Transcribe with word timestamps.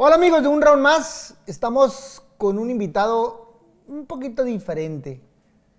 Hola 0.00 0.14
amigos 0.14 0.42
de 0.42 0.48
Un 0.48 0.62
Round 0.62 0.80
Más, 0.80 1.34
estamos 1.44 2.22
con 2.36 2.60
un 2.60 2.70
invitado 2.70 3.58
un 3.88 4.06
poquito 4.06 4.44
diferente, 4.44 5.20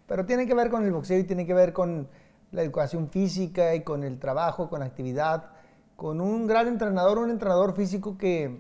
pero 0.08 0.26
tiene 0.26 0.46
que 0.46 0.54
ver 0.54 0.70
con 0.70 0.84
el 0.84 0.92
boxeo 0.92 1.18
y 1.20 1.24
tiene 1.24 1.46
que 1.46 1.54
ver 1.54 1.72
con 1.72 2.10
la 2.52 2.62
educación 2.62 3.08
física 3.08 3.74
y 3.76 3.82
con 3.82 4.04
el 4.04 4.20
trabajo, 4.20 4.70
con 4.70 4.82
la 4.82 4.88
actividad, 4.88 5.52
con 5.96 6.20
un 6.20 6.48
gran 6.48 6.68
entrenador, 6.68 7.18
un 7.18 7.30
entrenador 7.30 7.74
físico 7.74 8.18
que 8.18 8.60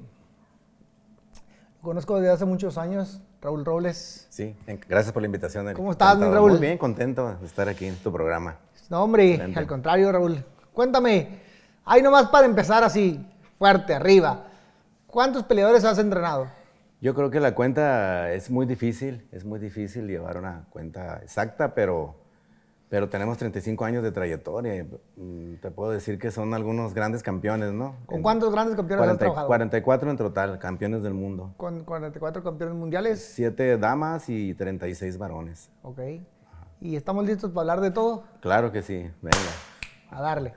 conozco 1.81 2.15
desde 2.15 2.31
hace 2.31 2.45
muchos 2.45 2.77
años, 2.77 3.21
Raúl 3.41 3.65
Robles. 3.65 4.27
Sí, 4.29 4.55
gracias 4.87 5.11
por 5.11 5.21
la 5.21 5.25
invitación. 5.25 5.73
¿Cómo 5.73 5.91
estás, 5.91 6.17
Raúl? 6.17 6.51
Muy 6.51 6.61
bien, 6.61 6.77
contento 6.77 7.35
de 7.35 7.45
estar 7.45 7.67
aquí 7.67 7.85
en 7.85 7.97
tu 7.97 8.13
programa. 8.13 8.55
No, 8.89 9.03
hombre, 9.03 9.51
al 9.53 9.67
contrario, 9.67 10.09
Raúl. 10.09 10.41
Cuéntame, 10.71 11.41
ahí 11.83 12.01
nomás 12.01 12.29
para 12.29 12.45
empezar 12.45 12.81
así, 12.81 13.19
fuerte, 13.57 13.93
arriba. 13.93 14.45
¿Cuántos 15.11 15.43
peleadores 15.43 15.83
has 15.85 15.97
entrenado? 15.97 16.47
Yo 17.01 17.15
creo 17.15 17.31
que 17.31 17.39
la 17.39 17.55
cuenta 17.55 18.31
es 18.31 18.51
muy 18.51 18.65
difícil, 18.65 19.27
es 19.31 19.43
muy 19.43 19.59
difícil 19.59 20.05
llevar 20.07 20.37
una 20.37 20.65
cuenta 20.69 21.19
exacta, 21.23 21.73
pero, 21.73 22.15
pero 22.89 23.09
tenemos 23.09 23.37
35 23.39 23.85
años 23.85 24.03
de 24.03 24.11
trayectoria. 24.11 24.85
Mm, 25.15 25.55
te 25.61 25.71
puedo 25.71 25.91
decir 25.91 26.19
que 26.19 26.29
son 26.29 26.53
algunos 26.53 26.93
grandes 26.93 27.23
campeones, 27.23 27.71
¿no? 27.71 27.95
¿Con 28.05 28.21
cuántos 28.21 28.51
grandes 28.51 28.75
campeones 28.75 29.07
has 29.07 29.17
trabajado? 29.17 29.47
44 29.47 30.11
en 30.11 30.17
total, 30.17 30.59
campeones 30.59 31.01
del 31.01 31.15
mundo. 31.15 31.53
¿Con 31.57 31.85
44 31.85 32.43
campeones 32.43 32.75
mundiales? 32.75 33.23
Siete 33.33 33.77
damas 33.77 34.29
y 34.29 34.53
36 34.53 35.17
varones. 35.17 35.71
Ok. 35.81 35.99
¿Y 36.81 36.95
estamos 36.95 37.25
listos 37.25 37.49
para 37.51 37.61
hablar 37.61 37.81
de 37.81 37.91
todo? 37.91 38.25
Claro 38.41 38.71
que 38.71 38.83
sí, 38.83 39.09
venga. 39.21 39.37
A 40.11 40.21
darle. 40.21 40.53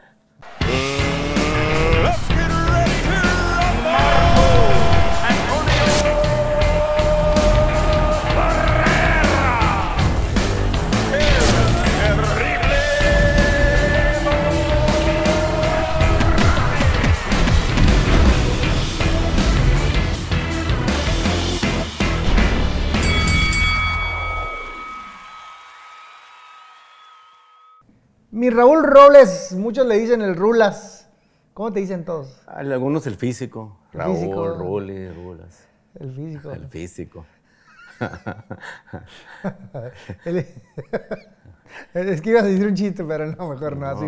Mi 28.42 28.50
Raúl 28.50 28.82
Robles, 28.82 29.54
muchos 29.56 29.86
le 29.86 29.96
dicen 30.00 30.20
el 30.20 30.34
Rulas. 30.34 31.08
¿Cómo 31.54 31.72
te 31.72 31.78
dicen 31.78 32.04
todos? 32.04 32.42
Algunos 32.48 33.06
el 33.06 33.14
físico. 33.14 33.78
Raúl, 33.92 34.16
físico. 34.16 34.48
Rulas. 34.56 35.68
El 35.94 36.12
físico. 36.12 36.50
El 36.50 36.66
físico. 36.66 37.24
es 41.94 42.20
que 42.20 42.30
ibas 42.30 42.42
a 42.42 42.46
decir 42.46 42.66
un 42.66 42.74
chiste, 42.74 43.04
pero 43.04 43.26
no, 43.26 43.50
mejor 43.50 43.76
no, 43.76 43.86
así 43.86 44.06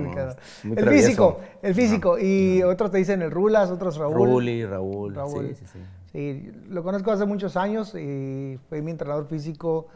El 0.64 0.88
físico, 0.88 1.38
el 1.62 1.76
físico. 1.76 2.18
y 2.18 2.60
otros 2.64 2.90
te 2.90 2.98
dicen 2.98 3.22
el 3.22 3.30
Rulas, 3.30 3.70
otros 3.70 3.96
Raúl. 3.98 4.16
Ruli, 4.16 4.66
Raúl. 4.66 5.14
Raúl. 5.14 5.50
Sí, 5.50 5.54
sí, 5.54 5.66
sí. 5.74 5.78
Sí, 6.10 6.50
lo 6.70 6.82
conozco 6.82 7.12
hace 7.12 7.24
muchos 7.24 7.56
años 7.56 7.94
y 7.94 8.58
fue 8.68 8.82
mi 8.82 8.90
entrenador 8.90 9.28
físico 9.28 9.86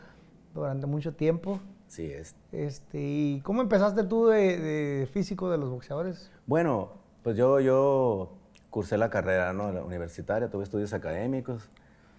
durante 0.55 0.87
mucho 0.87 1.13
tiempo. 1.13 1.59
Sí, 1.89 2.13
es. 2.13 2.37
Este, 2.53 2.99
¿Y 3.01 3.41
cómo 3.43 3.63
empezaste 3.63 4.05
tú 4.05 4.27
de, 4.27 5.09
físico 5.13 5.51
de 5.51 5.59
los 5.59 5.71
boxeadores? 5.71 6.31
Bueno, 6.47 6.93
pues 7.23 7.37
yo, 7.37 7.61
yo 7.61 8.33
cursé 8.71 8.99
la 8.99 9.11
carrera 9.11 9.53
¿no? 9.53 9.73
la 9.73 9.83
universitaria, 9.83 10.51
tuve 10.51 10.65
estudios 10.65 10.93
académicos 10.93 11.71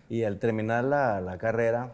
y 0.10 0.24
al 0.24 0.40
terminar 0.40 0.84
la, 0.84 1.22
la, 1.22 1.38
carrera, 1.38 1.94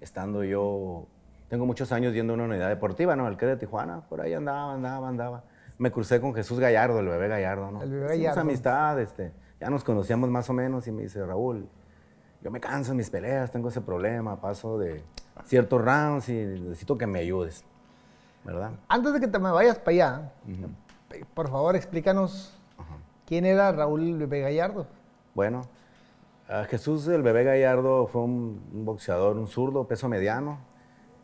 estando 0.00 0.44
yo, 0.44 1.06
tengo 1.48 1.66
muchos 1.66 1.90
años 1.90 2.14
yendo 2.14 2.32
a 2.32 2.34
una 2.34 2.44
unidad 2.44 2.68
deportiva, 2.68 3.16
¿no? 3.16 3.26
El 3.26 3.36
que 3.36 3.46
de 3.46 3.56
Tijuana, 3.56 4.02
por 4.08 4.20
ahí 4.20 4.32
andaba, 4.32 4.74
andaba, 4.74 5.08
andaba. 5.08 5.44
Me 5.78 5.90
crucé 5.90 6.20
con 6.20 6.32
Jesús 6.32 6.60
Gallardo, 6.60 7.00
el 7.00 7.08
bebé 7.08 7.26
Gallardo, 7.26 7.72
¿no? 7.72 7.82
El 7.82 7.90
bebé 7.90 8.08
Gallardo. 8.08 8.40
amistad, 8.40 9.00
este, 9.00 9.32
ya 9.60 9.68
nos 9.68 9.82
conocíamos 9.82 10.30
más 10.30 10.48
o 10.48 10.52
menos 10.52 10.86
y 10.86 10.92
me 10.92 11.02
dice, 11.02 11.26
Raúl, 11.26 11.68
yo 12.46 12.50
me 12.52 12.60
canso 12.60 12.92
en 12.92 12.98
mis 12.98 13.10
peleas, 13.10 13.50
tengo 13.50 13.70
ese 13.70 13.80
problema, 13.80 14.40
paso 14.40 14.78
de 14.78 15.02
ciertos 15.46 15.82
rounds 15.82 16.28
y 16.28 16.32
necesito 16.32 16.96
que 16.96 17.04
me 17.04 17.18
ayudes, 17.18 17.64
¿verdad? 18.44 18.70
Antes 18.86 19.14
de 19.14 19.18
que 19.18 19.26
te 19.26 19.40
me 19.40 19.50
vayas 19.50 19.80
para 19.80 19.90
allá, 19.90 20.32
por 21.34 21.50
favor 21.50 21.74
explícanos 21.74 22.56
quién 23.26 23.46
era 23.46 23.72
Raúl 23.72 24.16
Bebé 24.16 24.42
Gallardo. 24.42 24.86
Bueno, 25.34 25.66
Jesús 26.68 27.08
el 27.08 27.22
Bebé 27.22 27.42
Gallardo 27.42 28.06
fue 28.06 28.22
un, 28.22 28.62
boxeador, 28.84 29.38
un 29.38 29.48
zurdo, 29.48 29.88
peso 29.88 30.08
mediano, 30.08 30.60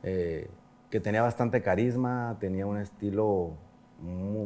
eh, 0.03 0.51
que 0.91 0.99
tenía 0.99 1.23
bastante 1.23 1.63
carisma, 1.63 2.37
tenía 2.41 2.67
un 2.67 2.79
estilo, 2.79 3.53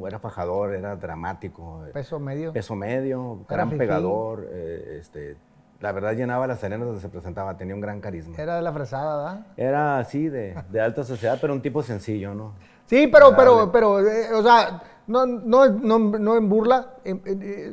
era 0.07 0.19
fajador, 0.19 0.75
era 0.75 0.95
dramático. 0.95 1.85
Peso 1.95 2.21
medio. 2.21 2.53
Peso 2.53 2.77
medio, 2.77 3.47
gran 3.49 3.71
pegador, 3.79 4.47
eh, 4.51 4.99
este, 5.01 5.39
la 5.81 5.93
verdad 5.93 6.15
llenaba 6.15 6.47
las 6.47 6.63
arenas 6.65 6.87
donde 6.87 7.01
se 7.01 7.09
presentaba, 7.09 7.57
tenía 7.57 7.75
un 7.75 7.81
gran 7.81 8.01
carisma. 8.01 8.35
Era 8.39 8.57
de 8.57 8.63
la 8.63 8.73
fresada, 8.73 9.17
¿verdad? 9.17 9.47
Era 9.57 9.99
así, 9.99 10.29
de, 10.29 10.57
de 10.71 10.81
alta 10.81 11.05
sociedad, 11.05 11.39
pero 11.41 11.53
un 11.53 11.61
tipo 11.61 11.83
sencillo, 11.83 12.35
¿no? 12.35 12.55
Sí, 12.87 13.09
pero, 13.09 13.35
pero, 13.37 13.71
pero, 13.73 14.01
eh, 14.01 14.33
o 14.33 14.43
sea, 14.43 14.81
no, 15.09 15.27
no, 15.27 15.69
no, 15.69 15.99
no 15.99 16.37
en 16.37 16.49
burla, 16.49 16.95
es 17.05 17.15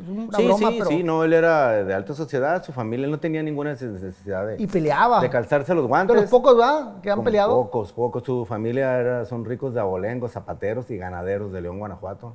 una 0.07 0.37
sí, 0.37 0.45
broma, 0.45 0.69
sí, 0.69 0.81
Sí, 0.87 1.03
no, 1.03 1.23
él 1.23 1.33
era 1.33 1.83
de 1.83 1.93
alta 1.93 2.13
sociedad, 2.13 2.63
su 2.63 2.71
familia 2.71 3.07
no 3.07 3.19
tenía 3.19 3.41
ninguna 3.41 3.71
necesidad 3.71 4.47
de... 4.47 4.61
Y 4.61 4.67
peleaba. 4.67 5.21
De 5.21 5.29
calzarse 5.29 5.73
los 5.73 5.87
guantes. 5.87 6.15
De 6.15 6.21
los 6.23 6.31
pocos, 6.31 6.57
¿verdad? 6.57 7.01
Que 7.01 7.09
han 7.09 7.23
peleado. 7.23 7.55
Pocos, 7.55 7.91
pocos. 7.93 8.23
Su 8.23 8.45
familia 8.45 8.99
era, 8.99 9.25
son 9.25 9.45
ricos 9.45 9.73
de 9.73 9.79
abolengos, 9.79 10.31
zapateros 10.31 10.91
y 10.91 10.97
ganaderos 10.97 11.51
de 11.51 11.61
León, 11.61 11.79
Guanajuato, 11.79 12.33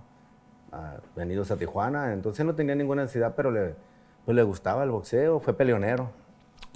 ah, 0.72 0.94
venidos 1.14 1.50
a 1.50 1.56
Tijuana. 1.56 2.12
Entonces 2.12 2.44
no 2.44 2.54
tenía 2.54 2.74
ninguna 2.74 3.02
necesidad, 3.02 3.34
pero 3.36 3.50
le 3.50 3.74
pues 4.28 4.36
le 4.36 4.42
gustaba 4.42 4.84
el 4.84 4.90
boxeo, 4.90 5.40
fue 5.40 5.54
peleonero. 5.54 6.10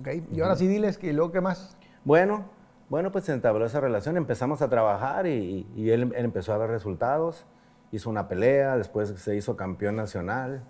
Ok, 0.00 0.08
y 0.32 0.40
ahora 0.40 0.56
sí 0.56 0.66
diles 0.66 0.96
que 0.96 1.12
luego 1.12 1.32
qué 1.32 1.42
más. 1.42 1.76
Bueno, 2.02 2.46
bueno, 2.88 3.12
pues 3.12 3.26
se 3.26 3.34
entabló 3.34 3.66
esa 3.66 3.78
relación, 3.78 4.16
empezamos 4.16 4.62
a 4.62 4.70
trabajar 4.70 5.26
y, 5.26 5.66
él, 5.76 6.14
empezó 6.16 6.54
a 6.54 6.56
ver 6.56 6.70
resultados, 6.70 7.44
hizo 7.90 8.08
una 8.08 8.26
pelea, 8.26 8.78
después 8.78 9.10
se 9.10 9.36
hizo 9.36 9.54
campeón 9.54 9.96
nacional 9.96 10.62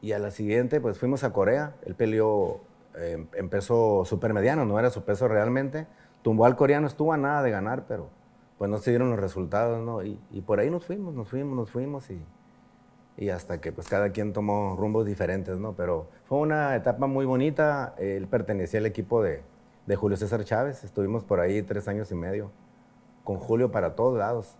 y 0.00 0.10
a 0.10 0.18
la 0.18 0.32
siguiente 0.32 0.80
pues 0.80 0.98
fuimos 0.98 1.22
a 1.22 1.32
Corea, 1.32 1.76
él 1.86 1.94
peleó, 1.94 2.62
eh, 2.96 3.24
empezó 3.34 4.04
súper 4.04 4.34
mediano, 4.34 4.64
no 4.64 4.80
era 4.80 4.90
su 4.90 5.04
peso 5.04 5.28
realmente, 5.28 5.86
tumbó 6.22 6.46
al 6.46 6.56
coreano, 6.56 6.88
estuvo 6.88 7.12
a 7.12 7.16
nada 7.16 7.44
de 7.44 7.52
ganar, 7.52 7.84
pero 7.86 8.08
pues 8.58 8.68
no 8.68 8.78
se 8.78 8.90
dieron 8.90 9.10
los 9.10 9.20
resultados, 9.20 9.80
¿no? 9.80 10.02
Y, 10.02 10.18
y 10.32 10.40
por 10.40 10.58
ahí 10.58 10.68
nos 10.68 10.84
fuimos, 10.84 11.14
nos 11.14 11.28
fuimos, 11.28 11.56
nos 11.56 11.70
fuimos 11.70 12.10
y 12.10 12.20
y 13.22 13.30
hasta 13.30 13.60
que 13.60 13.70
pues 13.70 13.88
cada 13.88 14.10
quien 14.10 14.32
tomó 14.32 14.74
rumbos 14.76 15.06
diferentes, 15.06 15.60
¿no? 15.60 15.74
Pero 15.74 16.08
fue 16.24 16.38
una 16.38 16.74
etapa 16.74 17.06
muy 17.06 17.24
bonita, 17.24 17.94
él 17.96 18.26
pertenecía 18.26 18.80
al 18.80 18.86
equipo 18.86 19.22
de, 19.22 19.42
de, 19.86 19.96
Julio 19.96 20.16
César 20.16 20.42
Chávez, 20.44 20.82
estuvimos 20.82 21.22
por 21.22 21.38
ahí 21.38 21.62
tres 21.62 21.86
años 21.86 22.10
y 22.10 22.16
medio, 22.16 22.50
con 23.22 23.36
Julio 23.36 23.70
para 23.70 23.94
todos 23.94 24.18
lados. 24.18 24.56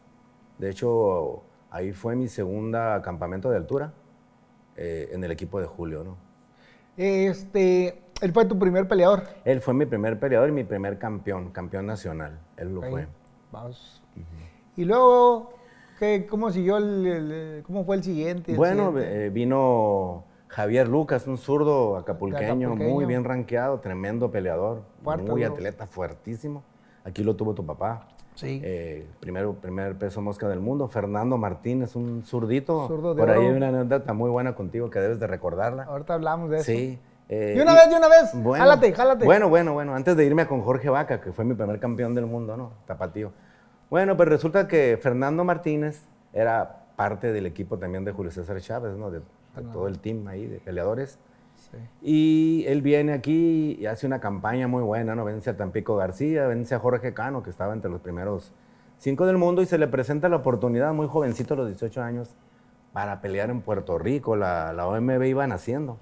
De 0.59 0.71
hecho, 0.71 1.43
ahí 1.71 1.93
fue 1.93 2.15
mi 2.15 2.29
segunda 2.29 3.03
campamento 3.03 3.51
de 3.51 3.57
altura 3.57 3.93
eh, 4.77 5.11
en 5.13 5.25
el 5.25 5.33
equipo 5.33 5.61
de 5.61 5.67
Julio, 5.67 6.05
¿no? 6.05 6.17
Este, 6.97 8.01
¿Él 8.21 8.33
fue 8.33 8.45
tu 8.45 8.57
primer 8.57 8.87
peleador? 8.87 9.25
Él 9.45 9.61
fue 9.61 9.75
mi 9.75 9.87
primer 9.87 10.21
peleador 10.21 10.51
y 10.51 10.53
mi 10.53 10.63
primer 10.63 11.01
campeón, 11.01 11.51
campeón 11.51 11.87
nacional, 11.87 12.39
él 12.57 12.73
lo 12.73 12.83
fue. 12.83 13.09
Vamos. 13.51 14.05
Y 14.77 14.85
luego 14.85 15.53
¿Cómo 16.29 16.51
siguió 16.51 16.79
el, 16.79 17.63
cómo 17.65 17.85
fue 17.85 17.97
el 17.97 18.03
siguiente? 18.03 18.57
bueno, 18.57 18.93
eh, 18.99 19.31
vino 19.33 20.25
Javier 20.49 20.89
Lucas, 20.89 21.29
un 21.29 21.39
zurdo 21.39 21.97
acapulqueño, 21.97 22.75
muy 22.75 23.05
bien 23.05 23.23
rankeado, 23.25 23.79
tremendo 23.79 24.31
peleador, 24.31 24.83
muy 25.05 25.45
atleta, 25.45 25.87
fuertísimo. 25.87 26.65
Aquí 27.05 27.23
lo 27.23 27.37
tuvo 27.37 27.55
tu 27.55 27.65
papá. 27.65 28.09
Sí. 28.35 28.61
Eh, 28.65 29.07
primero, 29.21 29.55
primer 29.55 29.97
peso 29.97 30.21
mosca 30.21 30.49
del 30.49 30.61
mundo. 30.61 30.89
Fernando 30.89 31.37
Martínez, 31.37 31.95
un 31.95 32.25
zurdito. 32.25 32.89
Por 32.89 33.31
ahí 33.31 33.47
hay 33.47 33.53
una 33.53 33.69
anécdota 33.69 34.13
muy 34.13 34.31
buena 34.31 34.55
contigo 34.55 34.91
que 34.91 34.99
debes 34.99 35.21
de 35.21 35.27
recordarla. 35.27 35.85
Ahorita 35.85 36.15
hablamos 36.15 36.51
de 36.51 36.57
eso. 36.57 36.65
Sí. 36.65 36.99
Eh, 37.29 37.55
de 37.57 37.63
una 37.63 37.75
vez, 37.75 37.91
de 37.91 37.97
una 37.97 38.09
vez. 38.09 38.31
Bueno, 38.35 38.65
jálate, 38.65 38.93
jálate. 38.93 39.25
Bueno, 39.25 39.49
bueno, 39.49 39.73
bueno. 39.73 39.95
Antes 39.95 40.17
de 40.17 40.25
irme 40.25 40.47
con 40.47 40.63
Jorge 40.63 40.91
Vaca, 40.91 41.21
que 41.21 41.33
fue 41.33 41.45
mi 41.45 41.55
primer 41.55 41.79
campeón 41.79 42.15
del 42.15 42.27
mundo, 42.27 42.57
¿no? 42.57 42.73
Tapatío. 42.87 43.33
Bueno, 43.93 44.17
pues 44.17 44.27
resulta 44.27 44.69
que 44.69 44.99
Fernando 44.99 45.45
Martínez 45.45 46.07
era 46.33 46.87
parte 46.97 47.31
del 47.31 47.45
equipo 47.45 47.79
también 47.79 48.07
de 48.07 48.13
Julio 48.13 48.33
César 48.33 48.59
Chávez, 48.59 48.97
¿no? 48.97 49.11
De, 49.11 49.21
todo 49.71 49.87
el 49.87 49.99
team 49.99 50.27
ahí 50.29 50.47
de 50.47 50.61
peleadores. 50.61 51.19
Y 52.01 52.65
él 52.69 52.81
viene 52.81 53.13
aquí 53.13 53.77
y 53.79 53.85
hace 53.85 54.07
una 54.07 54.19
campaña 54.19 54.67
muy 54.67 54.83
buena, 54.83 55.15
¿no? 55.15 55.27
Vence 55.27 55.51
a 55.51 55.59
Tampico 55.59 55.95
García, 55.95 56.47
vence 56.47 56.75
a 56.75 56.79
Jorge 56.79 57.13
Cano, 57.13 57.43
que 57.43 57.51
estaba 57.51 57.75
entre 57.75 57.91
los 57.91 58.01
primeros 58.01 58.55
cinco 58.97 59.27
del 59.27 59.37
mundo, 59.37 59.61
y 59.61 59.67
se 59.67 59.77
le 59.77 59.87
presenta 59.89 60.31
la 60.31 60.37
oportunidad, 60.37 60.95
muy 60.95 61.07
jovencito, 61.07 61.53
a 61.53 61.59
los 61.59 61.67
18 61.67 62.01
años, 62.01 62.35
para 62.95 63.21
pelear 63.21 63.51
en 63.51 63.61
Puerto 63.61 63.99
Rico. 63.99 64.37
La, 64.37 64.73
la 64.73 64.87
OMB 64.87 65.23
iba 65.25 65.47
naciendo. 65.47 65.99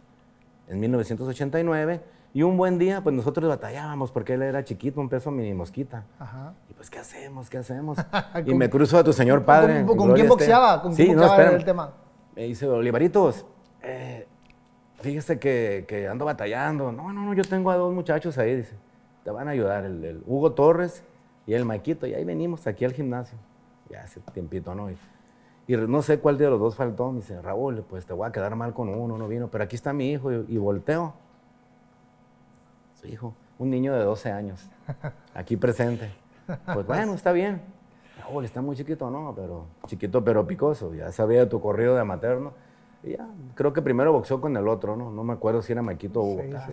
en 0.68 0.78
1989. 0.78 2.00
Y 2.32 2.42
un 2.42 2.56
buen 2.56 2.78
día, 2.78 3.02
pues 3.02 3.14
nosotros 3.14 3.48
batallábamos 3.48 4.12
porque 4.12 4.34
él 4.34 4.42
era 4.42 4.62
chiquito, 4.64 5.00
un 5.00 5.08
peso 5.08 5.30
mini 5.32 5.52
mosquita. 5.52 6.04
Ajá. 6.18 6.54
Y 6.68 6.74
pues, 6.74 6.88
¿qué 6.88 6.98
hacemos? 7.00 7.50
¿Qué 7.50 7.58
hacemos? 7.58 7.98
y 8.36 8.42
¿Con- 8.44 8.58
me 8.58 8.70
cruzo 8.70 8.98
a 8.98 9.04
tu 9.04 9.12
señor 9.12 9.44
padre. 9.44 9.84
¿Con, 9.84 9.96
con 9.96 10.06
gloria 10.08 10.22
quién 10.22 10.28
boxeaba? 10.28 10.80
¿Con 10.82 10.94
quién 10.94 11.08
Sí, 11.08 11.12
no, 11.12 11.22
boxeaba 11.22 11.36
espérame. 11.42 11.58
el 11.58 11.64
tema? 11.64 11.92
Me 12.36 12.42
dice, 12.44 12.68
Olivaritos, 12.68 13.44
eh, 13.82 14.28
fíjese 15.00 15.40
que, 15.40 15.84
que 15.88 16.06
ando 16.06 16.24
batallando. 16.24 16.92
No, 16.92 17.12
no, 17.12 17.24
no, 17.24 17.34
yo 17.34 17.42
tengo 17.42 17.70
a 17.72 17.76
dos 17.76 17.92
muchachos 17.92 18.38
ahí, 18.38 18.54
dice. 18.54 18.76
Te 19.24 19.30
van 19.32 19.48
a 19.48 19.50
ayudar, 19.50 19.84
el, 19.84 20.04
el 20.04 20.22
Hugo 20.24 20.52
Torres 20.52 21.02
y 21.48 21.54
el 21.54 21.64
Maquito. 21.64 22.06
Y 22.06 22.14
ahí 22.14 22.24
venimos 22.24 22.64
aquí 22.68 22.84
al 22.84 22.92
gimnasio. 22.92 23.36
Ya 23.90 24.02
hace 24.04 24.20
tiempito, 24.32 24.72
¿no? 24.76 24.88
Y, 24.88 24.96
y 25.66 25.76
no 25.76 26.00
sé 26.02 26.20
cuál 26.20 26.38
de 26.38 26.48
los 26.48 26.60
dos 26.60 26.76
faltó. 26.76 27.10
Me 27.10 27.16
dice, 27.22 27.42
Raúl, 27.42 27.84
pues 27.88 28.06
te 28.06 28.12
voy 28.12 28.28
a 28.28 28.30
quedar 28.32 28.54
mal 28.54 28.72
con 28.72 28.88
uno, 28.88 29.18
no 29.18 29.26
vino. 29.26 29.48
Pero 29.48 29.64
aquí 29.64 29.74
está 29.74 29.92
mi 29.92 30.12
hijo. 30.12 30.30
Y, 30.32 30.44
y 30.48 30.58
volteo. 30.58 31.12
Su 33.00 33.06
hijo, 33.08 33.34
un 33.58 33.70
niño 33.70 33.94
de 33.94 34.04
12 34.04 34.30
años, 34.30 34.68
aquí 35.34 35.56
presente. 35.56 36.10
Pues 36.74 36.86
bueno, 36.86 37.14
está 37.14 37.32
bien. 37.32 37.60
Raúl, 38.20 38.44
está 38.44 38.60
muy 38.60 38.76
chiquito, 38.76 39.10
no, 39.10 39.32
pero 39.34 39.66
chiquito 39.86 40.22
pero 40.22 40.46
picoso. 40.46 40.92
Ya 40.94 41.10
sabía 41.12 41.48
tu 41.48 41.60
corrido 41.60 41.96
de 41.96 42.04
materno. 42.04 42.52
Y 43.02 43.12
ya, 43.12 43.26
creo 43.54 43.72
que 43.72 43.80
primero 43.80 44.12
boxeó 44.12 44.40
con 44.40 44.54
el 44.56 44.68
otro, 44.68 44.96
¿no? 44.96 45.10
No 45.10 45.24
me 45.24 45.32
acuerdo 45.32 45.62
si 45.62 45.72
era 45.72 45.80
Maquito 45.80 46.20
o 46.20 46.24
Hugo. 46.34 46.42
Sí, 46.42 46.52
sí. 46.66 46.72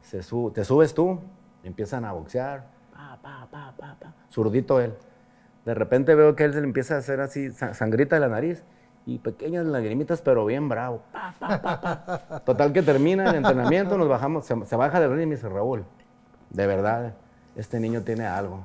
Se 0.00 0.22
su- 0.22 0.50
te 0.54 0.64
subes 0.64 0.94
tú, 0.94 1.18
empiezan 1.62 2.06
a 2.06 2.12
boxear. 2.12 2.64
Pa, 2.94 3.18
pa, 3.22 3.46
pa, 3.50 3.74
pa, 3.76 3.96
pa. 4.00 4.14
Zurdito 4.30 4.80
él. 4.80 4.94
De 5.66 5.74
repente 5.74 6.14
veo 6.14 6.34
que 6.34 6.44
él 6.44 6.54
se 6.54 6.60
le 6.60 6.66
empieza 6.66 6.94
a 6.94 6.98
hacer 6.98 7.20
así, 7.20 7.50
sa- 7.50 7.74
sangrita 7.74 8.16
de 8.16 8.20
la 8.20 8.28
nariz 8.28 8.64
y 9.06 9.18
pequeñas 9.18 9.66
lagrimitas, 9.66 10.22
pero 10.22 10.44
bien 10.46 10.68
bravo. 10.68 11.02
Total 12.44 12.72
que 12.72 12.82
termina 12.82 13.30
el 13.30 13.36
entrenamiento, 13.36 13.98
nos 13.98 14.08
bajamos, 14.08 14.46
se, 14.46 14.76
baja 14.76 15.00
del 15.00 15.10
ring 15.10 15.22
y 15.22 15.26
me 15.26 15.34
dice, 15.34 15.48
Raúl, 15.48 15.84
de 16.50 16.66
verdad, 16.66 17.14
este 17.56 17.80
niño 17.80 18.02
tiene 18.02 18.26
algo. 18.26 18.64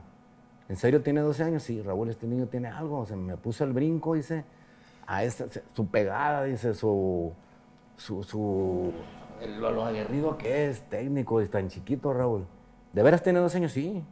¿En 0.69 0.75
serio 0.75 1.01
tiene 1.01 1.21
12 1.21 1.43
años? 1.43 1.63
Sí, 1.63 1.81
Raúl, 1.81 2.09
este 2.09 2.27
niño 2.27 2.47
tiene 2.47 2.67
algo. 2.67 3.05
Se 3.05 3.15
me 3.15 3.37
puso 3.37 3.63
el 3.63 3.73
brinco, 3.73 4.15
dice, 4.15 4.43
a 5.07 5.23
esta, 5.23 5.45
su 5.73 5.87
pegada, 5.87 6.43
dice, 6.43 6.73
su, 6.73 7.33
su, 7.95 8.23
su 8.23 8.93
lo 9.59 9.85
aguerrido 9.85 10.37
que 10.37 10.69
es, 10.69 10.81
técnico, 10.89 11.41
es 11.41 11.49
tan 11.49 11.69
chiquito, 11.69 12.13
Raúl. 12.13 12.45
¿De 12.93 13.03
veras 13.03 13.23
tiene 13.23 13.39
12 13.39 13.57
años? 13.57 13.71
Sí, 13.71 14.03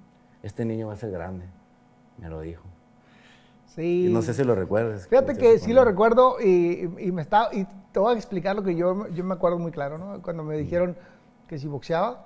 este 0.43 0.65
niño 0.65 0.87
va 0.87 0.93
a 0.93 0.97
ser 0.97 1.11
grande, 1.11 1.45
me 2.17 2.29
lo 2.29 2.41
dijo. 2.41 2.63
Sí. 3.75 4.07
No 4.09 4.21
sé 4.21 4.33
si 4.33 4.43
lo 4.43 4.55
recuerdas. 4.55 5.07
Fíjate 5.07 5.35
que 5.35 5.59
sí 5.59 5.73
lo 5.73 5.83
recuerdo 5.83 6.37
y, 6.41 6.89
y 6.99 7.11
me 7.11 7.21
está, 7.21 7.49
y 7.51 7.65
te 7.91 7.99
voy 7.99 8.13
a 8.13 8.17
explicar 8.17 8.55
lo 8.55 8.63
que 8.63 8.75
yo, 8.75 9.07
yo 9.09 9.23
me 9.23 9.33
acuerdo 9.33 9.59
muy 9.59 9.71
claro, 9.71 9.97
¿no? 9.97 10.21
Cuando 10.21 10.43
me 10.43 10.55
dijeron 10.57 10.95
que 11.47 11.59
si 11.59 11.67
boxeaba, 11.67 12.25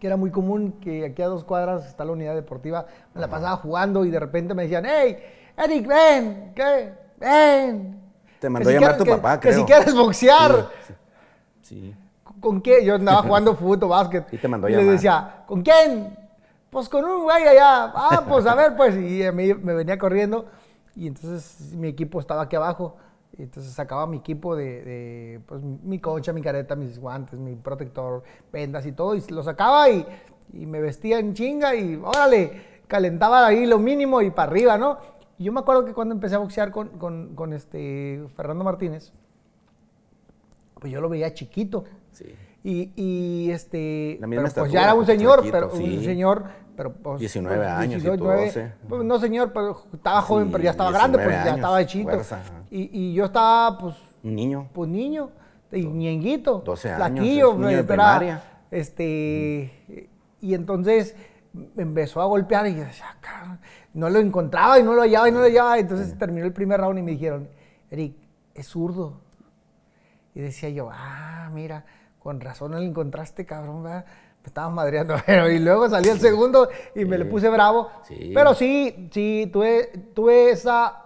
que 0.00 0.06
era 0.06 0.16
muy 0.16 0.30
común 0.30 0.72
que 0.80 1.04
aquí 1.04 1.22
a 1.22 1.26
dos 1.28 1.44
cuadras 1.44 1.86
está 1.86 2.04
la 2.04 2.12
unidad 2.12 2.34
deportiva, 2.34 2.86
me 3.14 3.20
la 3.20 3.28
pasaba 3.28 3.56
jugando 3.56 4.04
y 4.04 4.10
de 4.10 4.18
repente 4.18 4.54
me 4.54 4.62
decían, 4.62 4.84
hey, 4.86 5.16
Eric, 5.56 5.86
ven, 5.86 6.52
¿qué? 6.54 6.92
Ven. 7.18 8.00
Te 8.40 8.46
Que 8.46 8.50
mandó 8.50 8.68
si 8.70 8.76
a 8.76 8.80
llamar 8.80 8.96
quieres- 8.96 8.98
tu 8.98 9.04
que- 9.04 9.10
papá, 9.16 9.40
Que 9.40 9.48
creo. 9.50 9.60
si 9.60 9.64
quieres 9.64 9.94
boxear. 9.94 10.68
Sí, 10.86 10.94
sí. 11.80 11.94
¿Con 12.40 12.60
qué? 12.60 12.84
Yo 12.84 12.94
andaba 12.96 13.22
jugando 13.22 13.54
fútbol, 13.54 13.90
básquet. 13.90 14.24
Y 14.32 14.38
te 14.38 14.48
mandó 14.48 14.66
a 14.66 14.70
y 14.70 14.72
le 14.72 14.78
llamar. 14.80 14.94
decía, 14.94 15.44
¿con 15.46 15.62
quién? 15.62 16.16
Pues 16.72 16.88
con 16.88 17.04
un 17.04 17.24
güey 17.24 17.46
allá. 17.46 17.92
Ah, 17.94 18.24
pues 18.26 18.46
a 18.46 18.54
ver, 18.54 18.74
pues. 18.74 18.96
Y 18.96 19.22
a 19.24 19.30
mí 19.30 19.52
me 19.52 19.74
venía 19.74 19.98
corriendo. 19.98 20.46
Y 20.96 21.06
entonces 21.06 21.74
mi 21.74 21.88
equipo 21.88 22.18
estaba 22.18 22.40
aquí 22.40 22.56
abajo. 22.56 22.96
Y 23.36 23.42
entonces 23.42 23.74
sacaba 23.74 24.06
mi 24.06 24.16
equipo 24.16 24.56
de, 24.56 24.82
de, 24.82 25.40
pues, 25.46 25.60
mi 25.62 25.98
concha, 25.98 26.32
mi 26.32 26.40
careta, 26.40 26.74
mis 26.74 26.98
guantes, 26.98 27.38
mi 27.38 27.56
protector, 27.56 28.22
vendas 28.50 28.86
y 28.86 28.92
todo. 28.92 29.14
Y 29.14 29.20
lo 29.28 29.42
sacaba 29.42 29.90
y, 29.90 30.06
y 30.54 30.64
me 30.64 30.80
vestía 30.80 31.18
en 31.18 31.34
chinga 31.34 31.74
y 31.74 31.96
órale, 31.96 32.62
calentaba 32.88 33.46
ahí 33.46 33.66
lo 33.66 33.78
mínimo 33.78 34.22
y 34.22 34.30
para 34.30 34.50
arriba, 34.50 34.78
¿no? 34.78 34.96
Y 35.36 35.44
yo 35.44 35.52
me 35.52 35.60
acuerdo 35.60 35.84
que 35.84 35.92
cuando 35.92 36.14
empecé 36.14 36.36
a 36.36 36.38
boxear 36.38 36.70
con, 36.70 36.88
con, 36.96 37.34
con 37.34 37.52
este 37.52 38.24
Fernando 38.34 38.64
Martínez, 38.64 39.12
pues 40.80 40.90
yo 40.90 41.02
lo 41.02 41.10
veía 41.10 41.34
chiquito. 41.34 41.84
Sí. 42.12 42.34
Y, 42.64 42.92
y, 42.94 43.50
este, 43.50 44.18
pero, 44.20 44.30
pues 44.30 44.48
estatura, 44.48 44.72
ya 44.72 44.84
era 44.84 44.94
un 44.94 45.04
pues, 45.04 45.18
señor, 45.18 45.42
pero 45.50 45.72
un 45.72 46.04
señor, 46.04 46.44
pero 46.76 46.92
pues, 46.92 47.20
19 47.20 47.56
pues, 47.56 47.68
años 47.68 48.02
y 48.02 48.06
18, 48.06 48.18
tú 48.18 48.24
9, 48.24 48.44
12. 48.46 48.72
pues, 48.88 49.04
no 49.04 49.18
señor, 49.18 49.52
pero 49.52 49.82
estaba 49.92 50.22
joven, 50.22 50.46
Sí, 50.46 50.52
pero 50.52 50.64
ya 50.64 50.70
estaba 50.70 50.90
grande, 50.90 51.18
pues 51.18 51.28
19 51.28 51.44
ya 51.44 51.50
años, 51.52 51.56
estaba 51.58 51.80
hechito. 51.80 52.66
Y, 52.70 52.90
y 53.10 53.14
yo 53.14 53.24
estaba, 53.26 53.78
pues, 53.78 53.94
Un 54.22 54.34
niño. 54.34 54.68
pues 54.72 54.88
niño, 54.90 55.30
y 55.72 55.86
ñenguito, 55.86 56.62
12 56.64 56.90
años, 56.90 56.98
flaquillo, 57.08 57.52
es 57.52 57.58
niño 57.58 57.76
de 57.76 57.84
primaria. 57.84 58.42
este, 58.70 60.08
y 60.40 60.54
entonces 60.54 61.14
me 61.52 61.82
empezó 61.82 62.20
a 62.20 62.24
golpear 62.26 62.66
y 62.66 62.74
yo 62.76 62.84
decía, 62.84 63.06
"Ah, 63.10 63.16
cabrón", 63.20 63.60
no 63.94 64.08
lo 64.10 64.18
encontraba 64.18 64.78
y 64.78 64.82
no 64.82 64.94
lo 64.94 65.02
hallaba 65.02 65.28
y 65.28 65.32
no 65.32 65.38
lo 65.40 65.44
hallaba. 65.46 65.78
Entonces 65.78 66.16
terminó 66.18 66.46
el 66.46 66.52
primer 66.52 66.80
round 66.80 66.98
y 66.98 67.02
me 67.02 67.10
dijeron, 67.12 67.48
Eric, 67.90 68.16
es 68.54 68.66
zurdo. 68.68 69.20
Y 70.34 70.40
decía 70.40 70.70
yo, 70.70 70.88
ah, 70.90 71.50
mira, 71.52 71.84
con 72.18 72.40
razón 72.40 72.70
no 72.72 72.78
lo 72.78 72.84
encontraste, 72.84 73.44
cabrón, 73.44 73.82
¿verdad? 73.82 74.06
Me 74.42 74.46
estabas 74.46 74.72
madreando. 74.72 75.16
Pero, 75.26 75.50
y 75.50 75.58
luego 75.58 75.88
salí 75.88 76.08
el 76.08 76.20
segundo 76.20 76.68
y 76.94 77.04
me 77.04 77.18
le 77.18 77.24
puse 77.24 77.48
bravo. 77.48 77.90
Sí. 78.02 78.32
Pero 78.34 78.54
sí, 78.54 79.08
sí, 79.12 79.48
tuve, 79.52 79.90
tuve 80.14 80.50
esa 80.50 81.02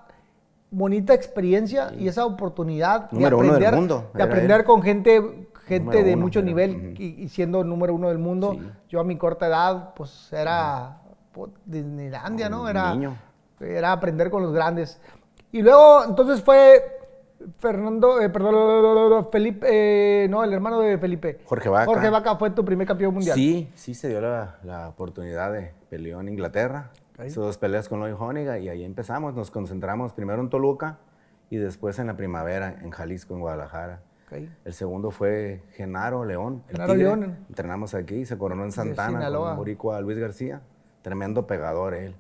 bonita 0.71 1.15
experiencia 1.15 1.93
y 1.97 2.09
esa 2.09 2.27
oportunidad 2.27 3.11
Número 3.12 3.37
de 3.38 3.43
uno 3.44 3.55
del 3.55 3.65
aprender, 3.65 3.81
mundo, 3.81 4.11
de 4.12 4.23
aprender 4.23 4.65
con 4.65 4.83
gente, 4.83 5.49
gente 5.65 5.85
Número 5.85 6.05
de 6.05 6.12
uno, 6.15 6.23
mucho 6.23 6.43
nivel 6.43 6.94
y, 6.99 7.23
y 7.23 7.29
siendo 7.29 7.62
número 7.62 7.94
uno 7.94 8.09
del 8.09 8.19
mundo. 8.19 8.53
Sí. 8.59 8.71
Yo 8.88 9.00
a 9.00 9.05
mi 9.05 9.17
corta 9.17 9.47
edad, 9.47 9.94
pues 9.94 10.33
era 10.33 11.03
pues, 11.33 11.53
Disneylandia, 11.65 12.49
¿no? 12.49 12.69
Era, 12.69 12.94
niño. 12.94 13.17
era 13.61 13.93
aprender 13.93 14.31
con 14.31 14.43
los 14.43 14.53
grandes. 14.53 15.00
Y 15.53 15.62
luego, 15.62 16.05
entonces 16.05 16.43
fue 16.43 16.95
Fernando, 17.58 18.20
eh, 18.20 18.28
perdón, 18.28 19.28
Felipe, 19.31 19.66
eh, 20.25 20.28
no, 20.28 20.44
el 20.44 20.52
hermano 20.52 20.81
de 20.81 20.98
Felipe. 20.98 21.40
Jorge 21.44 21.69
Vaca. 21.69 21.87
Jorge 21.87 22.10
Vaca 22.10 22.37
fue 22.37 22.50
tu 22.50 22.64
primer 22.64 22.87
campeón 22.87 23.14
mundial. 23.14 23.34
Sí, 23.34 23.70
sí 23.75 23.94
se 23.94 24.08
dio 24.08 24.20
la, 24.20 24.58
la 24.62 24.88
oportunidad 24.88 25.52
de 25.52 25.72
peleó 25.88 26.20
en 26.20 26.28
Inglaterra. 26.28 26.90
Ok. 27.19 27.26
Hizo 27.26 27.43
dos 27.43 27.58
peleas 27.58 27.88
con 27.88 28.00
Lloyd 28.00 28.14
Honeygard 28.19 28.60
y 28.60 28.69
ahí 28.69 28.84
empezamos. 28.84 29.34
Nos 29.34 29.50
concentramos 29.50 30.12
primero 30.12 30.40
en 30.43 30.50
Toluca 30.50 30.98
y 31.50 31.56
después 31.56 31.98
en 31.98 32.08
la 32.08 32.16
primavera 32.16 32.76
en 32.82 32.90
Jalisco, 32.90 33.34
en 33.34 33.40
Guadalajara. 33.40 34.02
El 34.64 34.72
segundo 34.72 35.10
fue 35.12 35.62
Genaro 35.72 36.25
León. 36.25 36.64
Genaro. 36.69 36.94
León. 36.94 37.38
Entrenamos 37.49 37.94
aquí, 37.94 38.25
se 38.25 38.37
coronó 38.37 38.64
en 38.64 38.73
Santana 38.73 39.30
con 39.30 39.56
Boricua 39.56 40.00
Luis 40.00 40.18
García. 40.18 40.62
Tremendo 41.02 41.47
pegador 41.47 41.94
él. 41.94 42.16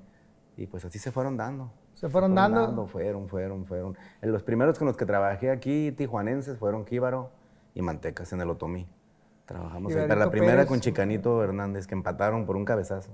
Y 0.56 0.66
pues 0.66 0.84
así 0.84 0.98
se 0.98 1.10
fueron 1.10 1.36
dando. 1.36 1.72
Se 1.96 2.08
fueron 2.08 2.34
dando. 2.34 2.86
Fueron, 2.86 3.26
fueron, 3.28 3.64
fueron. 3.64 3.96
En 4.22 4.30
los 4.32 4.42
primeros 4.42 4.78
con 4.78 4.86
los 4.86 4.96
que 4.96 5.04
trabajé 5.06 5.50
aquí, 5.50 5.92
tijuanenses, 5.92 6.58
fueron 6.58 6.84
Kíbaro 6.84 7.30
y 7.74 7.82
Mantecas 7.82 8.32
en 8.32 8.40
el 8.42 8.50
Otomí. 8.50 8.86
Trabajamos 9.46 9.94
ahí. 9.94 10.04
Pero 10.06 10.20
la 10.20 10.30
primera 10.30 10.52
Pérez. 10.54 10.66
con 10.68 10.80
Chicanito 10.80 11.42
Hernández, 11.42 11.86
que 11.86 11.94
empataron 11.94 12.46
por 12.46 12.56
un 12.56 12.64
cabezazo. 12.64 13.10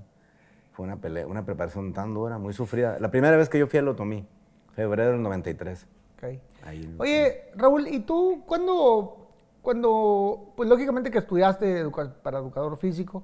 Fue 0.73 0.85
una 0.85 0.97
pelea, 0.97 1.25
una 1.27 1.45
preparación 1.45 1.93
tan 1.93 2.13
dura, 2.13 2.37
muy 2.37 2.53
sufrida. 2.53 2.97
La 2.99 3.09
primera 3.11 3.37
vez 3.37 3.47
que 3.49 3.57
yo 3.59 3.67
fui 3.67 3.79
al 3.79 3.87
Otomí, 3.87 4.27
febrero 4.71 5.11
del 5.11 5.21
93. 5.21 5.85
Ok. 6.17 6.23
Ahí, 6.65 6.95
Oye, 6.97 7.51
Raúl, 7.55 7.87
¿y 7.87 7.99
tú 8.01 8.43
cuando, 8.47 9.27
cuando 9.61 10.51
pues 10.55 10.67
lógicamente 10.67 11.11
que 11.11 11.19
estudiaste 11.19 11.79
educa- 11.81 12.13
para 12.23 12.39
educador 12.39 12.75
físico, 12.77 13.23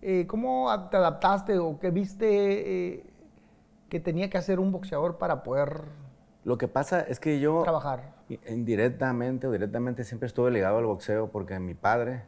eh, 0.00 0.26
cómo 0.26 0.68
te 0.90 0.96
adaptaste 0.96 1.58
o 1.58 1.78
qué 1.78 1.90
viste 1.90 2.26
eh, 2.96 3.11
que 3.92 4.00
tenía 4.00 4.30
que 4.30 4.38
hacer 4.38 4.58
un 4.58 4.72
boxeador 4.72 5.18
para 5.18 5.42
poder 5.42 5.82
Lo 6.44 6.56
que 6.56 6.66
pasa 6.66 7.02
es 7.02 7.20
que 7.20 7.40
yo... 7.40 7.60
trabajar? 7.62 8.14
Indirectamente 8.48 9.46
o 9.46 9.50
directamente 9.52 10.02
siempre 10.02 10.28
estuve 10.28 10.50
ligado 10.50 10.78
al 10.78 10.86
boxeo 10.86 11.28
porque 11.28 11.58
mi 11.58 11.74
padre 11.74 12.22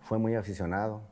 fue 0.00 0.18
muy 0.18 0.34
aficionado 0.34 1.02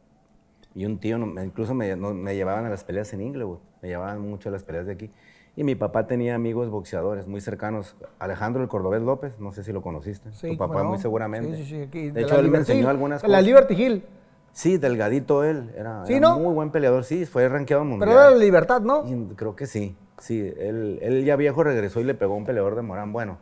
y 0.75 0.87
un 0.87 0.99
tío, 0.99 1.19
me- 1.19 1.45
incluso 1.45 1.73
me, 1.73 1.95
me 1.95 2.35
llevaban 2.35 2.67
a 2.67 2.69
las 2.69 2.83
peleas 2.83 3.13
en 3.13 3.21
Inglewood, 3.21 3.61
me 3.81 3.91
llevaban 3.91 4.21
mucho 4.29 4.49
a 4.49 4.53
las 4.53 4.65
peleas 4.65 4.87
de 4.87 4.93
aquí. 4.95 5.11
Y 5.55 5.63
mi 5.63 5.77
papá 5.77 6.09
tenía 6.09 6.35
amigos 6.35 6.69
boxeadores 6.69 7.29
muy 7.29 7.41
cercanos. 7.41 7.95
Alejandro 8.19 8.61
el 8.63 8.69
Cordobés 8.69 9.03
López, 9.03 9.39
no 9.39 9.53
sé 9.53 9.63
si 9.63 9.71
lo 9.73 9.83
conociste. 9.83 10.31
tu 10.31 10.57
cómo 10.57 10.59
papá 10.59 10.83
no. 10.83 10.89
muy 10.89 10.99
seguramente. 10.99 11.57
Sí, 11.59 11.65
sí, 11.65 11.89
sí, 11.93 12.11
de, 12.11 12.21
la 12.23 12.27
hecho, 12.27 12.35
él 12.41 12.43
me 12.43 12.49
Liberty 12.49 12.73
Hill, 12.73 12.79
enseñó 12.79 12.89
algunas 12.91 13.23
de 13.23 13.29
La 13.29 13.35
cosas. 13.39 13.47
Liberty 13.47 13.75
Hill. 13.85 14.05
Sí, 14.53 14.77
delgadito 14.77 15.45
él. 15.45 15.71
Era, 15.77 16.05
Sí, 16.07 16.15
era 16.15 16.29
¿no? 16.29 16.39
muy 16.39 16.55
buen 16.55 16.71
peleador, 16.71 17.05
sí, 17.05 17.25
fue 17.27 17.49
rankeado 17.49 17.85
mundial. 17.85 18.09
Pero 18.09 18.21
era 18.21 18.31
la 18.31 18.37
libertad, 18.37 18.81
¿no? 18.83 19.05
Y 19.07 19.35
creo 19.35 19.57
que 19.57 19.67
sí, 19.67 19.97
sí. 20.19 20.53
Él, 20.59 20.99
él 21.03 21.25
ya 21.25 21.37
viejo 21.37 21.65
regresó 21.65 22.01
y 22.01 22.05
le 22.05 22.15
pegó 22.15 22.35
a 22.35 22.37
un 22.37 22.45
peleador 22.45 22.75
de 22.77 22.83
Morán. 22.83 23.13
Bueno, 23.13 23.39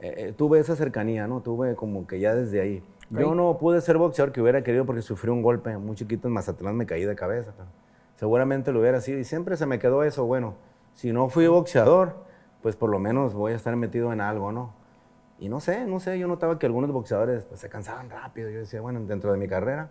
eh, 0.00 0.14
eh, 0.28 0.34
tuve 0.36 0.60
esa 0.60 0.76
cercanía, 0.76 1.26
¿no? 1.26 1.40
Tuve 1.40 1.74
como 1.74 2.06
que 2.06 2.20
ya 2.20 2.34
desde 2.34 2.60
ahí. 2.60 2.82
Yo 3.10 3.34
no 3.34 3.56
pude 3.58 3.80
ser 3.80 3.98
boxeador 3.98 4.32
que 4.32 4.40
hubiera 4.42 4.62
querido 4.64 4.84
porque 4.84 5.00
sufrí 5.00 5.30
un 5.30 5.40
golpe 5.40 5.76
muy 5.78 5.94
chiquito 5.94 6.26
en 6.26 6.34
Mazatlán, 6.34 6.76
me 6.76 6.86
caí 6.86 7.04
de 7.04 7.14
cabeza. 7.14 7.52
pero 7.56 7.68
seguramente 8.16 8.72
lo 8.72 8.80
hubiera 8.80 9.00
sido 9.00 9.18
y 9.20 9.24
siempre 9.24 9.56
se 9.56 9.64
me 9.66 9.78
quedó 9.78 10.02
eso. 10.02 10.26
Bueno, 10.26 10.54
si 10.94 11.12
no 11.12 11.28
fui 11.28 11.46
boxeador, 11.46 12.14
pues 12.62 12.74
por 12.74 12.90
lo 12.90 12.98
menos 12.98 13.32
voy 13.34 13.52
a 13.52 13.56
estar 13.56 13.76
metido 13.76 14.12
en 14.12 14.20
algo, 14.20 14.50
¿no? 14.50 14.72
Y 15.38 15.48
no 15.48 15.60
sé, 15.60 15.84
no 15.84 16.00
sé, 16.00 16.18
yo 16.18 16.26
notaba 16.26 16.58
que 16.58 16.66
algunos 16.66 16.90
boxeadores 16.90 17.44
pues, 17.44 17.60
se 17.60 17.68
cansaban 17.68 18.10
rápido. 18.10 18.50
Yo 18.50 18.58
decía, 18.60 18.80
bueno, 18.80 19.00
dentro 19.00 19.30
de 19.30 19.38
mi 19.38 19.46
carrera, 19.46 19.90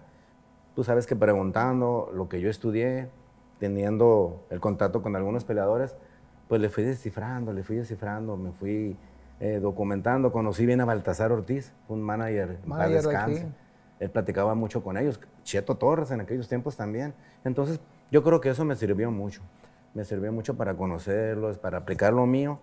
tú 0.76 0.84
sabes 0.84 1.08
que 1.08 1.16
preguntando 1.16 2.10
lo 2.14 2.28
que 2.30 2.42
yo 2.42 2.50
estudié, 2.50 3.10
teniendo 3.60 4.46
el 4.50 4.60
contacto 4.60 5.02
con 5.02 5.16
algunos 5.16 5.46
peleadores, 5.46 5.96
pues 6.48 6.62
le 6.62 6.70
fui 6.70 6.84
descifrando, 6.84 7.54
le 7.54 7.64
fui 7.64 7.78
descifrando, 7.78 8.38
me 8.38 8.52
fui 8.52 8.96
eh, 9.40 9.60
documentando. 9.62 10.32
Conocí 10.32 10.66
bien 10.66 10.82
a 10.82 10.86
Baltasar 10.86 11.32
Ortiz, 11.32 11.74
un 11.88 12.02
manager, 12.02 12.60
Manager 12.66 12.90
de 12.90 12.96
descanse. 12.96 13.40
aquí. 13.42 13.52
Él 14.00 14.10
platicaba 14.10 14.54
mucho 14.56 14.84
con 14.84 14.98
ellos, 14.98 15.20
Cheto 15.44 15.76
Torres 15.76 16.12
en 16.12 16.20
aquellos 16.22 16.48
tiempos 16.50 16.76
también. 16.76 17.14
Entonces, 17.46 17.80
yo 18.12 18.24
creo 18.24 18.42
que 18.42 18.50
eso 18.50 18.66
me 18.66 18.76
sirvió 18.76 19.10
mucho. 19.10 19.42
Me 19.94 20.04
sirvió 20.04 20.32
mucho 20.34 20.56
para 20.58 20.76
conocerlos, 20.76 21.58
para 21.58 21.78
aplicar 21.78 22.12
lo 22.12 22.26
mío 22.26 22.60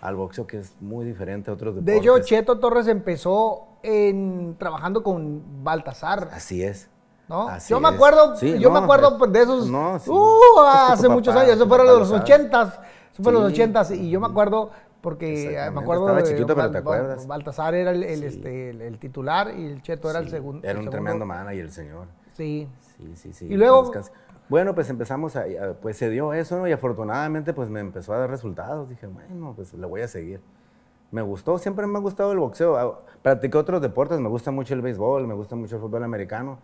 al 0.00 0.14
boxeo, 0.14 0.46
que 0.46 0.58
es 0.58 0.76
muy 0.80 1.04
diferente 1.04 1.50
a 1.50 1.54
otros 1.54 1.74
De 1.74 1.80
deportes. 1.80 2.02
hecho, 2.04 2.24
Cheto 2.24 2.60
Torres 2.60 2.86
empezó 2.86 3.66
en, 3.82 4.54
trabajando 4.56 5.02
con 5.02 5.64
Baltasar, 5.64 6.28
Así 6.32 6.62
es. 6.62 6.88
¿No? 7.28 7.48
Así 7.48 7.70
yo 7.70 7.80
me 7.80 7.88
acuerdo, 7.88 8.36
Sí, 8.36 8.58
yo 8.58 8.68
no, 8.70 8.78
me 8.78 8.84
acuerdo 8.84 9.18
es- 9.26 9.32
de 9.32 9.42
esos, 9.42 9.68
no, 9.70 9.98
sí. 9.98 10.10
uh, 10.10 10.60
hace 10.90 11.08
muchos 11.08 11.34
papá, 11.34 11.44
años, 11.44 11.56
eso 11.56 11.66
fueron 11.68 11.86
los 11.86 12.10
ochentas, 12.10 12.78
eso 13.12 13.22
fue 13.22 13.32
los 13.32 13.44
ochentas, 13.44 13.90
y 13.90 14.10
yo 14.10 14.20
me 14.20 14.26
acuerdo 14.26 14.70
porque 15.00 15.56
me 15.72 15.80
acuerdo 15.80 16.04
Estaba 16.08 16.22
de 16.22 16.28
chiquito, 16.28 16.54
pero 16.54 16.70
te 16.70 16.78
acuerdas. 16.78 17.26
Baltasar 17.26 17.74
era 17.74 17.92
el, 17.92 18.02
el, 18.02 18.18
Sí. 18.20 18.26
este, 18.26 18.70
el, 18.70 18.82
el 18.82 18.98
titular 18.98 19.52
y 19.56 19.66
el 19.66 19.82
Cheto 19.82 20.10
era 20.10 20.18
el 20.18 20.24
Sí, 20.24 20.32
segundo. 20.32 20.66
Era 20.66 20.78
el 20.80 20.84
un 20.86 20.90
tremendo 20.90 21.24
manager 21.24 21.64
el 21.64 21.70
señor. 21.70 22.06
Sí. 22.32 22.68
Sí, 22.96 23.12
sí, 23.14 23.32
sí. 23.32 23.46
Y 23.46 23.56
luego-. 23.56 23.92
Bueno, 24.48 24.74
pues 24.74 24.90
empezamos 24.90 25.36
a, 25.36 25.40
a- 25.42 25.74
pues 25.80 25.96
se 25.96 26.10
dio 26.10 26.32
eso, 26.32 26.58
¿no? 26.58 26.66
Y 26.66 26.72
afortunadamente, 26.72 27.52
pues 27.52 27.68
me 27.68 27.78
empezó 27.80 28.14
a 28.14 28.18
dar 28.18 28.30
resultados. 28.30 28.88
Dije, 28.88 29.06
bueno, 29.06 29.52
pues 29.54 29.74
le 29.74 29.86
voy 29.86 30.00
a 30.02 30.08
seguir. 30.08 30.40
Me 31.12 31.22
gustó, 31.22 31.56
siempre 31.58 31.86
me 31.86 31.98
ha 31.98 32.00
gustado 32.00 32.32
el 32.32 32.38
boxeo. 32.38 32.76
Ah, 32.76 32.98
Practiqué 33.22 33.56
otros 33.58 33.80
deportes, 33.80 34.18
me 34.18 34.28
gusta 34.28 34.50
mucho 34.50 34.74
el 34.74 34.82
béisbol, 34.82 35.26
me 35.28 35.34
gusta 35.34 35.54
mucho 35.54 35.76
el 35.76 35.82
fútbol 35.82 36.02
americano. 36.02 36.58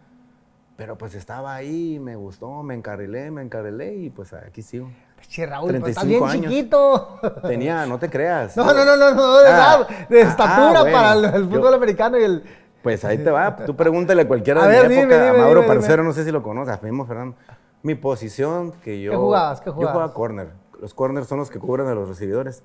Pero 0.76 0.97
pues 0.97 1.14
estaba 1.14 1.55
ahí, 1.55 1.99
me 2.00 2.17
gustó, 2.17 2.62
me 2.62 2.75
encarrilé, 2.75 3.31
me 3.31 3.43
encarrilé 3.43 3.95
y 3.95 4.11
pues 4.11 4.33
aquí 4.33 4.62
sigo. 4.62 4.91
Che, 5.29 5.47
Raúl, 5.47 5.71
pues, 5.79 5.91
estás 5.91 6.05
35 6.05 6.25
bien 6.26 6.45
años. 6.45 6.52
chiquito. 6.52 7.19
Tenía, 7.47 7.87
no 7.87 7.99
te 7.99 8.09
creas. 8.11 8.57
No, 8.57 8.64
no, 8.73 8.85
no, 8.85 8.97
no, 8.97 9.14
no, 9.14 9.38
de, 9.38 9.49
Ah, 9.49 9.87
edad, 9.88 10.09
de 10.09 10.23
ah, 10.23 10.29
estatura 10.29 10.81
bueno, 10.83 10.97
para 10.97 11.12
el, 11.12 11.25
el 11.26 11.49
yo- 11.49 11.57
fútbol 11.57 11.75
americano 11.75 12.19
y 12.19 12.25
el... 12.25 12.43
Pues 12.83 13.05
ahí 13.05 13.19
te 13.19 13.31
va. 13.31 13.55
Tú 13.55 13.76
pregúntale 13.76 14.23
a 14.23 14.26
cualquiera 14.29 14.64
A 14.64 14.67
de 14.67 14.76
ver, 14.81 14.88
mi 14.88 14.97
época, 14.97 15.14
dime, 15.25 15.29
a 15.29 15.41
Mauro 15.45 15.61
dime. 15.62 15.73
Parcero, 15.75 16.02
no 16.02 16.12
sé 16.12 16.25
si 16.25 16.33
lo 16.33 16.43
conoces, 16.43 16.83
mismo 16.83 17.07
Fernando. 17.07 17.37
Mi 17.85 17.95
posición 17.95 18.73
que 18.83 19.00
yo... 19.00 19.12
¿Qué 19.12 19.17
jugabas? 19.17 19.61
¿Qué 19.61 19.67
Yo 19.67 19.73
jugabas? 19.75 19.93
jugaba 19.95 20.14
corner. 20.14 20.49
Los 20.81 20.93
corners 20.95 21.29
son 21.29 21.38
los 21.38 21.49
que 21.50 21.61
cubren 21.61 21.87
a 21.87 21.95
los 21.95 22.09
recibidores. 22.09 22.64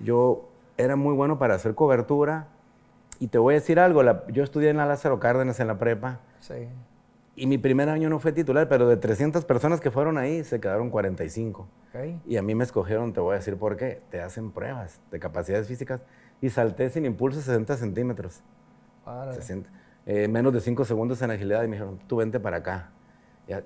Yo 0.00 0.48
era 0.76 0.96
muy 0.96 1.14
bueno 1.14 1.38
para 1.38 1.54
hacer 1.54 1.74
cobertura. 1.74 2.48
Y 3.20 3.28
te 3.28 3.38
voy 3.38 3.54
a 3.54 3.58
decir 3.58 3.80
algo, 3.80 4.02
la- 4.02 4.24
yo 4.28 4.42
estudié 4.44 4.68
en 4.68 4.76
la 4.76 4.84
Lázaro 4.84 5.18
Cárdenas 5.18 5.58
en 5.60 5.68
la 5.68 5.78
prepa. 5.78 6.18
Sí. 6.40 6.68
Y 7.36 7.46
mi 7.46 7.58
primer 7.58 7.88
año 7.88 8.08
no 8.08 8.20
fue 8.20 8.32
titular, 8.32 8.68
pero 8.68 8.86
de 8.88 8.96
300 8.96 9.44
personas 9.44 9.80
que 9.80 9.90
fueron 9.90 10.18
ahí, 10.18 10.44
se 10.44 10.60
quedaron 10.60 10.90
45. 10.90 11.62
ok. 11.62 12.00
Y 12.26 12.36
a 12.36 12.42
mí 12.42 12.54
me 12.54 12.62
escogieron, 12.64 13.12
te 13.12 13.20
voy 13.20 13.34
a 13.34 13.38
decir 13.38 13.56
por 13.56 13.76
qué. 13.76 14.02
Te 14.10 14.20
hacen 14.20 14.52
pruebas 14.52 15.00
de 15.10 15.18
capacidades 15.18 15.66
físicas. 15.66 16.00
Y 16.40 16.50
salté 16.50 16.90
sin 16.90 17.04
impulso 17.06 17.40
60 17.40 17.76
centímetros. 17.76 18.40
Órale. 19.04 19.34
60, 19.34 19.68
eh, 20.06 20.28
menos 20.28 20.52
de 20.52 20.60
5 20.60 20.84
segundos 20.84 21.20
en 21.22 21.30
agilidad 21.30 21.64
y 21.64 21.68
me 21.68 21.76
dijeron, 21.76 21.98
tú 22.06 22.16
vente 22.16 22.38
para 22.38 22.58
acá. 22.58 22.90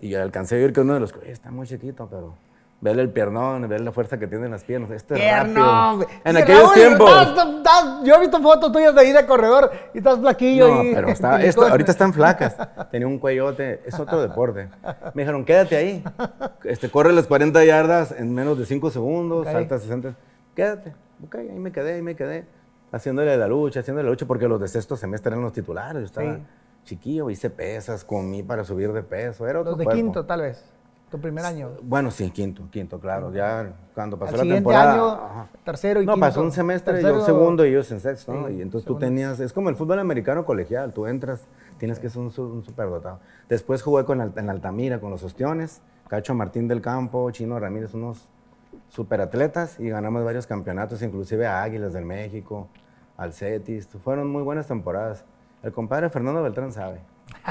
Y, 0.00 0.08
y 0.08 0.14
alcancé 0.14 0.56
a 0.56 0.58
ver 0.58 0.72
que 0.72 0.80
uno 0.80 0.94
de 0.94 1.00
los, 1.00 1.12
"Oye, 1.14 1.30
está 1.30 1.50
muy 1.50 1.66
chiquito, 1.66 2.08
pero 2.08 2.34
verle 2.80 3.02
el 3.02 3.10
piernón, 3.10 3.68
ver 3.68 3.80
la 3.80 3.90
fuerza 3.92 4.18
que 4.18 4.26
tiene 4.28 4.44
en 4.46 4.52
las 4.52 4.62
piernas. 4.64 4.90
Este 4.92 5.14
es 5.14 5.20
Tierno, 5.20 5.98
rápido. 6.00 6.08
En 6.24 6.36
aquellos 6.36 6.72
tiempos. 6.74 7.34
yo 8.04 8.14
he 8.14 8.20
visto 8.20 8.40
fotos 8.40 8.70
tuyas 8.72 8.94
de 8.94 9.00
ahí 9.00 9.12
de 9.12 9.26
corredor 9.26 9.70
y 9.94 9.98
estás 9.98 10.18
flaquillo. 10.20 10.68
No, 10.68 10.80
ahí. 10.80 10.92
pero 10.94 11.08
está, 11.10 11.42
esto, 11.42 11.66
ahorita 11.66 11.90
están 11.92 12.12
flacas. 12.12 12.56
Tenía 12.90 13.06
un 13.06 13.18
cuellote, 13.18 13.82
es 13.84 13.98
otro 13.98 14.20
deporte. 14.20 14.68
Me 15.14 15.22
dijeron, 15.22 15.44
quédate 15.44 15.76
ahí. 15.76 16.04
Este, 16.64 16.88
corre 16.90 17.12
las 17.12 17.26
40 17.26 17.64
yardas 17.64 18.12
en 18.12 18.32
menos 18.32 18.58
de 18.58 18.66
5 18.66 18.90
segundos, 18.90 19.46
Ok. 19.46 19.52
salta 19.52 19.78
60. 19.78 20.14
Quédate. 20.54 20.94
Ok, 21.24 21.34
ahí 21.34 21.58
me 21.58 21.72
quedé, 21.72 21.94
ahí 21.94 22.02
me 22.02 22.14
quedé. 22.14 22.44
Haciéndole 22.92 23.36
la 23.36 23.48
lucha, 23.48 23.80
haciéndole 23.80 24.04
la 24.06 24.10
lucha, 24.12 24.24
porque 24.26 24.46
los 24.48 24.60
de 24.60 24.68
sexto 24.68 24.96
semestre 24.96 25.30
eran 25.32 25.42
los 25.42 25.52
titulares. 25.52 26.00
Yo 26.00 26.06
estaba 26.06 26.34
Sí. 26.36 26.42
chiquillo, 26.84 27.28
hice 27.28 27.50
pesas, 27.50 28.04
comí 28.04 28.42
para 28.42 28.64
subir 28.64 28.92
de 28.92 29.02
peso. 29.02 29.46
Era 29.46 29.60
otro 29.60 29.72
Los 29.72 29.78
de 29.78 29.84
cuerpo. 29.84 30.00
quinto, 30.02 30.24
tal 30.24 30.40
vez. 30.42 30.64
Tu 31.10 31.18
primer 31.18 31.44
año. 31.44 31.70
Bueno, 31.82 32.10
sí, 32.10 32.30
quinto, 32.30 32.64
quinto, 32.70 33.00
claro. 33.00 33.32
Ya 33.32 33.72
cuando 33.94 34.18
pasó 34.18 34.32
Al 34.32 34.36
la 34.38 34.42
siguiente 34.42 34.58
temporada. 34.70 34.92
año, 34.92 35.06
ajá. 35.12 35.48
tercero 35.64 36.02
y 36.02 36.06
no, 36.06 36.12
quinto. 36.12 36.26
pasó 36.26 36.42
un 36.42 36.52
semestre, 36.52 36.94
Tercero- 36.94 37.20
yo 37.20 37.24
segundo 37.24 37.64
y 37.64 37.70
ellos 37.70 37.90
en 37.92 38.00
sexto, 38.00 38.32
¿no? 38.34 38.50
Y 38.50 38.60
entonces 38.60 38.84
segundo. 38.84 39.06
tú 39.06 39.06
tenías, 39.06 39.40
es 39.40 39.54
como 39.54 39.70
el 39.70 39.76
fútbol 39.76 39.98
americano 40.00 40.44
colegial, 40.44 40.92
tú 40.92 41.06
entras, 41.06 41.46
tienes 41.78 41.98
que 41.98 42.10
ser 42.10 42.20
un, 42.20 42.26
un 42.26 42.62
superdotado. 42.62 43.20
Después 43.48 43.80
jugué 43.82 44.04
con, 44.04 44.20
en 44.20 44.50
Altamira 44.50 45.00
con 45.00 45.10
los 45.10 45.22
Ostiones, 45.22 45.80
Cacho 46.08 46.34
Martín 46.34 46.68
del 46.68 46.82
Campo, 46.82 47.30
Chino 47.30 47.58
Ramírez, 47.58 47.94
unos 47.94 48.28
superatletas 48.90 49.80
y 49.80 49.88
ganamos 49.88 50.24
varios 50.24 50.46
campeonatos, 50.46 51.00
inclusive 51.02 51.46
a 51.46 51.62
Águilas 51.62 51.92
del 51.94 52.04
México, 52.04 52.68
al 53.16 53.32
Cetis. 53.32 53.88
Fueron 54.04 54.30
muy 54.30 54.42
buenas 54.42 54.66
temporadas. 54.66 55.24
El 55.62 55.72
compadre 55.72 56.10
Fernando 56.10 56.42
Beltrán 56.42 56.72
sabe. 56.72 57.00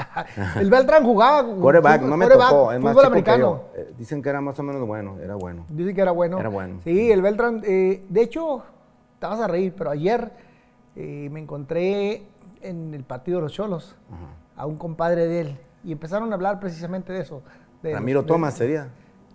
El 0.56 0.70
Beltrán 0.70 1.04
jugaba. 1.04 1.44
Coreback, 1.60 2.02
no 2.02 2.16
me 2.16 2.26
tocó, 2.26 2.72
es 2.72 2.80
más 2.80 2.92
Fútbol 2.92 3.02
que 3.02 3.06
americano. 3.08 3.38
yo. 3.38 3.80
Eh, 3.80 3.94
dicen 3.98 4.22
que 4.22 4.28
era 4.28 4.40
más 4.40 4.58
o 4.58 4.62
menos 4.62 4.86
bueno, 4.86 5.16
era 5.20 5.34
bueno. 5.34 5.64
Dice 5.68 5.94
que 5.94 6.00
era 6.00 6.12
bueno. 6.12 6.38
Era 6.38 6.48
bueno. 6.48 6.80
Sí, 6.84 7.10
el 7.10 7.22
Beltrán. 7.22 7.62
eh, 7.64 8.04
de 8.08 8.22
hecho, 8.22 8.62
te 9.18 9.26
vas 9.26 9.40
a 9.40 9.46
reír, 9.46 9.74
pero 9.76 9.90
ayer 9.90 10.30
eh, 10.96 11.28
me 11.30 11.40
encontré 11.40 12.22
en 12.60 12.94
el 12.94 13.04
partido 13.04 13.38
de 13.38 13.42
los 13.44 13.52
Cholos 13.52 13.96
a 14.56 14.66
un 14.66 14.76
compadre 14.76 15.26
de 15.26 15.40
él 15.42 15.56
y 15.84 15.92
empezaron 15.92 16.30
a 16.32 16.34
hablar 16.34 16.58
precisamente 16.60 17.12
de 17.12 17.20
eso. 17.20 17.42
de- 17.82 17.94
Ramiro 17.94 18.22
de- 18.22 18.28
Tomás 18.28 18.54
sería. 18.54 18.88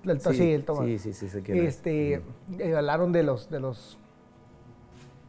del- 0.04 0.20
sí, 0.20 0.52
el 0.52 0.66
Tomás. 0.66 0.86
Sí, 0.86 1.00
sí, 1.00 1.14
sí, 1.14 1.30
sé 1.30 1.42
quién 1.42 1.60
es. 1.60 1.76
este, 1.76 2.22
eh, 2.60 2.76
hablaron 2.76 3.12
de 3.14 3.24
los, 3.24 3.50
de 3.50 3.60
los, 3.62 3.98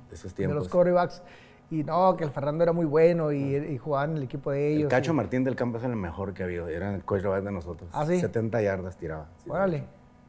De 0.09 0.17
esos 0.17 0.33
de 0.33 0.37
tiempos. 0.37 0.57
los 0.59 0.69
quarterbacks 0.69 1.23
y 1.71 1.83
no, 1.85 2.17
que 2.17 2.25
el 2.25 2.31
Fernando 2.31 2.63
era 2.63 2.73
muy 2.73 2.85
bueno 2.85 3.33
y, 3.33 3.57
y 3.57 3.79
jugaban 3.79 4.13
en 4.13 4.17
el 4.19 4.23
equipo 4.25 4.51
de 4.53 4.69
ellos. 4.73 4.83
El 4.85 4.89
Cacho 4.89 5.13
y- 5.13 5.15
Martín 5.17 5.45
del 5.45 5.57
Campo 5.57 5.79
es 5.79 5.85
el 5.85 5.97
mejor 5.97 6.33
que 6.35 6.43
ha 6.43 6.47
habido. 6.47 6.69
Era 6.69 6.95
el 6.95 7.05
quarterback 7.05 7.43
de 7.45 7.53
nosotros. 7.53 7.89
¿Ah, 7.93 8.05
sí? 8.07 8.21
70 8.21 8.61
yardas 8.63 8.97
tiraba. 8.97 9.27
Sí, 9.43 9.51
Órale. 9.51 9.85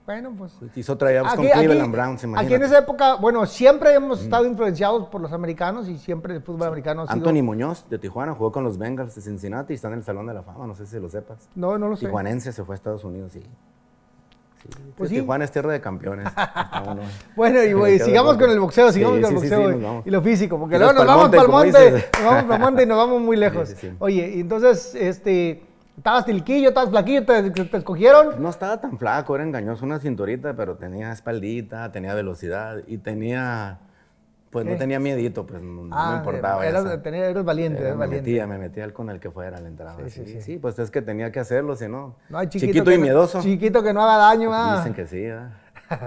Bueno, 0.05 0.35
pues. 0.37 0.55
Hizo 0.75 0.95
tryouts 0.99 1.31
con 1.33 1.39
Aquí- 1.45 1.51
aquí- 1.51 1.65
Cleveland 1.65 1.91
Browns, 1.91 2.19
Aquí 2.19 2.27
imagínate. 2.27 2.55
en 2.57 2.63
esa 2.63 2.77
época, 2.77 3.15
bueno, 3.15 3.43
siempre 3.47 3.91
hemos 3.95 4.21
estado 4.21 4.45
influenciados 4.45 5.07
por 5.07 5.19
los 5.19 5.33
americanos 5.33 5.87
y 5.89 5.97
siempre 5.97 6.35
el 6.35 6.43
fútbol 6.43 6.67
americano 6.67 7.01
ha 7.01 7.07
sido... 7.07 7.15
Anthony 7.27 7.41
Muñoz, 7.43 7.89
de 7.89 7.97
Tijuana, 7.97 8.35
jugó 8.35 8.51
con 8.51 8.63
los 8.63 8.77
Bengals 8.77 9.15
de 9.15 9.21
Cincinnati 9.21 9.73
y 9.73 9.77
está 9.77 9.87
en 9.87 9.95
el 9.95 10.03
Salón 10.03 10.27
de 10.27 10.35
la 10.35 10.43
Fama, 10.43 10.67
no 10.67 10.75
sé 10.75 10.85
si 10.85 10.99
lo 10.99 11.09
sepas. 11.09 11.49
No, 11.55 11.79
no 11.79 11.87
lo 11.89 11.95
sé. 11.95 12.05
Tijuanense 12.05 12.51
se 12.53 12.63
fue 12.63 12.75
a 12.75 12.77
Estados 12.77 13.03
Unidos, 13.03 13.31
sí. 13.31 13.41
Pues 14.97 15.09
sí, 15.09 15.15
sí. 15.15 15.21
Tijuana 15.21 15.43
es 15.45 15.51
tierra 15.51 15.71
de 15.73 15.81
campeones. 15.81 16.27
Bueno, 17.35 17.63
y 17.63 17.73
güey, 17.73 17.97
Qué 17.97 18.05
sigamos 18.05 18.37
con 18.37 18.49
el 18.49 18.59
boxeo, 18.59 18.91
sigamos 18.91 19.17
Sí, 19.17 19.21
con 19.23 19.31
el 19.33 19.35
boxeo 19.39 20.03
y- 20.05 20.09
lo 20.09 20.21
físico, 20.21 20.57
porque 20.59 20.77
luego 20.77 20.93
nos 20.93 21.05
vamos 21.05 21.29
para 21.29 21.41
el 21.43 21.49
monte, 21.49 21.91
nos 21.91 22.23
vamos 22.25 22.43
para 22.43 22.55
el 22.55 22.61
monte 22.61 22.83
y 22.83 22.85
nos 22.85 22.97
vamos 22.97 23.21
muy 23.21 23.35
lejos. 23.45 23.75
Oye, 23.99 24.39
entonces, 24.39 24.95
este, 24.95 25.63
estabas 25.97 26.25
tilquillo, 26.25 26.69
estabas 26.69 26.89
flaquillo, 26.89 27.25
te, 27.25 27.51
te 27.51 27.77
escogieron. 27.77 28.41
No 28.41 28.49
estaba 28.49 28.79
tan 28.79 28.97
flaco, 28.97 29.35
era 29.35 29.43
engañoso, 29.43 29.85
una 29.85 29.99
cinturita, 29.99 30.53
pero 30.55 30.75
tenía 30.75 31.11
espaldita, 31.11 31.91
tenía 31.91 32.13
velocidad 32.13 32.77
y 32.87 32.97
tenía, 32.99 33.79
pues 34.55 34.63
¿Qué? 34.65 34.71
no 34.71 34.77
tenía 34.77 35.01
miedito, 35.01 35.45
pues 35.45 35.61
no, 35.61 35.83
no 35.83 35.93
Ah, 35.93 36.11
me 36.11 36.17
importaba. 36.19 36.65
eras, 36.65 37.01
tenía- 37.03 37.25
eres 37.27 37.43
valiente, 37.43 37.79
Eh, 37.79 37.81
eres 37.81 37.95
me 37.95 37.99
valiente. 37.99 38.29
metía, 38.29 38.47
me 38.47 38.57
metía 38.57 38.93
con 38.93 39.09
el 39.09 39.19
que 39.19 39.29
fuera, 39.29 39.59
le 39.59 39.67
entraba. 39.67 39.97
Sí, 40.05 40.09
Sí, 40.09 40.25
sí, 40.25 40.41
sí, 40.41 40.57
pues 40.59 40.79
es 40.79 40.89
que 40.91 41.01
tenía 41.01 41.29
que 41.29 41.41
hacerlo, 41.41 41.75
si 41.75 41.89
no. 41.89 42.15
No, 42.29 42.37
hay 42.37 42.47
chiquito, 42.47 42.71
chiquito 42.71 42.91
y 42.93 42.97
miedoso. 42.97 43.41
Chiquito 43.41 43.83
que 43.83 43.91
no 43.91 44.01
haga 44.01 44.15
daño, 44.15 44.51
ah. 44.53 44.77
Dicen 44.77 44.93
que 44.93 45.05
sí, 45.07 45.23
¿verdad? 45.23 45.49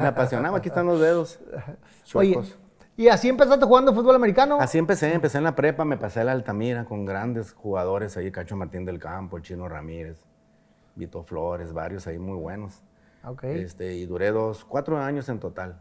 Me 0.00 0.06
apasionaba, 0.06 0.56
aquí 0.56 0.68
están 0.68 0.86
los 0.86 0.98
dedos. 0.98 1.38
Oye. 2.14 2.40
¿y 2.96 3.08
así 3.08 3.28
empezaste 3.28 3.66
jugando 3.66 3.92
fútbol 3.92 4.16
americano? 4.16 4.56
Así 4.58 4.78
empecé, 4.78 5.12
empecé 5.12 5.36
en 5.36 5.44
la 5.44 5.54
prepa, 5.54 5.84
me 5.84 5.98
pasé 5.98 6.20
a 6.20 6.24
la 6.24 6.32
Altamira 6.32 6.86
con 6.86 7.04
grandes 7.04 7.52
jugadores 7.52 8.16
ahí, 8.16 8.30
Cacho 8.32 8.56
Martín 8.56 8.86
del 8.86 8.98
Campo, 8.98 9.40
Chino 9.40 9.68
Ramírez, 9.68 10.24
Vito 10.94 11.22
Flores, 11.22 11.74
varios 11.74 12.06
ahí 12.06 12.18
muy 12.18 12.38
buenos. 12.38 12.82
Ok. 13.24 13.44
Este, 13.44 13.94
y 13.94 14.06
duré 14.06 14.30
dos, 14.30 14.64
cuatro 14.64 14.96
años 14.98 15.28
en 15.28 15.38
total. 15.38 15.80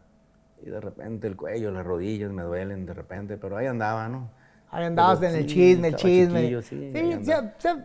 Y 0.62 0.70
de 0.70 0.80
repente 0.80 1.26
el 1.26 1.36
cuello, 1.36 1.70
las 1.70 1.84
rodillas 1.86 2.30
me 2.32 2.42
duelen 2.42 2.84
de 2.86 2.94
repente, 2.94 3.36
pero 3.36 3.56
ahí 3.56 3.66
andaba, 3.66 4.08
¿no? 4.08 4.30
Ahí 4.70 4.84
andabas 4.84 5.18
Pero 5.18 5.32
en 5.32 5.36
el 5.38 5.48
sí, 5.48 5.54
chisme, 5.54 5.88
el 5.88 5.96
chisme. 5.96 6.62
sí, 6.62 6.90
sí, 6.92 7.12
andaba. 7.12 7.22
sie- 7.22 7.52
sie- 7.58 7.84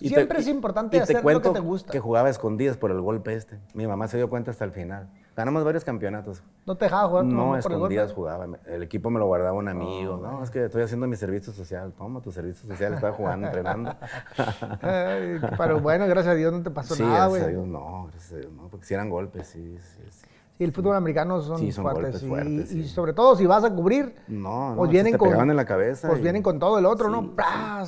Y 0.00 0.08
te- 0.10 0.14
siempre 0.14 0.38
es 0.40 0.46
y- 0.46 0.50
importante 0.50 0.96
y 0.96 1.00
te 1.00 1.02
hacer 1.04 1.16
lo 1.16 1.22
cuento 1.22 1.52
que 1.52 1.58
te 1.60 1.64
gusta. 1.64 1.90
que 1.92 1.98
jugaba 2.00 2.28
a 2.28 2.30
escondidas 2.30 2.76
por 2.76 2.90
el 2.92 3.00
golpe 3.00 3.34
este. 3.34 3.58
Mi 3.74 3.86
mamá 3.86 4.06
se 4.08 4.16
dio 4.16 4.28
cuenta 4.30 4.50
hasta 4.52 4.64
el 4.64 4.70
final. 4.72 5.08
Ganamos 5.36 5.64
varios 5.64 5.84
campeonatos. 5.84 6.42
No 6.66 6.76
te 6.76 6.84
dejaba 6.86 7.08
jugar 7.08 7.24
No, 7.24 7.46
por 7.46 7.54
el 7.54 7.58
escondidas 7.60 8.12
jugaba. 8.12 8.46
El 8.66 8.82
equipo 8.82 9.08
me 9.10 9.18
lo 9.20 9.26
guardaba 9.26 9.56
un 9.56 9.68
amigo. 9.68 10.16
no, 10.18 10.42
es 10.42 10.50
que 10.50 10.64
estoy 10.66 10.82
haciendo 10.82 11.06
mi 11.06 11.16
servicio 11.16 11.52
social. 11.52 11.92
Toma 11.96 12.20
tu 12.20 12.30
servicio 12.32 12.66
social. 12.68 12.94
Estaba 12.94 13.12
jugando, 13.12 13.46
entrenando. 13.46 13.94
Pero 15.58 15.80
bueno, 15.80 16.06
gracias 16.06 16.32
a 16.32 16.36
Dios 16.36 16.52
no 16.52 16.62
te 16.62 16.70
pasó 16.70 16.94
sí, 16.94 17.02
nada, 17.02 17.28
gracias 17.28 17.42
a 17.42 17.44
güey. 17.44 17.54
Dios, 17.54 17.66
no, 17.66 18.06
gracias 18.10 18.32
a 18.32 18.36
Dios, 18.36 18.52
no, 18.52 18.68
porque 18.68 18.86
si 18.86 18.94
eran 18.94 19.10
golpes, 19.10 19.46
sí, 19.48 19.78
sí, 19.78 20.02
sí. 20.10 20.26
Sí, 20.58 20.64
el 20.64 20.72
fútbol 20.72 20.96
americano 20.96 21.40
son, 21.40 21.58
Sí, 21.58 21.70
son 21.70 21.84
fuertes. 21.84 22.20
sí, 22.20 22.78
y 22.80 22.84
sobre 22.88 23.12
todo 23.12 23.36
si 23.36 23.46
vas 23.46 23.62
a 23.62 23.72
cubrir, 23.72 24.16
No, 24.26 24.70
no, 24.70 24.76
pues 24.78 24.90
vienen 24.90 25.12
te 25.12 25.18
con. 25.18 25.28
pegaban 25.28 25.50
en 25.50 25.56
la 25.56 25.64
cabeza. 25.64 26.08
Pues 26.08 26.18
y- 26.18 26.22
vienen 26.22 26.42
con 26.42 26.58
todo 26.58 26.80
el 26.80 26.84
otro, 26.86 27.08
¿no? 27.08 27.32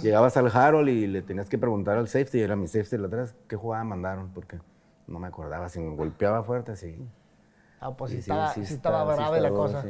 Llegabas 0.03 0.37
al 0.37 0.47
Harold 0.57 0.89
y 0.89 1.09
le 1.09 1.23
tenías 1.23 1.49
que 1.49 1.59
preguntar 1.59 1.99
al 1.99 2.07
safety, 2.07 2.41
era 2.41 2.55
mi 2.55 2.69
safety 2.69 2.97
la 2.97 3.09
atrás, 3.09 3.35
¿qué 3.49 3.57
jugada 3.57 3.83
mandaron? 3.83 4.29
Porque 4.33 4.59
no 5.09 5.19
me 5.19 5.27
acordaba, 5.27 5.69
si 5.69 5.81
me 5.81 5.97
golpeaba 5.97 6.45
fuerte, 6.45 6.77
sí. 6.77 6.97
Ah, 7.81 7.91
pues 7.91 8.12
sí, 8.12 8.19
estaba, 8.19 8.50
está- 8.53 8.61
estaba 8.62 9.17
grave 9.17 9.41
la 9.41 9.50
cosa. 9.50 9.85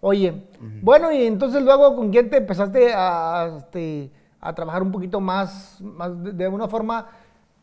Oye, 0.00 0.48
bueno, 0.82 1.12
y 1.12 1.26
entonces 1.26 1.62
luego, 1.62 1.94
¿con 1.94 2.10
quién 2.10 2.28
te 2.28 2.38
empezaste 2.38 2.92
a, 2.92 3.54
este, 3.58 4.10
a 4.40 4.52
trabajar 4.52 4.82
un 4.82 4.90
poquito 4.90 5.20
más, 5.20 5.80
más 5.80 6.22
de, 6.24 6.32
de 6.32 6.48
una 6.48 6.66
forma? 6.66 7.06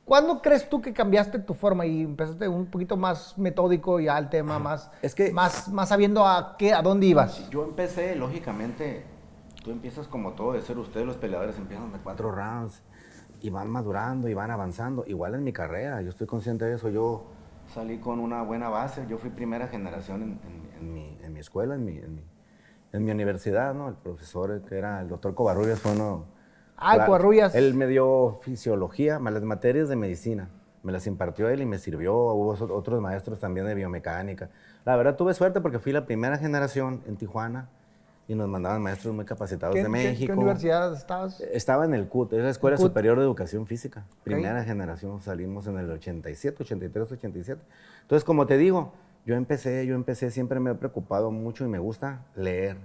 ¿Cuándo 0.06 0.42
crees 0.42 0.68
tú 0.70 0.82
que 0.82 0.92
cambiaste 0.92 1.40
tu 1.40 1.54
forma 1.54 1.86
y 1.86 2.02
empezaste 2.02 2.48
un 2.48 2.66
poquito 2.66 2.98
más 2.98 3.38
metódico 3.38 4.00
ya 4.02 4.18
al 4.18 4.30
tema, 4.30 4.60
más, 4.60 4.92
Es 5.02 5.16
que- 5.16 5.32
más, 5.32 5.70
más 5.70 5.90
sabiendo 5.90 6.28
a 6.28 6.58
qué, 6.58 6.74
a 6.74 6.82
dónde 6.82 7.06
ibas? 7.06 7.50
Yo 7.50 7.64
empecé, 7.64 8.14
lógicamente, 8.16 9.06
tú 9.64 9.72
empiezas 9.72 10.08
como 10.10 10.34
todo 10.34 10.54
de 10.54 10.62
ser 10.62 10.78
ustedes, 10.78 11.06
los 11.06 11.16
peleadores 11.16 11.58
empiezan 11.58 11.94
de 11.94 12.00
cuatro 12.00 12.32
rounds 12.32 12.82
y 13.40 13.50
van 13.50 13.70
madurando 13.70 14.28
y 14.28 14.34
van 14.34 14.52
avanzando. 14.52 15.06
Igual 15.08 15.36
en 15.36 15.44
mi 15.46 15.54
carrera, 15.54 16.02
yo 16.02 16.10
estoy 16.10 16.28
consciente 16.28 16.66
de 16.66 16.76
eso. 16.76 16.90
Yo 16.90 17.24
salí 17.74 18.00
con 18.00 18.20
una 18.20 18.42
buena 18.44 18.68
base, 18.68 19.06
yo 19.10 19.18
fui 19.18 19.30
primera 19.30 19.68
generación 19.70 20.22
en, 20.22 20.30
en- 20.44 20.64
en 20.80 20.94
mi, 20.94 21.18
en 21.22 21.32
mi 21.34 21.40
escuela, 21.40 21.76
en 21.76 21.86
mi, 21.86 21.98
en, 21.98 22.16
mi, 22.16 22.24
en 22.92 23.06
mi 23.06 23.12
universidad, 23.12 23.74
¿no? 23.74 23.88
El 23.88 23.96
profesor 23.96 24.62
que 24.64 24.78
era 24.78 25.00
el 25.00 25.08
doctor 25.08 25.34
Covarrubias 25.34 25.80
fue 25.80 25.94
uno... 25.94 26.26
Ah, 26.84 26.96
Claro. 26.96 27.32
Él 27.56 27.74
me 27.74 27.88
dio 27.88 28.40
fisiología, 28.42 29.20
más 29.20 29.34
las 29.34 29.44
materias 29.44 29.90
de 29.90 29.96
medicina. 29.96 30.50
Me 30.84 30.92
las 30.92 31.08
impartió 31.08 31.48
él 31.50 31.62
y 31.62 31.66
me 31.66 31.78
sirvió. 31.78 32.14
Hubo 32.16 32.50
otros 32.76 33.02
maestros 33.02 33.40
también 33.40 33.66
de 33.66 33.74
biomecánica. 33.76 34.50
La 34.86 34.96
verdad 34.98 35.16
tuve 35.16 35.34
suerte 35.34 35.62
porque 35.62 35.80
fui 35.80 35.92
la 35.94 36.06
primera 36.06 36.38
generación 36.38 37.02
en 37.08 37.16
Tijuana 37.16 37.70
y 38.28 38.36
nos 38.36 38.50
mandaban 38.50 38.82
maestros 38.82 39.14
muy 39.14 39.24
capacitados 39.26 39.74
¿Qué, 39.76 39.80
de 39.82 39.86
qué- 39.86 39.90
México. 39.90 40.34
qué 40.34 40.38
universidad 40.40 40.94
estabas? 40.94 41.40
Estaba 41.40 41.86
en 41.86 41.94
el 41.94 42.08
CUT, 42.08 42.34
es 42.34 42.44
la 42.44 42.50
Escuela 42.50 42.76
CUT. 42.78 42.88
Superior 42.88 43.18
de 43.18 43.24
Educación 43.24 43.66
Física. 43.66 44.04
Primera 44.24 44.64
generación, 44.64 45.22
salimos 45.22 45.68
en 45.68 45.78
el 45.78 45.90
87, 45.90 46.64
83, 46.64 47.12
87. 47.14 47.62
Entonces, 48.02 48.24
como 48.26 48.46
te 48.46 48.58
digo, 48.58 48.92
yo 49.26 49.36
empecé, 49.36 49.86
yo 49.86 49.96
empecé, 49.96 50.32
siempre 50.32 50.60
me 50.60 50.72
he 50.72 50.76
preocupado 50.76 51.32
mucho 51.32 51.64
y 51.64 51.70
me 51.70 51.80
gusta 51.80 52.26
leer, 52.36 52.76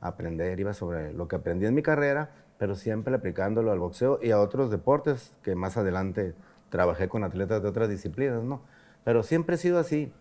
aprender, 0.00 0.58
iba 0.60 0.72
sobre 0.74 1.12
lo 1.12 1.26
que 1.26 1.36
aprendí 1.36 1.66
en 1.66 1.74
mi 1.74 1.82
carrera, 1.82 2.30
pero 2.58 2.74
siempre 2.74 3.14
aplicándolo 3.14 3.70
al 3.72 3.78
boxeo 3.78 4.18
y 4.22 4.30
a 4.32 4.40
otros 4.40 4.70
deportes 4.70 5.34
que 5.42 5.54
más 5.54 5.76
adelante 5.76 6.34
trabajé 6.70 7.08
con 7.08 7.24
atletas 7.24 7.62
de 7.62 7.68
otras 7.68 7.88
disciplinas, 7.88 8.42
¿no? 8.42 8.60
Pero 9.04 9.22
siempre 9.22 9.54
he 9.54 9.58
sido 9.58 9.78
así, 9.78 10.12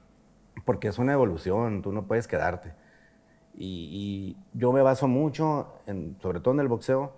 porque 0.65 0.87
es 0.87 0.97
una 0.99 1.13
evolución, 1.13 1.81
tú 1.81 1.91
no 1.91 2.03
puedes 2.07 2.27
quedarte. 2.27 2.73
Y, 3.55 3.89
y 3.91 4.37
yo 4.57 4.71
me 4.71 4.81
baso 4.81 5.07
mucho, 5.07 5.67
en- 5.87 6.15
sobre 6.21 6.39
todo 6.39 6.53
en 6.53 6.59
el 6.61 6.67
boxeo, 6.67 7.11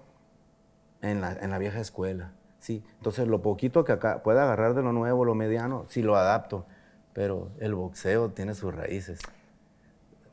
en 1.01 1.21
la, 1.21 1.33
en 1.33 1.51
la 1.51 1.57
vieja 1.57 1.79
escuela. 1.79 2.31
Sí, 2.59 2.83
entonces 2.97 3.27
lo 3.27 3.41
poquito 3.41 3.83
que 3.85 3.91
acá 3.93 4.23
pueda 4.23 4.43
agarrar 4.43 4.73
de 4.73 4.81
lo 4.81 4.91
nuevo, 4.93 5.23
lo 5.25 5.35
mediano, 5.35 5.85
sí 5.87 6.01
lo 6.01 6.15
adapto. 6.15 6.65
Pero 7.13 7.49
el 7.59 7.75
boxeo 7.75 8.29
tiene 8.31 8.53
sus 8.55 8.73
raíces. 8.73 9.19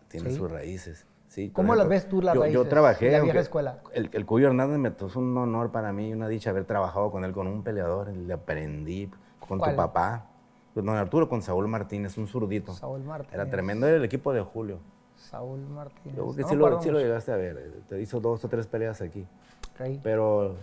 Tiene 0.09 0.31
Sí. 0.31 0.37
sus 0.37 0.51
raíces. 0.51 1.06
Sí, 1.37 1.51
¿Cómo 1.51 1.75
las 1.75 1.85
ejemplo, 1.85 1.91
ves 1.91 2.09
tú 2.09 2.23
las 2.23 2.35
yo, 2.35 2.41
raíces 2.41 2.55
Yo 2.55 2.67
trabajé. 2.67 3.05
de 3.11 3.13
la 3.19 3.21
vieja 3.25 3.41
escuela? 3.41 3.81
El, 3.93 4.09
el 4.15 4.25
Cuyo 4.25 4.47
Hernández 4.47 4.79
me 4.79 4.89
es 4.89 5.17
un 5.17 5.37
honor 5.37 5.71
para 5.71 5.93
mí, 5.93 6.11
una 6.15 6.29
dicha 6.29 6.49
haber 6.49 6.65
trabajado 6.65 7.11
con 7.11 7.25
él, 7.25 7.33
con 7.35 7.47
un 7.47 7.63
peleador. 7.63 8.09
Le 8.09 8.33
aprendí 8.33 9.11
con 9.47 9.59
¿Cuál? 9.59 9.73
tu 9.73 9.77
papá. 9.77 10.29
Con 10.73 10.87
don 10.87 10.97
Arturo, 10.97 11.29
con 11.29 11.43
Saúl 11.43 11.69
Martínez, 11.69 12.17
un 12.17 12.27
zurdito. 12.27 12.73
Saúl 12.73 13.05
Martínez. 13.05 13.35
Era 13.35 13.51
tremendo, 13.51 13.87
era 13.87 13.99
el 13.99 14.05
equipo 14.05 14.33
de 14.33 14.41
Julio. 14.41 14.79
Saúl 15.15 15.61
Martínez. 15.61 16.17
Yo 16.17 16.25
creo 16.25 16.37
que 16.37 16.41
No 16.41 16.49
sí, 16.49 16.57
lo, 16.57 16.83
sí 16.83 16.91
lo 16.91 17.01
llegaste 17.01 17.33
a 17.33 17.37
ver. 17.37 17.59
eh, 17.59 17.81
Te 17.87 18.01
hizo 18.01 18.19
dos 18.19 18.43
o 18.43 18.49
tres 18.49 18.67
peleas 18.67 19.03
aquí. 19.03 19.27
Ok. 19.75 20.01
Pero 20.03 20.55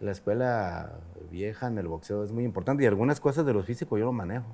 la 0.00 0.10
escuela 0.10 0.90
vieja 1.30 1.68
en 1.68 1.78
el 1.78 1.88
boxeo 1.88 2.22
es 2.22 2.32
muy 2.32 2.44
importante 2.44 2.84
y 2.84 2.86
algunas 2.86 3.18
cosas 3.18 3.46
de 3.46 3.54
los 3.54 3.64
físicos 3.64 3.98
yo 3.98 4.04
lo 4.04 4.12
manejo. 4.12 4.44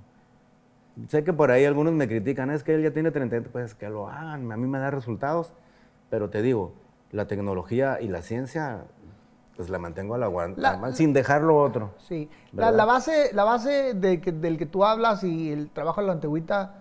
Sé 1.08 1.24
que 1.24 1.32
por 1.32 1.50
ahí 1.50 1.64
algunos 1.64 1.92
me 1.92 2.06
critican, 2.06 2.50
es 2.50 2.62
que 2.62 2.74
él 2.74 2.82
ya 2.82 2.92
tiene 2.92 3.10
30, 3.10 3.40
pues 3.50 3.74
que 3.74 3.88
lo 3.88 4.08
hagan, 4.08 4.50
a 4.52 4.56
mí 4.56 4.66
me 4.66 4.78
da 4.78 4.90
resultados, 4.90 5.52
pero 6.08 6.30
te 6.30 6.40
digo, 6.40 6.72
la 7.10 7.26
tecnología 7.26 8.00
y 8.00 8.08
la 8.08 8.22
ciencia, 8.22 8.84
pues 9.56 9.70
la 9.70 9.78
mantengo 9.78 10.14
a 10.14 10.18
la 10.18 10.28
guardia, 10.28 10.78
La- 10.80 10.92
sin 10.92 11.12
dejar 11.12 11.42
lo 11.42 11.58
otro. 11.60 11.90
Sí, 11.98 12.30
la, 12.52 12.70
base, 12.84 13.30
la 13.32 13.42
base 13.44 13.94
de 13.94 14.20
que- 14.20 14.32
del 14.32 14.56
que 14.56 14.66
tú 14.66 14.84
hablas 14.84 15.24
y 15.24 15.50
el 15.50 15.68
trabajo 15.70 16.00
de 16.00 16.06
la 16.06 16.12
antigüita, 16.12 16.76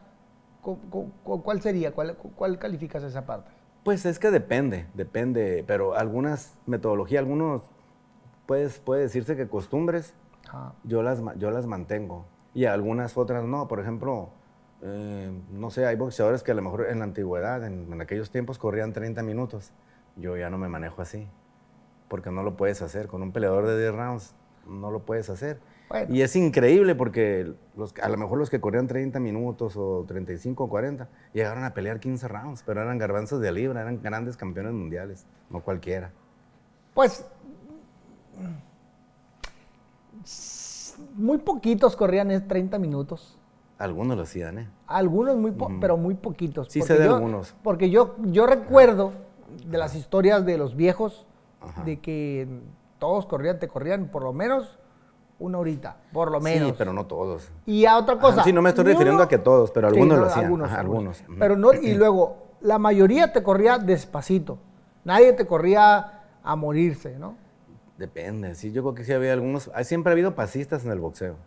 cu- 0.62 0.78
cu- 0.92 1.12
cu- 1.24 1.42
¿cuál 1.44 1.62
sería? 1.62 1.92
¿Cuál, 1.92 2.16
cu- 2.16 2.32
cuál 2.36 2.60
calificas 2.60 3.02
esa 3.04 3.26
parte? 3.26 3.50
Pues 3.84 4.06
es 4.06 4.20
que 4.20 4.30
depende, 4.32 4.86
depende, 4.94 5.64
pero 5.68 5.96
algunas 5.96 6.56
metodologías, 6.68 7.20
algunos, 7.20 7.64
pues, 8.46 8.80
puede 8.80 9.02
decirse 9.02 9.36
que 9.36 9.48
costumbres, 9.48 10.14
yo 10.84 11.02
las, 11.02 11.20
yo 11.38 11.50
las 11.50 11.66
mantengo. 11.66 12.26
Y 12.54 12.66
algunas 12.66 13.18
otras 13.18 13.44
no. 13.46 13.68
Por 13.68 13.80
ejemplo, 13.80 14.30
eh, 14.82 15.32
no 15.52 15.70
sé, 15.70 15.86
hay 15.86 15.96
boxeadores 15.96 16.44
que 16.44 16.52
a 16.52 16.56
lo 16.56 16.62
mejor 16.62 16.88
en 16.90 17.00
la 17.00 17.06
antigüedad, 17.06 17.66
en, 17.66 17.92
en 17.92 18.02
aquellos 18.02 18.32
tiempos, 18.32 18.58
corrían 18.58 18.94
30 18.94 19.24
minutos. 19.24 19.72
Yo 20.16 20.38
ya 20.38 20.50
no 20.50 20.58
me 20.58 20.68
manejo 20.68 21.02
así. 21.02 21.28
Porque 22.08 22.32
no 22.32 22.44
lo 22.44 22.56
puedes 22.56 22.82
hacer. 22.82 23.08
Con 23.08 23.22
un 23.24 23.32
peleador 23.32 23.66
de 23.66 23.80
10 23.80 23.96
rounds, 23.96 24.36
no 24.68 24.92
lo 24.92 25.00
puedes 25.00 25.30
hacer. 25.30 25.60
Bueno. 25.90 26.14
Y 26.14 26.22
es 26.22 26.36
increíble 26.36 26.96
porque 26.96 27.54
los, 27.76 27.94
a 28.02 28.10
lo 28.10 28.18
mejor 28.18 28.38
los 28.38 28.50
que 28.50 28.60
corrían 28.60 28.88
30 28.88 29.20
minutos 29.20 29.76
o 29.78 30.06
35 30.08 30.64
o 30.64 30.70
40 30.70 31.08
llegaron 31.34 31.64
a 31.64 31.74
pelear 31.74 32.00
15 32.00 32.28
rounds, 32.28 32.64
pero 32.66 32.82
eran 32.82 32.98
garbanzos 32.98 33.42
de 33.42 33.52
libra, 33.52 33.82
eran 33.82 34.02
grandes 34.02 34.38
campeones 34.38 34.74
mundiales, 34.74 35.26
no 35.50 35.62
cualquiera. 35.62 36.12
Pues 36.94 37.26
muy 41.16 41.38
poquitos 41.40 41.96
corrían 41.96 42.32
es 42.32 42.48
30 42.48 42.80
minutos. 42.80 43.38
Algunos 43.78 44.16
lo 44.18 44.24
hacían, 44.24 44.60
¿eh? 44.60 44.70
Algunos 44.88 45.36
muy 45.38 45.52
po- 45.52 45.72
pero 45.82 45.98
muy 45.98 46.14
poquitos. 46.16 46.68
Sí 46.70 46.80
Porque 46.80 46.94
sé 46.94 47.00
de 47.00 47.06
yo- 47.08 47.16
algunos. 47.16 47.56
Porque 47.64 47.90
yo, 47.90 48.16
yo 48.20 48.46
recuerdo 48.46 49.12
de 49.66 49.78
las 49.78 49.96
historias 49.96 50.46
de 50.46 50.58
los 50.58 50.76
viejos 50.76 51.26
Ajá. 51.62 51.84
de 51.84 52.00
que 52.00 52.48
todos 53.00 53.26
corrían, 53.26 53.60
te 53.60 53.68
corrían 53.68 54.08
por 54.08 54.24
lo 54.24 54.32
menos 54.34 54.80
una 55.40 55.58
horita, 55.58 55.98
por 56.14 56.32
lo 56.32 56.40
menos. 56.40 56.70
Sí, 56.70 56.76
pero 56.78 56.94
no 56.94 57.06
todos. 57.06 57.50
Y 57.66 57.86
a 57.86 57.98
otra 57.98 58.18
cosa. 58.20 58.36
Ajá, 58.36 58.44
sí, 58.44 58.54
no 58.54 58.62
me 58.62 58.70
estoy 58.70 58.86
refiriendo 58.86 59.24
a 59.24 59.28
que 59.28 59.38
todos, 59.40 59.72
pero 59.72 59.90
Sí, 59.90 59.96
algunos 59.96 60.18
no, 60.18 60.24
lo 60.24 60.30
hacían. 60.30 60.46
Algunos, 60.46 60.72
algunos. 60.72 61.20
algunos. 61.22 61.40
Pero 61.40 61.58
no, 61.58 61.74
y 61.74 61.94
luego, 61.96 62.38
la 62.62 62.78
mayoría 62.78 63.34
te 63.34 63.44
corría 63.44 63.78
despacito. 63.78 64.58
Nadie 65.04 65.34
te 65.34 65.46
corría 65.46 66.22
a 66.44 66.56
morirse, 66.56 67.18
¿no? 67.20 67.36
Depende, 68.08 68.54
sí, 68.56 68.74
yo 68.74 68.82
creo 68.84 68.96
que 68.96 69.06
sí 69.06 69.14
había 69.14 69.32
algunos. 69.32 69.72
Siempre 69.84 70.12
ha 70.12 70.14
habido 70.14 70.36
pasistas 70.36 70.84
en 70.84 70.92
el 70.92 71.00
boxeo, 71.00 71.38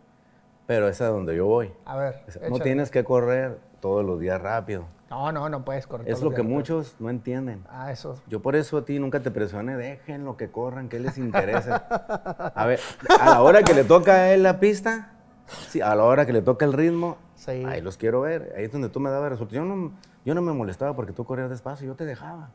pero 0.67 0.89
es 0.89 1.03
a 1.03 1.09
donde 1.09 1.37
yo 1.37 1.45
voy. 1.45 1.71
A 1.85 1.99
ver. 1.99 2.23
O 2.27 2.31
sea, 2.31 2.49
no 2.49 2.59
tienes 2.61 2.91
que 2.91 3.05
correr 3.05 3.59
todos 3.81 4.03
los 4.07 4.19
días 4.19 4.41
rápido. 4.41 4.87
No, 5.11 5.31
no, 5.33 5.51
no 5.51 5.67
puedes 5.67 5.87
correr. 5.87 6.09
Es 6.09 6.15
todos 6.15 6.25
lo 6.25 6.31
los 6.31 6.37
que 6.37 6.41
días. 6.41 6.51
muchos 6.55 6.97
no 6.99 7.11
entienden. 7.11 7.63
Ah, 7.69 7.93
eso. 7.93 8.19
Yo 8.27 8.41
por 8.41 8.57
eso 8.57 8.79
a 8.79 8.87
ti 8.87 8.99
nunca 8.99 9.21
te 9.21 9.31
presioné, 9.31 9.77
dejen 9.77 10.25
lo 10.25 10.39
que 10.39 10.51
corran, 10.51 10.89
que 10.89 10.99
les 10.99 11.19
interesa. 11.19 11.77
A 12.57 12.65
ver, 12.65 12.81
a 13.21 13.27
la 13.33 13.43
hora 13.43 13.63
que 13.63 13.75
le 13.75 13.85
toca 13.85 14.15
a 14.15 14.33
él 14.33 14.43
la 14.43 14.59
pista, 14.59 15.13
sí, 15.69 15.83
a 15.83 15.95
la 15.95 16.05
hora 16.05 16.25
que 16.25 16.33
le 16.33 16.41
toca 16.41 16.65
el 16.65 16.73
ritmo, 16.73 17.19
Sí. 17.35 17.51
ahí 17.51 17.83
los 17.83 17.99
quiero 17.99 18.23
ver. 18.23 18.55
Ahí 18.57 18.65
es 18.65 18.73
donde 18.73 18.89
tú 18.89 18.99
me 18.99 19.11
dabas 19.11 19.29
resultados. 19.29 19.55
Yo 19.63 19.65
no, 19.77 19.93
yo 20.25 20.35
no 20.35 20.41
me 20.41 20.55
molestaba 20.55 20.97
porque 20.97 21.13
tú 21.13 21.27
corrías 21.27 21.51
despacio, 21.51 21.87
yo 21.87 21.95
te 21.97 22.07
dejaba. 22.07 22.49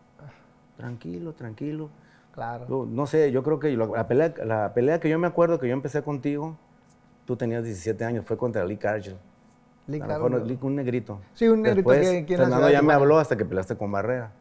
Tranquilo, 0.76 1.34
tranquilo. 1.34 1.92
Claro. 2.32 2.66
Yo, 2.68 2.86
no 2.86 3.06
sé, 3.08 3.32
yo 3.32 3.44
creo 3.44 3.60
que 3.60 3.76
la 3.76 4.08
pelea, 4.08 4.34
la 4.46 4.74
pelea 4.74 5.00
que 5.00 5.10
yo 5.10 5.20
me 5.20 5.28
acuerdo 5.28 5.60
que 5.60 5.68
yo 5.68 5.74
empecé 5.74 6.02
contigo, 6.02 6.58
tú 7.26 7.36
tenías 7.36 7.64
17 7.64 8.04
años, 8.06 8.26
fue 8.26 8.38
contra 8.38 8.64
Lee 8.64 8.78
Cargill. 8.78 9.18
Lee 9.88 10.00
Cargill. 10.00 10.60
un 10.62 10.76
negrito. 10.76 11.20
Sí, 11.34 11.48
un 11.48 11.62
negrito 11.62 11.90
Después, 11.90 12.30
la 12.30 12.38
Fernando 12.38 12.70
ya 12.70 12.82
me 12.82 12.94
habló 12.94 13.20
hasta 13.20 13.36
que 13.36 13.46
peleaste 13.46 13.76
con 13.76 13.92
Barrera. 13.92 14.32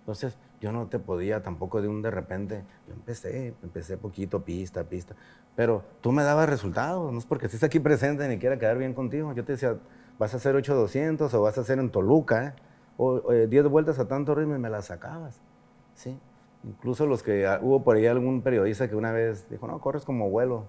Entonces, 0.00 0.36
yo 0.60 0.72
no 0.72 0.86
te 0.86 0.98
podía 0.98 1.42
tampoco 1.42 1.80
de 1.80 1.88
un 1.88 2.02
de 2.02 2.10
repente. 2.10 2.64
Yo 2.86 2.94
empecé, 2.94 3.54
empecé 3.62 3.96
poquito, 3.96 4.42
pista, 4.42 4.84
pista. 4.84 5.14
Pero 5.56 5.84
tú 6.00 6.12
me 6.12 6.22
dabas 6.22 6.48
resultados, 6.48 7.12
no 7.12 7.18
es 7.18 7.26
porque 7.26 7.46
estés 7.46 7.62
aquí 7.62 7.80
presente 7.80 8.28
ni 8.28 8.38
quiera 8.38 8.58
quedar 8.58 8.78
bien 8.78 8.94
contigo. 8.94 9.32
Yo 9.32 9.44
te 9.44 9.52
decía, 9.52 9.76
vas 10.18 10.34
a 10.34 10.36
hacer 10.36 10.54
8200 10.54 11.32
o 11.32 11.42
vas 11.42 11.56
a 11.56 11.62
hacer 11.62 11.78
en 11.78 11.90
Toluca, 11.90 12.46
¿eh? 12.46 12.52
O 12.98 13.12
o, 13.14 13.32
eh, 13.32 13.46
10 13.46 13.68
vueltas 13.68 13.98
a 13.98 14.06
tanto 14.06 14.34
ritmo 14.34 14.54
y 14.54 14.58
me 14.58 14.68
las 14.68 14.86
sacabas. 14.86 15.40
¿sí? 15.94 16.18
Incluso 16.64 17.06
los 17.06 17.22
que 17.22 17.46
ah, 17.46 17.58
hubo 17.62 17.82
por 17.82 17.96
ahí 17.96 18.06
algún 18.06 18.42
periodista 18.42 18.88
que 18.88 18.96
una 18.96 19.12
vez 19.12 19.48
dijo, 19.50 19.66
no, 19.66 19.80
corres 19.80 20.04
como 20.04 20.26
abuelo. 20.26 20.64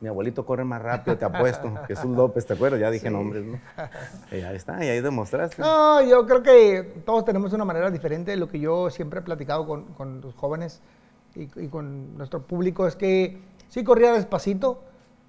Mi 0.00 0.08
abuelito 0.08 0.44
corre 0.44 0.64
más 0.64 0.82
rápido, 0.82 1.16
te 1.16 1.24
apuesto. 1.24 1.72
Jesús 1.86 2.14
López, 2.16 2.46
¿te 2.46 2.54
acuerdas? 2.54 2.80
Ya 2.80 2.90
dije 2.90 3.10
nombres, 3.10 3.44
¿no? 3.44 3.58
Y 4.32 4.40
ahí 4.42 4.56
está, 4.56 4.84
y 4.84 4.88
ahí 4.88 5.00
demostraste. 5.00 5.62
No, 5.62 6.02
yo 6.02 6.26
creo 6.26 6.42
que 6.42 7.02
todos 7.06 7.24
tenemos 7.24 7.52
una 7.52 7.64
manera 7.64 7.90
diferente. 7.90 8.36
Lo 8.36 8.48
que 8.48 8.58
yo 8.58 8.90
siempre 8.90 9.20
he 9.20 9.22
platicado 9.22 9.66
con, 9.66 9.84
con 9.94 10.20
los 10.20 10.34
jóvenes 10.34 10.82
y, 11.34 11.42
y 11.58 11.68
con 11.68 12.18
nuestro 12.18 12.42
público 12.42 12.86
es 12.86 12.96
que 12.96 13.40
sí 13.68 13.82
corría 13.84 14.12
despacito, 14.12 14.82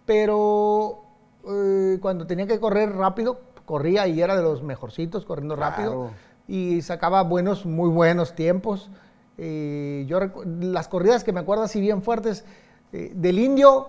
pero 0.05 1.05
eh, 1.47 1.99
cuando 2.01 2.25
tenía 2.25 2.47
que 2.47 2.59
correr 2.59 2.91
rápido, 2.95 3.39
corría 3.65 4.07
y 4.07 4.21
era 4.21 4.35
de 4.35 4.43
los 4.43 4.63
mejorcitos, 4.63 5.25
corriendo 5.25 5.55
rápido. 5.55 5.91
Claro. 5.91 6.11
Y 6.47 6.81
sacaba 6.81 7.23
buenos, 7.23 7.65
muy 7.65 7.89
buenos 7.89 8.35
tiempos. 8.35 8.89
Eh, 9.37 10.05
yo 10.07 10.19
las 10.61 10.87
corridas 10.87 11.23
que 11.23 11.33
me 11.33 11.39
acuerdo 11.41 11.63
así 11.63 11.81
bien 11.81 12.01
fuertes, 12.01 12.45
eh, 12.93 13.11
del 13.13 13.37
indio 13.39 13.87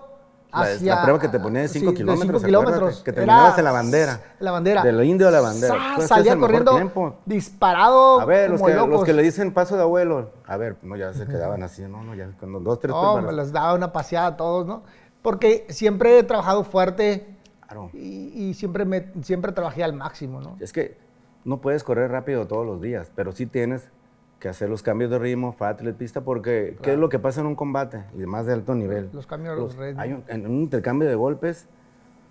La- 0.51 0.61
hacia... 0.61 0.95
la 0.95 1.01
prueba 1.03 1.19
que 1.19 1.27
te 1.29 1.39
ponía 1.39 1.61
de 1.61 1.67
cinco 1.69 1.91
sí, 1.91 1.97
kilómetros, 1.97 3.01
que 3.03 3.13
terminabas 3.13 3.57
en 3.57 3.63
la 3.63 3.71
bandera. 3.71 4.21
La 4.39 4.51
bandera. 4.51 4.83
Del 4.83 5.03
indio 5.05 5.27
a 5.27 5.31
la 5.31 5.41
bandera. 5.41 5.93
Hacías 5.93 6.07
Salía 6.09 6.37
corriendo 6.37 7.15
disparado 7.25 8.19
A 8.19 8.25
ver, 8.25 8.49
los 8.51 8.59
como 8.59 8.67
que, 8.71 8.75
los 8.77 8.89
locos. 8.89 9.05
que 9.05 9.13
le 9.13 9.23
dicen 9.23 9.53
paso 9.53 9.75
de 9.75 9.83
abuelo, 9.83 10.31
a 10.45 10.57
ver, 10.57 10.77
no, 10.81 10.95
ya 10.95 11.13
se 11.13 11.25
quedaban 11.25 11.63
así, 11.63 11.83
no, 11.83 12.03
no, 12.03 12.15
ya, 12.15 12.29
cuando 12.39 12.59
dos, 12.59 12.79
tres 12.79 12.91
No, 12.93 13.21
me 13.21 13.31
les 13.31 13.51
daba 13.51 13.73
una 13.73 13.91
paseada 13.93 14.27
a 14.27 14.37
todos, 14.37 14.65
¿no? 14.65 14.83
Porque 15.21 15.65
siempre 15.69 16.19
he 16.19 16.23
trabajado 16.23 16.63
fuerte 16.63 17.35
Claro. 17.65 17.89
y, 17.93 18.31
y 18.33 18.53
siempre, 18.53 18.85
me, 18.85 19.11
siempre 19.23 19.51
trabajé 19.51 19.83
al 19.83 19.91
máximo, 19.93 20.39
¿no? 20.41 20.55
Es 20.59 20.71
que 20.71 20.97
no 21.43 21.59
puedes 21.59 21.83
correr 21.83 22.11
rápido 22.11 22.47
todos 22.47 22.65
los 22.65 22.81
días, 22.81 23.11
pero 23.15 23.31
sí 23.33 23.45
tienes 23.45 23.89
que 24.39 24.49
hacer 24.49 24.69
los 24.69 24.83
cambios 24.83 25.09
de 25.09 25.17
ritmo, 25.17 25.51
fácil 25.51 25.93
pista, 25.95 26.21
porque 26.21 26.77
¿qué 26.83 26.93
es 26.93 26.99
lo 26.99 27.09
que 27.09 27.17
pasa 27.19 27.41
en 27.41 27.47
un 27.47 27.55
combate? 27.55 28.03
Y 28.15 28.19
más 28.25 28.45
de 28.45 28.53
alto 28.53 28.75
nivel. 28.75 29.09
Los 29.13 29.25
cambios, 29.25 29.57
los 29.57 29.75
ritmos. 29.75 30.03
hay 30.03 30.13
un- 30.13 30.23
en 30.27 30.45
un 30.45 30.61
intercambio 30.61 31.07
de 31.09 31.15
golpes, 31.15 31.67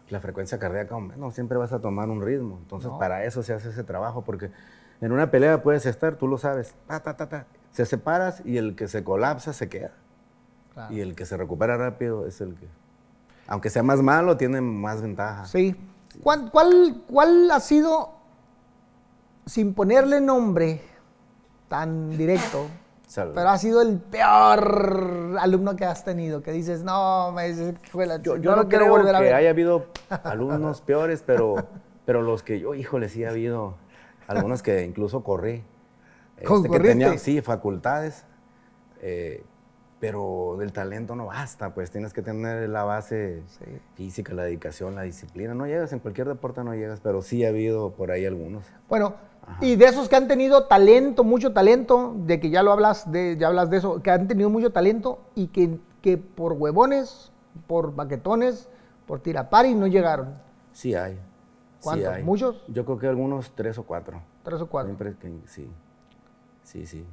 la 0.08 0.20
frecuencia 0.20 0.58
cardíaca, 0.58 0.94
hombre, 0.94 1.16
no 1.16 1.32
siempre 1.32 1.58
vas 1.58 1.72
a 1.72 1.80
tomar 1.80 2.08
un 2.08 2.22
ritmo. 2.22 2.58
Entonces, 2.62 2.90
No. 2.92 2.98
para 2.98 3.24
eso 3.24 3.42
se 3.42 3.52
hace 3.54 3.70
ese 3.70 3.82
trabajo, 3.82 4.22
porque 4.22 4.52
en 5.00 5.10
una 5.10 5.30
pelea 5.32 5.62
puedes 5.62 5.84
estar, 5.84 6.14
tú 6.14 6.28
lo 6.28 6.38
sabes, 6.38 6.74
ta, 6.86 7.00
ta, 7.00 7.16
ta, 7.16 7.28
ta, 7.28 7.46
se 7.72 7.84
separas 7.84 8.40
y 8.44 8.56
el 8.56 8.76
que 8.76 8.86
se 8.86 9.02
colapsa 9.02 9.52
se 9.52 9.68
queda. 9.68 9.90
Claro. 10.74 10.94
Y 10.94 11.00
el 11.00 11.16
que 11.16 11.26
se 11.26 11.36
recupera 11.36 11.76
rápido 11.76 12.24
es 12.26 12.40
el 12.40 12.54
que, 12.54 12.68
aunque 13.48 13.68
sea 13.68 13.82
más 13.82 14.00
malo, 14.00 14.36
tiene 14.36 14.60
más 14.60 15.02
ventaja. 15.02 15.44
Sí. 15.46 15.74
¿Cuál, 16.22 16.50
cuál, 16.52 17.02
cuál 17.08 17.50
ha 17.50 17.58
sido, 17.60 18.12
sin 19.44 19.74
ponerle 19.74 20.20
nombre 20.20 20.80
tan 21.68 22.16
directo, 22.16 22.66
pero 23.34 23.48
ha 23.48 23.58
sido 23.58 23.82
el 23.82 23.98
peor 23.98 25.36
alumno 25.40 25.76
que 25.76 25.84
has 25.84 26.04
tenido? 26.04 26.42
Que 26.42 26.52
dices, 26.52 26.82
no, 26.82 27.32
me 27.32 27.48
dices, 27.48 27.74
fue 27.90 28.06
la 28.06 28.20
Yo, 28.22 28.36
yo 28.36 28.56
no, 28.56 28.68
quiero 28.68 28.84
creo 28.86 28.96
volver 28.96 29.14
a 29.14 29.18
que 29.18 29.24
ver". 29.24 29.34
haya 29.34 29.50
habido 29.50 29.86
alumnos 30.24 30.80
peores, 30.80 31.22
pero, 31.26 31.56
pero 32.04 32.22
los 32.22 32.42
que 32.42 32.60
yo, 32.60 32.74
híjole, 32.74 33.08
sí 33.08 33.24
ha 33.24 33.30
habido 33.30 33.74
algunos 34.26 34.62
que 34.62 34.82
incluso 34.84 35.22
corrí. 35.22 35.62
Este, 36.38 36.68
que 36.68 36.80
tenían, 36.80 37.18
sí, 37.18 37.40
facultades, 37.40 38.24
eh, 39.00 39.42
pero 39.98 40.56
del 40.58 40.72
talento 40.72 41.16
no 41.16 41.26
basta, 41.26 41.72
pues 41.74 41.90
tienes 41.90 42.12
que 42.12 42.20
tener 42.22 42.68
la 42.68 42.84
base 42.84 43.42
Sí. 43.46 43.64
física, 43.94 44.34
la 44.34 44.42
dedicación, 44.44 44.94
la 44.94 45.02
disciplina. 45.02 45.54
No 45.54 45.66
llegas, 45.66 45.92
en 45.92 46.00
cualquier 46.00 46.28
deporte 46.28 46.62
no 46.64 46.74
llegas, 46.74 47.00
pero 47.00 47.22
sí 47.22 47.44
ha 47.44 47.48
habido 47.48 47.92
por 47.92 48.10
ahí 48.10 48.26
algunos. 48.26 48.66
Bueno, 48.88 49.14
y 49.60 49.76
de 49.76 49.86
esos 49.86 50.08
que 50.08 50.16
han 50.16 50.28
tenido 50.28 50.64
talento, 50.66 51.24
mucho 51.24 51.52
talento, 51.52 52.14
de 52.18 52.40
que 52.40 52.50
ya 52.50 52.62
lo 52.62 52.72
hablas 52.72 53.10
de, 53.10 53.36
ya 53.38 53.46
hablas 53.46 53.70
de 53.70 53.78
eso, 53.78 54.02
que 54.02 54.10
han 54.10 54.28
tenido 54.28 54.50
mucho 54.50 54.70
talento 54.70 55.20
y 55.34 55.46
que, 55.48 55.78
que 56.02 56.18
por 56.18 56.52
huevones, 56.52 57.32
por 57.66 57.94
baquetones, 57.94 58.68
por 59.06 59.20
tirapari 59.20 59.74
no 59.74 59.86
llegaron. 59.86 60.34
Sí 60.72 60.94
hay. 60.94 61.14
sí 61.14 61.20
¿Cuántos? 61.84 62.08
hay. 62.08 62.22
¿Muchos? 62.22 62.62
Yo 62.68 62.84
creo 62.84 62.98
que 62.98 63.06
algunos 63.06 63.52
tres 63.54 63.78
o 63.78 63.84
cuatro. 63.84 64.20
Tres 64.42 64.60
o 64.60 64.66
cuatro. 64.66 64.88
Siempre 64.94 65.14
que- 65.18 65.48
sí. 65.48 65.70
Sí, 66.64 66.84
sí. 66.84 67.06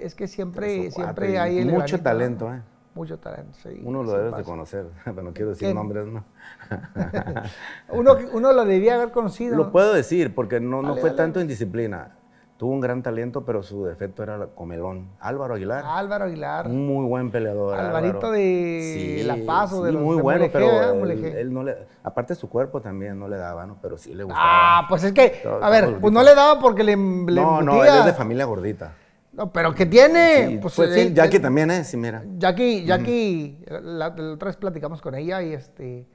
Es 0.00 0.14
que 0.14 0.28
siempre, 0.28 0.88
o 0.88 0.90
siempre 0.90 1.04
cuatro, 1.04 1.30
y 1.30 1.36
hay 1.36 1.58
el 1.58 1.66
mucho 1.66 2.00
talento, 2.00 2.52
¿eh? 2.52 2.60
Mucho 2.94 3.18
talento, 3.18 3.58
sí. 3.60 3.82
Uno 3.84 4.04
lo 4.04 4.12
debes 4.12 4.36
de 4.36 4.44
conocer, 4.44 4.86
pero 5.04 5.22
no 5.22 5.32
quiero 5.32 5.50
decir 5.50 5.74
nombres, 5.74 6.06
¿no? 6.06 6.24
Uno, 7.90 8.16
uno 8.32 8.52
lo 8.52 8.64
debía 8.64 8.94
haber 8.94 9.10
conocido. 9.10 9.56
Lo 9.56 9.72
puedo 9.72 9.92
decir 9.92 10.34
porque 10.34 10.60
no, 10.60 10.82
fue 10.94 11.10
dale. 11.10 11.16
tanto 11.16 11.40
indisciplina. 11.40 12.16
Tuvo 12.56 12.70
un 12.70 12.80
gran 12.80 13.02
talento, 13.02 13.44
pero 13.44 13.64
su 13.64 13.84
defecto 13.84 14.22
era 14.22 14.46
comelón. 14.54 15.08
Álvaro 15.18 15.54
Aguilar, 15.54 15.84
Álvaro 15.84 16.26
Aguilar. 16.26 16.68
un 16.68 16.86
muy 16.86 17.04
buen 17.04 17.32
peleador. 17.32 17.76
Alvarito 17.76 18.18
Álvaro. 18.18 18.32
de 18.32 19.22
La 19.26 19.36
Paz 19.44 19.72
o 19.72 19.82
de 19.82 19.90
los 19.90 20.00
muy 20.00 20.16
de 20.16 20.22
bueno, 20.22 20.38
Mulegé, 20.44 20.52
pero 20.52 21.04
él, 21.04 21.24
él 21.36 21.52
no 21.52 21.64
le, 21.64 21.76
aparte 22.04 22.36
su 22.36 22.48
cuerpo 22.48 22.80
también 22.80 23.18
no 23.18 23.26
le 23.26 23.38
daba, 23.38 23.66
¿no? 23.66 23.78
Pero 23.82 23.98
sí 23.98 24.14
le 24.14 24.22
gustaba. 24.22 24.78
Ah, 24.78 24.86
pues 24.88 25.02
es 25.02 25.12
que, 25.12 25.40
Todo- 25.42 25.64
a 25.64 25.68
ver, 25.68 25.98
pues 26.00 26.12
no 26.12 26.22
le 26.22 26.32
daba 26.36 26.60
porque 26.60 26.84
le, 26.84 26.92
le 26.92 26.96
no, 27.42 27.60
no, 27.60 27.82
él 27.82 27.90
es 27.92 28.04
de 28.04 28.12
familia 28.12 28.44
gordita. 28.44 28.92
No, 29.34 29.52
pero 29.52 29.74
¿qué 29.74 29.84
tiene? 29.86 30.46
Sí, 30.48 30.58
pues, 30.62 30.74
pues, 30.76 30.94
sí, 30.94 31.00
eh, 31.00 31.12
Jackie 31.12 31.36
eh, 31.38 31.40
también, 31.40 31.70
¿eh? 31.70 31.82
Sí, 31.84 31.96
mira. 31.96 32.22
Jackie, 32.38 32.84
Jackie, 32.84 33.58
la, 33.68 34.08
la 34.10 34.32
otra 34.34 34.46
vez 34.46 34.56
platicamos 34.56 35.02
con 35.02 35.14
ella 35.16 35.42
y 35.42 35.52
este, 35.54 36.06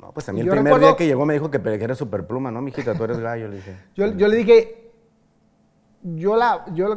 No, 0.00 0.10
pues 0.12 0.28
a 0.28 0.32
mí 0.32 0.40
el 0.40 0.48
primer 0.48 0.64
recuerdo- 0.64 0.86
día 0.88 0.96
que 0.96 1.06
llegó 1.06 1.24
me 1.24 1.34
dijo 1.34 1.50
que, 1.50 1.60
que 1.62 1.84
era 1.84 1.94
superpluma, 1.94 2.50
¿no, 2.50 2.60
mijita? 2.60 2.94
Tú 2.94 3.04
eres 3.04 3.18
gallo, 3.20 3.48
le 3.48 3.56
dije. 3.56 3.76
yo, 3.94 4.06
yo 4.16 4.26
le 4.28 4.36
dije, 4.36 4.90
yo 6.02 6.36
la, 6.36 6.64
yo 6.74 6.96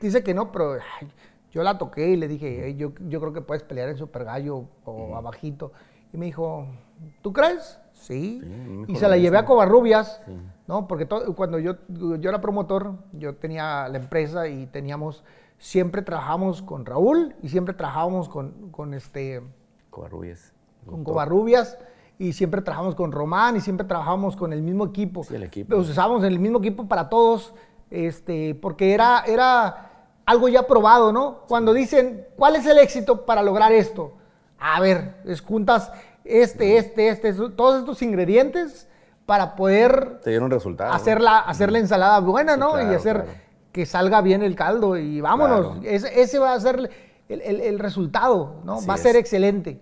dice 0.00 0.22
que 0.22 0.32
no, 0.34 0.50
pero 0.52 0.74
ay, 0.74 1.08
yo 1.50 1.62
la 1.62 1.76
toqué 1.76 2.08
y 2.10 2.16
le 2.16 2.28
dije, 2.28 2.66
"Ey, 2.66 2.76
yo, 2.76 2.92
yo 3.08 3.20
creo 3.20 3.32
que 3.32 3.40
puedes 3.42 3.62
pelear 3.62 3.90
en 3.90 3.96
super 3.98 4.24
gallo 4.24 4.68
o 4.84 5.16
abajito. 5.16 5.72
Y 6.14 6.16
me 6.18 6.26
dijo, 6.26 6.66
¿tú 7.22 7.32
crees? 7.32 7.78
Sí. 7.92 8.40
Y 8.88 8.96
se 8.96 9.08
la 9.08 9.16
llevé 9.16 9.38
a. 9.38 9.44
Covarrubias, 9.44 10.20
Sí. 10.26 10.32
¿No? 10.72 10.88
Porque 10.88 11.04
to- 11.04 11.34
cuando 11.34 11.58
yo, 11.58 11.74
yo 11.88 12.28
era 12.30 12.40
promotor, 12.40 12.94
yo 13.12 13.34
tenía 13.34 13.86
la 13.88 13.98
empresa 13.98 14.48
y 14.48 14.66
teníamos, 14.66 15.22
siempre 15.58 16.00
trabajamos 16.00 16.62
con 16.62 16.86
Raúl 16.86 17.34
y 17.42 17.50
siempre 17.50 17.74
trabajábamos 17.74 18.28
con, 18.30 18.70
con 18.70 18.94
este, 18.94 19.42
Covarrubias. 19.90 20.52
con 20.86 21.04
Covarrubias 21.04 21.76
y 22.18 22.32
siempre 22.32 22.62
trabajamos 22.62 22.94
con 22.94 23.12
Román 23.12 23.56
y 23.56 23.60
siempre 23.60 23.86
trabajamos 23.86 24.34
con 24.34 24.54
el 24.54 24.62
mismo 24.62 24.86
equipo. 24.86 25.24
Sí, 25.24 25.34
el 25.34 25.42
equipo. 25.42 25.74
Los 25.76 25.90
usábamos 25.90 26.22
en 26.24 26.32
el 26.32 26.38
mismo 26.38 26.58
equipo 26.58 26.86
para 26.88 27.10
todos, 27.10 27.52
este, 27.90 28.54
porque 28.54 28.94
era, 28.94 29.24
era 29.26 29.90
algo 30.24 30.48
ya 30.48 30.66
probado, 30.66 31.12
¿no? 31.12 31.40
Cuando 31.48 31.74
dicen, 31.74 32.26
¿cuál 32.36 32.56
es 32.56 32.64
el 32.66 32.78
éxito 32.78 33.26
para 33.26 33.42
lograr 33.42 33.72
esto? 33.72 34.14
A 34.58 34.80
ver, 34.80 35.16
es 35.26 35.42
juntas 35.42 35.92
este, 36.24 36.78
este, 36.78 37.08
este, 37.08 37.34
todos 37.50 37.80
estos 37.80 38.00
ingredientes 38.00 38.88
para 39.26 39.54
poder 39.56 40.20
Te 40.22 40.30
dieron 40.30 40.52
hacer 40.52 41.20
la, 41.20 41.38
hacer 41.38 41.70
la 41.72 41.78
ensalada 41.78 42.18
buena, 42.20 42.56
¿no? 42.56 42.80
y 42.80 42.94
hacer 42.94 43.22
claro. 43.24 43.38
que 43.72 43.86
salga 43.86 44.20
bien 44.20 44.42
el 44.42 44.54
caldo 44.54 44.96
y 44.96 45.20
vámonos. 45.20 45.78
Claro. 45.78 45.80
Ese, 45.84 46.20
ese 46.20 46.38
va 46.38 46.54
a 46.54 46.60
ser 46.60 46.90
el, 47.28 47.40
el- 47.40 47.60
el 47.60 47.78
resultado, 47.78 48.56
¿no? 48.64 48.74
Así 48.78 48.86
va 48.86 48.94
a 48.94 48.98
ser 48.98 49.16
es. 49.16 49.20
excelente. 49.22 49.80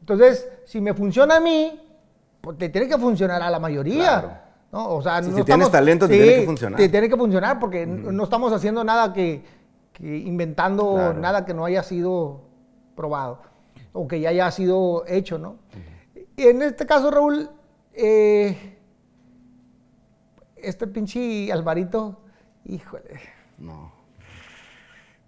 Entonces, 0.00 0.48
si 0.66 0.80
me 0.80 0.94
funciona 0.94 1.36
a 1.36 1.40
mí, 1.40 1.80
pues 2.40 2.58
te 2.58 2.68
tiene 2.68 2.88
que 2.88 2.98
funcionar 2.98 3.40
a 3.42 3.50
la 3.50 3.58
mayoría. 3.58 4.20
Claro. 4.20 4.30
¿no? 4.72 4.88
O 4.96 5.02
sea, 5.02 5.22
Sí, 5.22 5.30
no 5.30 5.36
si 5.38 5.44
tienes 5.44 5.66
estamos- 5.66 5.70
talento, 5.70 6.08
te 6.08 6.14
tiene 6.16 6.40
que 6.40 6.46
funcionar. 6.46 6.76
Te 6.78 6.88
tiene 6.88 7.08
que 7.08 7.16
funcionar 7.16 7.58
porque 7.60 7.86
no 7.86 8.24
estamos 8.24 8.52
haciendo 8.52 8.82
nada 8.84 9.12
que, 9.12 9.44
que 9.92 10.16
inventando 10.18 10.94
Claro. 10.94 11.14
nada 11.20 11.44
que 11.44 11.54
no 11.54 11.64
haya 11.64 11.82
sido 11.82 12.42
probado 12.94 13.40
o 13.92 14.08
que 14.08 14.20
ya 14.20 14.30
haya 14.30 14.50
sido 14.50 15.04
hecho, 15.06 15.38
¿no? 15.38 15.56
Y 16.36 16.46
en 16.46 16.62
este 16.62 16.86
caso, 16.86 17.10
Raúl, 17.10 17.50
eh, 17.94 18.71
este 20.62 20.86
pinche 20.86 21.52
Alvarito, 21.52 22.20
híjole, 22.64 23.20
No. 23.58 23.92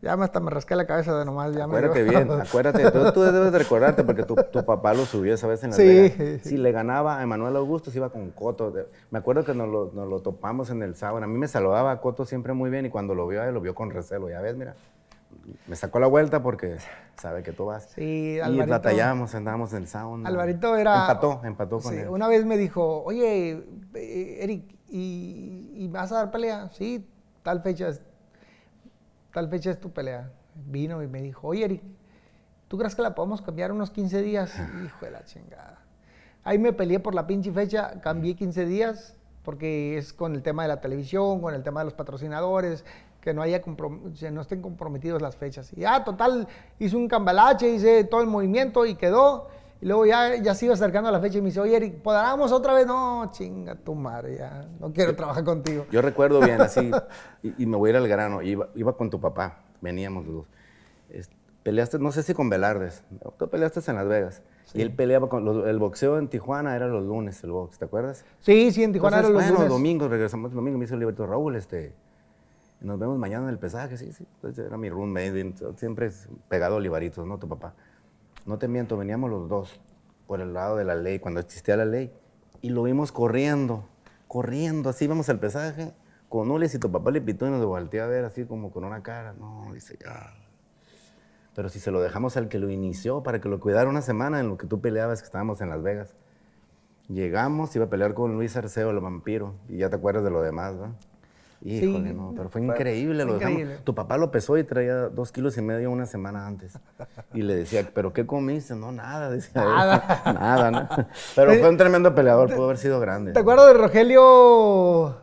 ya 0.02 0.16
me 0.16 0.24
hasta 0.24 0.38
me 0.40 0.50
rasqué 0.50 0.76
la 0.76 0.86
cabeza 0.86 1.16
de 1.18 1.24
nomás. 1.24 1.54
Ya 1.54 1.64
Acuérdate 1.64 2.02
bien, 2.04 2.30
acuérdate. 2.40 2.90
Tú, 2.90 3.12
tú 3.12 3.22
debes 3.22 3.52
de 3.52 3.58
recordarte 3.58 4.04
porque 4.04 4.22
tu, 4.24 4.34
tu 4.34 4.64
papá 4.64 4.92
lo 4.94 5.06
subió 5.06 5.34
esa 5.34 5.46
vez 5.46 5.64
en 5.64 5.70
la 5.70 5.76
Sí. 5.76 6.38
Si 6.42 6.56
le 6.58 6.72
ganaba 6.72 7.18
a 7.18 7.22
Emanuel 7.22 7.56
Augusto, 7.56 7.90
se 7.90 7.98
iba 7.98 8.10
con 8.10 8.30
Coto. 8.30 8.72
Me 9.10 9.18
acuerdo 9.18 9.44
que 9.44 9.54
nos 9.54 9.68
lo, 9.68 9.90
nos 9.94 10.08
lo 10.08 10.20
topamos 10.20 10.70
en 10.70 10.82
el 10.82 10.94
sábado. 10.94 11.24
A 11.24 11.26
mí 11.26 11.38
me 11.38 11.48
saludaba 11.48 11.90
a 11.92 12.00
Coto 12.00 12.24
siempre 12.26 12.52
muy 12.52 12.70
bien 12.70 12.86
y 12.86 12.90
cuando 12.90 13.14
lo 13.14 13.26
vio, 13.26 13.40
a 13.42 13.46
él, 13.48 13.54
lo 13.54 13.60
vio 13.60 13.74
con 13.74 13.90
recelo. 13.90 14.28
Ya 14.28 14.40
ves, 14.40 14.56
mira. 14.56 14.74
Me 15.66 15.74
sacó 15.76 15.98
la 15.98 16.06
vuelta 16.06 16.42
porque 16.42 16.76
sabe 17.16 17.42
que 17.42 17.52
tú 17.52 17.64
vas. 17.66 17.90
Sí, 17.94 18.34
y 18.36 18.40
Alvarito. 18.40 18.70
batallamos, 18.70 19.34
andábamos 19.34 19.72
en 19.72 19.78
el 19.82 19.88
sauna. 19.88 20.28
Alvarito 20.28 20.76
era... 20.76 21.00
Empató, 21.02 21.40
empató 21.44 21.80
con 21.80 21.92
Sí, 21.92 21.98
él. 22.00 22.08
Una 22.08 22.28
vez 22.28 22.44
me 22.46 22.56
dijo, 22.56 23.02
oye, 23.02 23.64
eh, 23.94 24.38
Eric, 24.44 24.73
¿y, 24.96 25.88
vas 25.88 26.12
a 26.12 26.16
dar 26.16 26.30
pelea? 26.30 26.68
Sí, 26.70 27.08
tal 27.42 27.62
fecha 27.62 27.88
es, 27.88 28.00
tal 29.32 29.48
fecha 29.48 29.70
es 29.70 29.80
tu 29.80 29.92
pelea. 29.92 30.30
Vino 30.54 31.02
y 31.02 31.08
me 31.08 31.20
dijo, 31.20 31.48
oye, 31.48 31.64
Eric, 31.64 31.82
¿tú 32.68 32.78
crees 32.78 32.94
que 32.94 33.02
la 33.02 33.14
podemos 33.14 33.42
cambiar 33.42 33.72
unos 33.72 33.90
15 33.90 34.22
días? 34.22 34.54
Hijo 34.84 35.04
de 35.04 35.10
la 35.10 35.24
chingada. 35.24 35.80
Ahí 36.44 36.58
me 36.58 36.72
peleé 36.72 37.00
por 37.00 37.14
la 37.14 37.26
pinche 37.26 37.50
fecha, 37.52 38.00
cambié 38.00 38.36
15 38.36 38.66
días, 38.66 39.16
porque 39.42 39.98
es 39.98 40.12
con 40.12 40.34
el 40.34 40.42
tema 40.42 40.62
de 40.62 40.68
la 40.68 40.80
televisión, 40.80 41.40
con 41.40 41.54
el 41.54 41.62
tema 41.62 41.80
de 41.80 41.86
los 41.86 41.94
patrocinadores, 41.94 42.84
que 43.20 43.34
no 43.34 43.42
haya 43.42 43.62
no 44.30 44.40
estén 44.40 44.62
comprometidos 44.62 45.20
las 45.22 45.36
fechas. 45.36 45.72
Y 45.72 45.80
ya, 45.80 46.04
total, 46.04 46.46
hice 46.78 46.94
un 46.96 47.08
cambalache, 47.08 47.68
hice 47.68 48.04
todo 48.04 48.20
el 48.20 48.26
movimiento 48.26 48.86
y 48.86 48.94
quedó. 48.94 49.48
Y 49.80 49.86
luego 49.86 50.06
ya, 50.06 50.36
ya 50.36 50.54
se 50.54 50.64
iba 50.66 50.74
acercando 50.74 51.08
a 51.08 51.12
la 51.12 51.20
fecha 51.20 51.38
y 51.38 51.40
me 51.42 51.48
dice, 51.48 51.60
oye, 51.60 51.76
Eric, 51.76 51.96
¿podamos 52.00 52.52
otra 52.52 52.72
vez? 52.74 52.86
No, 52.86 53.28
chinga 53.32 53.74
tu 53.74 53.94
madre, 53.94 54.36
ya, 54.38 54.66
no 54.80 54.92
quiero 54.92 55.14
trabajar 55.14 55.44
contigo. 55.44 55.86
Yo 55.90 56.00
recuerdo 56.00 56.40
bien, 56.40 56.60
así, 56.60 56.90
y, 57.42 57.62
y 57.62 57.66
me 57.66 57.76
voy 57.76 57.88
a 57.88 57.90
ir 57.90 57.96
al 57.96 58.08
grano. 58.08 58.40
Iba, 58.40 58.68
iba 58.74 58.96
con 58.96 59.10
tu 59.10 59.20
papá, 59.20 59.58
veníamos 59.82 60.24
los 60.26 60.34
dos. 60.36 60.46
Es- 61.10 61.30
peleaste, 61.62 61.98
no 61.98 62.12
sé 62.12 62.22
si 62.22 62.34
con 62.34 62.48
Velardes, 62.50 63.02
tú 63.38 63.48
peleaste 63.48 63.80
en 63.90 63.96
Las 63.96 64.06
Vegas. 64.08 64.42
Y 64.72 64.82
él 64.82 64.92
peleaba 64.92 65.28
con 65.28 65.44
los- 65.44 65.66
el 65.66 65.78
boxeo 65.78 66.18
en 66.18 66.28
Tijuana 66.28 66.74
era 66.74 66.88
los 66.88 67.04
lunes, 67.04 67.42
el 67.44 67.50
box, 67.52 67.78
¿te 67.78 67.84
acuerdas? 67.84 68.24
Sí, 68.40 68.72
sí, 68.72 68.82
en 68.82 68.92
Tijuana 68.92 69.18
Entonces, 69.18 69.34
eran 69.36 69.48
los 69.48 69.58
bueno, 69.58 69.64
lunes. 69.68 69.78
domingos, 69.78 70.10
regresamos 70.10 70.50
el 70.50 70.56
domingo, 70.56 70.78
me 70.78 70.84
dice 70.86 70.96
Liberto 70.96 71.26
Raúl, 71.26 71.56
este, 71.56 71.92
nos 72.80 72.98
vemos 72.98 73.18
mañana 73.18 73.44
en 73.44 73.50
el 73.50 73.58
pesaje, 73.58 73.96
sí, 73.96 74.12
sí. 74.12 74.26
Entonces 74.36 74.66
era 74.66 74.76
mi 74.76 74.88
roommate, 74.90 75.54
siempre 75.76 76.10
pegado 76.48 76.74
a 76.74 76.78
Olivaritos, 76.78 77.26
¿no? 77.26 77.38
Tu 77.38 77.46
papá. 77.48 77.72
No 78.46 78.58
te 78.58 78.68
miento, 78.68 78.96
veníamos 78.96 79.30
los 79.30 79.48
dos 79.48 79.80
por 80.26 80.40
el 80.40 80.52
lado 80.52 80.76
de 80.76 80.84
la 80.84 80.94
ley, 80.94 81.18
cuando 81.18 81.40
existía 81.40 81.76
la 81.76 81.84
ley, 81.84 82.12
y 82.60 82.70
lo 82.70 82.82
vimos 82.82 83.12
corriendo, 83.12 83.88
corriendo, 84.28 84.90
así 84.90 85.06
íbamos 85.06 85.28
al 85.28 85.38
pesaje, 85.38 85.94
con 86.28 86.50
Ules 86.50 86.74
y 86.74 86.78
tu 86.78 86.90
papá 86.90 87.10
le 87.10 87.20
pitó 87.20 87.46
y 87.46 87.50
nos 87.50 87.64
volteó 87.64 88.04
a 88.04 88.06
ver 88.06 88.24
así 88.24 88.44
como 88.44 88.70
con 88.70 88.84
una 88.84 89.02
cara, 89.02 89.32
no, 89.34 89.72
dice, 89.72 89.96
ya. 90.02 90.34
Pero 91.54 91.68
si 91.68 91.78
se 91.78 91.90
lo 91.90 92.00
dejamos 92.00 92.36
al 92.36 92.48
que 92.48 92.58
lo 92.58 92.68
inició 92.68 93.22
para 93.22 93.40
que 93.40 93.48
lo 93.48 93.60
cuidara 93.60 93.88
una 93.88 94.02
semana 94.02 94.40
en 94.40 94.48
lo 94.48 94.58
que 94.58 94.66
tú 94.66 94.80
peleabas, 94.80 95.20
que 95.20 95.26
estábamos 95.26 95.60
en 95.60 95.70
Las 95.70 95.82
Vegas. 95.82 96.16
Llegamos, 97.08 97.76
iba 97.76 97.84
a 97.84 97.90
pelear 97.90 98.14
con 98.14 98.34
Luis 98.34 98.56
Arceo, 98.56 98.90
el 98.90 98.98
vampiro, 98.98 99.54
y 99.68 99.78
ya 99.78 99.90
te 99.90 99.96
acuerdas 99.96 100.24
de 100.24 100.30
lo 100.30 100.42
demás, 100.42 100.74
¿no? 100.74 100.96
Híjole, 101.64 102.12
no, 102.12 102.34
pero 102.36 102.50
fue 102.50 102.60
increíble. 102.60 103.24
Lo 103.24 103.34
dejamos. 103.34 103.52
increíble. 103.58 103.78
Tu 103.84 103.94
papá 103.94 104.18
lo 104.18 104.30
pesó 104.30 104.58
y 104.58 104.64
traía 104.64 105.08
dos 105.08 105.32
kilos 105.32 105.56
y 105.56 105.62
medio 105.62 105.90
una 105.90 106.04
semana 106.04 106.46
antes. 106.46 106.78
Y 107.32 107.40
le 107.40 107.56
decía, 107.56 107.88
¿pero 107.94 108.12
qué 108.12 108.26
comiste? 108.26 108.74
No, 108.74 108.92
nada, 108.92 109.30
decía 109.30 109.62
él. 109.62 109.68
Nada. 109.70 110.22
Nada, 110.34 110.70
¿no? 110.70 110.88
Pero 111.34 111.54
fue 111.54 111.68
un 111.70 111.76
tremendo 111.78 112.14
peleador, 112.14 112.54
pudo 112.54 112.66
haber 112.66 112.76
sido 112.78 113.00
grande. 113.00 113.32
¿Te 113.32 113.38
acuerdas 113.40 113.68
de 113.68 113.74
Rogelio, 113.74 115.16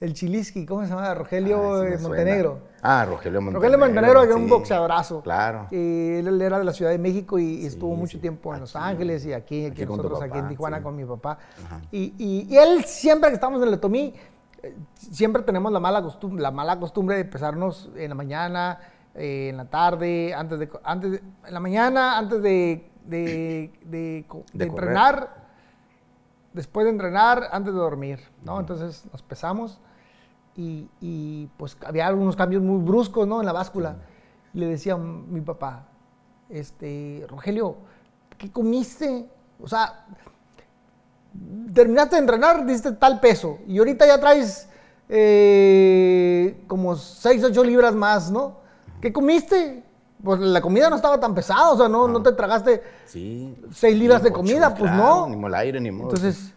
el 0.00 0.14
Chiliski? 0.14 0.66
¿Cómo 0.66 0.82
se 0.82 0.88
llama? 0.88 1.14
Rogelio 1.14 1.74
Ah, 1.74 1.78
sí 1.78 1.90
me 1.90 1.98
suena. 1.98 2.08
Montenegro. 2.08 2.58
Ah, 2.84 3.04
Rogelio 3.08 3.40
Montenegro. 3.40 3.60
Rogelio 3.60 3.78
Montenegro 3.78 4.22
era 4.24 4.34
un 4.34 4.48
boxeadorazo. 4.48 5.20
Claro. 5.22 5.68
Y 5.70 6.16
él 6.16 6.42
era 6.42 6.58
de 6.58 6.64
la 6.64 6.72
Ciudad 6.72 6.90
de 6.90 6.98
México 6.98 7.38
y 7.38 7.62
y 7.62 7.66
estuvo 7.66 7.94
mucho 7.94 8.18
tiempo 8.18 8.52
en 8.52 8.60
Los 8.62 8.74
Aquí, 8.74 8.84
Ángeles 8.84 9.24
y 9.26 9.32
aquí, 9.32 9.66
aquí 9.66 9.82
aquí 9.82 9.86
nosotros, 9.86 10.20
aquí 10.20 10.38
en 10.38 10.48
Tijuana 10.48 10.82
con 10.82 10.96
mi 10.96 11.04
papá. 11.04 11.38
Y, 11.92 12.12
y- 12.18 12.48
y 12.50 12.56
él 12.56 12.82
siempre 12.84 13.28
que 13.28 13.34
estamos 13.36 13.62
en 13.62 13.68
el 13.68 13.74
siempre 14.94 15.42
tenemos 15.42 15.72
la 15.72 15.80
mala 15.80 16.02
costumbre, 16.02 16.42
la 16.42 16.50
mala 16.50 16.78
costumbre 16.78 17.16
de 17.16 17.24
pesarnos 17.24 17.90
en 17.96 18.08
la 18.10 18.14
mañana, 18.14 18.78
eh, 19.14 19.48
en 19.50 19.56
la 19.56 19.66
tarde, 19.66 20.34
antes 20.34 20.58
de, 20.58 20.70
antes 20.84 21.10
de- 21.12 21.18
en 21.46 21.54
la 21.54 21.60
mañana, 21.60 22.18
antes 22.18 22.42
de, 22.42 22.90
de, 23.04 23.72
entrenar, 24.66 25.28
después 26.52 26.84
de 26.84 26.90
entrenar, 26.90 27.48
antes 27.52 27.72
de 27.72 27.78
dormir, 27.80 28.20
¿no? 28.44 28.60
Entonces 28.60 29.04
nos 29.12 29.22
pesamos 29.22 29.80
y, 30.56 30.88
y, 31.00 31.48
pues 31.56 31.76
había 31.86 32.06
algunos 32.06 32.36
cambios 32.36 32.62
muy 32.62 32.82
bruscos, 32.84 33.26
¿no? 33.26 33.40
En 33.40 33.46
la 33.46 33.52
báscula. 33.52 33.96
Le 34.52 34.66
decía 34.66 34.96
mi 34.98 35.40
papá, 35.40 35.88
este, 36.50 37.24
Rogelio, 37.28 37.76
¿qué 38.36 38.50
comiste? 38.52 39.28
O 39.62 39.66
sea, 39.66 40.06
terminaste 41.74 42.16
de 42.16 42.20
entrenar, 42.20 42.66
diste 42.66 42.92
tal 42.92 43.20
peso 43.20 43.58
y 43.66 43.78
ahorita 43.78 44.06
ya 44.06 44.20
traes 44.20 44.68
eh, 45.08 46.62
como 46.66 46.96
6, 46.96 47.44
8 47.44 47.64
libras 47.64 47.94
más, 47.94 48.30
¿no? 48.30 48.58
¿Qué 49.00 49.12
comiste? 49.12 49.82
Pues 50.22 50.38
la 50.40 50.60
comida 50.60 50.88
no 50.88 50.96
estaba 50.96 51.18
tan 51.18 51.34
pesada, 51.34 51.70
o 51.72 51.76
sea, 51.76 51.88
no, 51.88 52.06
no 52.06 52.22
te 52.22 52.32
tragaste 52.32 52.82
Sí. 53.06 53.56
Seis 53.72 53.98
libras 53.98 54.18
Sí, 54.20 54.24
de 54.24 54.30
ocho, 54.30 54.36
comida, 54.36 54.70
pues, 54.70 54.90
claro, 54.90 55.26
no. 55.26 55.36
Ni 55.36 55.46
el 55.46 55.54
aire, 55.54 55.80
ni 55.80 55.90
modo. 55.90 56.10
Entonces, 56.10 56.52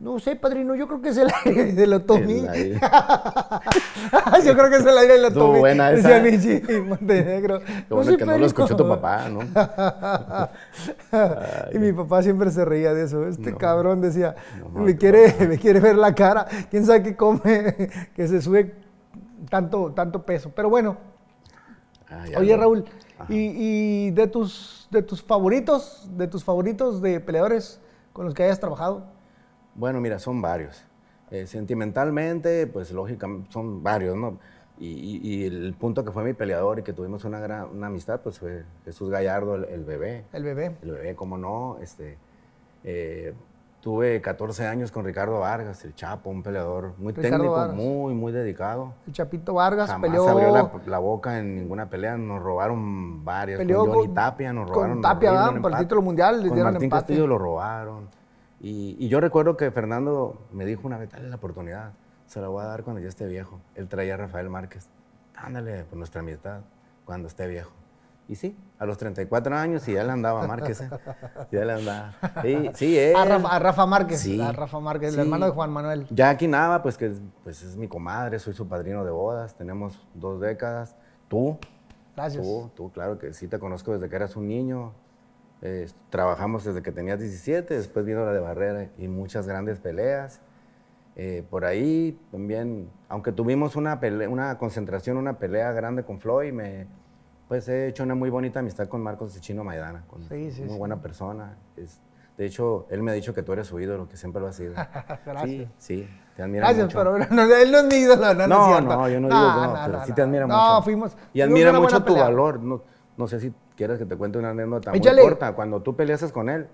no 0.00 0.18
sé, 0.20 0.36
padrino, 0.36 0.76
yo 0.76 0.86
creo 0.86 1.00
que 1.00 1.08
es 1.08 1.16
el 1.16 1.28
aire 1.44 1.72
de 1.72 1.86
la 1.86 1.96
aire. 1.96 2.78
yo 4.44 4.56
creo 4.56 4.70
que 4.70 4.76
es 4.76 4.86
el 4.86 4.96
aire 4.96 5.14
de 5.14 5.18
la 5.18 5.28
Otomí. 5.28 5.58
buena 5.58 5.90
Decía 5.90 6.18
esa. 6.18 6.24
Michi 6.24 6.62
Montenegro. 6.82 7.60
Lo 7.88 7.96
bueno 7.96 8.12
sé, 8.12 8.16
que 8.16 8.24
no 8.24 8.38
lo 8.38 8.46
escuchó 8.46 8.76
tu 8.76 8.88
papá, 8.88 9.28
¿no? 9.28 9.40
y 11.72 11.78
mi 11.78 11.92
papá 11.92 12.22
siempre 12.22 12.50
se 12.50 12.64
reía 12.64 12.94
de 12.94 13.04
eso. 13.04 13.26
Este 13.26 13.50
No. 13.50 13.58
cabrón 13.58 14.00
decía, 14.00 14.36
No, 14.72 14.80
me, 14.80 14.96
quiere, 14.96 15.34
me 15.48 15.58
quiere 15.58 15.80
ver 15.80 15.96
la 15.96 16.14
cara. 16.14 16.46
¿Quién 16.70 16.86
sabe 16.86 17.02
qué 17.02 17.16
come? 17.16 17.90
que 18.14 18.28
se 18.28 18.40
sube 18.40 18.74
tanto, 19.50 19.92
tanto 19.92 20.22
peso. 20.22 20.52
Pero 20.54 20.70
bueno, 20.70 20.96
Ah, 22.10 22.24
Oye, 22.38 22.56
no. 22.56 22.62
Raúl, 22.62 22.84
y, 23.28 24.06
y 24.06 24.10
de 24.12 24.28
tus 24.28 24.88
de 24.90 25.02
tus 25.02 25.22
favoritos, 25.22 26.08
de 26.16 26.26
tus 26.26 26.42
favoritos 26.42 27.02
de 27.02 27.20
peleadores 27.20 27.80
con 28.14 28.24
los 28.24 28.32
que 28.32 28.44
hayas 28.44 28.58
trabajado? 28.58 29.04
Bueno, 29.74 30.00
mira, 30.00 30.18
son 30.18 30.40
varios. 30.42 30.84
Eh, 31.30 31.46
sentimentalmente, 31.46 32.66
pues 32.66 32.90
lógicamente 32.92 33.50
son 33.52 33.82
varios, 33.82 34.16
¿no? 34.16 34.38
Y, 34.78 34.86
y- 34.86 35.20
y 35.22 35.44
el 35.46 35.74
punto 35.74 36.04
que 36.04 36.12
fue 36.12 36.22
mi 36.24 36.32
peleador 36.34 36.78
y 36.78 36.82
que 36.82 36.92
tuvimos 36.92 37.24
una 37.24 37.40
gran 37.40 37.68
una 37.76 37.88
amistad, 37.88 38.20
pues 38.20 38.38
fue 38.38 38.64
Jesús 38.84 39.10
Gallardo, 39.10 39.56
el, 39.56 39.64
el 39.64 39.84
bebé. 39.84 40.24
El 40.32 40.44
bebé. 40.44 40.76
El 40.82 40.92
bebé, 40.92 41.14
cómo 41.16 41.36
no. 41.36 41.78
Este, 41.82 42.16
eh, 42.84 43.34
tuve 43.80 44.20
14 44.22 44.66
años 44.66 44.90
con 44.92 45.04
Ricardo 45.04 45.40
Vargas, 45.40 45.84
el 45.84 45.94
Chapo, 45.96 46.30
un 46.30 46.42
peleador 46.44 46.94
muy 46.98 47.12
Ricardo 47.12 47.30
técnico, 47.36 47.52
Vargas. 47.54 47.76
muy, 47.76 48.14
muy 48.14 48.32
dedicado. 48.32 48.94
El 49.06 49.12
Chapito 49.12 49.54
Vargas 49.54 49.88
Jamás 49.90 50.08
peleó, 50.10 50.28
abrió 50.28 50.50
la, 50.52 50.70
la 50.86 50.98
boca 50.98 51.38
en 51.40 51.56
ninguna 51.56 51.90
pelea, 51.90 52.16
nos 52.16 52.40
robaron 52.40 53.24
varias. 53.24 53.58
peleó 53.58 53.84
con 53.84 53.94
Johnny 53.96 54.08
Tapia 54.14 54.52
nos 54.52 54.68
robaron. 54.68 54.92
con 54.94 55.02
Tapia, 55.02 55.44
horrible 55.44 55.60
Por 55.60 55.72
el 55.72 55.78
título 55.78 56.02
mundial 56.02 56.36
les 56.40 56.48
Con 56.48 56.54
dieron 56.56 56.72
Martín 56.72 56.84
empate. 56.86 57.02
Castillo 57.02 57.26
lo 57.26 57.36
robaron. 57.38 58.08
Y, 58.60 58.96
y 58.98 59.08
yo 59.08 59.20
recuerdo 59.20 59.56
que 59.56 59.70
Fernando 59.70 60.40
me 60.52 60.64
dijo 60.66 60.82
una 60.86 60.98
vez, 60.98 61.10
dale 61.10 61.28
la 61.28 61.36
oportunidad, 61.36 61.92
se 62.26 62.40
la 62.40 62.48
voy 62.48 62.62
a 62.62 62.66
dar 62.66 62.82
cuando 62.82 63.00
ya 63.00 63.08
esté 63.08 63.26
viejo. 63.26 63.60
Él 63.74 63.88
traía 63.88 64.14
a 64.14 64.16
Rafael 64.16 64.50
Márquez, 64.50 64.88
ándale 65.36 65.84
por 65.84 65.98
nuestra 65.98 66.20
amistad, 66.20 66.60
cuando 67.04 67.28
esté 67.28 67.46
viejo. 67.46 67.70
Y 68.26 68.34
sí, 68.34 68.54
a 68.78 68.84
los 68.84 68.98
34 68.98 69.56
años 69.56 69.88
y 69.88 69.94
ya 69.94 70.04
le 70.04 70.12
andaba 70.12 70.46
Márquez, 70.46 70.82
¿eh? 70.82 70.90
ya 71.50 71.64
le 71.64 71.72
andaba. 71.72 72.14
Sí, 72.42 72.70
sí, 72.74 72.98
él. 72.98 73.16
A 73.16 73.24
Rafa, 73.24 73.48
a 73.48 73.58
Rafa 73.58 73.86
Márquez, 73.86 74.20
Sí. 74.20 74.38
a 74.38 74.52
Rafa 74.52 74.80
Márquez, 74.80 75.10
el 75.10 75.14
Sí. 75.14 75.20
hermano 75.20 75.46
de 75.46 75.52
Juan 75.52 75.70
Manuel. 75.70 76.06
Jackie 76.10 76.46
Nava, 76.48 76.82
pues 76.82 76.98
que 76.98 77.06
es, 77.06 77.22
pues 77.42 77.62
es 77.62 77.76
mi 77.76 77.88
comadre, 77.88 78.38
soy 78.38 78.52
su 78.52 78.68
padrino 78.68 79.02
de 79.04 79.10
bodas, 79.12 79.54
tenemos 79.54 80.06
dos 80.14 80.40
décadas. 80.40 80.94
Tú, 81.28 81.58
Gracias. 82.16 82.42
Tú, 82.44 82.70
tú, 82.74 82.92
claro 82.92 83.16
que 83.18 83.32
sí 83.32 83.46
te 83.48 83.58
conozco 83.60 83.92
desde 83.92 84.08
que 84.10 84.16
eras 84.16 84.34
un 84.36 84.48
niño. 84.48 84.92
Eh, 85.62 85.88
trabajamos 86.10 86.64
desde 86.64 86.82
que 86.82 86.92
tenías 86.92 87.18
17, 87.18 87.74
después 87.74 88.04
vino 88.06 88.24
la 88.24 88.32
de 88.32 88.40
Barrera 88.40 88.88
y 88.96 89.08
muchas 89.08 89.46
grandes 89.48 89.78
peleas. 89.80 90.40
Eh, 91.16 91.42
por 91.50 91.64
ahí 91.64 92.16
también, 92.30 92.88
aunque 93.08 93.32
tuvimos 93.32 93.74
una, 93.74 94.00
pele- 94.00 94.28
una 94.28 94.56
concentración, 94.56 95.16
una 95.16 95.38
pelea 95.38 95.72
grande 95.72 96.04
con 96.04 96.20
Floyd, 96.20 96.52
me, 96.52 96.86
pues 97.48 97.68
he 97.68 97.88
hecho 97.88 98.04
una 98.04 98.14
muy 98.14 98.30
bonita 98.30 98.60
amistad 98.60 98.86
con 98.86 99.02
Marcos 99.02 99.34
de 99.34 99.40
Chino 99.40 99.64
Maidana, 99.64 100.04
con 100.06 100.22
Sí, 100.22 100.52
sí, 100.52 100.60
muy 100.62 100.74
sí. 100.74 100.78
buena 100.78 101.02
persona. 101.02 101.56
Es- 101.76 102.00
de 102.36 102.46
hecho, 102.46 102.86
él 102.90 103.02
me 103.02 103.10
ha 103.10 103.14
dicho 103.14 103.34
que 103.34 103.42
tú 103.42 103.52
eres 103.52 103.66
su 103.66 103.80
ídolo, 103.80 104.08
que 104.08 104.16
siempre 104.16 104.40
lo 104.40 104.46
has 104.46 104.54
sido. 104.54 104.74
Gracias. 105.26 105.42
Sí, 105.44 105.68
sí, 105.78 106.08
te 106.36 106.42
admira 106.44 106.66
Gracias, 106.66 106.84
mucho. 106.86 106.98
pero 106.98 107.18
no, 107.18 107.52
él 107.52 107.72
no 107.72 107.78
es 107.78 107.84
mi 107.86 107.96
ídolo, 107.96 108.32
no, 108.32 108.34
no, 108.34 108.42
es 108.42 108.48
No, 108.48 108.80
no, 108.80 109.08
yo 109.08 109.18
no 109.20 109.28
digo 109.28 109.40
que 109.54 109.60
no, 109.66 109.74
pero 109.84 110.04
sí 110.04 110.12
te 110.12 110.22
admira 110.22 110.46
mucho. 110.46 110.56
No, 110.56 110.82
fuimos. 110.82 111.16
Y 111.32 111.40
admira 111.40 111.72
mucho 111.72 111.98
tu 111.98 112.04
pelea. 112.12 112.22
valor. 112.22 112.60
No, 112.60 112.82
no 113.16 113.26
sé 113.26 113.40
si 113.40 113.52
quieres 113.78 113.98
que 113.98 114.04
te 114.04 114.16
cuente 114.16 114.38
una 114.38 114.50
anécdota 114.50 114.92
Échale. 114.92 115.22
muy 115.22 115.30
corta. 115.30 115.54
Cuando 115.54 115.80
tú 115.80 115.94
peleaste 115.96 116.30
con 116.32 116.50
él, 116.50 116.66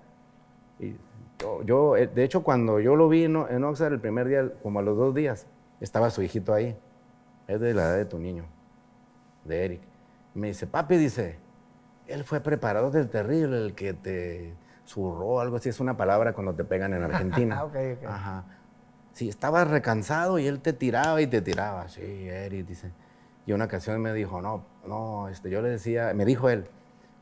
y 0.79 0.95
yo, 1.39 1.61
yo, 1.63 1.95
eh, 1.95 2.07
de 2.07 2.23
hecho, 2.23 2.43
cuando 2.43 2.79
yo 2.79 2.95
lo 2.95 3.07
vi 3.07 3.23
en, 3.23 3.35
en 3.35 3.63
Oxford 3.63 3.93
el 3.93 3.99
primer 4.01 4.27
día, 4.27 4.51
como 4.63 4.79
a 4.79 4.81
los 4.81 4.97
dos 4.97 5.13
días, 5.13 5.45
estaba 5.79 6.09
su 6.09 6.23
hijito 6.23 6.53
ahí. 6.53 6.75
Es 7.47 7.59
de 7.61 7.73
la 7.75 7.83
edad 7.83 7.97
de 7.97 8.05
tu 8.05 8.17
niño, 8.17 8.45
de 9.45 9.65
Eric. 9.65 9.81
Me 10.33 10.47
dice, 10.47 10.65
papi, 10.65 10.97
dice, 10.97 11.37
él 12.07 12.23
fue 12.23 12.41
preparado 12.41 12.89
del 12.89 13.07
terrible, 13.07 13.57
el 13.63 13.75
que 13.75 13.93
te 13.93 14.55
zurró, 14.83 15.39
algo 15.39 15.57
así, 15.57 15.69
es 15.69 15.79
una 15.79 15.95
palabra 15.95 16.33
cuando 16.33 16.55
te 16.55 16.63
pegan 16.63 16.93
en 16.93 17.03
Argentina. 17.03 17.63
Ok, 17.63 17.75
ok. 17.99 18.05
Ajá. 18.07 18.43
Sí, 19.13 19.29
estaba 19.29 19.63
recansado 19.63 20.39
y 20.39 20.47
él 20.47 20.59
te 20.59 20.73
tiraba 20.73 21.21
y 21.21 21.27
te 21.27 21.41
tiraba. 21.41 21.87
Sí, 21.87 22.01
Eric, 22.01 22.65
dice. 22.65 22.91
Y 23.45 23.53
una 23.53 23.65
ocasión 23.65 24.01
me 24.01 24.11
dijo, 24.11 24.41
no, 24.41 24.65
no, 24.87 25.29
este, 25.29 25.49
yo 25.51 25.61
le 25.61 25.69
decía, 25.69 26.11
me 26.15 26.25
dijo 26.25 26.49
él, 26.49 26.65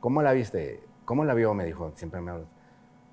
¿cómo 0.03 0.21
la 0.21 0.33
viste? 0.33 0.83
¿Cómo 1.05 1.23
la 1.23 1.33
vio? 1.33 1.53
Me 1.53 1.63
dijo, 1.63 1.93
siempre 1.95 2.19
me 2.19 2.31
habla. 2.31 2.43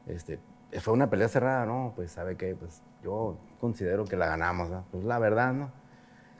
Este, 0.08 0.40
fue 0.80 0.92
una 0.92 1.08
pelea 1.08 1.28
cerrada, 1.28 1.64
¿no? 1.64 1.92
Pues, 1.94 2.10
¿sabe 2.10 2.36
qué? 2.36 2.56
Pues 2.56 2.82
yo 3.04 3.36
considero 3.60 4.04
que 4.06 4.16
la 4.16 4.26
ganamos, 4.26 4.70
¿no? 4.70 4.84
Pues 4.90 5.04
la 5.04 5.20
verdad, 5.20 5.52
¿no? 5.52 5.70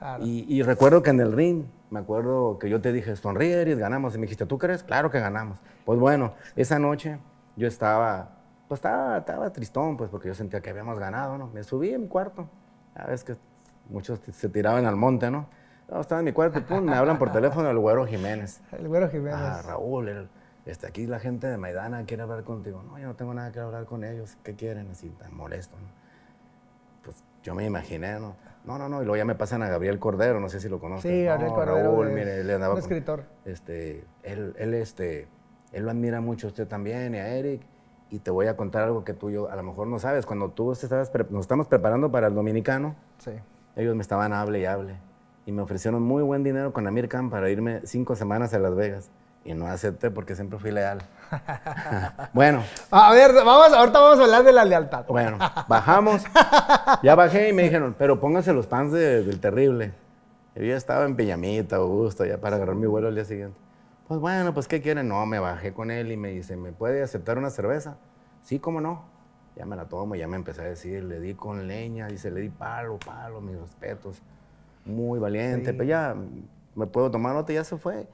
Claro. 0.01 0.25
Y, 0.25 0.45
y 0.53 0.63
recuerdo 0.63 1.05
que 1.05 1.11
en 1.11 1.21
el 1.21 1.31
ring, 1.31 1.67
me 1.91 2.01
acuerdo 2.01 2.59
que 2.59 2.69
yo 2.69 2.81
te 2.81 2.93
dije, 2.93 3.15
sonríe, 3.15 3.65
ganamos. 3.77 4.17
Y 4.17 4.19
me 4.19 4.23
dijiste, 4.23 4.45
¿tú 4.45 4.59
crees? 4.59 4.83
Claro 4.83 5.09
que 5.13 5.21
ganamos. 5.21 5.61
Pues 5.85 6.01
bueno, 6.01 6.33
esa 6.57 6.81
noche 6.81 7.21
yo 7.55 7.69
estaba, 7.69 8.31
pues 8.67 8.79
estaba, 8.79 9.19
estaba 9.19 9.53
tristón, 9.53 9.97
pues 9.97 10.11
porque 10.11 10.27
yo 10.27 10.35
sentía 10.35 10.61
que 10.61 10.71
habíamos 10.71 10.99
ganado, 10.99 11.39
¿no? 11.39 11.47
Me 11.55 11.63
subí 11.63 11.95
en 11.95 12.01
mi 12.03 12.09
cuarto. 12.09 12.49
Ya 12.97 13.05
ves 13.05 13.23
que 13.23 13.37
muchos 13.89 14.21
se 14.33 14.49
tiraban 14.49 14.85
al 14.85 14.97
monte, 14.97 15.31
¿no? 15.31 15.47
No, 15.89 16.01
estaba 16.01 16.21
en 16.21 16.25
mi 16.25 16.33
cuarto 16.33 16.59
y 16.59 16.63
pum, 16.63 16.83
me 16.83 16.95
hablan 16.97 17.19
por 17.21 17.31
teléfono 17.31 17.71
el 17.71 17.79
güero 17.79 18.05
Jiménez. 18.05 18.61
El 18.73 18.89
güero 18.89 19.09
Jiménez. 19.09 19.39
Ah, 19.41 19.63
Raúl, 19.65 20.09
el- 20.09 20.29
este, 20.67 20.87
aquí 20.87 21.07
la 21.07 21.19
gente 21.21 21.47
de 21.47 21.57
Maidana 21.57 22.05
quiere 22.05 22.23
hablar 22.23 22.45
contigo. 22.45 22.83
No, 22.83 22.99
yo 22.99 23.07
no 23.07 23.15
tengo 23.17 23.35
nada 23.35 23.51
que 23.53 23.61
hablar 23.61 23.87
con 23.87 24.05
ellos. 24.05 24.37
¿Qué 24.43 24.55
quieren? 24.55 24.89
Así, 24.91 25.09
tan 25.11 25.35
molesto, 25.35 25.77
¿no? 25.77 25.89
Pues 27.03 27.23
yo 27.43 27.55
me 27.55 27.65
imaginé, 27.65 28.19
¿no? 28.21 28.37
No, 28.65 28.79
no, 28.79 28.89
no. 28.89 29.01
Y 29.03 29.05
luego 29.07 29.17
ya 29.17 29.25
me 29.25 29.35
pasan 29.35 29.63
a 29.63 29.69
Gabriel 29.69 29.99
Cordero, 29.99 30.39
no 30.41 30.49
sé 30.49 30.61
si 30.61 30.69
lo 30.69 30.79
conoces. 30.81 31.11
Sí, 31.11 31.25
Gabriel 31.25 31.51
No, 31.51 31.57
Cordero 31.57 31.83
Raúl, 31.93 32.09
es 32.09 32.15
mire, 32.15 32.41
él 32.41 32.51
andaba 32.51 32.75
un 32.75 32.81
con- 32.81 32.91
escritor. 32.91 33.25
Este, 33.45 34.05
él, 34.23 34.55
él, 34.59 34.75
este, 34.75 35.29
Él 35.73 35.85
lo 35.85 35.91
admira 35.93 36.21
mucho 36.21 36.49
a 36.49 36.51
usted 36.51 36.67
también 36.67 37.15
y 37.15 37.19
a 37.19 37.29
Eric. 37.29 37.63
Y 38.11 38.19
te 38.19 38.31
voy 38.33 38.49
a 38.49 38.57
contar 38.57 38.83
algo 38.83 39.05
que 39.05 39.15
tú 39.15 39.31
yo 39.31 39.49
a 39.51 39.55
lo 39.57 39.63
mejor 39.63 39.87
no 39.87 39.99
sabes. 40.01 40.27
Cuando 40.27 40.51
tú 40.51 40.73
estabas 40.73 41.13
nos 41.31 41.43
estamos 41.43 41.69
preparando 41.69 42.11
para 42.11 42.27
el 42.27 42.35
dominicano, 42.35 42.97
Sí. 43.19 43.31
ellos 43.77 43.95
me 43.95 44.03
estaban 44.03 44.33
hable 44.33 44.59
y 44.61 44.65
hable. 44.67 44.97
Y 45.47 45.53
me 45.53 45.63
ofrecieron 45.63 46.03
muy 46.03 46.23
buen 46.25 46.43
dinero 46.43 46.73
con 46.73 46.87
Amir 46.89 47.09
Khan 47.09 47.31
para 47.31 47.49
irme 47.51 47.81
cinco 47.85 48.17
semanas 48.17 48.53
a 48.53 48.59
Las 48.59 48.75
Vegas. 48.75 49.11
Y 49.45 49.55
no 49.55 49.67
acepté 49.67 50.11
porque 50.11 50.35
siempre 50.35 50.59
fui 50.59 50.71
leal. 50.71 51.01
bueno, 52.35 52.63
A 52.91 53.13
ver, 53.13 53.33
vamos, 53.35 53.73
ahorita 53.73 53.99
vamos 53.99 54.19
a 54.21 54.25
hablar 54.25 54.45
de 54.45 54.53
la 54.53 54.65
lealtad. 54.65 55.05
bueno, 55.09 55.39
bajamos. 55.69 56.23
Ya 57.03 57.15
bajé 57.15 57.49
y 57.49 57.53
me 57.53 57.63
dijeron, 57.63 57.95
pero 57.99 58.21
pónganse 58.21 58.53
los 58.53 58.67
pants 58.67 58.93
de- 58.93 59.23
del 59.25 59.41
terrible. 59.41 59.93
Yo 60.55 60.77
estaba 60.77 61.05
en 61.07 61.17
pijamita, 61.17 61.77
Augusto, 61.77 62.25
ya 62.27 62.39
para 62.39 62.57
agarrar 62.57 62.75
mi 62.77 62.87
vuelo 62.87 63.09
al 63.09 63.15
día 63.15 63.25
siguiente. 63.25 63.57
Pues 64.09 64.21
bueno, 64.21 64.53
pues 64.53 64.67
¿qué 64.69 64.83
quieren? 64.83 65.09
No, 65.09 65.25
me 65.25 65.39
bajé 65.39 65.73
con 65.73 65.91
él 65.91 66.11
y 66.13 66.17
me 66.17 66.31
dice, 66.31 66.57
¿me 66.57 66.73
puede 66.73 67.03
aceptar 67.03 67.39
una 67.39 67.49
cerveza? 67.51 67.97
Sí, 68.43 68.59
¿cómo 68.59 68.81
no? 68.81 69.05
Ya 69.57 69.65
me 69.65 69.77
la 69.77 69.85
tomo, 69.87 70.17
ya 70.17 70.27
me 70.27 70.37
empecé 70.37 70.63
a 70.63 70.65
decir, 70.65 71.05
le 71.05 71.21
di 71.21 71.35
con 71.35 71.67
leña, 71.69 72.09
dice, 72.09 72.31
le 72.31 72.41
di 72.41 72.49
palo, 72.51 72.99
palo, 72.99 73.41
mis 73.41 73.59
respetos. 73.59 74.21
Muy 74.85 75.19
valiente, 75.19 75.71
Sí. 75.71 75.77
pero 75.77 75.85
ya 75.89 76.15
me 76.75 76.87
puedo 76.87 77.11
tomar 77.11 77.37
otra 77.37 77.55
ya 77.55 77.65
se 77.65 77.77
fue. 77.77 78.07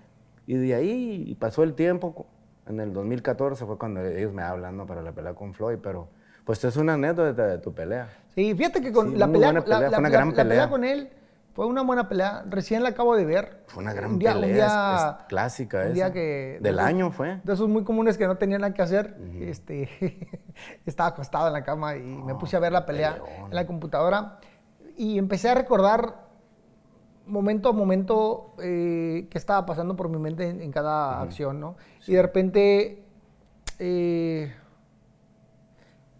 Y 0.47 0.55
de 0.55 0.75
ahí 0.75 1.37
pasó 1.41 1.63
el 1.63 1.75
tiempo. 1.75 2.27
En 2.67 2.81
el 2.81 2.93
2014 2.93 3.65
fue 3.67 3.79
cuando 3.79 4.05
ellos 4.05 4.33
me 4.33 4.43
hablan 4.43 4.77
¿no? 4.77 4.87
para 4.87 5.03
la 5.03 5.13
pelea 5.13 5.35
con 5.35 5.55
Floyd, 5.55 5.79
pero 5.83 6.09
pues 6.45 6.63
es 6.65 6.77
una 6.77 6.95
anécdota 6.95 7.47
de 7.47 7.59
tu 7.59 7.73
pelea. 7.75 8.09
Sí, 8.35 8.55
fíjate 8.55 8.81
que 8.81 8.93
con 8.93 9.11
Sí, 9.13 9.17
la, 9.17 9.27
pelea, 9.31 9.53
la- 9.53 9.63
pelea, 9.63 9.81
la- 9.81 9.89
fue 9.91 9.99
una 9.99 10.09
la- 10.09 10.13
gran 10.13 10.29
la 10.29 10.35
pelea 10.35 10.49
pelea. 10.51 10.69
con 10.71 10.85
él 10.85 11.11
fue 11.55 11.67
una 11.67 11.83
buena 11.83 12.09
pelea. 12.09 12.45
Recién 12.49 12.83
la 12.83 12.91
acabo 12.91 13.17
de 13.17 13.25
ver. 13.25 13.63
Fue 13.67 13.83
una 13.83 13.93
gran 13.95 14.13
Un 14.13 14.19
día- 14.19 14.35
un 14.35 14.41
pelea, 14.43 14.55
día- 14.55 15.17
es, 15.21 15.27
clásica 15.29 15.79
un 15.79 15.85
esa. 15.85 15.93
día 15.95 16.13
que- 16.13 16.59
Del 16.61 16.77
de 16.77 16.83
año 16.83 17.11
fue. 17.13 17.41
De 17.45 17.53
esos 17.55 17.69
muy 17.69 17.83
comunes 17.85 18.19
que 18.19 18.27
no 18.27 18.37
tenían 18.37 18.61
nada 18.61 18.75
que 18.75 18.83
hacer. 18.83 19.17
este, 19.41 19.89
estaba 20.87 21.11
acostado 21.11 21.47
en 21.47 21.53
la 21.55 21.63
cama 21.65 21.97
y 21.97 22.03
me 22.03 22.35
puse 22.35 22.57
a 22.57 22.61
ver 22.61 22.73
la 22.73 22.85
pelea 22.85 23.15
peleón. 23.23 23.47
en 23.51 23.55
la 23.55 23.67
computadora. 23.67 24.39
Y 24.97 25.19
empecé 25.19 25.49
a 25.51 25.55
recordar 25.55 26.26
momento 27.27 27.69
a 27.69 27.73
momento 27.73 28.55
eh, 28.62 29.27
qué 29.31 29.39
estaba 29.39 29.67
pasando 29.67 29.97
por 29.97 30.09
mi 30.09 30.19
mente 30.19 30.49
en, 30.49 30.61
en 30.62 30.71
cada 30.73 31.21
acción, 31.21 31.61
¿no? 31.61 31.77
Y 32.07 32.12
de 32.15 32.23
repente, 32.23 33.03
eh, 33.79 34.53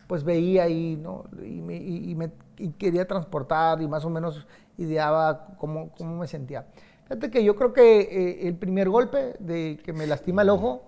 pues 0.07 0.23
veía 0.25 0.65
ahí, 0.65 0.99
¿no? 1.01 1.25
Y, 1.45 1.61
me, 1.63 1.77
y- 1.77 2.11
y 2.11 2.15
me- 2.15 2.31
y 2.59 2.71
quería 2.71 3.07
transportar 3.07 3.83
y 3.83 3.89
más 3.89 4.05
o 4.05 4.11
menos 4.11 4.47
ideaba 4.79 5.49
cómo, 5.59 5.91
cómo 5.97 6.17
me 6.19 6.27
sentía. 6.27 6.67
Fíjate 7.05 7.31
que 7.31 7.45
yo 7.45 7.55
creo 7.57 7.73
que 7.73 8.01
eh, 8.01 8.49
el 8.49 8.55
primer 8.57 8.89
golpe 8.89 9.35
de 9.39 9.79
que 9.85 9.93
me 9.93 10.07
lastima 10.07 10.43
el 10.43 10.51
ojo 10.51 10.83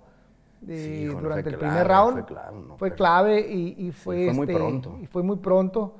de- 0.60 0.76
Sí, 0.78 1.04
hijo, 1.04 1.14
no, 1.14 1.20
durante 1.22 1.50
el 1.50 1.56
clave, 1.58 1.72
primer 1.74 1.88
round 1.88 2.12
fue 2.14 2.24
clave, 2.26 2.58
no, 2.66 2.76
fue 2.76 2.88
pero- 2.88 2.96
clave 2.96 3.40
y, 3.52 3.92
fue, 3.92 4.32
muy 4.32 4.42
este, 4.46 4.54
pronto. 4.54 4.98
y 5.00 5.06
fue 5.06 5.22
muy 5.22 5.36
pronto. 5.36 5.94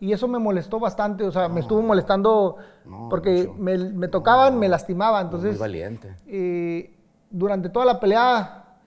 Y 0.00 0.12
eso 0.12 0.26
me 0.28 0.38
molestó 0.38 0.80
bastante, 0.80 1.24
o 1.24 1.30
sea, 1.30 1.48
me 1.48 1.60
estuvo 1.60 1.82
molestando 1.82 2.56
no, 2.86 3.08
porque 3.10 3.52
me, 3.58 3.76
me 3.76 4.08
tocaban, 4.08 4.58
me 4.58 4.66
lastimaba. 4.68 5.20
Entonces, 5.20 5.50
Muy 5.52 5.58
valiente. 5.60 6.16
eh, 6.26 6.96
durante 7.30 7.68
toda 7.68 7.84
la 7.84 8.00
pelea, 8.00 8.78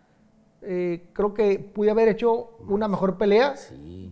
eh, 0.63 1.10
creo 1.13 1.34
que 1.34 1.60
pude 1.60 1.91
haber 1.91 2.08
hecho 2.10 2.58
una 2.67 2.88
mejor 2.88 3.17
pelea 3.17 3.56
Sí. 3.56 4.12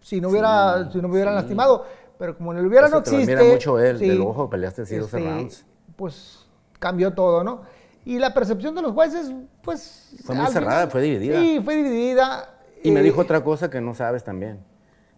si 0.00 0.20
no 0.20 0.28
hubiera, 0.28 0.84
Sí, 0.84 0.90
si 0.92 0.98
no 1.02 1.08
me 1.08 1.14
hubieran 1.14 1.34
sí. 1.34 1.40
lastimado. 1.40 1.86
Pero 2.18 2.36
como 2.36 2.52
en 2.52 2.58
el 2.58 2.66
hubiera 2.66 2.86
Eso 2.86 2.96
no 2.96 3.02
te 3.02 3.10
lo 3.10 3.16
existe. 3.16 3.34
admira 3.34 3.52
mucho 3.54 3.80
él, 3.80 3.98
sí, 3.98 4.08
del 4.08 4.20
ojo 4.20 4.48
peleaste 4.48 4.82
así 4.82 4.96
12 4.96 5.16
este, 5.18 5.28
rounds. 5.28 5.66
Pues 5.96 6.46
cambió 6.78 7.12
todo, 7.12 7.42
¿no? 7.42 7.62
Y 8.04 8.18
la 8.20 8.32
percepción 8.32 8.76
de 8.76 8.82
los 8.82 8.92
jueces, 8.92 9.32
pues. 9.62 10.14
Fue 10.24 10.36
muy 10.36 10.46
cerrada, 10.48 10.86
fue 10.86 11.02
dividida. 11.02 11.40
Sí, 11.40 11.60
fue 11.64 11.74
dividida. 11.76 12.48
Y 12.84 12.92
me 12.92 13.00
eh, 13.00 13.02
dijo 13.02 13.20
otra 13.20 13.42
cosa 13.42 13.70
que 13.70 13.80
no 13.80 13.92
sabes 13.94 14.22
también. 14.22 14.60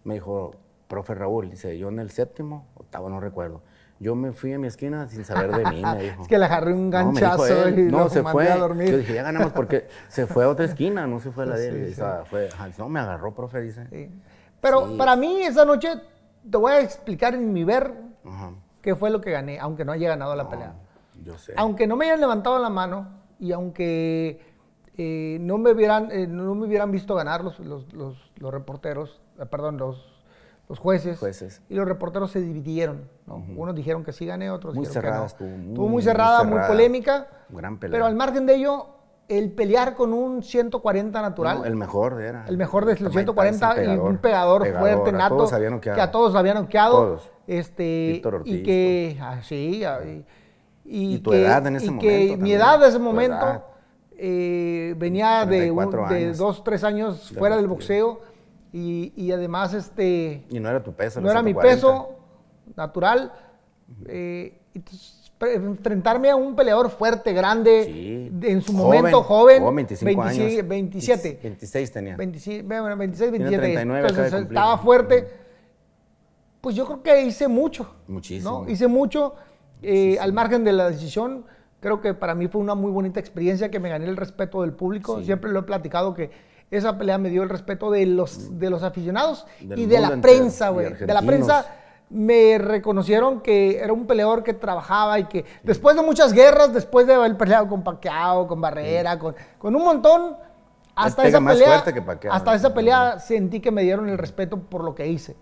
Me 0.03 0.15
dijo, 0.15 0.55
profe 0.87 1.15
Raúl, 1.15 1.49
dice, 1.49 1.77
yo 1.77 1.89
en 1.89 1.99
el 1.99 2.11
séptimo, 2.11 2.67
octavo, 2.75 3.09
no 3.09 3.19
recuerdo. 3.19 3.61
Yo 3.99 4.13
me 4.13 4.33
fui 4.33 4.51
a 4.53 4.59
mi 4.59 4.67
esquina 4.67 5.07
sin 5.07 5.23
saber 5.23 5.51
de 5.55 5.63
mí, 5.71 5.81
me 5.81 6.03
dijo. 6.03 6.21
Es 6.23 6.27
que 6.27 6.37
le 6.37 6.45
agarré 6.45 6.73
un 6.73 6.85
No, 6.89 6.91
ganchazo 6.91 7.67
él. 7.67 7.79
y 7.79 7.83
no, 7.83 7.99
lo 7.99 8.09
se 8.09 8.21
mandé 8.21 8.43
fue. 8.43 8.51
a 8.51 8.57
dormir. 8.57 8.91
Yo 8.91 8.97
dije, 8.97 9.13
ya 9.13 9.23
ganamos 9.23 9.53
porque 9.53 9.87
se 10.09 10.27
fue 10.27 10.43
a 10.43 10.49
otra 10.49 10.65
esquina, 10.65 11.07
no 11.07 11.19
se 11.21 11.31
fue 11.31 11.45
a 11.45 11.47
la 11.47 11.55
de 11.55 11.67
él. 11.69 11.87
Sí, 11.87 11.93
sí. 11.95 12.01
fue, 12.29 12.49
no, 12.77 12.89
me 12.89 12.99
agarró, 12.99 13.33
profe, 13.33 13.61
dice. 13.61 13.87
Sí. 13.89 14.09
Pero 14.59 14.97
para 14.97 15.15
mí, 15.15 15.41
esa 15.43 15.63
noche, 15.63 15.89
te 16.49 16.57
voy 16.57 16.73
a 16.73 16.81
explicar 16.81 17.35
en 17.35 17.53
mi 17.53 17.63
ver 17.63 17.93
Ajá. 18.25 18.51
qué 18.81 18.95
fue 18.95 19.09
lo 19.09 19.21
que 19.21 19.31
gané, 19.31 19.59
aunque 19.59 19.85
no 19.85 19.91
haya 19.93 20.09
ganado 20.09 20.35
la 20.35 20.49
pelea. 20.49 20.73
Yo 21.23 21.37
sé. 21.37 21.53
Aunque 21.55 21.87
no 21.87 21.95
me 21.95 22.05
hayan 22.05 22.19
levantado 22.19 22.59
la 22.59 22.69
mano 22.69 23.07
y 23.39 23.53
aunque 23.53 24.41
eh, 24.97 25.37
no, 25.39 25.57
me 25.57 25.71
hubieran, 25.71 26.09
eh, 26.11 26.27
no 26.27 26.53
me 26.55 26.65
hubieran 26.67 26.91
visto 26.91 27.15
ganar 27.15 27.43
los, 27.43 27.59
los, 27.59 27.91
los- 27.93 28.33
los 28.37 28.51
reporteros, 28.53 29.21
eh, 29.39 29.45
perdón, 29.45 29.77
los, 29.77 30.14
los 30.67 30.79
jueces, 30.79 31.19
Jueces. 31.19 31.61
y 31.69 31.75
los 31.75 31.87
reporteros 31.87 32.31
se 32.31 32.41
dividieron. 32.41 33.07
¿no? 33.27 33.35
Unos 33.55 33.75
dijeron 33.75 34.03
que 34.03 34.11
sí 34.11 34.25
gané, 34.25 34.49
otros 34.49 34.73
Muy 34.75 34.85
dijeron 34.85 35.01
que 35.01 35.07
cerrada 35.07 35.19
no. 35.21 35.25
estuvo, 35.27 35.49
muy, 35.49 35.67
Estuvo 35.69 35.83
muy 35.85 35.91
muy 35.93 36.01
cerrada, 36.03 36.43
muy 36.43 36.53
cerrada. 36.53 36.67
polémica. 36.67 37.27
Gran 37.49 37.77
pelea. 37.79 37.93
Pero 37.95 38.05
al 38.05 38.15
margen 38.15 38.45
de 38.47 38.55
ello, 38.55 38.87
el 39.27 39.51
pelear 39.51 39.95
con 39.95 40.13
un 40.13 40.41
140 40.43 41.21
natural, 41.21 41.59
No, 41.59 41.65
el 41.65 41.75
mejor 41.75 42.21
era. 42.21 42.45
el 42.47 42.57
mejor 42.57 42.85
de 42.85 42.93
los 42.93 43.01
Mike 43.01 43.13
140 43.13 43.75
Tyson, 43.75 43.93
y 43.93 43.97
un 43.97 44.17
pegador, 44.17 44.61
fuerte, 44.77 45.09
a 45.09 45.13
nato, 45.13 45.47
que 45.81 45.91
a 46.01 46.11
todos 46.11 46.35
había 46.35 46.53
noqueado. 46.55 46.91
Todos. 46.95 47.31
Este, 47.47 48.09
Víctor 48.13 48.35
Ortiz, 48.35 48.55
y 48.59 48.63
que, 48.63 49.17
ah, 49.21 49.39
sí, 49.43 49.83
ah, 49.83 49.99
y, 50.83 51.15
Y 51.15 51.19
tu 51.19 51.29
que- 51.31 51.41
edad 51.43 51.65
en 51.67 51.75
ese 51.75 51.85
y 51.85 51.89
momento 51.91 52.07
que 52.07 52.37
mi 52.37 52.53
edad 52.53 52.79
de 52.79 52.87
ese 52.87 52.99
momento 52.99 53.63
eh, 54.17 54.93
venía 54.97 55.45
de, 55.45 55.71
un- 55.71 55.77
34 55.77 56.07
de 56.09 56.25
años. 56.25 56.37
dos, 56.37 56.63
tres 56.63 56.83
años 56.83 57.33
fuera 57.37 57.55
del 57.57 57.67
boxeo. 57.67 58.19
Y, 58.77 59.13
y 59.15 59.31
además 59.31 59.73
este, 59.73 60.43
Y 60.49 60.59
no 60.59 60.69
era 60.69 60.83
tu 60.83 60.91
peso. 60.93 61.21
no 61.21 61.31
era 61.31 61.41
mi 61.41 61.51
140. 61.53 61.75
peso 61.75 62.19
natural. 62.75 63.31
eh, 64.07 64.59
entonces, 64.73 65.21
enfrentarme 65.39 66.29
a 66.29 66.35
un 66.35 66.55
peleador 66.55 66.89
fuerte, 66.89 67.31
grande, 67.33 67.83
Sí. 67.85 68.29
de- 68.31 68.51
en 68.51 68.61
su 68.61 68.73
Joven, 68.73 68.97
momento 68.99 69.23
joven, 69.23 69.61
joven, 69.61 69.75
25 69.75 70.05
26, 70.23 70.53
años. 70.57 70.67
27. 70.67 71.39
26 71.43 71.91
tenía. 71.91 72.15
26, 72.17 72.65
bueno, 72.67 72.97
26, 72.97 73.29
Tiene 73.31 73.45
27. 73.45 73.73
39, 73.73 73.99
acaba 73.99 74.17
de 74.21 74.25
Entonces 74.27 74.47
estaba 74.49 74.77
fuerte. 74.79 75.27
Pues 76.61 76.75
yo 76.75 76.85
creo 76.85 77.03
que 77.03 77.21
hice 77.25 77.47
mucho. 77.47 77.93
Muchísimo. 78.07 78.63
¿no? 78.65 78.69
Hice 78.71 78.87
mucho. 78.87 79.35
eh, 79.81 80.17
al 80.19 80.33
margen 80.33 80.63
de 80.63 80.71
la 80.73 80.89
decisión, 80.89 81.45
creo 81.79 82.01
que 82.01 82.13
para 82.15 82.33
mí 82.33 82.47
fue 82.47 82.59
una 82.59 82.73
muy 82.73 82.91
bonita 82.91 83.19
experiencia 83.19 83.69
que 83.69 83.79
me 83.79 83.89
gané 83.89 84.05
el 84.07 84.17
respeto 84.17 84.61
del 84.63 84.73
público. 84.73 85.19
Sí. 85.19 85.25
Siempre 85.25 85.51
lo 85.51 85.59
he 85.59 85.63
platicado 85.63 86.13
que 86.15 86.31
esa 86.77 86.97
pelea 86.97 87.17
me 87.17 87.29
dio 87.29 87.43
el 87.43 87.49
respeto 87.49 87.91
de 87.91 88.05
los, 88.05 88.59
de 88.59 88.69
los 88.69 88.83
aficionados 88.83 89.45
Del 89.61 89.79
y 89.79 89.85
de 89.85 89.99
la 89.99 90.17
prensa, 90.21 90.69
güey. 90.69 90.93
De 90.93 91.13
la 91.13 91.21
prensa 91.21 91.65
me 92.09 92.57
reconocieron 92.59 93.41
que 93.41 93.79
era 93.79 93.91
un 93.91 94.05
peleador 94.05 94.43
que 94.43 94.53
trabajaba 94.53 95.19
y 95.19 95.25
que 95.25 95.43
después 95.63 95.95
de 95.95 96.03
muchas 96.03 96.33
guerras, 96.33 96.73
después 96.73 97.07
de 97.07 97.15
haber 97.15 97.35
peleado 97.35 97.67
con 97.67 97.83
Pacquiao, 97.83 98.47
con 98.47 98.61
Barrera, 98.61 99.17
con, 99.17 99.35
con 99.57 99.75
un 99.75 99.83
montón, 99.83 100.37
hasta 100.95 101.23
pega 101.23 101.39
esa 101.39 101.47
pelea, 101.47 101.83
que 101.83 102.01
Pacquiao, 102.01 102.33
hasta 102.33 102.51
¿no? 102.51 102.57
esa 102.57 102.73
pelea 102.73 103.19
sentí 103.19 103.59
que 103.59 103.71
me 103.71 103.81
dieron 103.81 104.07
el 104.07 104.17
respeto 104.17 104.59
por 104.59 104.83
lo 104.83 104.93
que 104.95 105.07
hice. 105.07 105.35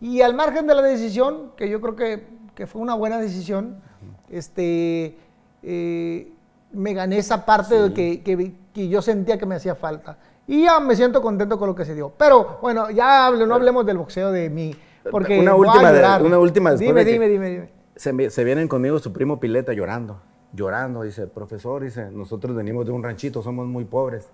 Y 0.00 0.20
al 0.20 0.34
margen 0.34 0.66
de 0.66 0.74
la 0.74 0.82
decisión, 0.82 1.52
que 1.56 1.68
yo 1.68 1.80
creo 1.80 1.96
que, 1.96 2.26
que 2.54 2.66
fue 2.66 2.80
una 2.82 2.94
buena 2.94 3.18
decisión, 3.18 3.80
este, 4.28 5.16
eh, 5.62 6.32
me 6.72 6.94
gané 6.94 7.18
esa 7.18 7.44
parte 7.44 7.74
de 7.80 7.92
que, 7.92 8.22
que- 8.22 8.54
que 8.72 8.88
yo 8.88 9.02
sentía 9.02 9.36
que 9.36 9.46
me 9.46 9.56
hacía 9.56 9.74
falta. 9.74 10.16
Y 10.50 10.64
ya 10.64 10.80
me 10.80 10.96
siento 10.96 11.22
contento 11.22 11.58
con 11.58 11.68
lo 11.68 11.74
que 11.74 11.84
se 11.84 11.94
dio. 11.94 12.12
Pero 12.18 12.58
bueno, 12.60 12.90
ya 12.90 13.26
hable- 13.28 13.46
no 13.46 13.54
hablemos 13.54 13.86
del 13.86 13.98
boxeo 13.98 14.32
de 14.32 14.50
mí. 14.50 14.74
Porque 15.10 15.38
Una 15.38 15.54
última 15.54 15.92
de- 15.92 16.24
una 16.24 16.38
última 16.38 16.70
después 16.72 16.88
Dime, 16.88 17.04
de 17.04 17.12
dime, 17.12 17.28
dime, 17.28 17.50
dime. 17.50 17.70
Se, 17.96 18.30
se 18.30 18.44
vienen 18.44 18.66
conmigo 18.68 18.98
su 18.98 19.12
primo 19.12 19.38
Pileta 19.38 19.72
llorando, 19.72 20.20
llorando. 20.52 21.02
Dice, 21.02 21.26
profesor, 21.28 21.82
dice, 21.82 22.10
nosotros 22.10 22.54
venimos 22.56 22.84
de 22.84 22.92
un 22.92 23.02
ranchito, 23.02 23.42
somos 23.42 23.66
muy 23.66 23.84
pobres. 23.84 24.28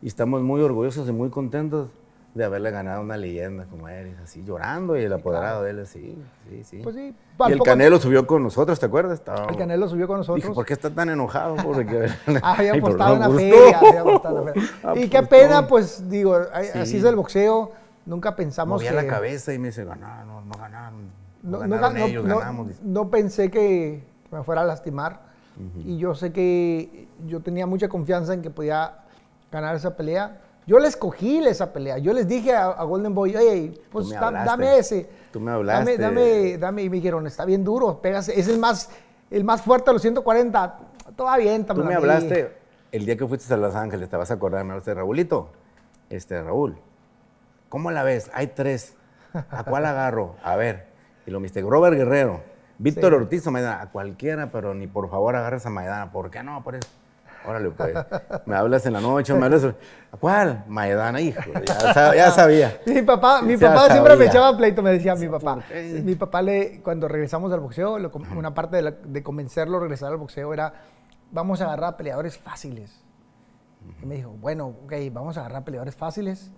Y 0.00 0.06
estamos 0.06 0.42
muy 0.42 0.60
orgullosos 0.62 1.08
y 1.08 1.12
muy 1.12 1.30
contentos 1.30 1.88
de 2.34 2.44
haberle 2.44 2.70
ganado 2.70 3.02
una 3.02 3.16
leyenda 3.16 3.66
como 3.66 3.88
él. 3.88 4.16
Así 4.22 4.42
llorando 4.42 4.96
y 4.96 5.02
el 5.04 5.12
apoderado 5.12 5.62
de 5.64 5.70
él, 5.70 5.86
sí, 5.86 6.16
sí, 6.48 6.64
sí. 6.64 6.80
Pues 6.82 6.96
sí, 6.96 7.14
y 7.48 7.52
el 7.52 7.62
Canelo 7.62 7.98
subió 7.98 8.26
con 8.26 8.42
nosotros, 8.42 8.80
¿te 8.80 8.86
acuerdas? 8.86 9.14
Estaba- 9.18 9.46
El 9.50 9.56
Canelo 9.56 9.86
subió 9.88 10.06
con 10.06 10.18
nosotros. 10.18 10.42
Dije, 10.42 10.54
¿por 10.54 10.64
qué 10.64 10.72
está 10.72 10.88
tan 10.90 11.10
enojado? 11.10 11.56
Porque... 11.56 12.08
Ah, 12.42 12.54
había 12.58 12.74
apostado 12.74 13.14
en 13.14 13.20
la 13.20 13.30
feria. 13.30 13.78
había 13.78 14.00
apostado 14.00 14.38
en 14.40 14.46
la 14.46 14.52
feria. 14.54 14.70
Y 15.04 15.08
qué 15.08 15.22
pena, 15.22 15.66
pues 15.66 16.08
digo, 16.08 16.38
Sí. 16.72 16.78
así 16.78 16.96
es 16.98 17.04
el 17.04 17.16
boxeo. 17.16 17.72
Nunca 18.06 18.34
pensamos 18.34 18.80
Movía 18.80 18.90
que... 18.90 18.96
la 18.96 19.06
cabeza 19.06 19.52
y 19.52 19.58
me 19.58 19.68
dice, 19.68 19.84
ganaron, 19.84 20.26
no, 20.26 20.40
no 20.40 20.52
ganaron. 20.58 21.10
No, 21.42 21.58
ganaron 21.58 21.94
ga- 21.94 21.98
no- 21.98 22.04
ellos, 22.06 22.24
ganamos. 22.26 22.82
no 22.82 23.10
pensé 23.10 23.50
que 23.50 24.02
me 24.30 24.42
fuera 24.42 24.62
a 24.62 24.64
lastimar. 24.64 25.30
Y 25.84 25.98
yo 25.98 26.14
sé 26.14 26.32
que 26.32 27.06
yo 27.26 27.40
tenía 27.40 27.66
mucha 27.66 27.88
confianza 27.88 28.32
en 28.32 28.40
que 28.42 28.48
podía 28.50 28.94
ganar 29.52 29.76
esa 29.76 29.94
pelea. 29.96 30.38
Yo 30.66 30.78
le 30.78 30.88
escogí 30.88 31.38
esa 31.38 31.72
pelea. 31.72 31.98
Yo 31.98 32.12
les 32.12 32.28
dije 32.28 32.54
a, 32.54 32.66
a 32.66 32.84
Golden 32.84 33.14
Boy, 33.14 33.34
oye, 33.36 33.80
pues 33.90 34.06
da- 34.20 34.30
dame 34.46 34.78
ese. 34.78 35.08
Tú 35.32 35.40
me 35.40 35.50
hablaste. 35.50 35.96
Dame, 35.98 36.14
dame, 36.20 36.58
dame. 36.58 36.82
Y 36.82 36.88
me 36.90 36.96
dijeron, 36.96 37.26
está 37.26 37.44
bien 37.44 37.64
duro, 37.64 38.00
pegas, 38.00 38.28
es 38.28 38.46
el 38.48 38.58
más, 38.58 38.90
el 39.30 39.44
más 39.44 39.62
fuerte 39.62 39.90
de 39.90 39.94
los 39.94 40.02
140. 40.02 40.78
Todo 41.16 41.36
bien, 41.36 41.64
Tú 41.66 41.74
me 41.84 41.94
hablaste 41.94 42.56
el 42.92 43.06
día 43.06 43.16
que 43.16 43.26
fuiste 43.26 43.52
a 43.52 43.56
Los 43.56 43.74
Ángeles, 43.74 44.08
te 44.08 44.16
vas 44.16 44.30
a 44.30 44.34
acordar, 44.34 44.64
me 44.64 44.72
hablaste, 44.72 44.94
Raúlito, 44.94 45.48
este, 46.10 46.40
Raúl, 46.42 46.76
¿cómo 47.68 47.90
la 47.90 48.02
ves? 48.02 48.30
Hay 48.34 48.48
tres. 48.48 48.94
¿A 49.50 49.64
cuál 49.64 49.86
agarro? 49.86 50.36
A 50.44 50.56
ver. 50.56 50.86
Y 51.26 51.30
lo 51.30 51.40
viste, 51.40 51.60
Robert 51.62 51.96
Guerrero, 51.96 52.42
Víctor 52.78 53.14
Ortiz 53.14 53.46
o 53.46 53.50
Maidana, 53.50 53.80
a 53.82 53.90
cualquiera, 53.90 54.50
pero 54.50 54.74
ni 54.74 54.86
por 54.86 55.08
favor 55.10 55.36
agarres 55.36 55.64
a 55.66 55.70
Maidana. 55.70 56.12
¿Por 56.12 56.30
qué 56.30 56.42
no? 56.42 56.62
Por 56.62 56.74
eso. 56.76 56.88
Órale, 57.46 57.70
pues. 57.70 57.94
Me 58.46 58.56
hablas 58.56 58.86
en 58.86 58.92
la 58.92 59.00
noche, 59.00 59.34
me 59.34 59.46
hablas. 59.46 59.64
¿A 59.64 60.16
cuál? 60.16 60.64
Maidana, 60.68 61.20
hijo. 61.20 61.40
Ya, 62.14 62.30
sabía. 62.30 62.80
Mi 62.86 63.02
papá, 63.02 63.42
mi 63.42 63.56
papá 63.56 63.90
siempre 63.90 64.16
me 64.16 64.26
echaba 64.26 64.56
pleito, 64.56 64.82
me 64.82 64.90
decía 64.92 65.14
mi 65.14 65.28
papá. 65.28 65.58
Mi 66.02 66.14
papá, 66.14 66.42
le, 66.42 66.80
cuando 66.82 67.08
regresamos 67.08 67.52
al 67.52 67.60
boxeo, 67.60 67.98
una 68.36 68.54
parte 68.54 68.82
de, 68.82 68.90
de, 69.04 69.22
convencerlo 69.22 69.78
a 69.78 69.80
regresar 69.80 70.12
al 70.12 70.18
boxeo 70.18 70.52
era: 70.52 70.74
vamos 71.30 71.60
a 71.60 71.64
agarrar 71.64 71.96
peleadores 71.96 72.38
fáciles. 72.38 73.02
Y 74.02 74.06
me 74.06 74.16
dijo: 74.16 74.30
bueno, 74.40 74.74
ok, 74.84 74.92
vamos 75.12 75.36
a 75.36 75.40
agarrar 75.40 75.64
peleadores 75.64 75.96
fáciles. 75.96 76.50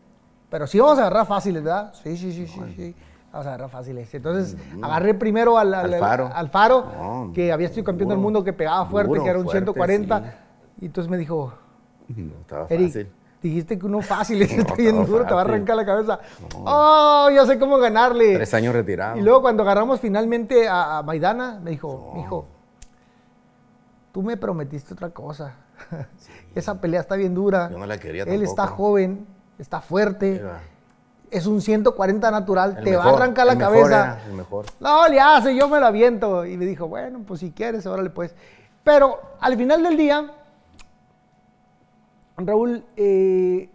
Pero 0.50 0.66
sí 0.66 0.78
vamos 0.78 0.98
a 0.98 1.02
agarrar 1.02 1.26
fáciles, 1.26 1.62
¿verdad? 1.62 1.92
Sí, 2.02 2.16
sí, 2.16 2.32
sí, 2.32 2.46
sí. 2.46 2.60
sí. 2.76 2.96
Vamos 3.32 3.46
a 3.46 3.48
agarrar 3.48 3.70
fáciles. 3.70 4.14
Entonces, 4.14 4.56
mm. 4.76 4.84
agarré 4.84 5.14
primero 5.14 5.58
al, 5.58 5.74
al, 5.74 6.50
faro, 6.50 7.32
que 7.34 7.50
había 7.50 7.68
sido 7.68 7.82
campeón 7.82 8.10
del 8.10 8.18
mundo, 8.18 8.44
que 8.44 8.52
pegaba 8.52 8.86
fuerte, 8.86 9.20
que 9.20 9.28
era 9.28 9.40
un 9.40 9.48
140. 9.48 10.43
Y 10.84 10.88
entonces 10.88 11.10
me 11.10 11.16
dijo, 11.16 11.50
no, 12.08 12.40
estaba 12.42 12.66
Eric, 12.68 13.08
dijiste 13.40 13.78
que 13.78 13.86
uno 13.86 14.02
fácil, 14.02 14.42
y 14.42 14.44
está 14.44 14.74
bien 14.74 15.06
duro, 15.06 15.24
te 15.24 15.32
va 15.32 15.40
a 15.40 15.44
arrancar 15.44 15.76
la 15.76 15.86
cabeza. 15.86 16.20
Oh, 16.56 17.30
ya 17.34 17.46
sé 17.46 17.58
cómo 17.58 17.78
ganarle. 17.78 18.34
Tres 18.34 18.52
años 18.52 18.74
retirado. 18.74 19.16
Y 19.16 19.22
luego 19.22 19.40
cuando 19.40 19.62
agarramos 19.62 19.98
finalmente 19.98 20.68
a, 20.68 21.02
Maidana, 21.02 21.58
me 21.64 21.70
dijo, 21.70 22.12
hijo, 22.18 22.46
tú 24.12 24.22
me 24.22 24.36
prometiste 24.36 24.92
otra 24.92 25.08
cosa. 25.08 25.54
Esa 26.54 26.78
pelea 26.78 27.00
está 27.00 27.16
bien 27.16 27.34
dura. 27.34 27.70
Yo 27.70 27.78
no 27.78 27.86
la 27.86 27.96
quería 27.96 28.24
Él 28.24 28.42
está 28.42 28.66
joven, 28.66 29.26
está 29.58 29.80
fuerte. 29.80 30.44
Es 31.30 31.46
un 31.46 31.62
140 31.62 32.30
natural, 32.30 32.78
te 32.84 32.94
va 32.94 33.04
a 33.04 33.08
arrancar 33.14 33.46
la 33.46 33.56
cabeza. 33.56 34.18
el 34.26 34.34
mejor. 34.34 34.66
No, 34.80 35.08
le 35.08 35.18
hace, 35.18 35.56
yo 35.56 35.66
me 35.66 35.80
lo 35.80 35.86
aviento. 35.86 36.44
Y 36.44 36.58
me 36.58 36.66
dijo, 36.66 36.88
bueno, 36.88 37.22
pues 37.26 37.40
si 37.40 37.52
quieres, 37.52 37.86
órale 37.86 38.10
pues. 38.10 38.34
Pero 38.82 39.18
al 39.40 39.56
final 39.56 39.82
del 39.82 39.96
día, 39.96 40.30
Raúl, 42.36 42.84
eh, 42.96 43.68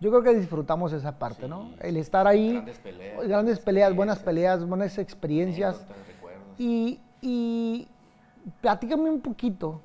yo 0.00 0.10
creo 0.10 0.22
que 0.22 0.34
disfrutamos 0.34 0.92
esa 0.92 1.18
parte, 1.18 1.48
¿no? 1.48 1.70
El 1.80 1.96
estar 1.96 2.26
ahí, 2.26 2.52
grandes 2.52 2.78
peleas, 2.78 3.28
grandes 3.28 3.58
peleas 3.60 3.94
buenas 3.94 4.18
peleas, 4.18 4.66
buenas 4.66 4.98
experiencias. 4.98 5.86
Y, 6.58 7.00
y 7.20 7.88
platícame 8.60 9.10
un 9.10 9.20
poquito 9.20 9.80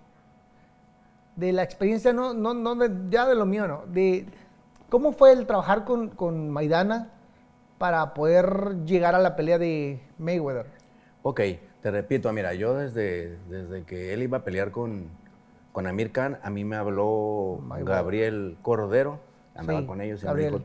de 1.35 1.53
la 1.53 1.63
experiencia, 1.63 2.11
no, 2.13 2.33
no, 2.33 2.53
no 2.53 2.75
ya 3.09 3.27
de 3.27 3.35
lo 3.35 3.45
mío, 3.45 3.67
no, 3.67 3.85
de 3.87 4.25
cómo 4.89 5.13
fue 5.13 5.31
el 5.31 5.45
trabajar 5.45 5.85
con, 5.85 6.09
con 6.09 6.49
Maidana 6.49 7.09
para 7.77 8.13
poder 8.13 8.83
llegar 8.85 9.15
a 9.15 9.19
la 9.19 9.35
pelea 9.35 9.57
de 9.57 10.01
Mayweather. 10.17 10.65
Ok, 11.21 11.41
te 11.81 11.91
repito, 11.91 12.31
mira, 12.33 12.53
yo 12.53 12.75
desde, 12.75 13.37
desde 13.49 13.83
que 13.83 14.13
él 14.13 14.23
iba 14.23 14.39
a 14.39 14.43
pelear 14.43 14.71
con, 14.71 15.07
con 15.71 15.87
Amir 15.87 16.11
Khan, 16.11 16.39
a 16.43 16.49
mí 16.49 16.65
me 16.65 16.75
habló 16.75 17.59
Gabriel 17.83 18.57
Cordero, 18.61 19.19
andaba 19.55 19.85
con 19.85 20.01
ellos 20.01 20.23
y 20.23 20.27
me 20.27 20.35
dijo, 20.35 20.61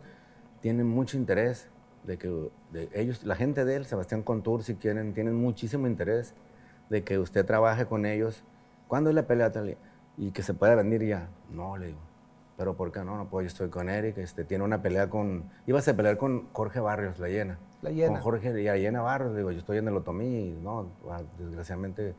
tienen 0.60 0.88
mucho 0.88 1.16
interés 1.16 1.68
de 2.04 2.18
que 2.18 2.50
ellos, 2.94 3.24
la 3.24 3.36
gente 3.36 3.64
de 3.64 3.76
él, 3.76 3.86
Sebastián 3.86 4.22
Contour, 4.22 4.62
si 4.62 4.74
quieren, 4.74 5.14
tienen 5.14 5.34
muchísimo 5.34 5.86
interés 5.86 6.34
de 6.90 7.02
que 7.02 7.18
usted 7.18 7.44
trabaje 7.44 7.86
con 7.86 8.06
ellos. 8.06 8.44
¿Cuándo 8.88 9.10
es 9.10 9.16
la 9.16 9.26
pelea 9.26 9.52
tal? 9.52 9.76
Y 10.16 10.30
que 10.30 10.42
se 10.42 10.54
pueda 10.54 10.74
venir 10.74 11.02
ya. 11.02 11.28
No, 11.50 11.76
le 11.76 11.88
digo. 11.88 11.98
Pero 12.56 12.74
¿por 12.74 12.92
qué 12.92 13.00
no? 13.00 13.16
No 13.16 13.28
puedo, 13.28 13.42
yo 13.42 13.48
estoy 13.48 13.68
con 13.68 13.88
Eric, 13.88 14.18
este, 14.18 14.44
tiene 14.44 14.62
una 14.64 14.80
pelea 14.80 15.10
con... 15.10 15.50
Ibas 15.66 15.88
a 15.88 15.96
pelear 15.96 16.18
con 16.18 16.48
Jorge 16.52 16.78
Barrios, 16.78 17.18
la 17.18 17.28
llena. 17.28 17.58
La 17.82 17.90
llena. 17.90 18.12
Con 18.12 18.20
Jorge 18.20 18.60
y 18.60 18.64
la 18.64 18.76
llena 18.76 19.02
Barrios, 19.02 19.34
digo, 19.36 19.50
yo 19.50 19.58
estoy 19.58 19.78
en 19.78 19.88
el 19.88 19.96
Otomí 19.96 20.50
y 20.50 20.58
no, 20.62 20.86
ah, 21.10 21.22
desgraciadamente 21.38 22.14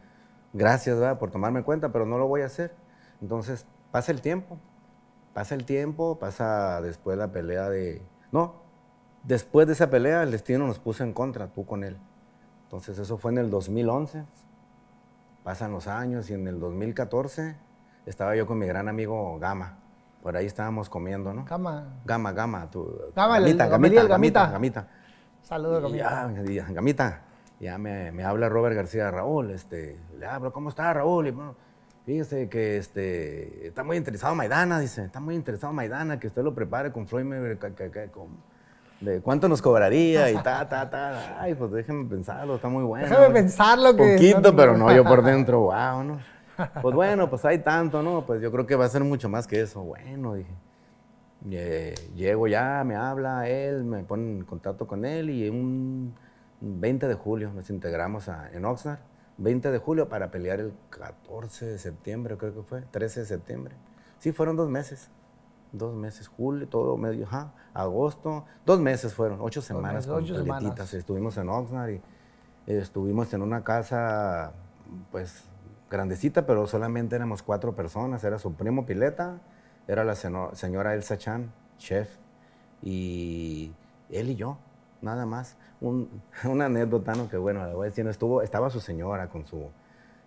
gracias 0.56 0.98
¿verdad? 0.98 1.20
por 1.20 1.32
tomarme 1.32 1.64
cuenta, 1.64 1.92
pero 1.92 2.06
no 2.06 2.18
lo 2.18 2.28
voy 2.28 2.42
a 2.42 2.46
hacer. 2.46 2.74
Entonces, 3.22 3.66
pasa 3.92 4.12
el 4.12 4.22
tiempo, 4.22 4.58
pasa 5.34 5.54
el 5.54 5.66
tiempo, 5.66 6.18
pasa 6.18 6.82
después 6.82 7.18
la 7.18 7.32
pelea 7.32 7.70
de... 7.70 8.02
No, 8.32 8.56
después 9.24 9.68
de 9.68 9.74
esa 9.74 9.90
pelea 9.90 10.24
el 10.24 10.32
destino 10.32 10.66
nos 10.66 10.80
puso 10.80 11.04
en 11.04 11.14
contra, 11.14 11.48
tú 11.48 11.66
con 11.66 11.84
él. 11.84 11.98
Entonces, 12.64 12.98
eso 12.98 13.18
fue 13.18 13.32
en 13.32 13.38
el 13.38 13.50
2011, 13.50 14.26
pasan 15.44 15.72
los 15.72 15.88
años 15.88 16.30
y 16.30 16.34
en 16.34 16.48
el 16.48 16.60
2014 16.60 17.56
estaba 18.06 18.36
yo 18.36 18.48
con 18.48 18.58
mi 18.58 18.66
gran 18.66 18.88
amigo 18.88 19.38
Gama. 19.40 19.80
Por 20.24 20.36
ahí 20.36 20.48
estábamos 20.48 20.90
comiendo, 20.90 21.34
¿no? 21.34 21.46
Gama. 21.46 22.00
Gama, 22.04 22.32
Gama. 22.32 22.72
Tu, 22.72 22.84
Gama, 23.16 23.40
gamita, 23.40 23.68
gamita, 23.68 24.08
gamita, 24.08 24.50
gamita, 24.50 24.88
Saludos, 25.44 25.84
Gamita. 25.84 26.28
Gamita, 26.74 27.22
ya 27.60 27.78
me, 27.78 28.12
me, 28.12 28.24
habla 28.24 28.50
Robert 28.50 28.76
García 28.76 29.12
Raúl, 29.12 29.52
este, 29.52 29.98
le 30.20 30.26
hablo, 30.26 30.52
¿cómo 30.52 30.70
está 30.70 30.94
Raúl? 30.94 31.28
Y, 31.28 31.32
bueno, 31.32 31.56
fíjese 32.06 32.50
que 32.50 32.78
este, 32.78 33.68
está 33.68 33.84
muy 33.84 33.98
interesado 33.98 34.36
Maidana, 34.36 34.80
dice, 34.80 35.06
está 35.06 35.20
muy 35.20 35.36
interesado 35.36 35.74
Maidana, 35.74 36.20
que 36.20 36.28
usted 36.28 36.44
lo 36.44 36.54
prepare 36.54 36.92
con 36.92 37.08
Floyd 37.08 37.26
de 39.02 39.22
cuánto 39.22 39.50
nos 39.50 39.62
cobraría 39.62 40.32
y 40.32 40.36
ta, 40.36 40.68
ta, 40.68 40.90
ta. 40.90 41.38
Ay, 41.40 41.54
pues 41.54 41.72
déjeme 41.72 42.06
pensarlo, 42.06 42.56
está 42.56 42.70
muy 42.70 42.84
bueno. 42.84 43.08
Déjame 43.08 43.34
pensarlo 43.34 43.96
que... 43.96 44.14
Poquito, 44.16 44.56
pero 44.56 44.78
no, 44.78 44.94
yo 44.94 45.04
por 45.04 45.24
dentro, 45.24 45.62
wow, 45.62 46.04
¿no? 46.04 46.20
Pues 46.82 46.96
bueno, 46.96 47.30
pues 47.30 47.44
hay 47.44 47.60
tanto, 47.60 48.02
¿no? 48.02 48.26
Pues 48.26 48.42
yo 48.42 48.50
creo 48.50 48.66
que 48.66 48.76
va 48.76 48.86
a 48.86 48.90
ser 48.90 49.04
mucho 49.04 49.28
más 49.28 49.46
que 49.46 49.60
eso. 49.60 49.82
Bueno, 49.82 50.36
dije. 50.36 51.96
llego 52.16 52.48
ya, 52.48 52.82
me 52.86 52.96
habla 52.96 53.50
él, 53.50 53.84
me 53.84 54.06
pone 54.06 54.38
en 54.38 54.46
contacto 54.46 54.88
con 54.88 55.04
él 55.04 55.30
y 55.30 55.50
un 55.50 56.16
20 56.66 57.08
de 57.08 57.14
julio 57.14 57.52
nos 57.54 57.70
integramos 57.70 58.30
en 58.52 58.66
Oxnard 58.66 59.00
20 59.38 59.72
de 59.72 59.78
julio 59.78 60.10
para 60.10 60.32
pelear 60.32 60.60
el 60.60 60.74
14 60.90 61.66
de 61.66 61.78
septiembre, 61.78 62.38
creo 62.38 62.54
que 62.54 62.64
fue, 62.64 62.82
13 62.82 63.22
de 63.22 63.26
septiembre. 63.26 63.76
Sí, 64.20 64.32
fueron 64.32 64.56
dos 64.56 64.70
meses. 64.70 65.10
Dos 65.72 65.94
meses, 65.94 66.30
julio, 66.30 66.70
todo 66.70 66.96
medio, 66.96 67.26
ajá, 67.26 67.52
agosto, 67.74 68.46
dos 68.66 68.80
meses 68.80 69.14
fueron, 69.14 69.40
ocho 69.42 69.62
semanas 69.62 70.08
ocho 70.08 70.36
semanas. 70.36 70.94
Estuvimos 70.94 71.36
en 71.38 71.50
Oxnard 71.50 71.90
y 71.90 72.02
estuvimos 72.66 73.34
en 73.34 73.42
una 73.42 73.62
casa, 73.64 74.54
pues, 75.12 75.44
grandecita, 75.90 76.46
pero 76.46 76.66
solamente 76.66 77.18
éramos 77.18 77.44
cuatro 77.44 77.76
personas. 77.76 78.24
Era 78.24 78.40
su 78.40 78.54
primo 78.54 78.86
Pileta, 78.86 79.42
era 79.86 80.06
la 80.06 80.16
señora 80.16 80.94
Elsa 80.94 81.18
Chan, 81.18 81.52
chef, 81.78 82.10
y 82.82 83.74
él 84.10 84.30
y 84.30 84.36
yo 84.36 84.58
nada 85.02 85.26
más. 85.26 85.58
Una 85.82 86.66
anécdota, 86.66 87.14
¿no? 87.16 87.30
Que 87.30 87.38
bueno, 87.38 87.66
le 87.66 87.74
voy 87.74 87.88
decir, 87.88 88.08
estuvo, 88.08 88.42
estaba 88.42 88.70
su 88.70 88.80
señora 88.80 89.28
con 89.28 89.46
su 89.46 89.70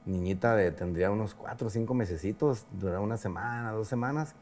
niñita 0.05 0.55
de, 0.55 0.71
tendría 0.71 1.11
unos 1.11 1.35
cuatro 1.35 1.69
o 1.69 1.71
cinco 1.71 1.95
mesecitos, 1.95 2.67
duró 2.73 3.03
una 3.03 3.17
semana, 3.17 3.73
dos 3.73 3.89
semanas, 3.89 4.35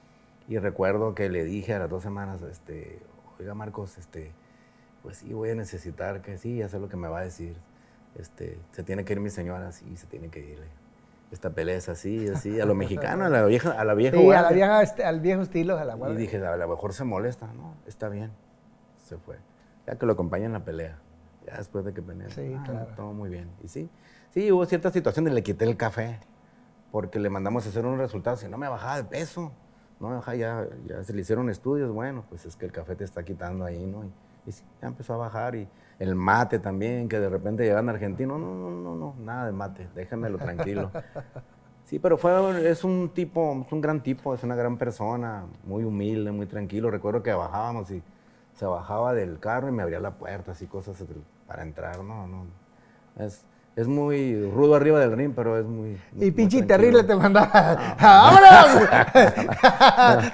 y 0.49 0.59
recuerdo 0.59 1.15
que 1.15 1.29
le 1.29 1.45
dije 1.45 1.75
a 1.75 1.81
las 1.81 1.91
dos 1.91 2.03
semanas, 2.03 2.43
este, 2.43 3.01
oiga 3.39 3.55
Marcos, 3.55 3.99
este, 3.99 4.33
pues 5.03 5.19
sí, 5.19 5.33
voy 5.33 5.51
a 5.51 5.55
necesitar 5.55 6.23
que 6.23 6.39
sí, 6.39 6.59
ya 6.59 6.69
sé 6.69 6.79
lo 6.79 6.89
que 6.89 6.97
me 6.97 7.09
va 7.09 7.21
a 7.21 7.23
decir, 7.23 7.57
este, 8.17 8.59
se 8.73 8.83
tiene 8.83 9.05
que 9.05 9.15
ir 9.15 9.21
mi 9.21 9.31
señora, 9.31 9.73
sí, 9.73 9.97
se 9.97 10.07
tiene 10.07 10.29
que 10.29 10.41
ir. 10.41 10.63
Esta 11.33 11.51
pelea 11.51 11.77
es 11.77 11.89
así, 11.89 12.29
así, 12.29 12.61
a 12.61 12.67
lo 12.67 12.77
mexicano, 12.77 13.25
a 13.25 13.29
la 13.29 13.45
vieja, 13.45 13.73
a 13.73 13.85
la 13.85 13.95
vieja. 13.95 14.17
Sí, 14.17 14.31
a 14.31 14.43
la 14.43 14.53
vieja, 14.53 14.83
este, 14.83 15.05
al 15.05 15.21
viejo 15.21 15.43
estilo, 15.43 15.77
a 15.77 15.85
la 15.85 15.97
Y 16.13 16.17
dije, 16.17 16.45
a 16.45 16.57
lo 16.57 16.69
mejor 16.69 16.93
se 16.93 17.03
molesta, 17.03 17.49
no, 17.49 17.75
está 17.87 18.09
bien, 18.09 18.31
se 19.05 19.17
fue 19.17 19.37
ya 19.87 19.97
que 19.97 20.07
lo 20.07 20.13
acompaña 20.13 20.47
en 20.47 20.53
la 20.53 20.65
pelea. 20.65 20.99
Ya 21.47 21.57
después 21.59 21.85
de 21.85 21.95
que 21.95 22.03
pelea. 22.03 22.29
Sí, 22.31 22.55
ah, 22.59 22.63
claro. 22.65 22.87
Todo 22.97 23.13
muy 23.13 23.31
bien. 23.31 23.49
Y 23.63 23.69
sí, 23.69 23.89
sí, 24.31 24.51
hubo 24.51 24.65
ciertas 24.67 24.93
situaciones, 24.93 25.33
le 25.33 25.43
quité 25.43 25.65
el 25.65 25.77
café, 25.77 26.19
porque 26.91 27.21
le 27.21 27.31
mandamos 27.31 27.67
a 27.67 27.69
hacer 27.69 27.87
un 27.87 27.99
resultado, 27.99 28.37
si 28.37 28.49
no 28.49 28.59
me 28.59 28.69
bajaba 28.69 28.97
de 28.97 29.05
peso, 29.05 29.53
no 30.01 30.09
me 30.09 30.15
bajaba, 30.17 30.37
ya, 30.37 30.67
ya 30.87 31.05
se 31.05 31.13
le 31.13 31.21
hicieron 31.21 31.49
estudios, 31.51 31.93
bueno, 31.93 32.25
pues 32.29 32.45
es 32.47 32.57
que 32.57 32.67
el 32.67 32.73
café 32.73 32.97
te 32.97 33.05
está 33.05 33.25
quitando 33.25 33.65
ahí, 33.65 33.87
¿no? 33.87 34.05
Y, 34.05 34.53
sí, 34.53 34.65
ya 34.81 34.89
empezó 34.89 35.15
a 35.15 35.19
bajar, 35.19 35.55
y 35.55 35.69
el 35.99 36.15
mate 36.15 36.59
también, 36.59 37.09
que 37.09 37.21
de 37.21 37.29
repente 37.29 37.65
llegan 37.65 37.89
argentinos, 37.89 38.41
no, 38.41 38.55
no, 38.55 38.71
no, 38.71 38.97
no, 38.97 39.15
nada 39.21 39.47
de 39.47 39.53
mate, 39.53 39.89
déjamelo 39.95 40.39
tranquilo. 40.39 40.91
Sí, 41.87 42.01
pero 42.01 42.19
fue, 42.19 42.69
es 42.69 42.83
un 42.83 43.11
tipo, 43.15 43.63
es 43.65 43.73
un 43.73 43.81
gran 43.81 44.03
tipo, 44.03 44.35
es 44.35 44.43
una 44.43 44.57
gran 44.57 44.77
persona, 44.77 45.45
muy 45.63 45.85
humilde, 45.85 46.33
muy 46.33 46.47
tranquilo. 46.47 46.91
Recuerdo 46.91 47.23
que 47.23 47.33
bajábamos 47.33 47.93
y 47.93 48.03
se 48.57 48.67
bajaba 48.67 49.15
del 49.15 49.39
carro 49.39 49.69
y 49.69 49.73
me 49.73 49.83
abría 49.83 50.01
la 50.01 50.13
puerta, 50.13 50.53
así 50.53 50.67
cosas 50.67 50.97
para 51.47 51.63
entrar, 51.63 52.03
no, 52.03 52.27
no. 52.27 52.47
Es, 53.19 53.45
es 53.77 53.87
muy 53.87 54.51
rudo 54.51 54.75
arriba 54.75 54.99
del 55.01 55.15
ring, 55.15 55.35
pero 55.37 55.59
es 55.59 55.67
muy. 55.67 56.01
Y 56.19 56.31
pinche 56.31 56.63
terrible 56.63 57.05
te 57.05 57.15
mandaba. 57.15 57.77
¡Vámonos! 58.01 58.89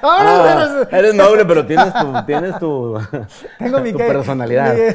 ¡Vámonos! 0.03 0.87
eres 0.93 1.15
noble, 1.15 1.45
pero 1.45 1.67
tienes 1.67 1.93
tu, 1.93 2.23
tienes 2.25 2.57
tu, 2.61 2.97
Tengo 3.59 3.81
mi 3.81 3.91
tu 3.91 3.99
personalidad. 3.99 4.77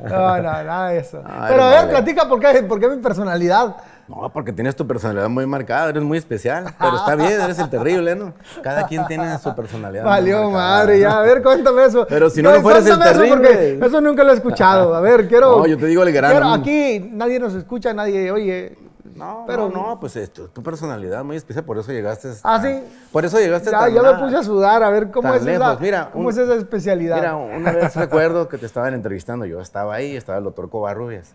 no, 0.00 0.36
no, 0.36 0.42
nada 0.42 0.90
de 0.90 0.98
eso. 0.98 1.22
pero 1.48 1.62
a 1.62 1.70
ver, 1.70 1.88
platica 1.88 2.28
por 2.28 2.40
qué, 2.40 2.62
por 2.64 2.78
qué 2.78 2.88
mi 2.88 2.98
personalidad. 2.98 3.76
No, 4.08 4.30
porque 4.32 4.52
tienes 4.52 4.76
tu 4.76 4.86
personalidad 4.86 5.28
muy 5.28 5.46
marcada, 5.46 5.88
eres 5.88 6.02
muy 6.02 6.18
especial. 6.18 6.74
Pero 6.78 6.96
está 6.96 7.14
bien, 7.14 7.40
eres 7.40 7.58
el 7.58 7.70
terrible, 7.70 8.14
¿no? 8.14 8.34
Cada 8.62 8.86
quien 8.86 9.06
tiene 9.06 9.38
su 9.38 9.54
personalidad. 9.54 10.04
Valió 10.04 10.50
madre, 10.50 11.00
ya. 11.00 11.18
A 11.18 11.22
ver, 11.22 11.42
cuéntame 11.42 11.84
eso. 11.84 12.06
Pero 12.08 12.28
si 12.28 12.42
no, 12.42 12.52
no 12.52 12.60
fueras 12.60 12.86
el 12.86 12.98
terrible. 12.98 13.76
Eso, 13.76 13.86
eso, 13.86 14.00
nunca 14.00 14.22
lo 14.24 14.32
he 14.32 14.34
escuchado. 14.34 14.94
A 14.94 15.00
ver, 15.00 15.26
quiero. 15.28 15.58
No, 15.58 15.66
yo 15.66 15.78
te 15.78 15.86
digo 15.86 16.02
el 16.02 16.12
grano. 16.12 16.52
aquí 16.52 17.00
nadie 17.12 17.38
nos 17.38 17.54
escucha, 17.54 17.92
nadie, 17.92 18.30
oye. 18.30 18.76
No, 19.14 19.44
pero 19.46 19.70
no, 19.70 20.00
pues 20.00 20.18
tu 20.32 20.62
personalidad 20.62 21.22
muy 21.22 21.36
especial, 21.36 21.64
por 21.64 21.78
eso 21.78 21.92
llegaste. 21.92 22.32
Ah, 22.42 22.60
sí. 22.60 22.82
Por 23.12 23.24
eso 23.24 23.38
llegaste 23.38 23.70
ya, 23.70 23.88
Ya 23.88 24.02
me 24.02 24.14
puse 24.14 24.36
a 24.36 24.42
sudar, 24.42 24.82
a 24.82 24.90
ver 24.90 25.10
cómo, 25.12 25.32
es 25.34 25.46
esa, 25.46 25.76
mira, 25.78 26.10
cómo 26.12 26.30
es 26.30 26.36
esa 26.36 26.54
especialidad. 26.54 27.16
Mira, 27.16 27.36
una 27.36 27.70
vez 27.70 27.94
recuerdo 27.94 28.48
que 28.48 28.58
te 28.58 28.66
estaban 28.66 28.92
entrevistando, 28.92 29.44
yo 29.44 29.60
estaba 29.60 29.94
ahí, 29.94 30.16
estaba 30.16 30.38
el 30.38 30.44
doctor 30.44 30.68
Covarrubias. 30.68 31.32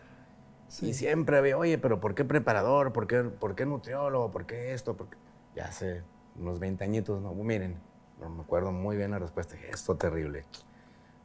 Y 0.82 0.93
siempre 0.93 1.38
había, 1.38 1.57
oye, 1.57 1.78
pero 1.78 1.99
¿por 1.99 2.13
qué 2.13 2.24
preparador? 2.24 2.93
¿Por 2.93 3.07
qué, 3.07 3.24
por 3.24 3.55
qué 3.55 3.65
nutriólogo? 3.65 4.32
¿Por 4.32 4.45
qué 4.45 4.74
esto? 4.74 4.95
Porque 4.95 5.17
ya 5.55 5.65
hace 5.65 6.03
unos 6.38 6.59
20 6.59 6.84
añitos, 6.84 7.22
¿no? 7.22 7.34
Miren, 7.34 7.78
no 8.20 8.30
me 8.30 8.43
acuerdo 8.43 8.72
muy 8.72 8.95
bien 8.95 9.11
la 9.11 9.20
respuesta. 9.20 9.55
Esto 9.72 9.95
terrible. 9.95 10.45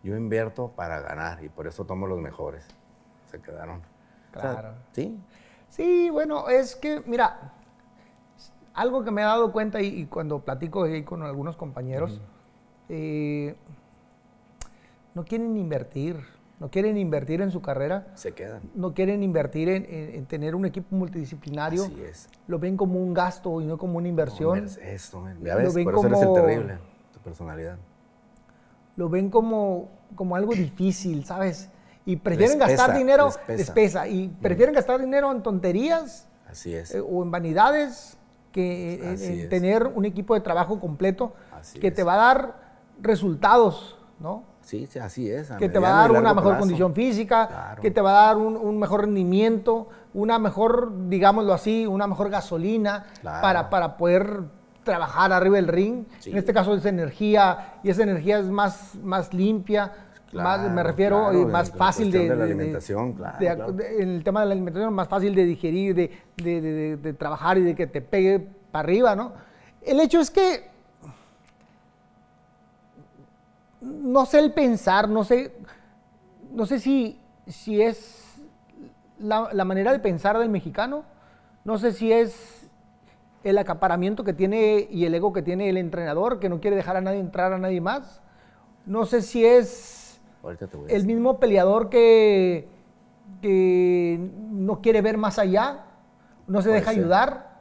Yo 0.03 0.17
invierto 0.17 0.73
para 0.75 1.01
ganar 1.01 1.45
y 1.45 1.49
por 1.49 1.67
eso 1.67 1.85
tomo 1.85 2.07
los 2.07 2.21
mejores. 2.21 2.67
Se 3.31 3.41
quedaron. 3.41 3.83
Claro. 4.33 4.75
sí. 4.93 5.19
Sí, 5.69 6.09
bueno, 6.09 6.49
es 6.49 6.77
que, 6.77 7.03
mira, 7.05 7.53
algo 8.75 9.03
que 9.03 9.11
me 9.11 9.23
he 9.23 9.25
dado 9.25 9.51
cuenta 9.51 9.83
y, 9.83 10.07
cuando 10.07 10.39
platico 10.41 10.85
ahí 10.85 11.03
con 11.03 11.23
algunos 11.23 11.57
compañeros, 11.57 12.21
eh, 12.89 13.57
no 15.15 15.25
quieren 15.25 15.57
invertir 15.57 16.25
no 16.61 16.71
quieren 16.71 16.97
invertir 16.97 17.43
en 17.43 17.51
su 17.51 17.61
carrera. 17.61 18.07
Se 18.15 18.33
quedan. 18.33 18.63
No 18.75 18.95
quieren 18.95 19.23
invertir 19.23 19.69
en, 19.69 20.27
tener 20.27 20.55
un 20.55 20.65
equipo 20.65 20.95
multidisciplinario. 20.95 21.85
Así 21.85 22.03
es. 22.03 22.29
Lo 22.47 22.59
ven 22.59 22.77
como 22.77 23.01
un 23.01 23.13
gasto 23.13 23.61
y 23.61 23.67
no 23.67 23.77
como 23.77 23.99
una 23.99 24.09
inversión. 24.09 24.65
eso, 24.65 25.25
ya 25.43 25.57
ves, 25.57 25.73
por 25.73 25.95
eso 25.95 26.07
eres 26.07 26.23
el 26.23 26.33
terrible, 26.33 26.79
tu 27.13 27.21
personalidad. 27.21 27.79
Lo 28.97 29.09
ven 29.09 29.31
como, 29.31 29.91
como 30.15 30.37
algo 30.37 30.55
difícil, 30.55 31.25
¿sabes? 31.25 31.71
Y 32.07 32.17
prefieren 32.17 32.59
gastar 32.59 32.97
dinero, 32.97 33.31
despesa, 33.49 34.07
y 34.07 34.29
prefieren 34.29 34.75
gastar 34.75 35.01
dinero 35.01 35.33
en 35.33 35.43
tonterías. 35.43 36.29
Así 36.47 36.75
es. 36.75 36.95
Eh, 36.95 37.01
o 37.01 37.25
en 37.25 37.31
vanidades 37.31 38.17
que 38.53 39.01
en, 39.03 39.49
tener 39.49 39.87
un 39.89 40.05
equipo 40.05 40.35
de 40.35 40.41
trabajo 40.41 40.79
completo 40.79 41.35
que 41.81 41.91
te 41.91 42.05
va 42.05 42.15
a 42.15 42.17
dar 42.17 42.65
resultados, 43.01 43.99
¿no? 44.21 44.54
Sí, 44.65 44.87
sí, 44.87 44.99
así 44.99 45.31
es. 45.31 45.51
Que 45.53 45.69
te 45.69 45.79
va 45.79 45.89
a 45.89 46.09
dar 46.09 46.13
una 46.13 46.35
mejor 46.35 46.59
condición 46.59 46.95
física, 46.95 47.77
que 47.81 47.91
te 47.91 48.01
va 48.01 48.11
a 48.11 48.27
dar 48.27 48.37
un, 48.39 48.79
mejor 48.79 49.03
rendimiento, 49.03 49.89
una 50.15 50.39
mejor, 50.39 51.09
digámoslo 51.09 51.53
así, 51.53 51.87
una 51.87 52.07
mejor 52.07 52.31
gasolina 52.31 53.07
para, 53.23 53.71
para 53.71 53.97
poder 53.97 54.43
trabajar 54.83 55.33
arriba 55.33 55.57
del 55.57 55.69
ring. 55.69 56.05
En 56.25 56.37
este 56.37 56.53
caso 56.53 56.75
es 56.75 56.85
energía, 56.85 57.75
y 57.83 57.91
esa 57.91 58.03
energía 58.03 58.39
es 58.39 58.47
más, 58.47 58.95
más 59.03 59.35
limpia, 59.35 59.93
más, 60.33 60.71
me 60.71 60.83
refiero, 60.83 61.33
y 61.33 61.45
más 61.45 61.71
fácil 61.71 62.11
de, 62.11 62.29
de, 62.29 62.37
la 62.37 62.45
alimentación, 62.45 63.13
claro, 63.13 63.75
En 63.79 64.09
el 64.09 64.25
tema 64.25 64.41
de 64.41 64.47
la 64.47 64.53
alimentación, 64.53 64.93
más 64.93 65.09
fácil 65.09 65.35
de 65.35 65.45
digerir, 65.45 65.95
de, 65.95 66.97
de 66.97 67.13
trabajar 67.13 67.59
y 67.59 67.63
de 67.63 67.75
que 67.75 67.87
te 67.87 68.01
pegue 68.01 68.41
para 68.73 68.85
arriba, 68.85 69.15
¿no? 69.15 69.33
El 69.83 70.01
hecho 70.01 70.21
es 70.21 70.31
que 70.31 70.74
no 73.85 74.27
sé 74.27 74.39
el 74.39 74.53
pensar, 74.53 75.09
no 75.09 75.25
sé, 75.25 75.53
no 76.53 76.67
sé 76.67 76.79
si, 76.79 77.21
si 77.47 77.83
es 77.83 78.41
la, 79.19 79.65
manera 79.65 79.93
de 79.93 79.99
pensar 79.99 80.39
del 80.39 80.49
mexicano, 80.49 81.05
no 81.65 81.79
sé 81.79 81.93
si 81.93 82.13
es 82.13 82.71
el 83.43 83.59
acaparamiento 83.59 84.25
que 84.25 84.33
tiene 84.33 84.89
y 84.91 85.05
el 85.05 85.15
ego 85.15 85.33
que 85.33 85.43
tiene 85.43 85.69
el 85.69 85.77
entrenador, 85.77 86.41
que 86.41 86.49
no 86.49 86.61
quiere 86.61 86.77
dejar 86.77 86.97
a 86.97 87.01
nadie 87.01 87.21
entrar 87.21 87.53
a 87.53 87.59
nadie 87.59 87.81
más, 87.81 88.23
no 88.87 89.05
sé 89.05 89.23
si 89.23 89.45
es 89.45 90.21
el 90.89 91.07
mismo 91.07 91.39
peleador 91.39 91.89
que, 91.89 92.69
que 93.41 94.31
no 94.51 94.81
quiere 94.81 95.03
ver 95.03 95.17
más 95.17 95.39
allá, 95.39 95.87
no 96.47 96.63
se 96.63 96.71
deja 96.71 96.91
ayudar. 96.91 97.55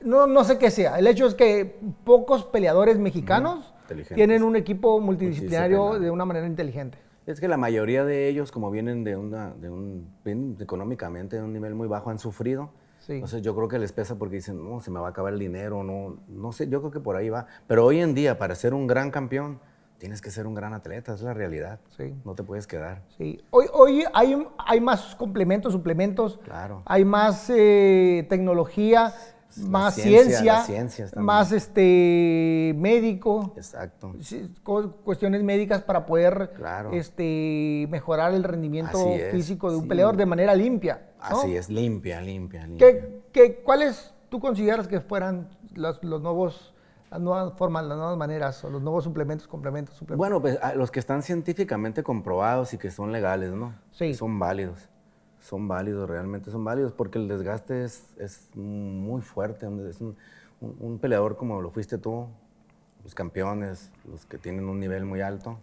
No, 0.00 0.26
no 0.26 0.44
sé 0.44 0.56
qué 0.56 0.70
sea. 0.70 0.98
El 0.98 1.06
hecho 1.06 1.26
es 1.26 1.34
que 1.34 1.78
pocos 2.04 2.44
peleadores 2.44 2.98
mexicanos 2.98 3.69
tienen 4.14 4.42
un 4.42 4.56
equipo 4.56 5.00
multidisciplinario 5.00 5.98
de 5.98 6.10
una 6.10 6.24
manera 6.24 6.46
inteligente. 6.46 6.98
Es 7.26 7.40
que 7.40 7.48
la 7.48 7.56
mayoría 7.56 8.04
de 8.04 8.28
ellos, 8.28 8.50
como 8.50 8.70
vienen 8.70 9.04
de, 9.04 9.16
una, 9.16 9.50
de 9.54 9.70
un, 9.70 10.56
económicamente 10.58 11.36
de 11.36 11.42
un 11.42 11.52
nivel 11.52 11.74
muy 11.74 11.86
bajo, 11.86 12.10
han 12.10 12.18
sufrido. 12.18 12.70
Entonces 13.08 13.42
yo 13.42 13.56
creo 13.56 13.66
que 13.66 13.78
les 13.78 13.92
pesa 13.92 14.16
porque 14.16 14.36
dicen, 14.36 14.62
no, 14.62 14.80
se 14.80 14.90
me 14.90 15.00
va 15.00 15.08
a 15.08 15.10
acabar 15.10 15.32
el 15.32 15.38
dinero, 15.38 15.82
no, 15.82 16.18
no 16.28 16.52
sé, 16.52 16.68
yo 16.68 16.80
creo 16.80 16.92
que 16.92 17.00
por 17.00 17.16
ahí 17.16 17.28
va. 17.28 17.46
Pero 17.66 17.84
hoy 17.84 17.98
en 17.98 18.14
día, 18.14 18.38
para 18.38 18.54
ser 18.54 18.72
un 18.72 18.86
gran 18.86 19.10
campeón, 19.10 19.58
tienes 19.98 20.20
que 20.20 20.30
ser 20.30 20.46
un 20.46 20.54
gran 20.54 20.74
atleta, 20.74 21.14
es 21.14 21.22
la 21.22 21.34
realidad. 21.34 21.80
Sí. 21.96 22.14
No 22.24 22.34
te 22.34 22.42
puedes 22.42 22.66
quedar. 22.66 23.02
Sí. 23.16 23.40
Hoy, 23.50 23.66
hoy 23.72 24.04
hay, 24.12 24.46
hay 24.58 24.80
más 24.80 25.14
complementos, 25.14 25.72
suplementos. 25.72 26.38
Claro. 26.44 26.82
Hay 26.86 27.04
más 27.04 27.50
eh, 27.50 28.26
tecnología 28.28 29.12
más 29.58 29.94
ciencia, 29.94 30.64
más 31.16 31.52
este 31.52 32.74
médico. 32.76 33.52
Exacto. 33.56 34.14
Cuestiones 35.04 35.42
médicas 35.42 35.82
para 35.82 36.06
poder 36.06 36.52
este, 36.92 37.86
mejorar 37.90 38.34
el 38.34 38.44
rendimiento 38.44 38.98
físico 39.30 39.70
de 39.70 39.76
un 39.76 39.88
peleador 39.88 40.16
de 40.16 40.26
manera 40.26 40.54
limpia. 40.54 41.10
Así 41.20 41.56
es, 41.56 41.68
limpia, 41.68 42.20
limpia, 42.20 42.66
limpia. 42.66 43.08
¿Qué, 43.32 43.62
cuáles 43.62 44.14
tú 44.28 44.40
consideras 44.40 44.88
que 44.88 45.00
fueran 45.00 45.48
los, 45.74 46.02
nuevos 46.02 46.74
las 47.10 47.20
nuevas 47.20 47.52
formas, 47.54 47.84
las 47.84 47.98
nuevas 47.98 48.16
maneras, 48.16 48.62
o 48.64 48.70
los 48.70 48.80
nuevos 48.80 49.02
suplementos, 49.04 49.48
complementos, 49.48 49.96
suplementos. 49.96 50.18
Bueno, 50.18 50.40
pues 50.40 50.58
los 50.76 50.90
que 50.92 51.00
están 51.00 51.22
científicamente 51.22 52.02
comprobados 52.02 52.72
y 52.72 52.78
que 52.78 52.90
son 52.90 53.10
legales, 53.10 53.50
¿no? 53.52 53.74
Sí. 53.90 54.14
Son 54.14 54.38
válidos 54.38 54.88
son 55.40 55.68
válidos, 55.68 56.08
realmente 56.08 56.50
son 56.50 56.64
válidos, 56.64 56.92
porque 56.92 57.18
el 57.18 57.28
desgaste 57.28 57.84
es, 57.84 58.04
es 58.18 58.48
muy 58.54 59.22
fuerte. 59.22 59.66
Es 59.88 60.00
un, 60.00 60.98
peleador 61.00 61.36
como 61.36 61.60
lo 61.62 61.70
fuiste 61.70 61.98
tú, 61.98 62.28
los 63.02 63.14
campeones, 63.14 63.90
los 64.10 64.26
que 64.26 64.38
tienen 64.38 64.68
un 64.68 64.78
nivel 64.78 65.04
muy 65.06 65.22
alto, 65.22 65.58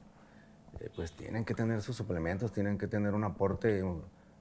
eh, 0.80 0.90
pues 0.96 1.12
tienen 1.12 1.46
que 1.46 1.54
tener 1.54 1.82
sus 1.82 1.96
suplementos, 1.96 2.52
tienen 2.52 2.78
que 2.78 2.88
tener 2.88 3.14
un 3.14 3.24
aporte 3.24 3.84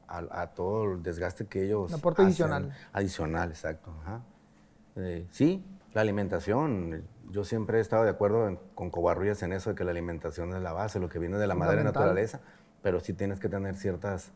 a, 0.08 0.46
todo 0.48 0.94
el 0.94 1.02
desgaste 1.02 1.46
que 1.46 1.64
ellos. 1.64 1.90
Un 1.90 1.98
aporte 1.98 2.22
adicional. 2.22 2.72
Adicional, 2.92 3.50
exacto. 3.50 3.92
Eh, 4.96 5.26
sí, 5.30 5.62
la 5.92 6.00
alimentación. 6.00 7.04
Yo 7.30 7.44
siempre 7.44 7.78
he 7.78 7.80
estado 7.80 8.04
de 8.04 8.10
acuerdo 8.10 8.58
con 8.74 8.90
Covarrubias 8.90 9.42
en 9.42 9.52
eso 9.52 9.70
de 9.70 9.76
que 9.76 9.84
la 9.84 9.90
alimentación 9.90 10.54
es 10.54 10.62
la 10.62 10.72
base, 10.72 11.00
lo 11.00 11.08
que 11.08 11.18
viene 11.18 11.36
de 11.36 11.46
la 11.46 11.54
madre 11.54 11.84
naturaleza, 11.84 12.40
pero 12.82 13.00
sí 13.00 13.12
tienes 13.12 13.40
que 13.40 13.48
tener 13.48 13.74
ciertas 13.74 14.32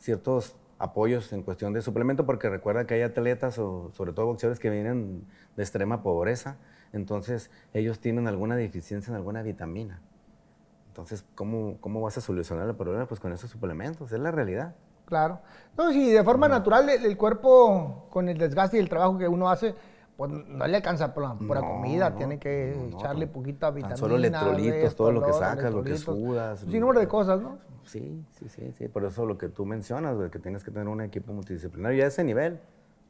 ciertos 0.00 0.56
apoyos 0.78 1.32
en 1.32 1.42
cuestión 1.42 1.72
de 1.72 1.82
suplemento, 1.82 2.26
porque 2.26 2.48
recuerda 2.48 2.86
que 2.86 2.94
hay 2.94 3.02
atletas, 3.02 3.58
o 3.58 3.90
sobre 3.92 4.12
todo 4.12 4.26
boxeadores, 4.26 4.58
que 4.58 4.70
vienen 4.70 5.24
de 5.56 5.62
extrema 5.62 6.02
pobreza, 6.02 6.56
entonces 6.92 7.50
ellos 7.74 8.00
tienen 8.00 8.26
alguna 8.26 8.56
deficiencia 8.56 9.10
en 9.10 9.16
alguna 9.16 9.42
vitamina. 9.42 10.00
Entonces, 10.88 11.24
¿cómo, 11.34 11.76
cómo 11.80 12.00
vas 12.00 12.18
a 12.18 12.20
solucionar 12.20 12.68
el 12.68 12.74
problema? 12.74 13.06
Pues 13.06 13.20
con 13.20 13.32
esos 13.32 13.50
suplementos, 13.50 14.10
es 14.10 14.18
la 14.18 14.30
realidad. 14.30 14.74
Claro. 15.04 15.40
No, 15.76 15.92
si 15.92 16.10
de 16.10 16.24
forma 16.24 16.48
natural 16.48 16.88
el, 16.88 17.16
cuerpo, 17.16 18.06
con 18.10 18.28
el 18.28 18.38
desgaste 18.38 18.76
y 18.76 18.80
el 18.80 18.88
trabajo 18.88 19.18
que 19.18 19.28
uno 19.28 19.50
hace, 19.50 19.74
pues 20.20 20.32
no 20.32 20.66
le 20.66 20.76
alcanza 20.76 21.14
por 21.14 21.22
la 21.22 21.32
pura 21.32 21.62
comida, 21.62 22.14
tiene 22.14 22.38
que 22.38 22.88
echarle 22.88 23.26
poquita 23.26 23.70
vitamina. 23.70 23.96
Solo 23.96 24.16
electrolitos, 24.16 24.94
todo 24.94 25.12
lo 25.12 25.22
que 25.22 25.32
sacas, 25.32 25.72
lo 25.72 25.82
que 25.82 25.96
sudas. 25.96 26.60
Sin 26.60 26.78
número 26.78 27.00
de 27.00 27.08
cosas, 27.08 27.40
¿no? 27.40 27.56
Sí, 27.84 28.22
sí, 28.32 28.50
sí, 28.50 28.70
sí. 28.76 28.88
Por 28.88 29.06
eso 29.06 29.24
lo 29.24 29.38
que 29.38 29.48
tú 29.48 29.64
mencionas, 29.64 30.18
que 30.30 30.38
tienes 30.38 30.62
que 30.62 30.70
tener 30.72 30.88
un 30.88 31.00
equipo 31.00 31.32
multidisciplinario. 31.32 32.00
Y 32.00 32.02
a 32.02 32.08
ese 32.08 32.22
nivel 32.22 32.60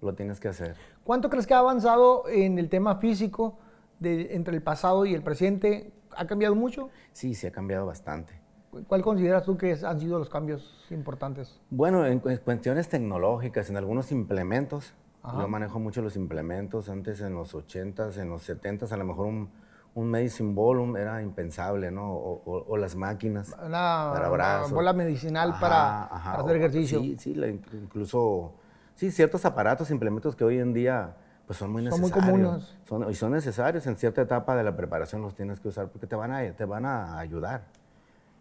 lo 0.01 0.15
tienes 0.15 0.39
que 0.39 0.47
hacer. 0.47 0.77
¿Cuánto 1.03 1.31
crees 1.31 1.49
que 1.49 1.55
ha 1.55 1.59
avanzado 1.59 2.29
en 2.29 2.61
el 2.61 2.69
tema 2.69 2.95
físico 2.99 3.59
de, 3.99 4.37
entre 4.37 4.55
el 4.55 4.63
pasado 4.63 5.05
y 5.05 5.13
el 5.13 5.25
presente? 5.25 5.93
¿Ha 6.17 6.29
cambiado 6.29 6.55
mucho? 6.55 6.91
Sí, 7.11 7.35
sí, 7.35 7.45
ha 7.45 7.51
cambiado 7.51 7.87
bastante. 7.87 8.41
¿Cuál 8.87 9.03
consideras 9.03 9.43
tú 9.43 9.57
que 9.57 9.77
han 9.85 9.99
sido 9.99 10.21
los 10.21 10.31
cambios 10.31 10.87
importantes? 10.93 11.61
Bueno, 11.71 12.07
en 12.07 12.21
cuestiones 12.21 12.89
tecnológicas, 12.89 13.69
en 13.69 13.77
algunos 13.79 14.13
implementos. 14.13 14.95
Yo 15.23 15.49
manejo 15.49 15.79
mucho 15.79 16.03
los 16.03 16.17
implementos. 16.17 16.89
Antes, 16.89 17.21
en 17.21 17.35
los 17.35 17.55
80s, 17.55 18.19
en 18.19 18.31
los 18.31 18.49
70s, 18.49 18.91
a 18.93 18.97
lo 18.97 19.05
mejor 19.05 19.27
un 19.27 19.51
un 19.95 20.11
medicine 20.11 20.55
ball 20.55 20.97
era 20.97 21.23
impensable, 21.23 21.91
¿no? 21.91 22.13
O, 22.13 22.77
las 22.77 22.95
máquinas 22.97 23.51
para 23.51 24.29
brazos. 24.29 24.73
bola 24.73 24.93
medicinal 24.93 25.57
para, 25.61 26.05
hacer 26.05 26.57
ejercicio. 26.57 27.01
Sí, 27.01 27.17
sí, 27.19 27.61
incluso, 27.73 28.55
sí, 28.95 29.11
ciertos 29.11 29.45
aparatos, 29.45 29.91
implementos 29.91 30.37
que 30.37 30.45
hoy 30.45 30.59
en 30.59 30.73
día 30.73 31.17
pues 31.47 31.59
son 31.59 31.73
muy 31.73 31.83
necesarios. 31.83 32.11
Son 32.11 32.25
muy 32.25 32.43
comunes. 32.43 33.11
y 33.11 33.15
son 33.17 33.33
necesarios 33.33 33.87
en 33.87 33.97
cierta 33.97 34.23
etapa 34.23 34.55
de 34.55 34.63
la 34.63 34.77
preparación 34.77 35.21
los 35.21 35.35
tienes 35.35 35.59
que 35.59 35.69
usar 35.69 35.89
porque 35.89 36.07
te 36.07 36.15
van 36.15 36.31
a, 36.31 36.53
te 36.53 36.65
van 36.65 36.87
a 36.87 37.19
ayudar. 37.19 37.65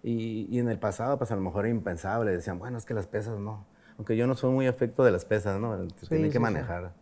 Y, 0.04 0.48
y 0.50 0.60
en 0.60 0.70
el 0.70 0.78
pasado 0.78 1.18
pues 1.18 1.32
a 1.32 1.36
lo 1.36 1.42
mejor 1.42 1.66
era 1.66 1.74
impensable, 1.74 2.32
decían, 2.32 2.60
bueno, 2.60 2.78
es 2.78 2.86
que 2.86 2.94
las 2.94 3.08
pesas 3.08 3.40
no. 3.40 3.66
Aunque 4.00 4.16
yo 4.16 4.26
no 4.28 4.34
soy 4.34 4.52
muy 4.52 4.66
afecto 4.66 5.04
de 5.04 5.12
las 5.12 5.26
pesas, 5.26 5.60
¿no? 5.60 5.78
Se 5.98 6.08
tiene 6.08 6.28
que 6.30 6.34
sí. 6.34 6.40
manejar. 6.40 6.94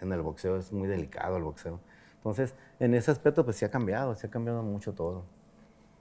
En 0.00 0.12
el 0.12 0.22
boxeo 0.22 0.56
es 0.56 0.72
muy 0.72 0.86
delicado 0.86 1.36
el 1.38 1.42
boxeo. 1.42 1.80
Entonces, 2.18 2.54
en 2.78 2.94
ese 2.94 3.10
aspecto, 3.10 3.44
pues 3.44 3.56
sí 3.56 3.64
ha 3.64 3.70
cambiado, 3.70 4.14
sí 4.14 4.28
ha 4.28 4.30
cambiado 4.30 4.62
mucho 4.62 4.92
todo. 4.94 5.24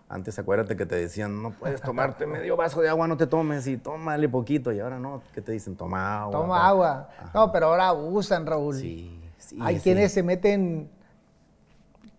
Antes, 0.08 0.38
acuérdate 0.38 0.78
que 0.78 0.86
te 0.86 0.96
decían, 0.98 1.41
no 1.41 1.50
puedes 1.50 1.82
tomarte 1.82 2.28
medio 2.28 2.56
vaso 2.56 2.80
de 2.80 2.89
agua, 2.89 3.08
no 3.08 3.18
te 3.18 3.26
tomes, 3.26 3.66
y 3.66 3.78
tómale 3.78 4.30
poquito. 4.30 4.72
Y 4.72 4.80
ahora 4.80 5.00
no, 5.00 5.24
¿qué 5.34 5.41
te 5.41 5.52
dicen? 5.52 5.76
Toma 5.76 6.22
agua. 6.22 6.32
Toma 6.32 6.56
pa- 6.60 6.68
agua. 6.68 7.10
No, 7.34 7.52
pero 7.52 7.66
ahora 7.70 7.88
abusan, 7.88 8.46
Raúl. 8.46 8.76
Sí, 8.76 9.20
sí. 9.39 9.58
Hay 9.60 9.78
sí. 9.78 9.82
quienes 9.82 10.12
se 10.12 10.22
meten 10.22 10.91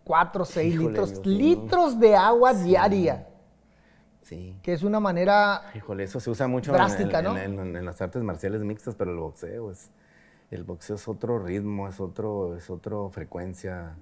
4 0.02 0.42
o 0.42 0.44
6 0.44 0.74
Híjole, 0.74 0.88
litros, 0.88 1.12
Dios 1.12 1.26
litros 1.26 2.00
de 2.00 2.16
agua 2.16 2.54
diaria, 2.54 3.28
Sí. 4.26 4.56
que 4.60 4.72
es 4.72 4.82
una 4.82 4.98
manera 4.98 5.62
Híjole, 5.74 6.02
eso 6.02 6.18
se 6.18 6.28
usa 6.30 6.48
mucho 6.48 6.72
en- 6.72 6.76
Drástica, 6.78 7.20
en, 7.20 7.24
¿no? 7.24 7.38
en- 7.38 7.58
en- 7.60 7.76
en 7.76 7.84
las 7.84 8.00
artes 8.02 8.20
marciales 8.24 8.60
mixtas, 8.62 8.96
pero 8.96 9.12
el 9.12 9.18
boxeo 9.18 9.70
es, 9.70 9.90
el 10.50 10.64
boxeo 10.64 10.96
es 10.96 11.06
otro 11.06 11.38
ritmo, 11.38 11.86
es 11.88 12.00
otro, 12.00 12.56
es 12.56 12.68
otro 12.68 13.08
frecuencia. 13.10 13.94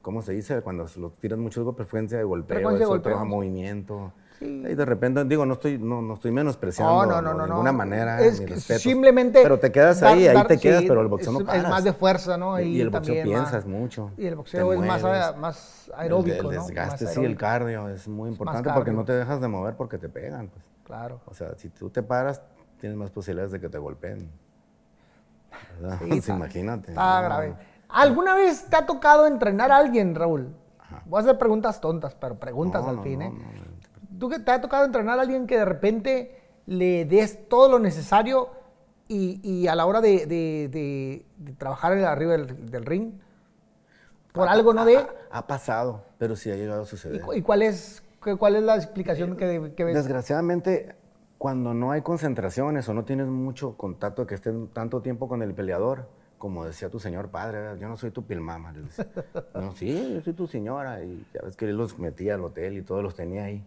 ¿Cómo 0.00 0.22
se 0.22 0.32
dice? 0.32 0.60
Cuando 0.60 0.86
se 0.86 1.00
lo 1.00 1.10
tiran 1.10 1.40
mucho 1.40 1.72
frecuencia 1.72 2.18
de 2.18 2.24
golpeo, 2.24 2.54
Frecuencia 2.56 2.84
es 2.84 2.88
de 2.90 2.94
otro 2.98 3.12
golpeo. 3.18 3.26
movimiento. 3.36 4.12
Sí. 4.38 4.46
Y 4.68 4.74
de 4.74 4.84
repente, 4.84 5.24
digo, 5.24 5.46
no 5.46 5.54
estoy, 5.54 5.78
no, 5.78 6.02
no 6.02 6.14
estoy 6.14 6.32
menospreciando 6.32 7.06
No, 7.22 7.22
de 7.36 7.46
ninguna 7.46 7.70
manera 7.72 8.20
Es 8.20 8.42
simplemente 8.82 9.40
Pero 9.42 9.58
te 9.60 9.70
quedas 9.70 10.00
dar- 10.00 10.14
ahí, 10.14 10.26
ahí 10.26 10.44
te 10.48 10.58
quedas, 10.58 10.82
sí, 10.82 10.88
pero 10.88 11.00
el 11.02 11.08
boxeo 11.08 11.32
no 11.32 11.44
paras. 11.44 11.62
Es 11.62 11.68
más 11.70 11.84
de 11.84 11.92
fuerza, 11.92 12.36
¿no? 12.36 12.58
Y 12.60 12.80
el 12.80 12.90
boxeo 12.90 13.14
más- 13.14 13.24
piensas 13.24 13.66
mucho. 13.66 14.10
Y 14.16 14.26
el 14.26 14.34
boxeo 14.34 14.72
es 14.72 14.80
más, 14.80 15.02
mueves. 15.02 15.36
más 15.36 15.90
aeróbico, 15.96 16.50
el, 16.50 16.56
el 16.56 16.62
desgaste, 16.62 17.06
sí, 17.06 17.24
el 17.24 17.36
cardio 17.36 17.88
es 17.88 18.08
muy 18.08 18.28
importante 18.30 18.70
porque 18.74 18.90
no 18.92 19.04
te 19.04 19.12
dejas 19.12 19.40
de 19.40 19.46
mover 19.48 19.74
porque 19.76 19.98
te 19.98 20.08
pegan. 20.08 20.48
Pues. 20.48 20.64
Claro. 20.84 21.20
O 21.26 21.34
sea, 21.34 21.54
si 21.56 21.68
tú 21.70 21.88
te 21.90 22.02
paras, 22.02 22.42
tienes 22.80 22.98
más 22.98 23.10
posibilidades 23.10 23.52
de 23.52 23.60
que 23.60 23.68
te 23.68 23.78
golpeen. 23.78 24.28
¿Verdad? 25.80 25.98
Sí, 26.00 26.04
Pues 26.08 26.18
está- 26.20 26.34
imagínate. 26.34 26.90
Está 26.90 27.22
grave. 27.22 27.54
¿Alguna 27.88 28.34
vez 28.34 28.64
te 28.68 28.74
ha 28.76 28.84
tocado 28.84 29.26
entrenar 29.26 29.70
a 29.70 29.76
alguien, 29.76 30.14
Raúl? 30.14 30.52
Voy 31.06 31.18
a 31.18 31.22
hacer 31.22 31.38
preguntas 31.38 31.80
tontas, 31.80 32.14
pero 32.14 32.34
preguntas 32.38 32.82
No, 32.82 32.88
al 32.90 32.96
no, 32.96 33.02
fin, 33.02 33.22
¿eh? 33.22 33.30
no. 33.30 33.63
¿Tú 34.24 34.30
que 34.30 34.38
te 34.38 34.50
ha 34.52 34.58
tocado 34.62 34.86
entrenar 34.86 35.18
a 35.18 35.20
alguien 35.20 35.46
que 35.46 35.58
de 35.58 35.66
repente 35.66 36.40
le 36.64 37.04
des 37.04 37.46
todo 37.46 37.68
lo 37.72 37.78
necesario 37.78 38.48
y, 39.06 39.38
y 39.46 39.66
a 39.68 39.74
la 39.74 39.84
hora 39.84 40.00
de, 40.00 40.24
de- 40.24 40.68
de- 40.72 41.26
de 41.36 41.52
trabajar 41.52 41.92
en- 41.92 42.04
arriba 42.06 42.32
del, 42.32 42.70
del 42.70 42.86
ring, 42.86 43.12
por 44.32 44.48
algo 44.48 44.72
no 44.72 44.86
dé? 44.86 45.06
Ha 45.30 45.46
pasado, 45.46 46.06
pero 46.16 46.36
sí 46.36 46.50
ha 46.50 46.56
llegado 46.56 46.80
a 46.80 46.84
¿Y, 46.84 46.86
suceder. 46.86 47.20
y 47.36 47.42
cuál, 47.42 47.60
es, 47.60 48.02
cuál 48.38 48.56
es 48.56 48.62
la 48.62 48.76
explicación 48.76 49.36
que, 49.36 49.74
que 49.76 49.84
ves? 49.84 49.94
Desgraciadamente, 49.94 50.94
cuando 51.36 51.74
no 51.74 51.90
hay 51.92 52.00
concentraciones 52.00 52.88
o 52.88 52.94
no 52.94 53.04
tienes 53.04 53.26
mucho 53.26 53.76
contacto, 53.76 54.26
que 54.26 54.36
estés 54.36 54.54
tanto 54.72 55.02
tiempo 55.02 55.28
con 55.28 55.42
el 55.42 55.52
peleador, 55.52 56.08
como 56.38 56.64
decía 56.64 56.88
tu 56.88 56.98
señor 56.98 57.28
padre, 57.28 57.58
¿verdad? 57.58 57.76
yo 57.78 57.88
no 57.90 57.98
soy 57.98 58.10
tu 58.10 58.22
pilmama. 58.24 58.72
No, 59.54 59.72
sí, 59.72 60.14
yo 60.14 60.22
soy 60.22 60.32
tu 60.32 60.46
señora. 60.46 61.04
Y 61.04 61.26
ya 61.34 61.42
ves 61.42 61.56
que 61.56 61.66
él 61.66 61.76
los 61.76 61.98
metía 61.98 62.36
al 62.36 62.40
hotel 62.44 62.78
y 62.78 62.80
todos 62.82 63.02
los 63.02 63.14
tenía 63.14 63.44
ahí, 63.44 63.62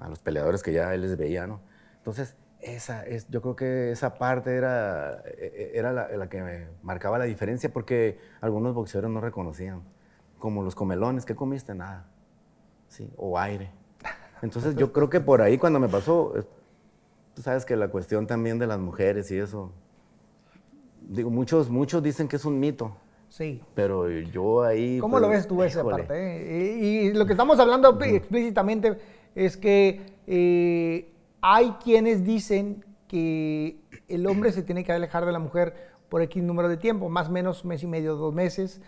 a 0.00 0.08
los 0.08 0.18
peleadores 0.20 0.62
que 0.62 0.72
ya 0.72 0.92
él 0.94 1.02
les 1.02 1.16
veía, 1.16 1.46
¿no? 1.46 1.60
Entonces, 1.98 2.36
esa 2.60 3.06
es, 3.06 3.26
yo 3.28 3.40
creo 3.40 3.56
que 3.56 3.90
esa 3.92 4.14
parte 4.14 4.54
era, 4.56 5.22
e- 5.26 5.72
era 5.74 5.92
la, 5.92 6.08
la 6.08 6.28
que 6.28 6.42
me 6.42 6.66
marcaba 6.82 7.18
la 7.18 7.24
diferencia 7.24 7.72
porque 7.72 8.18
algunos 8.40 8.74
boxeadores 8.74 9.10
no 9.12 9.20
reconocían, 9.20 9.82
como 10.38 10.62
los 10.62 10.74
comelones, 10.74 11.24
¿qué 11.24 11.34
comiste? 11.34 11.74
Nada, 11.74 12.06
sí, 12.88 13.10
o 13.16 13.38
aire. 13.38 13.70
Entonces 14.42 14.74
yo 14.74 14.92
creo 14.92 15.10
que 15.10 15.20
por 15.20 15.42
ahí 15.42 15.58
cuando 15.58 15.78
me 15.80 15.88
pasó, 15.88 16.32
tú 17.34 17.42
sabes 17.42 17.64
que 17.64 17.76
la 17.76 17.88
cuestión 17.88 18.26
también 18.26 18.58
de 18.58 18.66
las 18.66 18.78
mujeres 18.78 19.30
y 19.30 19.38
eso, 19.38 19.72
digo, 21.08 21.30
muchos, 21.30 21.68
muchos 21.70 22.02
dicen 22.02 22.28
que 22.28 22.36
es 22.36 22.44
un 22.44 22.58
mito, 22.58 22.96
Sí. 23.28 23.62
pero 23.74 24.08
yo 24.08 24.62
ahí... 24.64 24.98
¿Cómo 24.98 25.12
pues, 25.12 25.22
lo 25.22 25.28
ves 25.28 25.46
tú 25.46 25.62
esa 25.62 25.80
híjole. 25.80 25.98
parte? 26.04 26.14
eh? 26.14 26.78
Y, 26.78 26.98
y 27.08 27.12
lo 27.12 27.26
que 27.26 27.32
estamos 27.32 27.58
hablando 27.60 27.98
explícitamente 28.02 28.98
es 29.34 29.56
que 29.56 30.14
eh, 30.26 31.12
hay 31.40 31.72
quienes 31.82 32.24
dicen 32.24 32.84
que 33.08 33.80
el 34.08 34.26
hombre 34.26 34.52
se 34.52 34.62
tiene 34.62 34.84
que 34.84 34.92
alejar 34.92 35.26
de 35.26 35.32
la 35.32 35.38
mujer 35.38 35.90
por 36.08 36.22
X 36.22 36.42
número 36.42 36.68
de 36.68 36.76
tiempo, 36.76 37.08
más 37.08 37.28
o 37.28 37.32
menos 37.32 37.64
mes 37.64 37.82
y 37.82 37.86
medio, 37.86 38.16
dos 38.16 38.34
meses, 38.34 38.80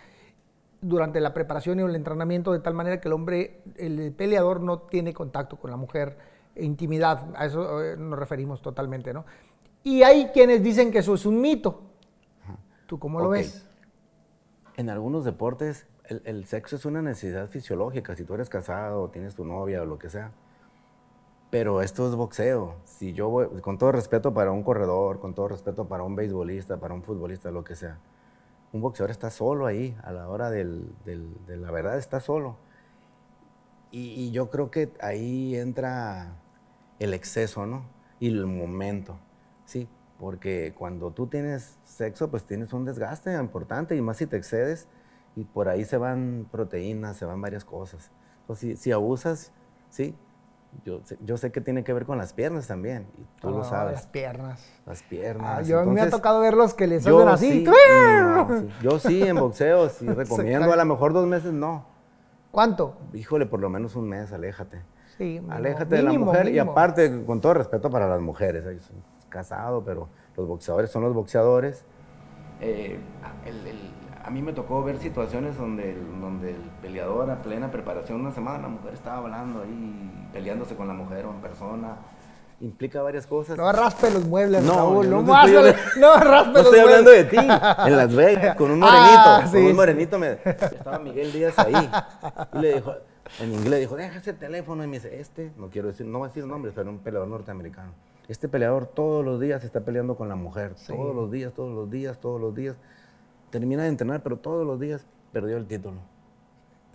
durante 0.81 1.21
la 1.21 1.33
preparación 1.33 1.79
y 1.79 1.83
el 1.83 1.95
entrenamiento, 1.95 2.53
de 2.53 2.59
tal 2.59 2.75
manera 2.75 3.01
que 3.01 3.09
el 3.09 3.15
hombre, 3.15 3.63
el 3.77 4.13
peleador, 4.13 4.61
no 4.61 4.81
tiene 4.81 5.15
contacto 5.15 5.57
con 5.57 5.71
la 5.71 5.77
mujer, 5.77 6.19
e 6.55 6.65
intimidad, 6.65 7.29
a 7.35 7.47
eso 7.47 7.83
eh, 7.83 7.97
nos 7.97 8.19
referimos 8.19 8.61
totalmente, 8.61 9.15
¿no? 9.15 9.25
Y 9.85 10.03
hay 10.03 10.27
quienes 10.35 10.63
dicen 10.63 10.91
que 10.91 10.99
eso 10.99 11.15
es 11.15 11.25
un 11.25 11.41
mito. 11.41 11.83
¿Tú 12.87 12.99
cómo 12.99 13.21
lo 13.21 13.29
Ok. 13.29 13.33
ves? 13.33 13.67
En 14.77 14.91
algunos 14.91 15.25
deportes 15.25 15.87
el, 16.09 16.23
el 16.25 16.45
sexo 16.47 16.77
es 16.77 16.85
una 16.85 17.03
necesidad 17.03 17.49
fisiológica, 17.49 18.15
si 18.17 18.25
tú 18.25 18.35
eres 18.35 18.49
casado 18.49 19.09
tienes 19.11 19.35
tu 19.35 19.45
novia 19.45 19.83
o 19.83 19.87
lo 19.87 19.99
que 19.99 20.11
sea. 20.11 20.33
Pero 21.51 21.83
esto 21.83 22.09
es 22.09 22.15
boxeo. 22.15 22.77
Si 22.85 23.13
yo 23.13 23.29
voy, 23.29 23.47
con 23.61 23.77
todo 23.79 23.93
respeto 23.93 24.33
para 24.33 24.53
un 24.53 24.63
corredor, 24.63 25.21
con 25.21 25.35
todo 25.35 25.49
respeto 25.49 25.87
para 25.87 26.03
un 26.03 26.17
beisbolista, 26.17 26.79
para 26.79 26.95
un 26.95 27.03
futbolista, 27.03 27.51
lo 27.51 27.63
que 27.65 27.75
sea, 27.77 27.99
un 28.73 28.81
boxeador 28.83 29.11
está 29.11 29.31
solo 29.31 29.67
ahí, 29.67 29.97
a 30.05 30.13
la 30.13 30.29
hora 30.29 30.51
del- 30.51 30.87
de 31.47 31.57
la 31.59 31.71
verdad 31.71 31.99
está 31.99 32.21
solo. 32.21 32.57
Y, 33.91 34.13
y 34.15 34.31
yo 34.33 34.51
creo 34.51 34.71
que 34.71 34.91
ahí 35.01 35.55
entra 35.57 36.33
el 36.99 37.13
exceso, 37.15 37.67
¿no? 37.67 37.85
Y 38.21 38.29
el 38.29 38.47
momento, 38.47 39.19
¿sí? 39.67 39.89
Porque 40.19 40.73
cuando 40.79 41.11
tú 41.11 41.27
tienes 41.27 41.77
sexo, 41.85 42.31
pues 42.31 42.45
tienes 42.45 42.73
un 42.73 42.85
desgaste 42.85 43.35
importante 43.35 43.97
y 43.97 44.01
más 44.01 44.17
si 44.19 44.27
te 44.27 44.37
excedes 44.37 44.87
y 45.37 45.45
por 45.45 45.69
ahí 45.69 45.85
se 45.85 45.97
van 45.97 46.47
proteínas, 46.51 47.17
se 47.17 47.25
van 47.25 47.41
varias 47.41 47.65
cosas. 47.65 48.11
Entonces, 48.43 48.77
si, 48.79 48.85
si 48.85 48.93
abusas, 48.93 49.53
¿sí? 49.89 50.15
Yo, 50.85 51.01
sé- 51.05 51.19
yo 51.23 51.37
sé 51.37 51.53
que 51.53 51.61
tiene 51.61 51.85
que 51.85 51.93
ver 51.93 52.07
con 52.07 52.17
las 52.19 52.33
piernas 52.33 52.67
también, 52.67 53.07
y 53.19 53.25
tú 53.41 53.51
lo 53.51 53.61
Ah, 53.61 53.65
sabes. 53.65 53.93
Las 53.95 54.07
piernas. 54.07 54.67
Las 54.87 55.03
piernas. 55.03 55.59
Ah, 55.59 55.63
yo 55.63 55.81
mí 55.85 55.91
me 55.93 56.01
ha 56.01 56.05
Entonces, 56.05 56.11
tocado 56.11 56.41
verlos 56.41 56.73
que 56.75 56.87
les 56.87 57.07
hacen 57.07 57.29
así. 57.29 57.65
sí, 57.67 57.71
no, 58.23 58.59
sí. 58.61 58.69
Yo 58.81 58.99
sí, 58.99 59.23
en 59.23 59.37
boxeo, 59.37 59.89
sí 59.91 60.07
recomiendo. 60.11 60.73
A 60.73 60.77
lo 60.77 60.85
mejor 60.87 61.13
dos 61.13 61.27
meses 61.27 61.53
no. 61.53 61.85
¿Cuánto? 62.51 62.97
Híjole, 63.15 63.47
por 63.47 63.61
lo 63.61 63.69
menos 63.71 63.97
un 63.97 64.09
mes, 64.09 64.33
aléjate. 64.33 64.83
Sí, 65.19 65.25
mínimo, 65.25 65.53
Aléjate 65.53 65.97
de 65.97 66.03
la 66.03 66.11
mínimo, 66.11 66.27
mujer 66.27 66.47
y 66.49 66.53
mínimo. 66.53 66.73
aparte, 66.73 67.25
con 67.27 67.41
todo 67.41 67.55
respeto 67.55 67.91
para 67.91 68.09
las 68.09 68.21
mujeres, 68.21 68.65
casado, 69.29 69.85
pero 69.85 70.09
los 70.37 70.47
boxeadores 70.47 70.91
son 70.91 71.03
los 71.03 71.15
boxeadores. 71.15 71.85
Eh, 72.61 72.99
el- 73.47 73.67
el- 73.67 73.91
a 74.25 74.31
mí 74.31 74.43
me 74.43 74.53
tocó 74.53 74.83
ver 74.85 74.99
situaciones 74.99 75.57
donde 75.57 75.93
el, 75.93 76.21
donde 76.21 76.51
el 76.51 76.61
peleador 76.81 77.31
a 77.31 77.43
plena 77.43 77.71
preparación, 77.71 78.21
una 78.21 78.33
semana, 78.33 78.59
la 78.63 78.69
mujer 78.69 78.95
estaba 78.95 79.19
hablando 79.19 79.63
ahí, 79.63 80.29
peleándose 80.33 80.75
con 80.77 80.87
la 80.89 80.95
mujer 80.95 81.27
o 81.27 81.31
en 81.31 81.41
persona. 81.41 81.97
Implica 82.61 83.03
varias 83.03 83.27
cosas. 83.27 83.57
No 83.59 83.73
raspe 83.73 84.09
los 84.13 84.25
muebles, 84.25 84.63
No, 84.63 84.75
Raúl. 84.75 85.11
No, 85.11 85.23
no 85.23 85.33
raspe- 85.35 85.69
estoy 85.75 86.01
no 86.01 86.15
raspe 86.17 86.47
No 86.53 86.53
los 86.59 86.65
estoy 86.67 86.79
hablando 86.81 87.11
de 87.11 87.25
muebles. 87.25 87.41
ti, 87.43 87.87
en 87.89 87.97
Las 87.97 88.15
Vegas, 88.15 88.57
con 88.57 88.71
un 88.71 88.79
morenito. 88.81 89.03
Ah, 89.17 89.41
con 89.43 89.51
sí, 89.53 89.59
un 89.59 89.67
sí. 89.69 89.73
morenito 89.75 90.19
me, 90.21 90.39
estaba 90.45 90.99
Miguel 91.01 91.33
Díaz 91.33 91.59
ahí. 91.59 91.91
Y 92.55 92.59
le 92.61 92.75
dijo, 92.75 92.95
en 93.41 93.53
inglés 93.53 93.81
dijo, 93.81 93.97
deja 93.97 94.17
ese 94.19 94.33
teléfono. 94.33 94.85
Y 94.85 94.87
me 94.87 94.99
dice, 94.99 95.19
este, 95.21 95.51
no 95.57 95.71
quiero 95.71 95.89
decir, 95.89 96.07
no 96.07 96.19
voy 96.19 96.27
a 96.27 96.29
decir 96.29 96.47
nombres, 96.47 96.73
pero 96.77 96.89
un 96.89 96.99
peleador 96.99 97.27
norteamericano. 97.29 97.91
Este 98.29 98.49
peleador 98.49 98.87
todos 98.87 99.25
los 99.25 99.41
días 99.41 99.65
está 99.65 99.81
peleando 99.81 100.15
con 100.15 100.29
la 100.29 100.37
mujer. 100.37 100.75
Sí. 100.77 100.93
Todos 100.93 101.17
los 101.17 101.33
días, 101.33 101.53
todos 101.55 101.75
los 101.75 101.91
días, 101.91 102.21
todos 102.21 102.41
los 102.41 102.55
días. 102.55 102.77
Termina 103.53 103.85
de 103.85 103.91
entrenar, 103.91 104.21
pero 104.25 104.37
todos 104.39 104.67
los 104.67 104.81
días 104.81 105.07
perdió 105.33 105.57
el 105.59 105.67
título. 105.67 105.99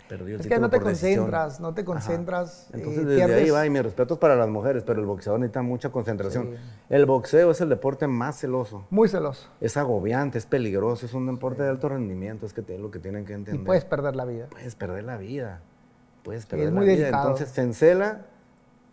Perdió 0.10 0.36
el 0.36 0.42
Es 0.42 0.48
que 0.48 0.56
título 0.56 0.62
no 0.62 0.70
te 0.70 0.80
decisión. 0.80 1.16
concentras, 1.26 1.60
no 1.60 1.74
te 1.74 1.86
concentras. 1.86 2.66
Ajá. 2.70 2.78
eh, 2.78 2.80
Entonces, 2.80 3.06
desde 3.08 3.34
ahí 3.36 3.50
va, 3.50 3.66
y 3.66 3.70
mi 3.70 3.82
respeto 3.82 4.14
es 4.16 4.20
para 4.20 4.36
las 4.36 4.48
mujeres, 4.50 4.84
pero 4.86 5.00
el 5.02 5.06
boxeador 5.06 5.40
necesita 5.42 5.62
mucha 5.62 5.90
concentración. 5.92 6.52
Sí. 6.52 6.58
El 6.90 7.06
boxeo 7.06 7.52
es 7.52 7.62
el 7.62 7.70
deporte 7.70 8.08
más 8.08 8.40
celoso. 8.40 8.86
Muy 8.90 9.08
celoso. 9.10 9.50
Es 9.62 9.78
agobiante, 9.78 10.38
es 10.38 10.46
peligroso, 10.46 11.06
es 11.06 11.14
un 11.14 11.28
deporte 11.28 11.62
de 11.64 11.70
alto 11.70 11.90
rendimiento, 11.90 12.46
es 12.46 12.54
que 12.54 12.62
es 12.62 12.80
lo 12.80 12.90
que 12.90 13.00
tienen 13.00 13.24
que 13.26 13.34
Y 13.34 13.36
entender. 13.36 13.66
puedes 13.66 13.86
perder 13.86 14.16
la 14.16 14.26
vida. 14.26 14.48
Puedes 14.50 14.76
perder 14.76 15.04
la 15.04 15.18
vida, 15.18 15.62
puedes 16.24 16.44
Sí, 16.44 16.50
perder 16.50 16.68
es 16.70 16.74
la 16.74 16.80
muy 16.80 16.88
vida. 16.90 16.98
delicado. 17.04 17.28
Entonces 17.30 17.50
se 17.50 17.62
encela 17.62 18.26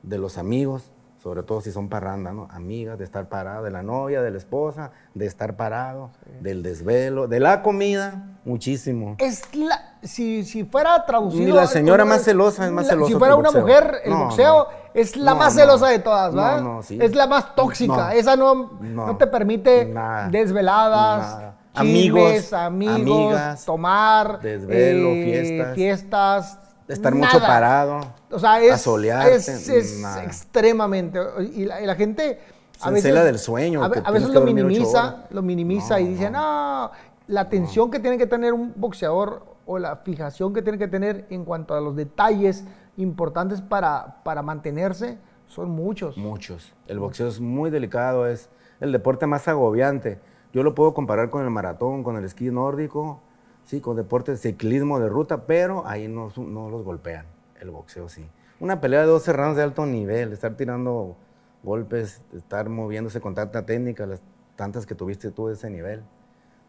de 0.02 0.18
los 0.18 0.36
amigos, 0.36 0.90
sobre 1.24 1.42
todo 1.42 1.62
si 1.62 1.72
son 1.72 1.88
parranda, 1.88 2.32
¿no? 2.34 2.48
Amigas, 2.50 2.98
de 2.98 3.04
estar 3.04 3.30
parado, 3.30 3.64
de 3.64 3.70
la 3.70 3.82
novia, 3.82 4.20
de 4.20 4.30
la 4.30 4.36
esposa, 4.36 4.90
de 5.14 5.24
estar 5.24 5.56
parado, 5.56 6.10
del 6.42 6.62
desvelo, 6.62 7.28
de 7.28 7.40
la 7.40 7.62
comida, 7.62 8.36
muchísimo. 8.44 9.16
Es 9.18 9.42
la, 9.56 9.96
si, 10.02 10.44
si 10.44 10.64
fuera 10.64 11.02
traducido. 11.06 11.46
Ni 11.46 11.50
la 11.52 11.66
señora 11.66 12.04
más 12.04 12.24
celosa 12.24 12.66
es 12.66 12.72
más 12.72 12.84
la- 12.84 12.90
celosa 12.90 13.10
Si 13.10 13.18
fuera 13.18 13.36
una 13.36 13.48
boxeo. 13.48 13.62
mujer, 13.62 14.00
el 14.04 14.10
No, 14.10 14.24
boxeo 14.26 14.58
no. 14.64 14.66
es 14.92 15.16
la 15.16 15.30
No, 15.32 15.38
más 15.38 15.54
no. 15.54 15.60
celosa 15.62 15.88
de 15.88 15.98
todas, 16.00 16.34
No, 16.34 16.42
¿verdad? 16.42 16.60
no, 16.60 16.82
sí. 16.82 16.98
Es 17.00 17.14
la 17.14 17.26
más 17.26 17.54
tóxica. 17.56 17.96
No. 17.96 18.10
Esa 18.10 18.36
no, 18.36 18.54
No. 18.82 19.06
no 19.06 19.16
te 19.16 19.26
permite 19.26 19.86
Nada. 19.86 20.28
desveladas, 20.28 21.36
Nada. 21.38 21.56
Amigos, 21.76 22.52
amigos, 22.52 23.00
amigas, 23.00 23.64
tomar, 23.64 24.40
desvelo, 24.40 25.08
eh, 25.08 25.24
fiestas. 25.24 25.74
fiestas, 25.74 26.58
Estar 26.86 27.14
mucho 27.14 27.38
parado. 27.38 28.00
O 28.30 28.38
sea, 28.38 28.62
es, 28.62 28.72
asolearte, 28.72 29.36
es, 29.36 29.68
es 29.68 30.00
nada. 30.00 30.24
extremadamente. 30.24 31.18
Y 31.54 31.64
la, 31.64 31.80
y 31.80 31.86
la 31.86 31.94
gente 31.94 32.38
a 32.80 32.90
veces, 32.90 33.14
del 33.14 33.38
sueño. 33.38 33.82
A, 33.82 34.10
veces 34.10 34.30
lo 34.30 34.42
minimiza, 34.42 35.26
lo 35.30 35.42
minimiza 35.42 36.00
y 36.00 36.08
dice, 36.08 36.30
no, 36.30 36.90
la 37.26 37.40
atención 37.40 37.90
que 37.90 37.98
tiene 38.00 38.18
que 38.18 38.26
tener 38.26 38.52
un 38.52 38.72
boxeador 38.76 39.44
o 39.66 39.78
la 39.78 39.96
fijación 39.96 40.52
que 40.52 40.62
tiene 40.62 40.78
que 40.78 40.88
tener 40.88 41.26
en 41.30 41.44
cuanto 41.44 41.74
a 41.74 41.80
los 41.80 41.96
detalles 41.96 42.64
importantes 42.96 43.60
para, 43.60 44.22
para 44.22 44.42
mantenerse 44.42 45.18
son 45.46 45.70
muchos. 45.70 46.16
Muchos. 46.16 46.72
El 46.86 46.98
boxeo 46.98 47.28
es 47.28 47.40
muy 47.40 47.70
delicado, 47.70 48.26
es 48.26 48.50
el 48.80 48.92
deporte 48.92 49.26
más 49.26 49.46
agobiante. 49.48 50.18
Yo 50.52 50.62
lo 50.62 50.74
puedo 50.74 50.94
comparar 50.94 51.30
con 51.30 51.44
el 51.44 51.50
maratón, 51.50 52.02
con 52.02 52.16
el 52.16 52.24
esquí 52.24 52.50
nórdico, 52.50 53.20
sí, 53.64 53.80
con 53.80 53.96
deportes 53.96 54.42
de 54.42 54.50
ciclismo 54.50 55.00
de 55.00 55.08
ruta, 55.08 55.46
pero 55.46 55.86
ahí 55.86 56.08
no, 56.08 56.32
no 56.36 56.70
los 56.70 56.84
golpean. 56.84 57.26
El 57.60 57.70
boxeo 57.70 58.08
sí. 58.08 58.26
Una 58.60 58.80
pelea 58.80 59.00
de 59.00 59.06
12 59.06 59.32
rounds 59.32 59.56
de 59.56 59.62
alto 59.62 59.86
nivel, 59.86 60.32
estar 60.32 60.54
tirando 60.54 61.16
golpes, 61.62 62.22
estar 62.34 62.68
moviéndose 62.68 63.20
con 63.20 63.34
tanta 63.34 63.66
técnica, 63.66 64.06
las 64.06 64.20
tantas 64.56 64.86
que 64.86 64.94
tuviste 64.94 65.30
tú 65.30 65.48
de 65.48 65.54
ese 65.54 65.70
nivel. 65.70 66.02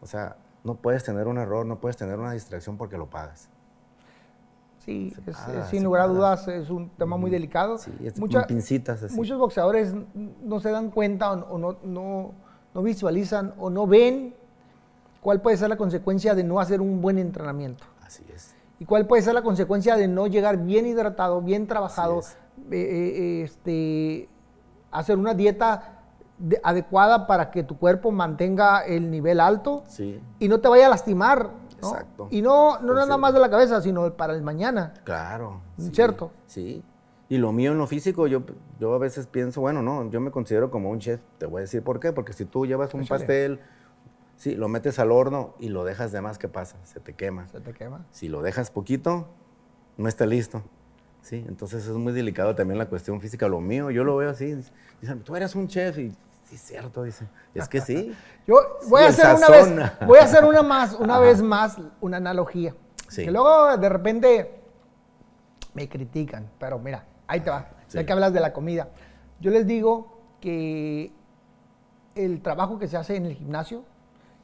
O 0.00 0.06
sea, 0.06 0.36
no 0.64 0.74
puedes 0.74 1.04
tener 1.04 1.28
un 1.28 1.38
error, 1.38 1.64
no 1.64 1.78
puedes 1.78 1.96
tener 1.96 2.18
una 2.18 2.32
distracción 2.32 2.76
porque 2.76 2.98
lo 2.98 3.06
pagas. 3.06 3.48
Sí, 4.86 5.12
sin 5.68 5.82
lugar 5.82 6.02
a 6.02 6.06
dudas 6.06 6.46
es 6.46 6.70
un 6.70 6.90
tema 6.90 7.16
muy 7.16 7.28
delicado. 7.28 7.76
Sí, 7.76 7.92
es 8.04 8.14
pincitas 8.46 9.02
así. 9.02 9.16
Muchos 9.16 9.36
boxeadores 9.36 9.92
no 10.14 10.60
se 10.60 10.70
dan 10.70 10.90
cuenta 10.90 11.32
o, 11.32 11.58
no, 11.58 11.76
no, 11.82 12.32
no, 12.72 12.82
visualizan 12.82 13.52
o 13.58 13.68
no 13.68 13.88
ven 13.88 14.35
cuál 15.26 15.40
puede 15.40 15.56
ser 15.56 15.68
la 15.68 15.76
consecuencia 15.76 16.36
de 16.36 16.44
no 16.44 16.60
hacer 16.60 16.80
un 16.80 17.00
buen 17.00 17.18
entrenamiento. 17.18 17.84
Así 18.00 18.24
es. 18.32 18.54
Y 18.78 18.84
cuál 18.84 19.08
puede 19.08 19.22
ser 19.22 19.34
la 19.34 19.42
consecuencia 19.42 19.96
de 19.96 20.06
no 20.06 20.28
llegar 20.28 20.56
bien 20.58 20.86
hidratado, 20.86 21.42
bien 21.42 21.66
trabajado, 21.66 22.20
eh, 22.70 22.76
eh, 22.76 23.42
este, 23.42 24.28
hacer 24.92 25.18
una 25.18 25.34
dieta 25.34 26.04
adecuada 26.62 27.26
para 27.26 27.50
que 27.50 27.64
tu 27.64 27.76
cuerpo 27.76 28.12
mantenga 28.12 28.86
el 28.86 29.10
nivel 29.10 29.40
alto 29.40 29.82
y 30.38 30.46
no 30.46 30.60
te 30.60 30.68
vaya 30.68 30.86
a 30.86 30.90
lastimar. 30.90 31.50
Exacto. 31.76 32.28
Y 32.30 32.40
no, 32.40 32.78
no 32.78 32.94
nada 32.94 33.16
más 33.16 33.34
de 33.34 33.40
la 33.40 33.50
cabeza, 33.50 33.82
sino 33.82 34.08
para 34.12 34.32
el 34.32 34.42
mañana. 34.42 34.94
Claro. 35.02 35.60
¿Cierto? 35.90 36.30
Sí. 36.46 36.84
Y 37.28 37.38
lo 37.38 37.50
mío 37.50 37.72
en 37.72 37.78
lo 37.78 37.88
físico, 37.88 38.28
yo, 38.28 38.42
yo 38.78 38.94
a 38.94 38.98
veces 38.98 39.26
pienso, 39.26 39.60
bueno, 39.60 39.82
no, 39.82 40.08
yo 40.08 40.20
me 40.20 40.30
considero 40.30 40.70
como 40.70 40.88
un 40.88 41.00
chef. 41.00 41.20
Te 41.38 41.46
voy 41.46 41.58
a 41.58 41.62
decir 41.62 41.82
por 41.82 41.98
qué. 41.98 42.12
Porque 42.12 42.32
si 42.32 42.44
tú 42.44 42.64
llevas 42.64 42.94
un 42.94 43.04
pastel, 43.04 43.58
sí, 44.36 44.54
lo 44.54 44.68
metes 44.68 44.98
al 44.98 45.12
horno 45.12 45.54
y 45.58 45.68
lo 45.68 45.84
dejas 45.84 46.12
de 46.12 46.20
más, 46.20 46.38
¿qué 46.38 46.48
pasa? 46.48 46.76
Se 46.84 47.00
te 47.00 47.14
quema. 47.14 47.48
Se 47.48 47.60
te 47.60 47.72
quema. 47.72 48.06
Si 48.10 48.28
lo 48.28 48.42
dejas 48.42 48.70
poquito, 48.70 49.28
no 49.96 50.08
está 50.08 50.26
listo. 50.26 50.62
Sí, 51.22 51.44
entonces 51.48 51.86
es 51.86 51.96
muy 51.96 52.12
delicado 52.12 52.54
también 52.54 52.78
la 52.78 52.86
cuestión 52.86 53.20
física. 53.20 53.48
Lo 53.48 53.60
mío, 53.60 53.90
yo 53.90 54.04
lo 54.04 54.16
veo 54.16 54.30
así. 54.30 54.54
Dicen, 55.00 55.20
tú 55.24 55.34
eres 55.34 55.54
un 55.54 55.66
chef 55.66 55.98
y 55.98 56.12
Sí, 56.48 56.54
es 56.54 56.60
cierto, 56.60 57.02
dice. 57.02 57.26
Es 57.54 57.68
que 57.68 57.80
sí. 57.80 58.14
Yo 58.46 58.54
voy 58.88 59.02
a 59.02 59.08
hacer 59.08 59.34
una 59.34 59.48
vez, 59.48 60.06
voy 60.06 60.18
a 60.18 60.22
hacer 60.22 60.44
una 60.44 60.62
más, 60.62 60.94
una 60.94 61.18
vez 61.18 61.42
más, 61.42 61.76
una 62.00 62.18
analogía. 62.18 62.72
Sí. 63.08 63.24
Que 63.24 63.32
luego 63.32 63.76
de 63.76 63.88
repente 63.88 64.60
me 65.74 65.88
critican, 65.88 66.48
pero 66.58 66.78
mira, 66.78 67.04
ahí 67.26 67.40
te 67.40 67.50
va. 67.50 67.68
Ya 67.90 68.06
que 68.06 68.12
hablas 68.12 68.32
de 68.32 68.40
la 68.40 68.52
comida. 68.52 68.90
Yo 69.40 69.50
les 69.50 69.66
digo 69.66 70.20
que 70.40 71.12
el 72.14 72.40
trabajo 72.42 72.78
que 72.78 72.86
se 72.86 72.96
hace 72.96 73.16
en 73.16 73.26
el 73.26 73.34
gimnasio 73.34 73.84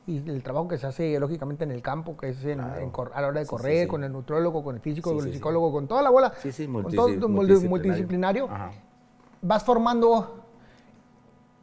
y 0.06 0.18
el 0.28 0.42
trabajo 0.42 0.66
que 0.66 0.78
se 0.78 0.86
hace 0.86 1.18
lógicamente 1.20 1.64
en 1.64 1.70
el 1.70 1.80
campo, 1.80 2.16
que 2.16 2.30
es 2.30 2.44
en, 2.44 2.60
a 2.60 3.20
la 3.20 3.28
hora 3.28 3.40
de 3.40 3.46
correr, 3.46 3.86
con 3.86 4.02
el 4.02 4.12
nutrólogo, 4.12 4.64
con 4.64 4.74
el 4.74 4.80
físico, 4.80 5.14
con 5.14 5.26
el 5.26 5.32
psicólogo, 5.32 5.70
con 5.72 5.86
toda 5.86 6.02
la 6.02 6.10
bola, 6.10 6.32
con 6.72 6.92
todo 6.92 7.28
multidisciplinario, 7.28 8.48
vas 9.40 9.64
formando 9.64 10.38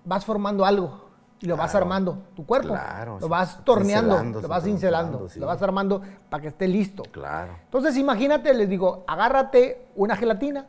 vas 0.06 0.26
formando 0.26 0.66
algo 0.66 1.10
y 1.42 1.46
lo 1.46 1.56
vas 1.56 1.74
armando, 1.76 2.24
tu 2.36 2.46
cuerpo. 2.46 2.76
lo 3.20 3.30
vas 3.30 3.64
torneando, 3.64 4.42
lo 4.42 4.48
vas 4.48 4.64
cincelando, 4.64 5.28
lo 5.36 5.46
vas 5.46 5.62
armando 5.62 6.02
para 6.30 6.42
que 6.42 6.48
esté 6.50 6.68
listo. 6.68 7.04
Claro. 7.12 7.54
Entonces 7.64 7.96
imagínate, 7.98 8.54
les 8.54 8.68
digo, 8.68 9.04
agárrate 9.08 9.88
una 9.96 10.16
gelatina. 10.16 10.68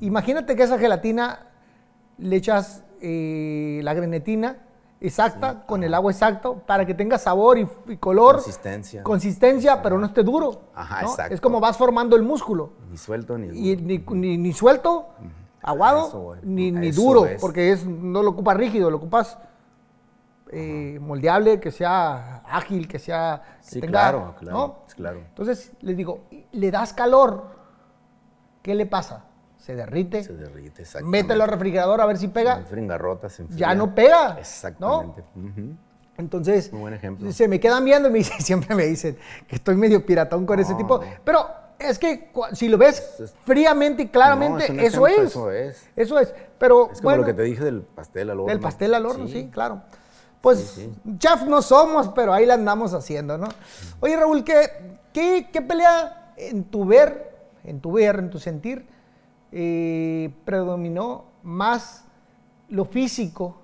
Imagínate 0.00 0.56
que 0.56 0.62
esa 0.62 0.78
gelatina 0.78 1.48
le 2.18 2.36
echas 2.36 2.84
eh, 3.00 3.80
la 3.82 3.92
grenetina 3.94 4.65
exacta, 5.00 5.64
con 5.66 5.84
el 5.84 5.94
agua 5.94 6.12
exacto, 6.12 6.62
para 6.66 6.86
que 6.86 6.94
tenga 6.94 7.18
sabor 7.18 7.58
y, 7.58 7.96
color. 7.96 8.36
Consistencia. 8.36 9.02
Consistencia, 9.02 9.82
pero 9.82 9.98
no 9.98 10.06
esté 10.06 10.22
duro. 10.22 10.62
Ajá, 10.74 11.02
exacto. 11.02 11.34
Es 11.34 11.40
como 11.40 11.60
vas 11.60 11.76
formando 11.76 12.16
el 12.16 12.22
músculo. 12.22 12.72
Ni 12.90 12.96
suelto 12.96 13.38
ni 13.38 13.48
duro. 13.48 14.14
ni, 14.14 14.36
ni, 14.38 14.52
suelto 14.52 15.08
aguado 15.62 16.36
ni, 16.42 16.90
duro, 16.92 17.26
porque 17.40 17.72
es, 17.72 17.84
no 17.84 18.22
lo 18.22 18.30
ocupas 18.30 18.56
rígido, 18.56 18.88
lo 18.88 18.98
ocupas 18.98 19.36
eh, 20.52 20.98
moldeable, 21.00 21.58
que 21.58 21.72
sea 21.72 22.42
ágil, 22.46 22.86
que 22.86 23.00
sea... 23.00 23.58
sí, 23.60 23.80
claro, 23.80 24.36
claro, 24.38 24.84
claro. 24.94 25.18
Entonces, 25.18 25.72
les 25.80 25.96
digo, 25.96 26.20
le 26.52 26.70
das 26.70 26.92
calor, 26.92 27.50
¿qué 28.62 28.76
le 28.76 28.86
pasa? 28.86 29.24
Se 29.66 29.74
derrite. 29.74 30.22
Se 30.22 30.32
derrite, 30.32 30.82
exactamente. 30.82 31.24
Mételo 31.24 31.42
al 31.42 31.50
refrigerador 31.50 32.00
a 32.00 32.06
ver 32.06 32.18
si 32.18 32.28
pega. 32.28 32.64
se 33.28 33.46
Ya 33.50 33.74
no 33.74 33.96
pega. 33.96 34.36
Exactamente. 34.38 35.24
Entonces, 36.16 36.72
Muy 36.72 36.82
buen 36.82 36.94
ejemplo. 36.94 37.32
se 37.32 37.48
me 37.48 37.58
quedan 37.58 37.84
viendo 37.84 38.08
y 38.08 38.12
me 38.12 38.22
siempre 38.38 38.76
me 38.76 38.86
dicen 38.86 39.18
que 39.48 39.56
estoy 39.56 39.74
medio 39.74 40.06
piratón 40.06 40.46
con 40.46 40.60
ese 40.60 40.76
tipo. 40.76 41.00
Pero 41.24 41.48
es 41.80 41.98
que 41.98 42.30
si 42.52 42.68
lo 42.68 42.78
ves 42.78 43.34
fríamente 43.44 44.04
y 44.04 44.06
claramente, 44.06 44.66
eso 44.86 45.08
es. 45.08 45.18
Eso 45.18 45.50
es. 45.50 45.88
Eso 45.96 46.20
es. 46.20 46.32
Pero, 46.58 46.92
es 46.92 47.00
como 47.00 47.16
lo 47.16 47.24
que 47.24 47.34
te 47.34 47.42
dije 47.42 47.64
del 47.64 47.82
pastel 47.82 48.30
al 48.30 48.38
horno. 48.38 48.52
Del 48.52 48.60
pastel 48.60 48.94
al 48.94 49.04
horno, 49.04 49.26
sí, 49.26 49.50
claro. 49.52 49.82
Pues 50.40 50.88
chef 51.18 51.42
no 51.42 51.60
somos, 51.60 52.10
pero 52.10 52.32
ahí 52.32 52.46
la 52.46 52.54
andamos 52.54 52.94
haciendo, 52.94 53.36
¿no? 53.36 53.48
Oye, 53.98 54.16
Raúl, 54.16 54.44
¿qué, 54.44 55.02
qué, 55.12 55.60
pelea 55.60 56.34
en 56.36 56.62
tu 56.62 56.84
ver, 56.84 57.34
en 57.64 57.80
tu 57.80 57.90
ver, 57.90 58.20
en 58.20 58.30
tu 58.30 58.38
sentir, 58.38 58.86
eh, 59.52 60.30
predominó 60.44 61.26
más 61.42 62.06
lo 62.68 62.84
físico 62.84 63.56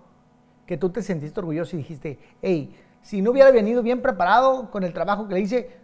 que 0.67 0.77
tú 0.77 0.91
te 0.91 1.03
sentiste 1.03 1.41
orgulloso 1.41 1.77
y 1.77 1.81
dijiste, 1.81 2.19
hey, 2.41 2.75
si 3.03 3.21
no 3.21 3.33
hubiera 3.33 3.51
venido 3.51 3.83
bien 3.83 4.01
preparado 4.01 4.71
con 4.71 4.85
el 4.85 4.93
trabajo 4.93 5.27
que 5.27 5.35
le 5.35 5.41
hice, 5.41 5.83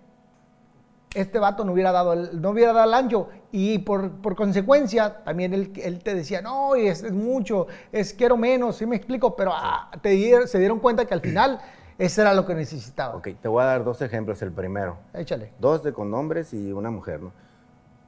este 1.15 1.39
vato 1.39 1.65
no 1.65 1.73
hubiera 1.73 1.91
dado 1.91 2.13
el, 2.13 2.41
no 2.41 2.51
hubiera 2.51 2.73
dado 2.73 2.87
el 2.87 2.95
ancho 2.95 3.29
y 3.51 3.79
por, 3.79 4.21
consecuencia 4.37 5.25
también 5.25 5.55
él, 5.55 5.73
él, 5.77 6.03
te 6.03 6.15
decía, 6.15 6.43
no, 6.43 6.75
es, 6.75 7.03
es, 7.03 7.13
mucho, 7.13 7.67
es 7.93 8.13
quiero 8.13 8.37
menos, 8.37 8.77
sí 8.77 8.87
me 8.87 8.97
explico, 8.97 9.35
pero 9.35 9.53
ah, 9.55 9.91
te 10.01 10.47
se 10.47 10.59
dieron 10.59 10.79
cuenta 10.81 11.07
que 11.07 11.15
al 11.15 11.21
final 11.21 11.59
eso 11.99 12.21
era 12.21 12.35
lo 12.35 12.47
que 12.47 12.55
necesitaba. 12.55 13.17
Ok, 13.17 13.29
te 13.41 13.49
voy 13.49 13.63
a 13.63 13.67
dar 13.67 13.85
dos 13.85 14.01
ejemplos. 14.03 14.41
El 14.43 14.53
primero. 14.53 14.99
Échale. 15.15 15.53
Dos 15.59 15.83
de 15.83 15.93
con 15.93 16.13
hombres 16.15 16.53
y 16.53 16.73
una 16.73 16.91
mujer, 16.91 17.21
¿no? 17.21 17.33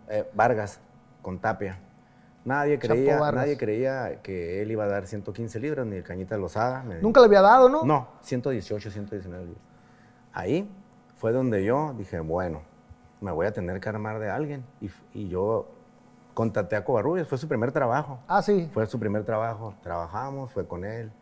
Eh, 0.08 0.28
Vargas, 0.34 0.80
con 1.22 1.38
Tapia. 1.38 1.78
Nadie 2.44 2.78
creía, 2.78 3.18
nadie 3.32 3.56
creía 3.58 4.22
que 4.22 4.62
él 4.62 4.70
iba 4.70 4.84
a 4.84 4.88
dar 4.88 5.06
115 5.06 5.60
libras, 5.60 5.86
ni 5.86 5.96
el 5.96 6.02
Cañita 6.02 6.38
Lozada. 6.38 6.82
Nunca 7.02 7.20
le 7.20 7.26
había 7.26 7.42
dado, 7.42 7.68
¿no? 7.68 7.84
No, 7.84 8.08
118, 8.22 8.90
119 8.90 9.44
libras. 9.44 9.62
Ahí 10.32 10.70
fue 11.16 11.32
donde 11.32 11.64
yo 11.64 11.94
dije, 11.98 12.18
bueno, 12.20 12.62
me 13.20 13.30
voy 13.30 13.46
a 13.46 13.52
tener 13.52 13.78
que 13.80 13.88
armar 13.88 14.18
de 14.18 14.30
alguien. 14.30 14.64
Y, 15.12 15.28
yo 15.28 15.68
contacté 16.32 16.76
a 16.76 16.84
Covarrubias, 16.84 17.28
fue 17.28 17.36
su 17.36 17.46
primer 17.46 17.72
trabajo. 17.72 18.20
Ah, 18.26 18.40
sí. 18.40 18.70
Fue 18.72 18.86
su 18.86 18.98
primer 18.98 19.24
trabajo. 19.24 19.74
Trabajamos, 19.82 20.50
fue 20.50 20.66
con 20.66 20.84
él. 20.84 21.12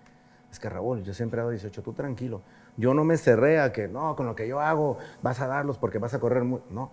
Es 0.52 0.60
que 0.60 0.68
Raúl, 0.68 1.02
yo 1.02 1.12
siempre 1.12 1.38
he 1.38 1.40
dado 1.40 1.50
18, 1.50 1.82
tú 1.82 1.92
tranquilo. 1.92 2.42
Yo 2.76 2.94
no 2.94 3.02
me 3.04 3.16
cerré 3.16 3.60
a 3.60 3.72
que, 3.72 3.88
no, 3.88 4.14
con 4.14 4.26
lo 4.26 4.36
que 4.36 4.46
yo 4.46 4.60
hago 4.60 4.98
vas 5.20 5.40
a 5.40 5.48
darlos 5.48 5.78
porque 5.78 5.98
vas 5.98 6.14
a 6.14 6.20
correr 6.20 6.44
muy... 6.44 6.60
No, 6.70 6.92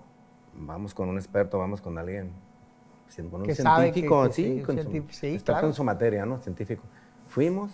vamos 0.56 0.96
con 0.96 1.08
un 1.08 1.18
experto, 1.18 1.60
vamos 1.60 1.82
con 1.82 1.98
alguien, 1.98 2.34
con 3.30 3.42
un 3.42 3.56
científico, 3.56 4.32
sí, 4.32 4.62
con, 4.66 4.82
su, 4.82 5.06
está 5.26 5.62
con 5.62 5.74
su 5.74 5.84
materia, 5.84 6.26
¿no? 6.26 6.40
Científico. 6.40 6.84
Fuimos, 7.28 7.72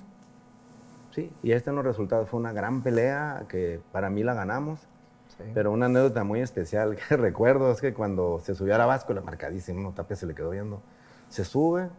sí, 1.11 1.31
y 1.41 1.51
este 1.51 1.71
no 1.71 1.81
resultado 1.81 2.25
fue 2.25 2.39
una 2.39 2.53
gran 2.53 2.81
pelea 2.83 3.45
que 3.49 3.79
para 3.91 4.09
mí 4.09 4.23
la 4.23 4.33
ganamos. 4.33 4.87
Pero 5.55 5.71
una 5.71 5.87
anécdota 5.87 6.23
muy 6.23 6.39
especial 6.39 6.95
que 7.09 7.17
recuerdo 7.17 7.71
es 7.71 7.81
que 7.81 7.95
cuando 7.95 8.39
se 8.43 8.53
subió 8.53 8.75
a 8.75 8.77
la 8.77 8.85
báscula, 8.85 9.21
marcadísimo, 9.21 9.91
Tapia 9.93 10.15
se 10.15 10.27
le 10.27 10.35
quedó 10.35 10.51
viendo, 10.51 10.81
se 11.29 11.45
sube, 11.45 11.89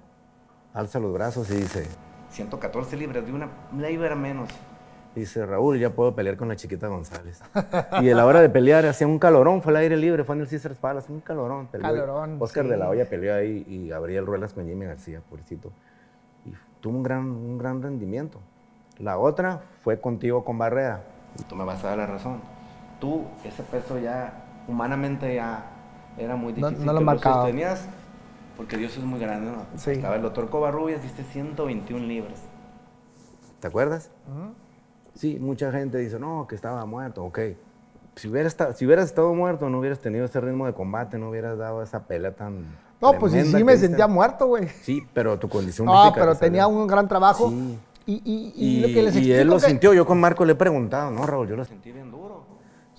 alza 0.72 1.00
los 1.00 1.12
brazos 1.12 1.50
y 1.50 1.56
dice, 1.56 1.88
114 2.30 2.96
libras, 2.96 3.26
de 3.26 3.32
una 3.32 3.48
libra 3.76 4.14
menos. 4.14 4.48
Dice, 5.14 5.44
Raúl, 5.44 5.78
ya 5.78 5.90
puedo 5.90 6.14
pelear 6.14 6.36
con 6.36 6.48
la 6.48 6.56
chiquita 6.56 6.88
González. 6.88 7.42
y 8.00 8.10
a 8.10 8.14
la 8.14 8.24
hora 8.24 8.40
de 8.40 8.48
pelear, 8.48 8.86
hacía 8.86 9.06
un 9.06 9.18
calorón, 9.18 9.62
fue 9.62 9.72
al 9.72 9.76
aire 9.76 9.96
libre, 9.96 10.24
fue 10.24 10.34
en 10.36 10.42
el 10.42 10.48
César 10.48 10.74
Palace, 10.74 11.12
un 11.12 11.20
calorón. 11.20 11.68
calorón 11.68 12.36
Oscar 12.40 12.66
de 12.66 12.76
la 12.76 12.88
Hoya 12.88 13.08
peleó 13.08 13.34
ahí 13.34 13.64
y 13.68 13.88
Gabriel 13.88 14.24
Ruelas 14.24 14.52
con 14.54 14.66
Jimmy 14.66 14.86
García, 14.86 15.20
pobrecito. 15.28 15.70
Y 16.46 16.52
tuvo 16.80 16.96
un 16.96 17.02
gran, 17.02 17.30
un 17.30 17.58
gran 17.58 17.82
rendimiento. 17.82 18.40
La 18.98 19.18
otra 19.18 19.62
fue 19.82 20.00
contigo 20.00 20.44
con 20.44 20.56
Barrera. 20.58 21.02
Y 21.38 21.42
tú 21.42 21.56
me 21.56 21.64
vas 21.64 21.84
a 21.84 21.88
dar 21.88 21.98
la 21.98 22.06
razón 22.06 22.40
tú 23.02 23.24
ese 23.44 23.64
peso 23.64 23.98
ya 23.98 24.44
humanamente 24.68 25.34
ya 25.34 25.66
era 26.16 26.36
muy 26.36 26.52
difícil. 26.52 26.86
No, 26.86 26.92
lo 26.92 27.00
marcaba. 27.00 27.50
porque 28.56 28.76
Dios 28.76 28.96
es 28.96 29.02
muy 29.02 29.18
grande, 29.18 29.50
¿no? 29.50 29.66
Estaba 29.74 30.14
el 30.14 30.22
doctor 30.22 30.48
Covarrubias, 30.48 31.02
diste 31.02 31.24
121 31.24 32.06
libras. 32.06 32.44
¿Te 33.58 33.66
acuerdas? 33.66 34.08
Sí, 35.14 35.38
mucha 35.40 35.70
gente 35.72 35.98
dice, 35.98 36.18
no, 36.18 36.46
que 36.48 36.54
estaba 36.54 36.84
muerto, 36.86 37.24
ok. 37.24 37.38
Si 38.16 38.28
hubieras, 38.28 38.52
estado, 38.52 38.72
si 38.74 38.84
hubieras 38.86 39.06
estado 39.06 39.32
muerto, 39.34 39.68
no 39.70 39.78
hubieras 39.78 39.98
tenido 40.00 40.24
ese 40.24 40.40
ritmo 40.40 40.66
de 40.66 40.74
combate, 40.74 41.18
no 41.18 41.30
hubieras 41.30 41.56
dado 41.58 41.82
esa 41.82 42.04
pelea 42.06 42.34
tan. 42.34 42.64
No, 43.00 43.18
pues 43.18 43.32
sí, 43.32 43.42
sí 43.44 43.64
me 43.64 43.72
diste. 43.72 43.88
sentía 43.88 44.06
muerto, 44.06 44.46
güey. 44.46 44.68
Sí, 44.82 45.02
pero 45.14 45.38
tu 45.38 45.48
condición 45.48 45.86
No, 45.86 46.02
física 46.04 46.20
pero 46.20 46.34
tenía 46.36 46.66
un 46.66 46.86
gran 46.86 47.08
trabajo. 47.08 47.48
Sí. 47.50 47.78
Y, 48.06 48.12
y, 48.24 48.52
y 48.54 48.78
Y, 48.78 48.80
lo 48.80 48.86
que 48.88 49.02
les 49.02 49.16
y 49.16 49.32
él 49.32 49.48
lo 49.48 49.54
que- 49.56 49.60
sintió. 49.66 49.94
Yo 49.94 50.04
con 50.06 50.20
Marco 50.20 50.44
le 50.44 50.52
he 50.52 50.56
preguntado, 50.56 51.10
no, 51.10 51.26
Raúl, 51.26 51.48
yo 51.48 51.56
lo 51.56 51.64
sentí 51.64 51.90
bien 51.92 52.10
duro. 52.10 52.44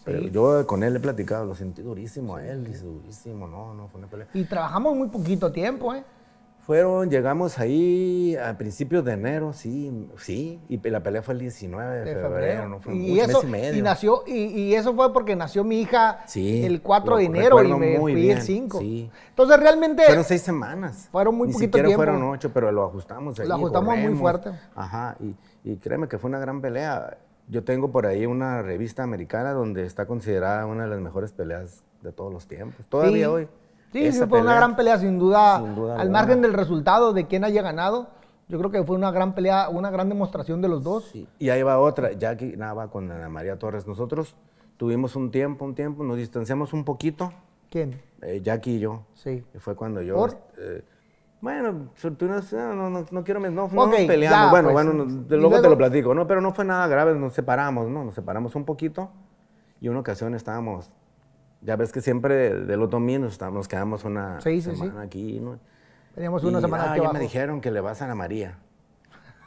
Pero 0.06 0.20
yo 0.28 0.68
con 0.68 0.84
él 0.84 0.96
he 0.98 1.00
platicado, 1.00 1.46
lo 1.46 1.56
sentí 1.56 1.82
durísimo 1.82 2.36
a 2.36 2.46
él, 2.46 2.66
dice, 2.66 2.84
durísimo, 2.84 3.48
no, 3.48 3.74
no, 3.74 3.88
fue 3.88 4.00
una 4.00 4.08
pelea. 4.10 4.28
Y 4.34 4.44
trabajamos 4.44 4.96
muy 4.98 5.08
poquito 5.08 5.50
tiempo, 5.52 5.94
¿eh? 5.94 6.04
Fueron, 6.66 7.10
llegamos 7.10 7.60
ahí 7.60 8.38
a 8.38 8.58
principios 8.58 9.04
de 9.04 9.12
enero, 9.14 9.52
sí, 9.52 10.08
sí, 10.18 10.62
y 10.70 10.78
la 10.90 11.04
pelea 11.04 11.22
fue 11.22 11.34
el 11.34 11.42
19 11.42 11.92
de, 11.94 12.00
De 12.00 12.06
febrero, 12.16 12.30
febrero. 12.30 12.68
no 12.70 12.80
fue 12.80 12.96
y, 12.96 13.12
mucho, 13.12 13.22
eso, 13.24 13.44
mes 13.44 13.44
y 13.44 13.52
medio. 13.52 13.80
y 13.80 13.82
nació, 13.82 14.24
y, 14.26 14.34
y 14.46 14.76
eso 14.76 14.96
fue 14.96 15.12
porque 15.12 15.36
nació 15.36 15.66
mi 15.66 15.82
hija 15.82 16.20
Sí, 16.26 16.66
el 16.66 16.82
4 16.82 17.18
de 17.18 17.24
enero 17.26 17.62
y 17.64 17.74
me 17.74 18.00
fui 18.00 18.16
bien, 18.16 18.38
el 18.38 18.44
5. 18.44 18.80
sí. 18.80 19.12
Entonces 19.30 19.60
realmente 19.60 20.04
Fueron 20.06 20.24
seis 20.24 20.42
semanas. 20.42 21.10
Fueron 21.12 21.36
muy 21.36 21.48
Ni 21.50 21.54
poquito 21.54 21.68
siquiera 21.68 21.88
tiempo. 21.88 22.04
fueron 22.04 22.24
ocho, 22.24 22.52
pero 22.54 22.72
lo 22.72 22.86
ajustamos 22.86 23.38
ahí. 23.40 23.48
Lo 23.48 23.56
ajustamos 23.56 23.98
muy 23.98 24.16
fuerte. 24.16 24.52
Ajá, 24.74 25.18
y, 25.20 25.36
y 25.70 25.76
créeme 25.78 26.08
que 26.08 26.18
fue 26.18 26.30
una 26.30 26.40
gran 26.40 26.62
pelea. 26.62 27.18
Yo 27.50 27.66
tengo 27.66 27.92
por 27.92 28.06
ahí 28.06 28.26
una 28.26 28.62
revista 28.62 29.04
americana 29.04 29.52
donde 29.52 29.86
está 29.86 30.06
considerada 30.06 30.66
una 30.66 30.84
de 30.84 30.90
las 30.92 31.00
mejores 31.02 31.34
peleas 31.34 31.84
de 32.02 32.14
todos 32.14 32.32
los 32.32 32.48
tiempos. 32.48 32.88
Todavía 32.88 33.26
Sí. 33.28 33.34
hoy. 33.34 33.48
Sí, 33.94 34.12
sí, 34.12 34.24
fue 34.28 34.42
una 34.42 34.56
gran 34.56 34.76
pelea, 34.76 34.98
sin 34.98 35.18
duda. 35.20 35.60
Sin 35.60 35.76
duda 35.76 35.94
al 35.96 36.02
alguna. 36.02 36.20
margen 36.20 36.42
del 36.42 36.54
resultado 36.54 37.14
de 37.14 37.26
quién 37.28 37.44
haya 37.44 37.62
ganado, 37.62 38.08
yo 38.50 38.58
creo 38.58 38.72
que 38.72 38.84
fue 38.84 38.96
una 38.96 39.12
gran 39.12 39.34
pelea, 39.36 39.70
una 39.70 39.90
gran 39.92 40.10
demostración 40.10 40.62
de 40.62 40.68
los 40.68 40.84
dos. 40.84 41.06
Sí, 41.12 41.28
Y 41.40 41.50
ahí 41.50 41.64
va 41.64 41.80
otra, 41.80 42.12
Jackie 42.14 42.58
Nava 42.58 42.90
con 42.90 43.10
Ana 43.12 43.30
María 43.30 43.58
Torres. 43.58 43.88
Nosotros 43.88 44.36
tuvimos 44.78 45.16
un 45.16 45.32
tiempo, 45.32 45.64
un 45.64 45.76
tiempo, 45.76 46.04
nos 46.04 46.18
distanciamos 46.18 46.74
un 46.74 46.84
poquito, 46.84 47.32
¿Quién? 47.70 48.02
eh, 48.22 48.42
Jackie 48.44 48.76
y 48.76 48.80
yo. 48.80 49.04
Sí. 49.14 49.44
Y 49.54 49.58
fue 49.60 49.76
cuando 49.76 50.02
yo. 50.02 50.16
¿Por? 50.16 50.38
eh, 50.58 50.84
bueno, 51.44 51.74
no, 51.74 52.74
no, 52.74 52.90
no, 52.90 53.06
no 53.12 53.24
quiero. 53.26 53.40
No, 53.42 53.52
no 53.52 53.66
Ok, 53.66 53.74
nos 53.74 54.02
peleamos. 54.08 54.40
ya, 54.46 54.50
bueno, 54.50 54.72
pues, 54.72 54.86
bueno, 54.86 55.06
luego, 55.30 55.62
te 55.62 55.70
lo 55.70 55.78
platico, 55.78 56.16
¿no? 56.16 56.26
Pero 56.26 56.40
no 56.40 56.54
fue 56.54 56.64
nada 56.64 56.88
grave, 56.88 57.14
nos 57.16 57.34
separamos, 57.34 57.90
¿no? 57.90 58.06
Nos 58.06 58.16
separamos 58.16 58.56
un 58.56 58.64
poquito. 58.64 59.12
Y 59.82 59.90
una 59.90 60.00
ocasión 60.00 60.36
estábamos. 60.36 60.94
Ya 61.64 61.76
ves 61.78 61.92
que 61.92 62.02
siempre 62.02 62.54
del 62.66 62.82
otomí 62.82 63.18
nos, 63.18 63.34
estábamos- 63.34 63.60
nos 63.60 63.68
quedamos 63.68 64.04
una 64.04 64.42
Sí, 64.42 64.62
sí, 64.62 64.72
sí. 64.72 64.76
semana 64.78 65.02
aquí, 65.02 65.40
¿no? 65.40 65.60
Teníamos 66.14 66.44
una 66.44 66.60
Y, 66.60 66.62
semana 66.62 66.84
ah, 66.84 66.90
aquí 66.92 66.98
ya 66.98 67.02
abajo. 67.04 67.14
me 67.14 67.20
dijeron 67.22 67.62
que 67.62 67.72
le 67.72 67.80
vas 67.82 68.02
a 68.02 68.06
Ana 68.06 68.16
María. 68.16 68.58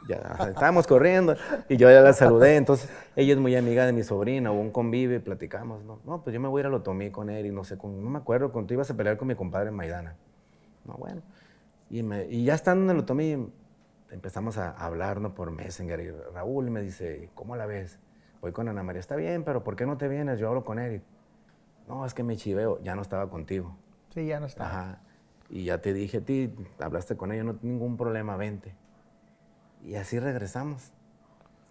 Ya, 0.07 0.15
estábamos 0.49 0.87
corriendo 0.87 1.35
y 1.67 1.75
yo 1.75 1.89
ya 1.91 1.99
la 2.01 2.13
saludé. 2.13 2.55
Entonces, 2.55 2.89
ella 3.15 3.33
es 3.33 3.39
muy 3.39 3.55
amiga 3.55 3.85
de 3.85 3.91
mi 3.93 4.03
sobrina, 4.03 4.51
hubo 4.51 4.61
un 4.61 4.71
convive, 4.71 5.19
platicamos. 5.19 5.83
No, 5.83 5.99
no 6.05 6.23
pues 6.23 6.33
yo 6.33 6.39
me 6.39 6.47
voy 6.47 6.59
a 6.59 6.61
ir 6.61 6.65
al 6.67 6.73
Otomí 6.75 7.09
con 7.11 7.29
él 7.29 7.45
y 7.45 7.51
no 7.51 7.63
sé, 7.65 7.77
con, 7.77 8.01
no 8.03 8.09
me 8.09 8.17
acuerdo, 8.17 8.51
con 8.53 8.67
tú 8.67 8.73
ibas 8.73 8.89
a 8.89 8.95
pelear 8.95 9.17
con 9.17 9.27
mi 9.27 9.35
compadre 9.35 9.69
en 9.69 9.75
Maidana. 9.75 10.15
No, 10.85 10.93
bueno. 10.93 11.21
Y, 11.89 12.03
me, 12.03 12.25
y 12.27 12.45
ya 12.45 12.53
estando 12.55 12.85
en 12.85 12.97
el 12.97 13.03
Otomí, 13.03 13.49
empezamos 14.09 14.57
a 14.57 14.71
hablar 14.71 15.19
¿no? 15.19 15.35
por 15.35 15.51
Messenger. 15.51 15.99
Y 15.99 16.11
Raúl 16.33 16.69
me 16.71 16.81
dice, 16.81 17.29
¿cómo 17.35 17.55
la 17.57 17.65
ves? 17.65 17.99
Voy 18.41 18.53
con 18.53 18.69
Ana 18.69 18.83
María, 18.83 19.01
está 19.01 19.15
bien, 19.17 19.43
pero 19.43 19.63
¿por 19.63 19.75
qué 19.75 19.85
no 19.85 19.97
te 19.97 20.07
vienes? 20.07 20.39
Yo 20.39 20.47
hablo 20.47 20.63
con 20.63 20.79
él. 20.79 20.95
Y, 20.95 21.01
no, 21.87 22.05
es 22.05 22.13
que 22.13 22.23
me 22.23 22.35
chiveo, 22.35 22.81
ya 22.81 22.95
no 22.95 23.01
estaba 23.01 23.29
contigo. 23.29 23.75
Sí, 24.13 24.25
ya 24.25 24.39
no 24.39 24.45
está. 24.45 24.65
Ajá. 24.65 25.01
Y 25.49 25.65
ya 25.65 25.79
te 25.79 25.93
dije 25.93 26.17
a 26.17 26.21
ti, 26.21 26.53
hablaste 26.79 27.15
con 27.15 27.31
ella, 27.31 27.43
no 27.43 27.57
ningún 27.61 27.97
problema, 27.97 28.35
vente. 28.35 28.75
Y 29.83 29.95
así 29.95 30.19
regresamos. 30.19 30.91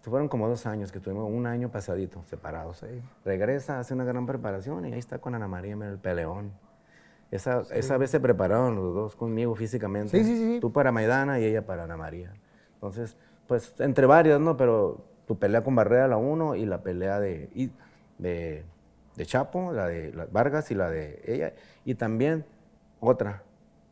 Fueron 0.03 0.29
como 0.29 0.49
dos 0.49 0.67
años 0.67 0.93
que 0.93 1.01
tuvimos, 1.01 1.29
un 1.29 1.47
año 1.47 1.71
pasadito, 1.71 2.23
separados. 2.27 2.85
Regresa, 3.25 3.81
hace 3.81 3.93
una 3.93 4.05
gran 4.05 4.25
preparación 4.25 4.87
y 4.87 4.93
ahí 4.93 4.99
está 5.01 5.19
con 5.19 5.35
Ana 5.35 5.49
María, 5.49 5.75
mira 5.75 5.91
el 5.91 5.99
peleón. 5.99 6.53
Esa, 7.33 7.65
esa 7.73 7.99
vez 7.99 8.11
se 8.11 8.21
prepararon 8.21 8.77
los 8.77 8.95
dos 8.95 9.17
conmigo 9.17 9.57
físicamente. 9.57 10.17
Sí, 10.17 10.25
sí, 10.25 10.37
sí. 10.37 10.61
Tú 10.61 10.73
para 10.73 10.93
Maidana 10.93 11.41
y 11.41 11.45
ella 11.45 11.67
para 11.67 11.85
Ana 11.85 11.97
María. 11.97 12.33
Entonces, 12.75 13.17
pues 13.49 13.75
entre 13.81 14.07
varias, 14.07 14.41
¿no? 14.41 14.57
Pero 14.57 15.05
tu 15.27 15.39
pelea 15.39 15.65
con 15.65 15.75
Barrera, 15.75 16.07
la 16.07 16.17
uno, 16.17 16.55
y 16.55 16.67
la 16.67 16.83
pelea 16.83 17.19
de, 17.19 17.51
de, 18.19 18.65
de 19.17 19.27
Chapo, 19.27 19.73
la 19.73 19.87
de 19.87 20.13
Vargas 20.31 20.71
y 20.71 20.75
la 20.75 20.91
de 20.91 21.23
ella. 21.27 21.53
Y 21.85 21.95
también 21.95 22.45
otra, 23.01 23.43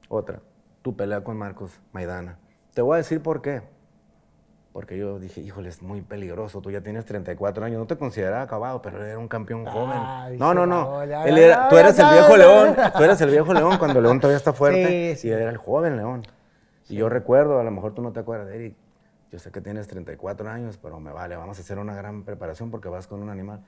otra, 0.08 0.40
tu 0.82 0.94
pelea 0.96 1.22
con 1.24 1.36
Marcos 1.36 1.80
Maidana. 1.92 2.38
Te 2.74 2.82
voy 2.82 2.94
a 2.94 2.96
decir 2.98 3.22
por 3.22 3.40
qué. 3.42 3.62
Porque 4.72 4.98
yo 4.98 5.20
dije, 5.20 5.40
híjole, 5.40 5.68
es 5.68 5.82
muy 5.82 6.02
peligroso. 6.02 6.60
Tú 6.60 6.72
ya 6.72 6.80
tienes 6.80 7.04
34 7.04 7.64
años. 7.64 7.78
No 7.78 7.86
te 7.86 7.96
consideraba 7.96 8.42
acabado, 8.42 8.82
pero 8.82 8.98
él 9.00 9.08
era 9.08 9.18
un 9.20 9.28
campeón 9.28 9.64
joven. 9.64 9.96
Ay, 10.02 10.36
no, 10.36 10.52
no, 10.52 10.66
no. 10.66 11.00
Él 11.02 11.38
era- 11.38 11.68
tú 11.68 11.76
eres 11.76 11.96
el 11.96 12.06
viejo 12.10 12.36
león. 12.36 12.74
Tú 12.96 13.04
eres 13.04 13.20
el 13.20 13.30
viejo 13.30 13.54
león 13.54 13.78
cuando 13.78 14.00
León 14.00 14.18
todavía 14.18 14.36
está 14.36 14.52
fuerte. 14.52 15.14
Sí, 15.14 15.20
sí. 15.22 15.28
Y 15.28 15.30
era 15.30 15.48
el 15.48 15.58
joven 15.58 15.96
león. 15.96 16.22
Y 16.88 16.96
yo 16.96 17.08
recuerdo, 17.08 17.60
a 17.60 17.62
lo 17.62 17.70
mejor 17.70 17.94
tú 17.94 18.02
no 18.02 18.10
te 18.12 18.18
acuerdas 18.20 18.52
Eric. 18.52 18.74
Yo 19.30 19.38
sé 19.38 19.52
que 19.52 19.60
tienes 19.60 19.86
34 19.86 20.48
años, 20.50 20.76
pero 20.82 20.98
me 20.98 21.12
vale, 21.12 21.36
vamos 21.36 21.56
a 21.58 21.60
hacer 21.60 21.78
una 21.78 21.94
gran 21.94 22.24
preparación 22.24 22.70
porque 22.72 22.88
vas 22.88 23.06
con 23.06 23.22
un 23.22 23.30
animal. 23.30 23.60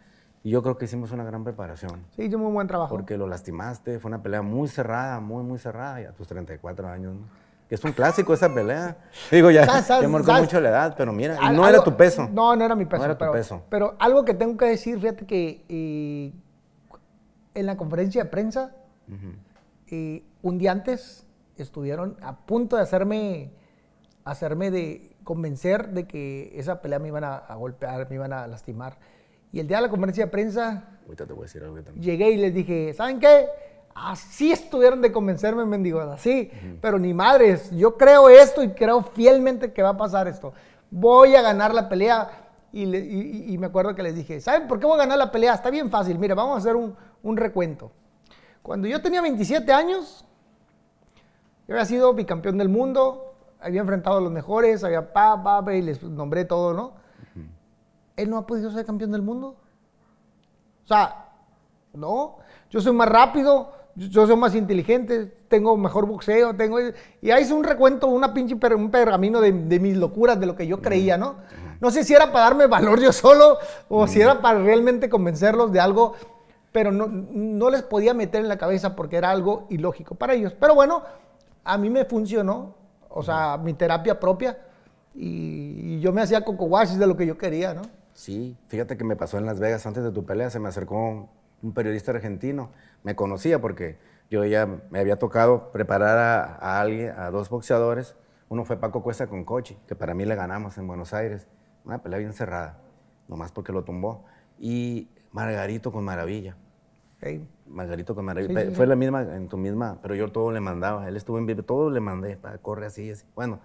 Y 0.43 0.51
yo 0.51 0.63
creo 0.63 0.79
que 0.79 0.85
hicimos 0.85 1.11
una 1.13 1.25
gran 1.25 1.43
preparación. 1.43 2.05
Sí, 2.15 2.23
hizo 2.25 2.39
muy 2.39 2.53
buen 2.53 2.69
trabajo. 2.69 2.95
Porque 2.95 3.17
lo 3.19 3.27
lastimaste, 3.27 3.99
fue 3.99 4.09
una 4.09 4.23
pelea 4.23 4.43
muy 4.43 4.69
cerrada, 4.69 5.19
muy, 5.21 5.43
muy 5.43 5.59
cerrada, 5.59 6.01
y 6.01 6.05
a 6.05 6.13
tus 6.13 6.29
34 6.29 6.89
años. 6.89 7.15
¿no? 7.15 7.21
Que 7.69 7.75
es 7.75 7.83
un 7.85 7.91
clásico 7.93 8.33
esa 8.33 8.55
pelea. 8.55 8.97
Digo, 9.33 9.51
ya, 9.51 9.67
¿Sabes- 9.67 9.89
ya 10.03 10.09
marcó 10.09 10.29
sabes? 10.29 10.43
mucho 10.45 10.61
la 10.61 10.69
edad, 10.69 10.95
pero 10.97 11.13
mira, 11.13 11.35
y 11.35 11.47
Al- 11.47 11.57
no 11.57 11.67
era 11.69 11.83
tu 11.83 11.97
peso. 11.97 12.29
No, 12.33 12.55
no 12.55 12.65
era 12.65 12.77
mi 12.77 12.85
peso. 12.85 13.05
era 13.05 13.15
tu 13.15 13.19
pero, 13.19 13.33
peso. 13.33 13.63
pero 13.69 13.97
algo 13.99 14.25
que 14.25 14.35
tengo 14.35 14.57
que 14.57 14.67
decir, 14.67 15.01
fíjate 15.01 15.27
que 15.27 15.65
eh, 15.69 16.33
en 17.55 17.67
la 17.67 17.77
conferencia 17.77 18.23
de 18.23 18.31
prensa, 18.31 18.71
eh, 19.89 20.23
un 20.43 20.59
día 20.59 20.71
antes 20.73 21.27
estuvieron 21.57 22.17
a 22.23 22.37
punto 22.37 22.77
de 22.77 22.83
hacerme, 22.83 23.51
hacerme 24.25 24.71
de 24.71 25.17
convencer 25.25 25.89
de 25.89 26.07
que 26.07 26.53
esa 26.57 26.81
pelea 26.83 26.99
me 27.01 27.09
iban 27.09 27.25
a, 27.25 27.37
a 27.37 27.55
golpear, 27.57 28.09
me 28.09 28.15
iban 28.15 28.33
a 28.33 28.47
lastimar. 28.47 28.99
Y 29.53 29.61
el 29.61 29.67
día 29.69 29.79
de 29.79 29.85
la 29.85 29.89
conferencia 29.89 30.25
de 30.27 30.31
prensa, 30.31 30.85
Ahorita 31.05 31.25
te 31.27 31.33
voy 31.33 31.43
a 31.43 31.47
decir 31.47 31.63
algo 31.63 31.77
también. 31.83 32.03
llegué 32.05 32.31
y 32.31 32.37
les 32.37 32.53
dije, 32.53 32.93
¿saben 32.95 33.21
qué? 33.21 33.47
Así 33.95 34.53
estuvieron 34.53 35.01
de 35.01 35.11
convencerme, 35.13 35.65
mendigos, 35.65 36.05
así. 36.09 36.51
Pero 36.83 36.99
ni 36.99 37.15
madres, 37.15 37.71
yo 37.71 37.97
creo 37.97 38.29
esto 38.29 38.63
y 38.63 38.71
creo 38.71 39.03
fielmente 39.03 39.73
que 39.73 39.83
va 39.83 39.91
a 39.91 39.97
pasar 39.97 40.29
esto. 40.29 40.53
Voy 40.91 41.35
a 41.37 41.43
ganar 41.43 41.73
la 41.73 41.89
pelea. 41.89 42.29
Y, 42.73 42.85
le- 42.85 42.99
y- 43.01 43.55
y 43.55 43.57
me 43.59 43.69
acuerdo 43.69 43.95
que 43.95 44.03
les 44.03 44.15
dije, 44.15 44.39
¿saben 44.41 44.69
por 44.69 44.79
qué 44.79 44.85
voy 44.87 44.97
a 44.97 45.03
ganar 45.05 45.17
la 45.17 45.31
pelea? 45.33 45.55
Está 45.55 45.71
bien 45.71 45.91
fácil. 45.91 46.19
Mire, 46.19 46.35
vamos 46.35 46.57
a 46.57 46.59
hacer 46.59 46.77
un, 46.77 46.95
un 47.23 47.37
recuento. 47.39 47.91
Cuando 48.63 48.87
yo 48.89 49.01
tenía 49.01 49.23
27 49.23 49.73
años, 49.73 50.27
yo 51.69 51.75
había 51.75 51.87
sido 51.87 52.13
bicampeón 52.13 52.59
del 52.59 52.69
mundo, 52.69 53.35
había 53.61 53.81
enfrentado 53.81 54.19
a 54.19 54.21
los 54.21 54.31
mejores, 54.33 54.85
había 54.85 55.13
pa, 55.13 55.43
pa, 55.43 55.65
pa, 55.65 55.75
y 55.75 55.83
les 55.83 56.03
nombré 56.03 56.45
todo, 56.45 56.75
¿no? 56.75 56.95
Él 58.17 58.31
no 58.31 58.39
ha 58.39 58.47
podido 58.47 58.71
ser 58.71 58.85
campeón 58.85 59.13
del 59.13 59.23
mundo. 59.23 59.57
O 60.85 60.89
sea, 60.89 61.31
no, 61.93 62.37
yo 62.71 62.81
soy 62.81 62.93
más 62.93 63.09
rápido, 63.09 63.73
yo 63.95 64.27
soy 64.27 64.37
más 64.37 64.55
inteligente, 64.55 65.27
tengo 65.49 65.77
mejor 65.77 66.07
boxeo, 66.07 66.55
tengo... 66.55 66.79
Y 67.21 67.31
ahí 67.31 67.43
hice 67.43 67.55
un 67.55 67.65
recuento, 67.65 68.07
una 68.07 68.33
pinche 68.33 68.55
un 68.75 68.91
pergamino 68.91 69.41
de, 69.41 69.53
mis 69.53 69.97
locuras, 69.97 70.39
de 70.39 70.47
lo 70.47 70.55
que 70.55 70.67
yo 70.67 70.81
creía, 70.81 71.17
¿no? 71.17 71.37
No 71.81 71.91
sé 71.91 72.05
si 72.05 72.15
era 72.15 72.33
para 72.33 72.45
darme 72.45 72.67
valor 72.67 73.01
yo 73.01 73.13
solo 73.13 73.59
o 73.89 74.07
si 74.07 74.21
era 74.21 74.41
para 74.41 74.61
realmente 74.61 75.09
convencerlos 75.09 75.73
de 75.73 75.81
algo, 75.81 76.15
pero 76.73 76.93
no, 76.93 77.07
no 77.07 77.71
les 77.71 77.83
podía 77.83 78.15
meter 78.15 78.41
en 78.41 78.49
la 78.49 78.57
cabeza 78.57 78.97
porque 78.97 79.17
era 79.17 79.31
algo 79.31 79.67
ilógico 79.71 80.15
para 80.15 80.35
ellos. 80.35 80.55
Pero 80.59 80.75
bueno, 80.75 81.03
a 81.65 81.77
mí 81.79 81.91
me 81.91 82.05
funcionó, 82.05 82.75
o 83.09 83.23
sea, 83.23 83.59
mi 83.59 83.75
terapia 83.75 84.19
propia, 84.19 84.59
y, 85.15 85.99
yo 86.01 86.13
me 86.13 86.23
hacía 86.23 86.45
coco 86.45 86.69
de 86.69 87.07
lo 87.07 87.17
que 87.17 87.27
yo 87.27 87.37
quería, 87.37 87.75
¿no? 87.75 87.83
Sí, 88.17 88.57
fíjate 88.69 88.97
que 88.97 89.05
me 89.05 89.15
pasó 89.15 89.37
en 89.37 89.45
Las 89.45 89.61
Vegas 89.61 89.85
antes 89.87 90.03
de 90.03 90.11
tu 90.11 90.25
pelea, 90.25 90.49
se 90.49 90.59
me 90.59 90.71
acercó 90.71 91.29
un, 91.63 91.73
periodista 91.75 92.13
argentino, 92.13 92.71
me 93.03 93.15
conocía 93.15 93.61
porque 93.61 93.99
yo 94.31 94.43
ya 94.47 94.67
me 94.89 95.01
había 95.01 95.19
tocado 95.19 95.71
preparar 95.71 96.17
a, 96.17 96.45
a 96.57 96.81
alguien, 96.81 97.11
a 97.11 97.31
dos 97.31 97.51
boxeadores, 97.51 98.17
uno 98.49 98.65
fue 98.65 98.79
Paco 98.79 99.03
Cuesta 99.03 99.27
con 99.27 99.45
Cochi, 99.45 99.77
que 99.87 99.95
para 99.95 100.15
mí 100.15 100.25
le 100.25 100.35
ganamos 100.35 100.79
en 100.79 100.87
Buenos 100.87 101.13
Aires, 101.13 101.47
una 101.85 102.03
pelea 102.03 102.19
bien 102.19 102.33
cerrada, 102.33 102.79
nomás 103.29 103.53
porque 103.53 103.71
lo 103.71 103.85
tumbó, 103.85 104.25
y 104.59 105.11
Margarito 105.31 105.93
con 105.93 106.03
Maravilla. 106.03 106.57
Margarito 107.67 108.15
con 108.15 108.25
Maravilla. 108.25 108.49
Sí, 108.49 108.55
Pe- 108.55 108.67
sí, 108.71 108.75
Fue 108.75 108.87
sí. 108.87 108.89
la 108.89 108.97
misma, 108.97 109.23
en 109.37 109.49
tu 109.49 109.59
misma, 109.59 109.99
pero 110.01 110.15
yo 110.15 110.33
todo 110.33 110.53
le 110.53 110.61
mandaba. 110.61 111.07
Él 111.07 111.17
estuvo 111.17 111.37
en 111.37 111.45
vivo, 111.45 111.65
todo 111.65 111.91
le 111.91 112.01
mandé, 112.01 112.39
corre 112.63 112.87
así, 112.87 113.11
así. 113.11 113.27
Bueno, 113.35 113.61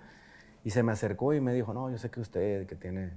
y 0.66 0.72
se 0.72 0.84
me 0.84 0.91
acercó 0.91 1.34
y 1.34 1.39
me 1.39 1.54
dijo, 1.54 1.74
no, 1.74 1.89
yo 1.89 1.97
sé 1.97 2.10
que 2.12 2.20
usted, 2.20 2.68
que 2.68 2.76
tiene 2.76 3.14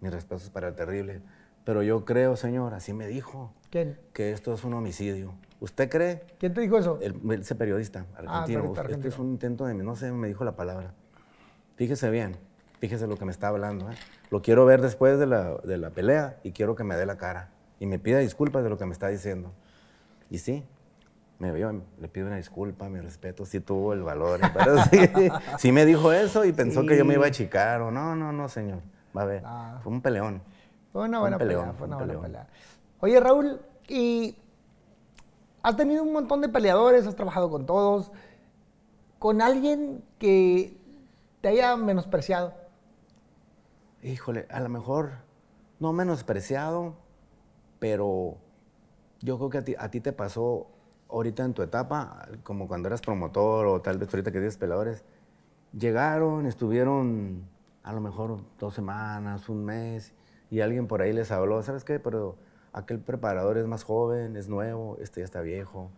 mis 0.00 0.12
respetos 0.12 0.50
para 0.50 0.68
el 0.68 0.74
terrible, 0.74 1.20
pero 1.64 1.82
yo 1.82 2.04
creo, 2.04 2.36
señor, 2.36 2.74
así 2.74 2.92
me 2.92 3.06
dijo, 3.06 3.52
¿Quién? 3.70 3.98
que 4.12 4.32
esto 4.32 4.54
es 4.54 4.64
un 4.64 4.74
homicidio. 4.74 5.34
¿Usted 5.60 5.88
cree? 5.90 6.22
¿Quién 6.38 6.54
te 6.54 6.60
dijo 6.60 6.78
eso? 6.78 6.98
El, 7.02 7.20
ese 7.40 7.54
periodista 7.56 8.06
argentino, 8.16 8.60
periodista 8.60 8.82
"Usted- 8.82 8.94
este 8.94 9.08
es 9.08 9.18
un 9.18 9.28
intento 9.30 9.66
de, 9.66 9.74
no 9.74 9.96
sé, 9.96 10.12
me 10.12 10.28
dijo 10.28 10.44
la 10.44 10.52
palabra. 10.56 10.94
Fíjese 11.76 12.10
bien, 12.10 12.36
fíjese 12.80 13.06
lo 13.06 13.16
que 13.16 13.24
me 13.24 13.32
está 13.32 13.48
hablando, 13.48 13.90
¿eh? 13.90 13.94
lo 14.30 14.40
quiero 14.42 14.64
ver 14.66 14.80
después 14.82 15.18
de 15.18 15.26
la, 15.26 15.56
de 15.56 15.78
la 15.78 15.90
pelea 15.90 16.38
y 16.42 16.52
quiero 16.52 16.74
que 16.76 16.84
me 16.84 16.96
dé 16.96 17.06
la 17.06 17.16
cara 17.18 17.50
y 17.80 17.86
me 17.86 17.98
pida 17.98 18.18
disculpas 18.18 18.62
de 18.64 18.70
lo 18.70 18.78
que 18.78 18.86
me 18.86 18.92
está 18.92 19.08
diciendo. 19.08 19.52
Y 20.30 20.38
sí, 20.38 20.64
me 21.38 21.52
vio, 21.52 21.82
le 22.00 22.08
pido 22.08 22.26
una 22.26 22.36
disculpa, 22.36 22.88
mi 22.88 23.00
respeto, 23.00 23.44
sí 23.46 23.60
tuvo 23.60 23.92
el 23.94 24.02
valor. 24.02 24.40
Pero 24.54 24.76
sí, 24.84 24.98
sí 25.58 25.72
me 25.72 25.86
dijo 25.86 26.12
eso 26.12 26.44
y 26.44 26.52
pensó 26.52 26.84
que 26.86 26.96
yo 26.96 27.04
me 27.04 27.14
iba 27.14 27.24
a 27.24 27.28
achicar 27.28 27.80
o 27.82 27.90
no, 27.90 28.14
no, 28.16 28.32
no, 28.32 28.48
señor. 28.48 28.80
Va 29.18 29.22
a 29.22 29.26
ver, 29.26 29.42
Ah. 29.44 29.80
fue 29.82 29.92
un 29.92 30.00
peleón. 30.00 30.40
Fue 30.92 31.02
una 31.04 31.18
Fue 31.18 31.20
buena 31.20 31.36
un 31.36 31.38
pelea, 31.38 31.56
peleón, 31.58 31.68
fue 31.76 31.78
fue 31.78 31.86
una 31.88 31.96
un 31.96 31.98
buena 32.06 32.20
peleón. 32.20 32.22
pelea. 32.22 32.46
Oye, 33.00 33.20
Raúl, 33.20 33.60
y 33.88 34.36
has 35.62 35.76
tenido 35.76 36.02
un 36.04 36.12
montón 36.12 36.40
de 36.40 36.48
peleadores, 36.48 37.06
has 37.06 37.16
trabajado 37.16 37.50
con 37.50 37.66
todos, 37.66 38.10
con 39.18 39.42
alguien 39.42 40.04
que 40.18 40.76
te 41.40 41.48
haya 41.48 41.76
menospreciado. 41.76 42.54
Híjole, 44.02 44.46
a 44.50 44.60
lo 44.60 44.68
mejor 44.68 45.10
no 45.80 45.92
menospreciado, 45.92 46.94
pero 47.80 48.36
yo 49.20 49.36
creo 49.38 49.50
que 49.50 49.58
a 49.58 49.64
ti, 49.64 49.74
a 49.78 49.90
ti 49.90 50.00
te 50.00 50.12
pasó 50.12 50.68
ahorita 51.08 51.44
en 51.44 51.54
tu 51.54 51.62
etapa, 51.62 52.28
como 52.44 52.68
cuando 52.68 52.88
eras 52.88 53.00
promotor 53.00 53.66
o 53.66 53.80
tal 53.80 53.98
vez 53.98 54.08
ahorita 54.12 54.30
que 54.30 54.38
tienes 54.38 54.56
peleadores, 54.56 55.04
llegaron, 55.76 56.46
estuvieron 56.46 57.42
a 57.88 57.92
lo 57.94 58.02
mejor 58.02 58.36
dos 58.58 58.74
semanas, 58.74 59.48
un 59.48 59.64
mes, 59.64 60.12
y 60.50 60.60
alguien 60.60 60.86
por 60.86 61.00
ahí 61.00 61.12
les 61.14 61.30
habló, 61.32 61.62
¿sabes 61.62 61.84
qué? 61.84 61.98
Pero 61.98 62.36
aquel 62.74 63.00
preparador 63.00 63.56
es 63.56 63.66
más 63.66 63.82
joven, 63.82 64.36
es 64.36 64.46
nuevo, 64.46 64.98
este 65.00 65.20
ya 65.20 65.24
está 65.24 65.40
viejo. 65.40 65.90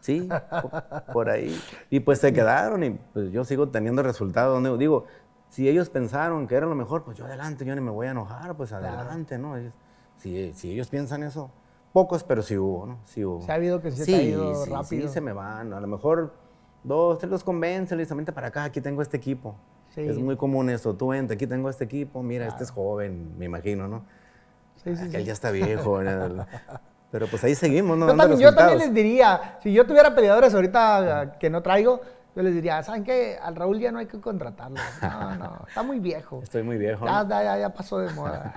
Sí, 0.00 0.28
po- 0.62 0.70
por 1.14 1.30
ahí. 1.30 1.58
Y 1.88 2.00
pues 2.00 2.18
se 2.18 2.34
quedaron 2.34 2.84
y 2.84 2.90
pues 2.90 3.30
yo 3.32 3.44
sigo 3.44 3.70
teniendo 3.70 4.02
resultados. 4.02 4.60
¿no? 4.60 4.76
Digo, 4.76 5.06
si 5.48 5.68
ellos 5.70 5.88
pensaron 5.88 6.46
que 6.46 6.54
era 6.54 6.66
lo 6.66 6.74
mejor, 6.74 7.02
pues 7.04 7.16
yo 7.16 7.24
adelante, 7.24 7.64
yo 7.64 7.74
ni 7.74 7.80
me 7.80 7.90
voy 7.90 8.08
a 8.08 8.10
enojar, 8.10 8.54
pues 8.54 8.72
adelante, 8.72 9.38
¿no? 9.38 9.56
Ellos- 9.56 9.72
si, 10.18 10.52
si 10.52 10.72
ellos 10.72 10.88
piensan 10.88 11.22
eso, 11.22 11.50
pocos, 11.94 12.24
pero 12.24 12.42
sí 12.42 12.58
hubo, 12.58 12.84
¿no? 12.84 12.98
Sí 13.06 13.24
hubo. 13.24 13.40
Se 13.40 13.52
ha 13.52 13.54
habido 13.54 13.80
que 13.80 13.90
se 13.90 14.04
te 14.04 14.14
ha 14.16 14.22
ido 14.22 14.64
sí, 14.66 14.70
rápido. 14.70 15.08
Sí, 15.08 15.14
se 15.14 15.20
me 15.22 15.32
van. 15.32 15.72
A 15.72 15.80
lo 15.80 15.86
mejor 15.86 16.34
dos, 16.84 17.18
tres 17.18 17.30
los 17.30 17.42
convencen, 17.42 17.96
les 17.96 18.12
para 18.34 18.48
acá, 18.48 18.64
aquí 18.64 18.82
tengo 18.82 19.00
este 19.00 19.16
equipo. 19.16 19.56
Sí. 19.94 20.02
Es 20.02 20.18
muy 20.18 20.36
común 20.36 20.70
eso. 20.70 20.94
Tú 20.94 21.08
vente, 21.08 21.34
aquí 21.34 21.46
tengo 21.46 21.68
este 21.68 21.84
equipo, 21.84 22.22
mira, 22.22 22.46
este 22.46 22.64
es 22.64 22.70
joven, 22.70 23.36
me 23.38 23.46
imagino, 23.46 23.88
¿no? 23.88 24.04
Sí, 24.76 24.94
sí, 24.96 25.02
Aquel 25.08 25.22
sí. 25.22 25.26
ya 25.26 25.32
está 25.32 25.50
viejo. 25.50 26.02
¿no? 26.02 26.46
Pero 27.10 27.26
pues 27.26 27.42
ahí 27.44 27.54
seguimos, 27.54 27.96
¿no? 27.96 28.06
Yo 28.08 28.16
también, 28.16 28.40
yo 28.40 28.54
también 28.54 28.78
les 28.78 28.92
diría, 28.92 29.58
si 29.62 29.72
yo 29.72 29.86
tuviera 29.86 30.14
peleadores 30.14 30.54
ahorita 30.54 31.36
que 31.40 31.48
no 31.48 31.62
traigo, 31.62 32.00
yo 32.36 32.42
les 32.42 32.54
diría, 32.54 32.82
¿saben 32.82 33.02
qué? 33.02 33.38
Al 33.42 33.56
Raúl 33.56 33.80
ya 33.80 33.90
no 33.90 33.98
hay 33.98 34.06
que 34.06 34.20
contratarlo. 34.20 34.78
No, 35.02 35.36
no, 35.36 35.64
está 35.66 35.82
muy 35.82 35.98
viejo. 35.98 36.40
Estoy 36.42 36.62
muy 36.62 36.76
viejo. 36.76 37.06
Ya, 37.06 37.24
¿no? 37.24 37.28
ya, 37.30 37.58
ya, 37.58 37.72
pasó 37.72 37.98
de 37.98 38.12
moda. 38.12 38.52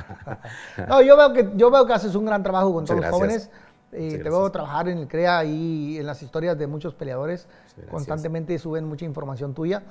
No, 0.88 1.02
yo 1.02 1.18
veo 1.18 1.34
que, 1.34 1.50
yo 1.56 1.72
veo 1.72 1.86
que 1.86 1.94
haces 1.94 2.14
un 2.14 2.26
gran 2.26 2.44
trabajo 2.44 2.74
con 2.74 2.84
Muchas 2.84 2.98
todos 2.98 3.12
los 3.12 3.20
gracias. 3.20 3.50
jóvenes. 3.50 3.72
Eh, 3.94 4.20
te 4.22 4.30
veo 4.30 4.50
trabajar 4.52 4.88
en 4.88 5.00
el 5.00 5.08
CREA 5.08 5.44
y 5.46 5.98
en 5.98 6.06
las 6.06 6.22
historias 6.22 6.58
de 6.58 6.68
muchos 6.68 6.94
peleadores. 6.94 7.48
Constantemente 7.90 8.58
suben 8.60 8.86
mucha 8.86 9.06
información 9.06 9.54
tuya. 9.54 9.82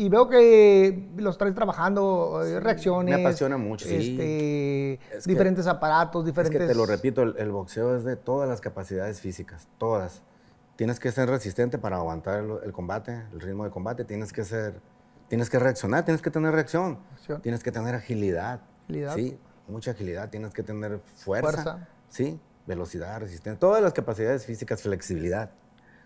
Y 0.00 0.08
veo 0.08 0.28
que 0.30 1.10
los 1.18 1.36
traes 1.36 1.54
trabajando, 1.54 2.42
eh, 2.42 2.58
reacciones. 2.58 3.14
me 3.14 3.20
apasiona 3.22 3.58
mucho, 3.58 3.86
sí. 3.86 3.96
este, 3.96 4.94
Es 5.16 5.24
que- 5.24 5.30
diferentes 5.32 5.66
aparatos, 5.66 6.22
Es 6.22 6.26
diferentes... 6.26 6.58
que 6.58 6.66
te 6.66 6.74
lo 6.74 6.86
repito, 6.86 7.20
el, 7.22 7.34
el 7.36 7.50
boxeo 7.50 7.94
es 7.96 8.04
de 8.04 8.16
todas 8.16 8.48
las 8.48 8.62
capacidades 8.62 9.20
físicas, 9.20 9.68
todas. 9.76 10.22
Tienes 10.76 10.98
que 10.98 11.12
ser 11.12 11.28
resistente 11.28 11.76
para 11.76 11.96
aguantar 11.98 12.42
el, 12.42 12.50
el 12.64 12.72
combate, 12.72 13.24
el 13.30 13.40
ritmo 13.40 13.64
de 13.64 13.70
combate. 13.70 14.06
Tienes 14.06 14.32
que 14.32 14.42
ser, 14.44 14.80
tienes 15.28 15.50
que 15.50 15.58
reaccionar, 15.58 16.02
tienes 16.06 16.22
que 16.22 16.30
tener 16.30 16.52
reacción. 16.52 16.98
Acción. 17.12 17.42
Tienes 17.42 17.62
que 17.62 17.70
tener 17.70 17.94
agilidad. 17.94 18.62
Agilidad. 18.84 19.14
Sí, 19.16 19.38
mucha 19.68 19.90
agilidad. 19.90 20.30
Tienes 20.30 20.54
que 20.54 20.62
tener 20.62 20.98
fuerza. 21.16 21.50
Fuerza. 21.52 21.88
Sí, 22.08 22.40
velocidad, 22.66 23.20
resistencia. 23.20 23.58
Todas 23.60 23.82
las 23.82 23.92
capacidades 23.92 24.46
físicas, 24.46 24.80
flexibilidad. 24.80 25.50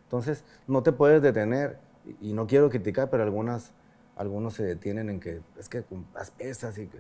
Entonces, 0.03 0.43
no 0.67 0.83
te 0.83 0.91
puedes 0.91 1.23
detener. 1.23 1.79
Y 2.21 2.33
no 2.35 2.47
quiero 2.49 2.69
criticar, 2.69 3.09
pero 3.09 3.23
algunas, 3.23 3.73
algunos 4.17 4.55
se 4.55 4.65
detienen 4.65 5.11
en 5.11 5.21
que 5.21 5.41
es 5.59 5.69
que 5.69 5.85
las 6.15 6.31
pesas 6.31 6.77
y 6.79 6.87
que 6.87 6.99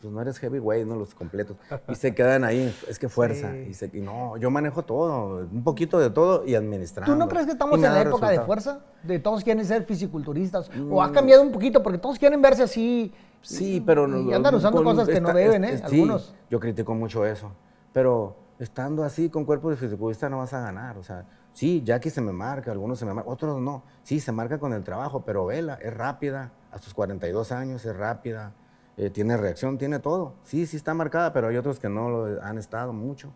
pues 0.00 0.12
no 0.12 0.20
eres 0.20 0.38
heavyweight, 0.38 0.86
¿no? 0.86 0.94
Los 0.96 1.14
completos. 1.14 1.56
Y 1.88 1.94
se 1.94 2.14
quedan 2.14 2.44
ahí, 2.44 2.72
es 2.86 2.98
que 2.98 3.08
fuerza. 3.08 3.50
Sí. 3.52 3.66
Y, 3.70 3.74
se- 3.74 3.90
y 3.94 4.00
no, 4.02 4.36
yo 4.36 4.50
manejo 4.50 4.82
todo, 4.84 5.46
un 5.50 5.64
poquito 5.64 5.98
de 5.98 6.10
todo 6.10 6.44
y 6.44 6.54
administrando. 6.54 7.10
¿Tú 7.12 7.18
no 7.18 7.26
crees 7.28 7.46
que 7.46 7.52
estamos 7.52 7.80
Y 7.80 7.84
en 7.84 7.92
la 7.94 8.02
época 8.02 8.26
de 8.28 8.36
resultado. 8.36 8.46
fuerza? 8.46 8.80
De 9.04 9.18
todos 9.18 9.42
quieren 9.42 9.64
ser 9.64 9.84
fisiculturistas. 9.84 10.68
¿O 10.90 10.96
Mm. 10.96 11.00
ha 11.00 11.12
cambiado 11.12 11.42
un 11.42 11.50
poquito? 11.50 11.82
Porque 11.82 11.96
todos 11.98 12.18
quieren 12.18 12.42
verse 12.42 12.62
así. 12.64 13.12
Sí, 13.40 13.82
pero 13.84 14.06
no. 14.06 14.30
Y 14.30 14.34
andan 14.34 14.54
usando 14.54 14.84
cosas 14.84 15.08
que 15.08 15.20
no 15.20 15.32
deben, 15.32 15.64
¿eh? 15.64 15.78
sí, 15.78 15.82
Algunos. 15.84 16.34
yo 16.50 16.60
critico 16.60 16.94
mucho 16.94 17.24
eso. 17.24 17.52
Pero 17.94 18.36
estando 18.58 19.02
así 19.02 19.30
con 19.30 19.46
cuerpo 19.46 19.70
de 19.70 19.76
fisiculista 19.76 20.28
no 20.28 20.38
vas 20.38 20.52
a 20.52 20.60
ganar. 20.60 20.98
O 20.98 21.02
sea, 21.02 21.24
sí, 21.56 21.82
Jackie 21.82 22.10
se 22.10 22.20
me 22.20 22.32
marca, 22.32 22.70
algunos 22.70 22.98
se 22.98 23.06
me 23.06 23.14
marcan, 23.14 23.32
otros 23.32 23.60
no. 23.60 23.82
Sí, 24.02 24.20
se 24.20 24.30
marca 24.30 24.58
con 24.58 24.74
el 24.74 24.84
trabajo, 24.84 25.24
pero 25.24 25.46
vela, 25.46 25.78
es 25.82 25.92
rápida. 25.94 26.52
A 26.70 26.78
sus 26.78 26.92
42 26.92 27.50
años 27.52 27.84
es 27.84 27.96
rápida. 27.96 28.52
eh, 28.98 29.10
tiene 29.10 29.36
reacción, 29.36 29.76
tiene 29.78 29.98
todo. 29.98 30.34
Sí, 30.44 30.66
sí 30.66 30.76
está 30.76 30.92
marcada, 30.94 31.32
pero 31.32 31.48
hay 31.48 31.56
otros 31.56 31.78
que 31.80 31.88
no 31.88 32.08
lo 32.10 32.42
han 32.42 32.58
estado 32.58 32.92
mucho. 32.92 33.30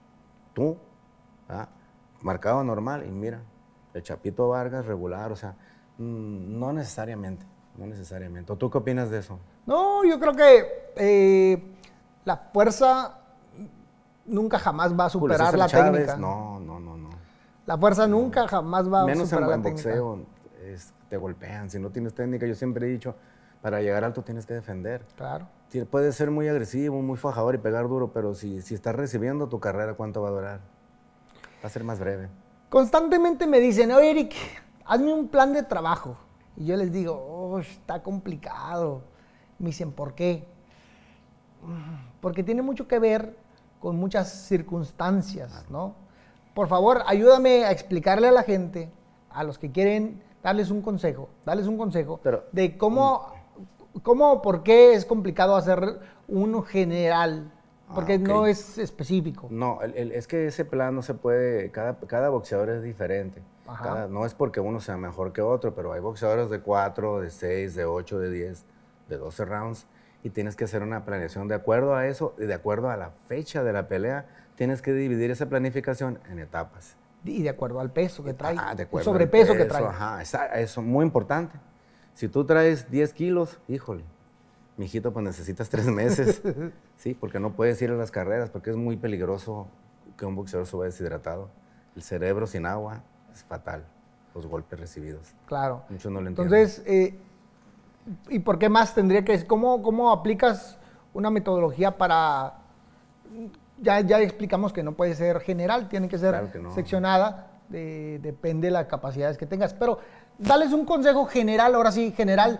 Tú, 0.55 0.77
¿ah? 1.49 1.69
marcado 2.23 2.63
normal. 2.65 3.05
Y 3.07 3.11
mira, 3.11 3.41
el 3.95 4.03
Chapito 4.03 4.49
Vargas 4.49 4.87
regular, 4.87 5.33
o 5.33 5.37
sea, 5.37 5.55
mm, 5.99 6.59
no 6.59 6.73
necesariamente. 6.73 7.47
No 7.77 7.87
necesariamente. 7.87 8.53
¿O 8.53 8.57
tú 8.57 8.69
qué 8.71 8.79
opinas 8.79 9.11
de 9.11 9.19
eso? 9.19 9.39
No, 9.67 10.05
yo 10.05 10.19
creo 10.19 10.35
que 10.35 10.93
eh, 10.97 11.75
la 12.25 12.37
fuerza 12.53 13.19
nunca 14.27 14.59
jamás 14.59 14.93
va 14.99 15.07
a 15.07 15.11
Julio 15.11 15.35
superar 15.35 15.47
César 15.53 15.59
la 15.59 15.67
Chávez, 15.69 15.93
técnica. 15.93 16.17
No, 16.17 16.59
no, 16.61 16.81
no. 16.81 16.90
La 17.71 17.79
fuerza 17.79 18.05
nunca 18.09 18.49
jamás 18.49 18.93
va 18.93 19.03
a 19.03 19.05
Menos 19.07 19.23
en, 19.23 19.29
superar 19.29 19.49
la 19.51 19.55
en 19.55 19.63
boxeo, 19.63 20.19
es- 20.65 20.93
te 21.09 21.17
golpean. 21.17 21.71
Si 21.71 21.79
no 21.79 21.91
tienes 21.91 22.13
técnica, 22.15 22.45
yo 22.45 22.57
siempre 22.57 22.85
he 22.89 22.91
dicho, 22.91 23.15
para 23.63 23.81
llegar 23.81 24.03
alto 24.03 24.23
tienes 24.25 24.45
que 24.45 24.55
defender. 24.55 25.07
Claro. 25.15 25.47
Puedes 25.89 26.17
ser 26.17 26.33
muy 26.33 26.49
agresivo, 26.49 27.01
muy 27.01 27.17
fajador 27.17 27.55
y 27.55 27.59
pegar 27.59 27.87
duro, 27.87 28.13
pero 28.13 28.35
si, 28.35 28.61
si 28.61 28.75
estás 28.75 28.97
recibiendo 28.97 29.49
tu 29.49 29.61
carrera, 29.61 29.95
¿cuánto 29.95 30.21
va 30.21 30.31
a 30.31 30.33
durar? 30.33 30.61
Va 31.63 31.69
a 31.69 31.69
ser 31.69 31.85
más 31.85 32.01
breve. 32.01 32.29
Constantemente 32.71 33.47
me 33.47 33.61
dicen, 33.61 33.93
oye 33.93 34.11
Eric, 34.11 34.35
hazme 34.85 35.15
un 35.15 35.29
plan 35.29 35.53
de 35.53 35.63
trabajo. 35.63 36.17
Y 36.57 36.67
yo 36.67 36.77
les 36.77 36.91
digo, 36.91 37.13
oh, 37.15 37.61
está 37.61 38.03
complicado. 38.03 39.05
Me 39.61 39.67
dicen, 39.67 39.93
¿por 39.93 40.17
qué? 40.17 40.45
"Mm, 41.63 42.19
Porque 42.21 42.43
tiene 42.43 42.63
mucho 42.63 42.89
que 42.89 42.99
ver 42.99 43.37
con 43.79 43.95
muchas 43.95 44.29
circunstancias, 44.49 45.67
¿no? 45.71 46.10
Por 46.55 46.69
favor, 46.69 47.03
ayúdame 47.07 47.65
a 47.65 47.71
explicarle 47.71 48.29
a 48.29 48.33
la 48.33 48.43
gente, 48.43 48.91
a 49.31 49.45
los 49.45 49.59
que 49.59 49.71
quieren 49.71 50.23
darles 50.43 50.71
un 50.71 50.83
consejo, 50.83 51.29
darles 51.45 51.67
un 51.67 51.79
consejo 51.79 52.21
Pero- 52.23 52.45
de 52.53 52.77
cómo, 52.77 53.33
cómo, 54.03 54.43
por 54.43 54.63
qué 54.63 54.95
es 54.95 55.05
complicado 55.05 55.55
hacer 55.57 55.99
uno 56.29 56.63
general, 56.63 57.53
porque 57.95 58.15
Ah, 58.15 58.17
ok. 58.21 58.29
no 58.29 58.47
es 58.47 58.79
específico. 58.79 59.47
No, 59.51 59.81
el- 59.83 59.95
el- 59.97 60.13
es 60.13 60.27
que 60.27 60.47
ese 60.47 60.65
plan 60.65 60.95
no 60.95 61.03
se 61.03 61.15
puede, 61.15 61.71
cada, 61.71 61.95
cada 62.07 62.29
boxeador 62.31 62.71
es 62.71 62.83
diferente. 62.83 63.43
Cada- 63.81 64.09
no 64.09 64.27
es 64.27 64.35
porque 64.35 64.59
uno 64.59 64.81
sea 64.81 64.97
mejor 64.97 65.33
que 65.33 65.43
otro, 65.43 65.75
pero 65.77 65.93
hay 65.93 66.01
boxeadores 66.01 66.51
de 66.51 66.61
4, 66.61 67.21
de 67.21 67.31
6, 67.31 67.77
de 67.77 67.85
8, 67.85 68.19
de 68.19 68.31
10, 68.31 68.65
de 69.09 69.17
12 69.17 69.45
rounds 69.45 69.87
y 70.25 70.31
tienes 70.31 70.57
que 70.57 70.65
hacer 70.65 70.83
una 70.83 71.05
planeación 71.05 71.47
de 71.47 71.55
acuerdo 71.55 71.95
a 71.95 72.07
eso 72.09 72.35
y 72.39 72.47
de 72.47 72.55
acuerdo 72.55 72.91
a 72.91 72.97
la 72.97 73.11
fecha 73.11 73.63
de 73.63 73.73
la 73.73 73.87
pelea, 73.87 74.27
tienes 74.61 74.83
que 74.83 74.93
dividir 74.93 75.31
esa 75.31 75.49
planificación 75.49 76.19
en 76.29 76.39
etapas. 76.39 76.95
Y 77.25 77.43
de 77.43 77.49
acuerdo 77.49 77.81
al 77.81 77.91
peso 77.93 78.23
que 78.23 78.35
trae, 78.35 78.57
Ah, 78.59 78.75
de 78.75 78.83
el 78.83 78.89
acuerdo 78.89 79.11
al 79.11 79.15
sobrepeso 79.15 79.55
que 79.55 79.61
peso, 79.65 79.71
trae. 79.71 79.87
Ajá, 79.87 80.21
eso 80.21 80.83
es 80.83 80.87
muy 80.87 81.03
importante. 81.03 81.59
Si 82.13 82.29
tú 82.29 82.45
traes 82.45 82.91
10 82.91 83.15
kilos, 83.15 83.59
híjole, 83.69 84.05
mijito, 84.77 85.15
pues 85.15 85.25
necesitas 85.25 85.71
tres 85.71 85.87
meses. 86.03 86.43
sí, 86.99 87.15
porque 87.15 87.41
no 87.41 87.53
puedes 87.53 87.81
ir 87.81 87.91
a 87.91 87.95
las 87.95 88.11
carreras, 88.11 88.51
porque 88.51 88.69
es 88.69 88.77
muy 88.77 88.99
peligroso 88.99 89.67
que 90.19 90.27
un 90.27 90.37
boxeador 90.37 90.67
suba 90.67 90.85
deshidratado. 90.85 91.49
El 91.97 92.03
cerebro 92.03 92.47
sin 92.47 92.67
agua 92.67 93.03
es 93.33 93.43
fatal, 93.45 93.87
los 94.35 94.47
golpes 94.47 94.79
recibidos. 94.79 95.33
Claro. 95.47 95.85
Muchos 95.89 96.13
no 96.13 96.21
lo 96.21 96.29
entienden. 96.29 96.55
Entonces, 96.55 96.83
eh, 96.87 97.19
¿y 98.29 98.41
por 98.41 98.59
qué 98.59 98.69
más 98.69 98.95
tendría 98.95 99.25
que, 99.25 99.47
cómo, 99.47 99.81
cómo 99.81 100.13
aplicas 100.13 100.77
una 101.15 101.31
metodología 101.31 101.97
para, 101.97 102.59
ya, 103.81 104.01
ya 104.01 104.21
explicamos 104.21 104.73
que 104.73 104.83
no 104.83 104.93
puede 104.93 105.15
ser 105.15 105.41
general, 105.41 105.89
tiene 105.89 106.09
que 106.09 106.19
ser 106.19 106.31
Claro 106.31 106.53
que 106.53 106.59
no. 106.59 106.75
seccionada, 106.75 107.49
de- 107.69 108.19
depende 108.23 108.69
de 108.69 108.73
las 108.73 108.87
capacidades 108.87 109.39
que 109.39 109.47
tengas, 109.47 109.75
pero 109.75 109.99
dales 110.39 110.73
un 110.73 110.85
consejo 110.85 111.27
general, 111.27 111.75
ahora 111.75 111.93
sí, 111.93 112.13
general, 112.13 112.59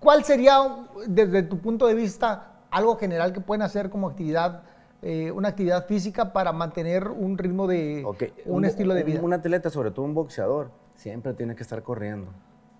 ¿cuál 0.00 0.24
sería, 0.24 0.58
desde 1.06 1.42
tu 1.42 1.58
punto 1.58 1.86
de 1.86 1.94
vista, 1.94 2.52
algo 2.70 2.96
general 2.96 3.32
que 3.32 3.40
pueden 3.40 3.62
hacer 3.62 3.90
como 3.90 4.08
actividad, 4.08 4.62
eh, 5.02 5.30
una 5.32 5.48
actividad 5.50 5.86
física 5.86 6.32
para 6.32 6.52
mantener 6.52 7.08
un 7.08 7.36
ritmo 7.36 7.66
de, 7.66 8.04
un, 8.46 8.64
estilo 8.64 8.94
de 8.94 9.00
un- 9.02 9.06
vida? 9.06 9.20
Un 9.22 9.32
atleta, 9.32 9.70
sobre 9.70 9.90
todo 9.90 10.04
un 10.04 10.14
boxeador, 10.14 10.70
siempre 10.94 11.34
tiene 11.34 11.54
que 11.54 11.62
estar 11.62 11.82
corriendo. 11.82 12.30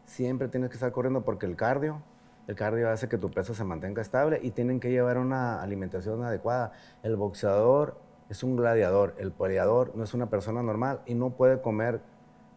Siempre 0.07 0.49
tiene 0.49 0.69
que 0.69 0.75
estar 0.75 0.93
corriendo 0.93 1.23
porque 1.25 1.47
el 1.47 1.57
cardio 1.57 2.01
El 2.47 2.55
cardio 2.55 2.91
hace 2.91 3.09
que 3.09 3.19
tu 3.19 3.31
peso 3.31 3.55
se 3.55 3.65
mantenga 3.65 4.03
estable 4.03 4.39
y 4.43 4.51
tienen 4.51 4.81
que 4.81 4.91
llevar 4.91 5.19
una 5.19 5.63
alimentación 5.63 6.23
adecuada. 6.25 6.73
El 7.03 7.17
boxeador 7.17 7.99
es 8.29 8.43
un 8.43 8.57
gladiador, 8.57 9.15
el 9.19 9.33
peleador 9.33 9.93
no 9.95 10.05
es 10.05 10.15
una 10.15 10.29
persona 10.29 10.63
normal 10.63 11.01
y 11.07 11.15
no 11.15 11.31
puede 11.31 11.61
comer 11.61 12.01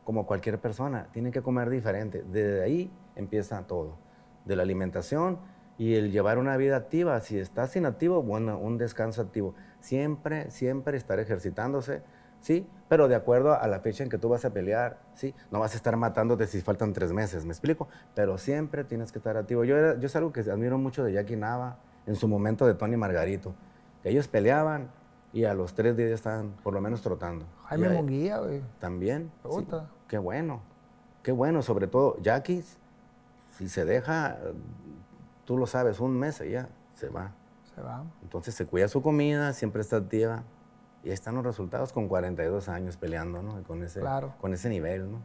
como 0.04 0.26
cualquier 0.26 0.60
persona, 0.60 1.10
tiene 1.12 1.32
que 1.32 1.42
comer 1.42 1.70
diferente. 1.70 2.24
Desde 2.32 2.64
ahí 2.64 2.92
empieza 3.16 3.62
todo, 3.68 3.98
de 4.46 4.56
la 4.56 4.64
alimentación 4.64 5.40
y 5.78 5.96
el 5.96 6.12
llevar 6.12 6.38
una 6.38 6.58
vida 6.58 6.78
activa. 6.78 7.20
Si 7.20 7.38
estás 7.38 7.76
inactivo, 7.76 8.24
bueno, 8.24 8.58
un 8.58 8.78
descanso 8.78 9.22
activo. 9.22 9.54
Siempre, 9.80 10.50
siempre 10.50 10.98
estar 10.98 11.20
ejercitándose, 11.20 12.02
¿sí? 12.48 12.66
Pero 12.88 13.10
de 13.10 13.16
acuerdo 13.16 13.60
a 13.60 13.68
la 13.68 13.82
fecha 13.82 14.06
en 14.06 14.10
que 14.10 14.18
tú 14.18 14.30
vas 14.30 14.46
a 14.46 14.52
pelear, 14.52 15.00
¿sí? 15.14 15.36
No 15.52 15.60
vas 15.60 15.74
a 15.74 15.76
estar 15.76 15.98
matándote 15.98 16.48
si 16.48 16.62
faltan 16.62 16.94
tres 16.94 17.12
meses, 17.12 17.44
¿me 17.44 17.52
explico? 17.52 17.90
Pero 18.16 18.38
siempre 18.38 18.86
tienes 18.86 19.12
que 19.12 19.20
estar 19.20 19.36
activo. 19.36 19.66
Yo, 19.66 19.76
era, 19.76 20.00
yo 20.00 20.06
es 20.06 20.16
algo 20.16 20.32
que 20.32 20.40
admiro 20.40 20.78
mucho 20.78 21.04
de 21.04 21.12
Jackie 21.12 21.36
Nava, 21.36 21.80
en 22.06 22.16
su 22.16 22.30
momento 22.30 22.66
de 22.66 22.74
Tony 22.74 22.96
Margarito, 22.96 23.54
que 24.02 24.12
ellos 24.12 24.30
peleaban 24.30 24.90
y 25.34 25.44
a 25.44 25.54
los 25.54 25.74
tres 25.74 25.98
días 25.98 26.10
estaban 26.12 26.52
por 26.64 26.74
lo 26.74 26.80
menos 26.80 27.02
trotando. 27.02 27.46
Jaime 27.66 27.90
Munguía, 27.90 28.38
güey. 28.38 28.62
También. 28.80 29.30
Sí, 29.52 29.68
qué 30.08 30.18
bueno, 30.18 30.62
qué 31.24 31.34
bueno, 31.34 31.62
sobre 31.62 31.88
todo 31.88 32.16
Jackie, 32.22 32.64
si 33.58 33.68
se 33.68 33.84
deja, 33.84 34.38
tú 35.44 35.58
lo 35.58 35.68
sabes, 35.68 36.00
un 36.00 36.18
mes 36.18 36.42
ya 36.50 36.70
se 36.94 37.10
va. 37.10 37.34
Se 37.76 37.82
va. 37.82 38.06
Entonces 38.24 38.56
se 38.56 38.66
cuida 38.66 38.88
su 38.88 39.02
comida, 39.02 39.52
siempre 39.52 39.82
está 39.82 39.98
activa. 39.98 40.46
Y 41.08 41.10
ahí 41.10 41.14
están 41.14 41.36
los 41.36 41.46
resultados 41.46 41.94
con 41.94 42.10
42 42.10 42.68
años 42.68 42.98
peleando, 42.98 43.42
¿no? 43.42 43.64
Con 43.64 43.82
ese, 43.82 44.02
con 44.42 44.54
ese 44.54 44.68
nivel, 44.68 45.10
¿no? 45.10 45.22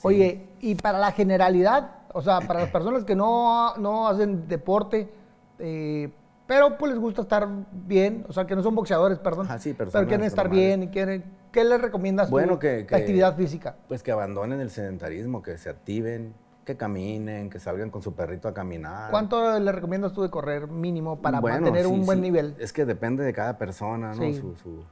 Oye, 0.00 0.48
y 0.60 0.76
para 0.76 0.98
la 0.98 1.12
generalidad, 1.12 1.90
o 2.14 2.22
sea, 2.22 2.40
para 2.40 2.60
las 2.60 2.70
personas 2.70 3.04
que 3.04 3.14
no, 3.14 3.76
no 3.76 4.08
hacen 4.08 4.48
deporte, 4.48 5.12
eh, 5.58 6.10
pero 6.46 6.78
pues 6.78 6.92
les 6.92 6.98
gusta 6.98 7.20
estar 7.20 7.46
bien, 7.70 8.24
o 8.30 8.32
sea, 8.32 8.46
que 8.46 8.56
no 8.56 8.62
son 8.62 8.74
boxeadores, 8.76 9.18
perdón, 9.18 9.46
ah, 9.50 9.58
sí, 9.58 9.74
pero 9.74 9.90
quieren 9.90 10.24
estar 10.24 10.48
bien 10.48 10.84
y 10.84 10.88
quieren... 10.88 11.36
¿Qué 11.52 11.64
les 11.64 11.82
recomiendas 11.82 12.30
bueno, 12.30 12.58
que, 12.58 12.86
actividad 12.90 13.36
física? 13.36 13.76
Pues 13.88 14.02
que 14.02 14.10
abandonen 14.10 14.58
el 14.58 14.70
sedentarismo, 14.70 15.42
que 15.42 15.58
se 15.58 15.68
activen, 15.68 16.32
que 16.68 16.76
caminen, 16.76 17.48
que 17.48 17.58
salgan 17.58 17.88
con 17.88 18.02
su 18.02 18.12
perrito 18.12 18.46
a 18.46 18.52
caminar. 18.52 19.10
¿Cuánto 19.10 19.58
le 19.58 19.72
recomiendas 19.72 20.12
tú 20.12 20.20
de 20.20 20.28
correr 20.28 20.68
mínimo 20.68 21.18
para 21.18 21.40
mantener 21.40 21.86
un 21.86 22.04
buen 22.04 22.20
nivel? 22.20 22.54
Es 22.58 22.74
que 22.74 22.84
depende 22.84 23.24
de 23.24 23.32
cada 23.32 23.56
persona, 23.56 24.12
¿no? 24.12 24.32
Su, 24.34 24.54
su, 24.54 24.84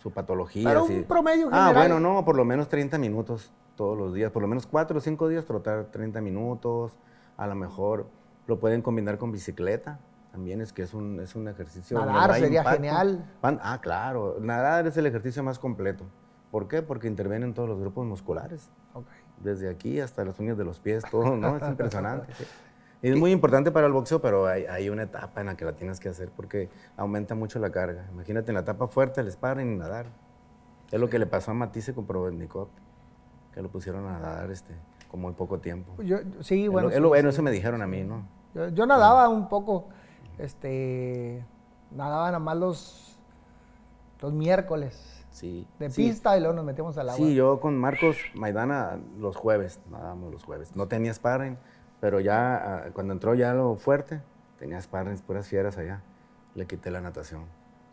su, 0.00 0.10
patología. 0.10 0.66
Pero 0.66 0.86
un 0.86 1.04
promedio 1.04 1.50
general. 1.50 1.68
Ah, 1.68 1.78
bueno, 1.78 2.00
no, 2.00 2.24
por 2.24 2.34
lo 2.34 2.46
menos 2.46 2.70
30 2.70 2.96
minutos 2.96 3.52
todos 3.76 3.98
los 3.98 4.14
días, 4.14 4.32
por 4.32 4.40
lo 4.40 4.48
menos 4.48 4.66
4 4.66 4.96
o 4.96 5.00
5 5.02 5.28
días 5.28 5.44
trotar 5.44 5.90
30 5.90 6.22
minutos, 6.22 6.98
a 7.36 7.46
lo 7.46 7.54
mejor 7.54 8.06
lo 8.46 8.58
pueden 8.58 8.80
combinar 8.80 9.18
con 9.18 9.30
bicicleta. 9.30 10.00
También 10.32 10.62
es 10.62 10.72
que 10.72 10.80
es 10.80 10.94
un, 10.94 11.20
es 11.20 11.36
un 11.36 11.46
ejercicio. 11.46 11.98
Nadar 12.02 12.36
sería 12.36 12.64
genial. 12.64 13.30
ah, 13.42 13.78
claro. 13.82 14.38
Nadar 14.40 14.86
es 14.86 14.96
el 14.96 15.04
ejercicio 15.04 15.42
más 15.42 15.58
completo. 15.58 16.06
¿Por 16.50 16.68
qué? 16.68 16.82
Porque 16.82 17.08
intervienen 17.08 17.54
todos 17.54 17.68
los 17.68 17.78
grupos 17.78 18.06
musculares. 18.06 18.70
Desde 19.42 19.68
aquí 19.68 20.00
hasta 20.00 20.24
las 20.24 20.38
uñas 20.38 20.56
de 20.56 20.64
los 20.64 20.80
pies, 20.80 21.04
todo, 21.10 21.36
¿no? 21.36 21.56
Es 21.56 21.62
impresionante. 21.68 22.32
Y 23.02 23.10
es 23.10 23.16
muy 23.16 23.30
importante 23.30 23.70
para 23.70 23.86
el 23.86 23.92
boxeo, 23.92 24.20
pero 24.20 24.46
hay, 24.46 24.64
hay, 24.64 24.88
una 24.88 25.04
etapa 25.04 25.40
en 25.40 25.46
la 25.46 25.56
que 25.56 25.64
la 25.64 25.72
tienes 25.74 26.00
que 26.00 26.08
hacer 26.08 26.30
porque 26.34 26.68
aumenta 26.96 27.34
mucho 27.34 27.60
la 27.60 27.70
carga. 27.70 28.06
Imagínate 28.12 28.50
en 28.50 28.54
la 28.54 28.62
etapa 28.62 28.88
fuerte, 28.88 29.20
el 29.20 29.30
sparring 29.30 29.74
y 29.74 29.76
nadar. 29.76 30.06
Es 30.90 30.98
lo 30.98 31.08
que 31.08 31.18
le 31.18 31.26
pasó 31.26 31.52
a 31.52 31.54
Matisse 31.54 31.92
con 31.94 32.06
Provednikov, 32.06 32.68
que 33.52 33.62
lo 33.62 33.68
pusieron 33.68 34.06
a 34.06 34.18
nadar 34.18 34.50
este, 34.50 34.74
con 35.08 35.20
muy 35.20 35.34
poco 35.34 35.60
tiempo. 35.60 36.02
Yo, 36.02 36.18
sí, 36.40 36.66
bueno. 36.66 36.90
Es 36.90 36.98
lo, 36.98 37.08
bueno, 37.08 37.28
eso 37.28 37.42
me 37.42 37.52
dijeron 37.52 37.82
a 37.82 37.86
mí, 37.86 38.02
¿no? 38.02 38.26
Yo, 38.54 38.68
yo 38.68 38.86
nadaba 38.86 39.28
un 39.28 39.48
poco 39.48 39.88
este, 40.38 41.44
nadaban 41.90 42.34
a 42.34 42.38
más 42.38 42.56
los, 42.56 43.18
los 44.20 44.32
miércoles. 44.32 45.17
Sí. 45.38 45.68
De 45.78 45.88
pista 45.88 46.36
y 46.36 46.40
luego 46.40 46.56
nos 46.56 46.64
metíamos 46.64 46.98
al 46.98 47.10
agua. 47.10 47.16
Sí, 47.16 47.32
yo 47.32 47.60
con 47.60 47.78
Marcos 47.78 48.16
Maidana 48.34 48.98
los 49.20 49.36
jueves, 49.36 49.78
nadábamos 49.88 50.32
los 50.32 50.42
jueves. 50.42 50.74
No 50.74 50.88
tenía 50.88 51.14
sparring, 51.14 51.56
pero 52.00 52.18
ya 52.18 52.56
ah, 52.56 52.84
cuando 52.92 53.12
entró 53.12 53.34
ya 53.34 53.54
lo 53.54 53.76
fuerte, 53.76 54.20
tenía 54.58 54.80
sparring, 54.80 55.16
puras 55.18 55.46
fieras 55.46 55.78
allá. 55.78 56.02
Le 56.56 56.66
quité 56.66 56.90
la 56.90 57.00
natación. 57.00 57.44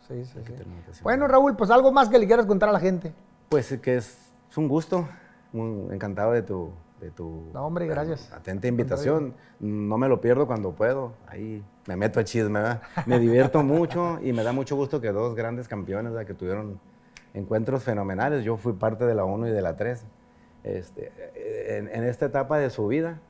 Sí, 0.08 0.24
sí, 0.24 0.40
sí. 0.44 1.02
Bueno, 1.04 1.28
Raúl, 1.28 1.54
pues 1.54 1.70
algo 1.70 1.92
más 1.92 2.08
que 2.08 2.18
le 2.18 2.26
quieras 2.26 2.46
contar 2.46 2.68
a 2.68 2.72
la 2.72 2.80
gente. 2.80 3.14
Pues 3.48 3.78
que 3.80 3.96
es, 3.96 4.32
es 4.50 4.58
un 4.58 4.66
gusto, 4.66 5.08
muy 5.52 5.94
encantado 5.94 6.32
de 6.32 6.42
tu, 6.42 6.72
de 7.00 7.12
tu 7.12 7.44
no, 7.54 7.64
hombre, 7.64 7.86
gracias. 7.86 8.32
atenta 8.32 8.66
invitación. 8.66 9.34
No 9.60 9.98
me 9.98 10.08
lo 10.08 10.20
pierdo 10.20 10.48
cuando 10.48 10.72
puedo. 10.72 11.12
Ahí 11.28 11.62
me 11.86 11.94
meto 11.94 12.18
a 12.18 12.24
chisme, 12.24 12.60
¿verdad? 12.60 12.82
Me 13.06 13.20
divierto 13.20 13.62
mucho 13.62 14.18
y 14.20 14.32
me 14.32 14.42
da 14.42 14.50
mucho 14.50 14.74
gusto 14.74 15.00
que 15.00 15.12
dos 15.12 15.36
grandes 15.36 15.68
campeones 15.68 16.12
que 16.26 16.34
tuvieron 16.34 16.80
encuentros 17.36 17.84
fenomenales. 17.84 18.44
Yo 18.44 18.56
fui 18.56 18.72
parte 18.72 19.04
de 19.04 19.14
la 19.14 19.24
1 19.24 19.48
y 19.48 19.50
de 19.50 19.62
la 19.62 19.76
3. 19.76 20.04
Este, 20.64 21.12
en, 21.78 22.04
esta 22.04 22.26
etapa 22.26 22.58
de 22.58 22.70
su 22.70 22.88
vida 22.88 23.20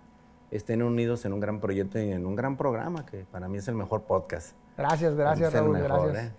estén 0.50 0.82
unidos 0.82 1.24
en 1.24 1.32
un 1.32 1.40
gran 1.40 1.60
proyecto 1.60 1.98
y 1.98 2.12
en 2.12 2.24
un 2.24 2.34
gran 2.34 2.56
programa 2.56 3.04
que 3.04 3.26
para 3.30 3.48
mí 3.48 3.58
es 3.58 3.68
el 3.68 3.74
mejor 3.74 4.04
podcast. 4.04 4.56
Gracias, 4.78 5.14
gracias 5.14 5.52
Raúl, 5.52 5.78
gracias. 5.78 6.24
¿eh? 6.24 6.32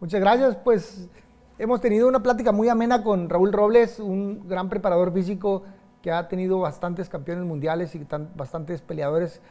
Muchas 0.00 0.20
gracias, 0.20 0.56
pues 0.56 1.08
hemos 1.58 1.80
tenido 1.80 2.08
una 2.08 2.22
plática 2.22 2.52
muy 2.52 2.68
amena 2.68 3.04
con 3.04 3.28
Raúl 3.28 3.52
Robles, 3.52 4.00
un 4.00 4.48
gran 4.48 4.68
preparador 4.68 5.12
físico 5.12 5.62
que 6.02 6.10
ha 6.10 6.26
tenido 6.26 6.58
bastantes 6.58 7.08
campeones 7.08 7.44
mundiales 7.44 7.94
y 7.94 8.04
bastantes 8.34 8.80
peleadores 8.80 9.42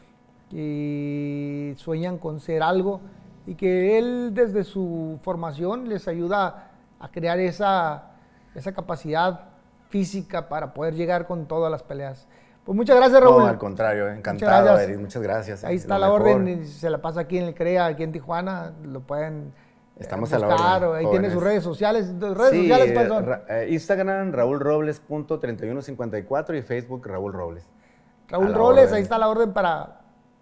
que 0.50 1.76
sueñan 1.78 2.18
con 2.18 2.40
ser 2.40 2.64
algo 2.64 3.00
y 3.46 3.54
que 3.56 4.00
él 4.00 4.32
desde 4.34 4.64
su 4.64 5.20
formación 5.22 5.88
les 5.88 6.08
ayuda 6.08 6.69
a 7.00 7.12
crear 7.12 7.40
esa, 7.40 8.12
esa 8.56 8.74
capacidad 8.74 9.50
física 9.90 10.50
para 10.50 10.74
poder 10.74 10.96
llegar 10.96 11.26
con 11.26 11.48
todas 11.48 11.72
las 11.72 11.84
peleas. 11.84 12.28
Pues 12.64 12.76
muchas 12.76 12.98
gracias, 12.98 13.22
Raúl. 13.22 13.44
No, 13.44 13.48
al 13.48 13.58
contrario, 13.58 14.10
encantado, 14.10 14.78
muchas 15.00 15.24
gracias. 15.24 15.64
Ahí 15.64 15.78
está 15.78 15.98
la 15.98 16.12
orden, 16.12 16.68
se 16.68 16.90
la 16.90 17.02
pasa 17.02 17.22
aquí 17.22 17.38
en 17.38 17.46
el 17.46 17.56
CREA, 17.56 17.88
aquí 17.88 18.04
en 18.04 18.12
Tijuana, 18.12 18.74
lo 18.84 19.02
pueden 19.02 19.54
Estamos 20.00 20.32
a 20.32 20.40
la 20.40 20.48
hora. 20.48 20.96
Ahí 20.98 21.06
tiene 21.12 21.30
sus 21.30 21.44
redes 21.44 21.62
sociales. 21.64 22.10
¿Redes 22.20 22.62
sociales 22.62 22.94
cuáles 22.94 23.10
son? 23.10 23.30
Eh, 23.50 23.68
Instagram, 23.72 24.32
raúlrobles.3154 24.32 26.58
y 26.58 26.62
Facebook, 26.62 27.06
Raúl 27.06 27.34
Robles. 27.34 27.68
Raúl 28.30 28.54
Robles, 28.54 28.94
ahí 28.94 29.02
está 29.02 29.18
la 29.18 29.28
orden 29.28 29.52
para 29.52 30.00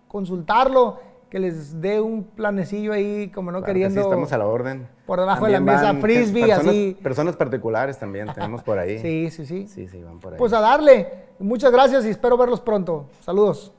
consultarlo, 0.07 0.99
que 1.29 1.39
les 1.39 1.81
dé 1.81 1.99
un 1.99 2.23
planecillo 2.23 2.93
ahí, 2.93 3.29
como 3.29 3.51
no 3.51 3.61
queriendo. 3.63 4.01
Sí, 4.01 4.05
estamos 4.05 4.31
a 4.31 4.37
la 4.37 4.47
orden. 4.47 4.87
Por 5.05 5.19
debajo 5.19 5.45
de 5.45 5.51
la 5.51 5.59
mesa, 5.59 5.93
frisbee, 5.95 6.47
personas, 6.47 6.67
así. 6.67 6.97
Personas 7.01 7.35
particulares 7.35 7.97
también 7.97 8.27
tenemos 8.33 8.63
por 8.63 8.79
ahí. 8.79 8.99
sí, 9.01 9.29
sí, 9.31 9.45
sí. 9.45 9.67
Sí, 9.67 9.87
sí, 9.87 10.01
van 10.01 10.19
por 10.19 10.33
ahí. 10.33 10.39
Pues 10.39 10.53
a 10.53 10.59
darle. 10.61 11.27
Muchas 11.39 11.71
gracias 11.71 12.05
y 12.05 12.09
espero 12.09 12.37
verlos 12.37 12.61
pronto. 12.61 13.09
Saludos. 13.21 13.73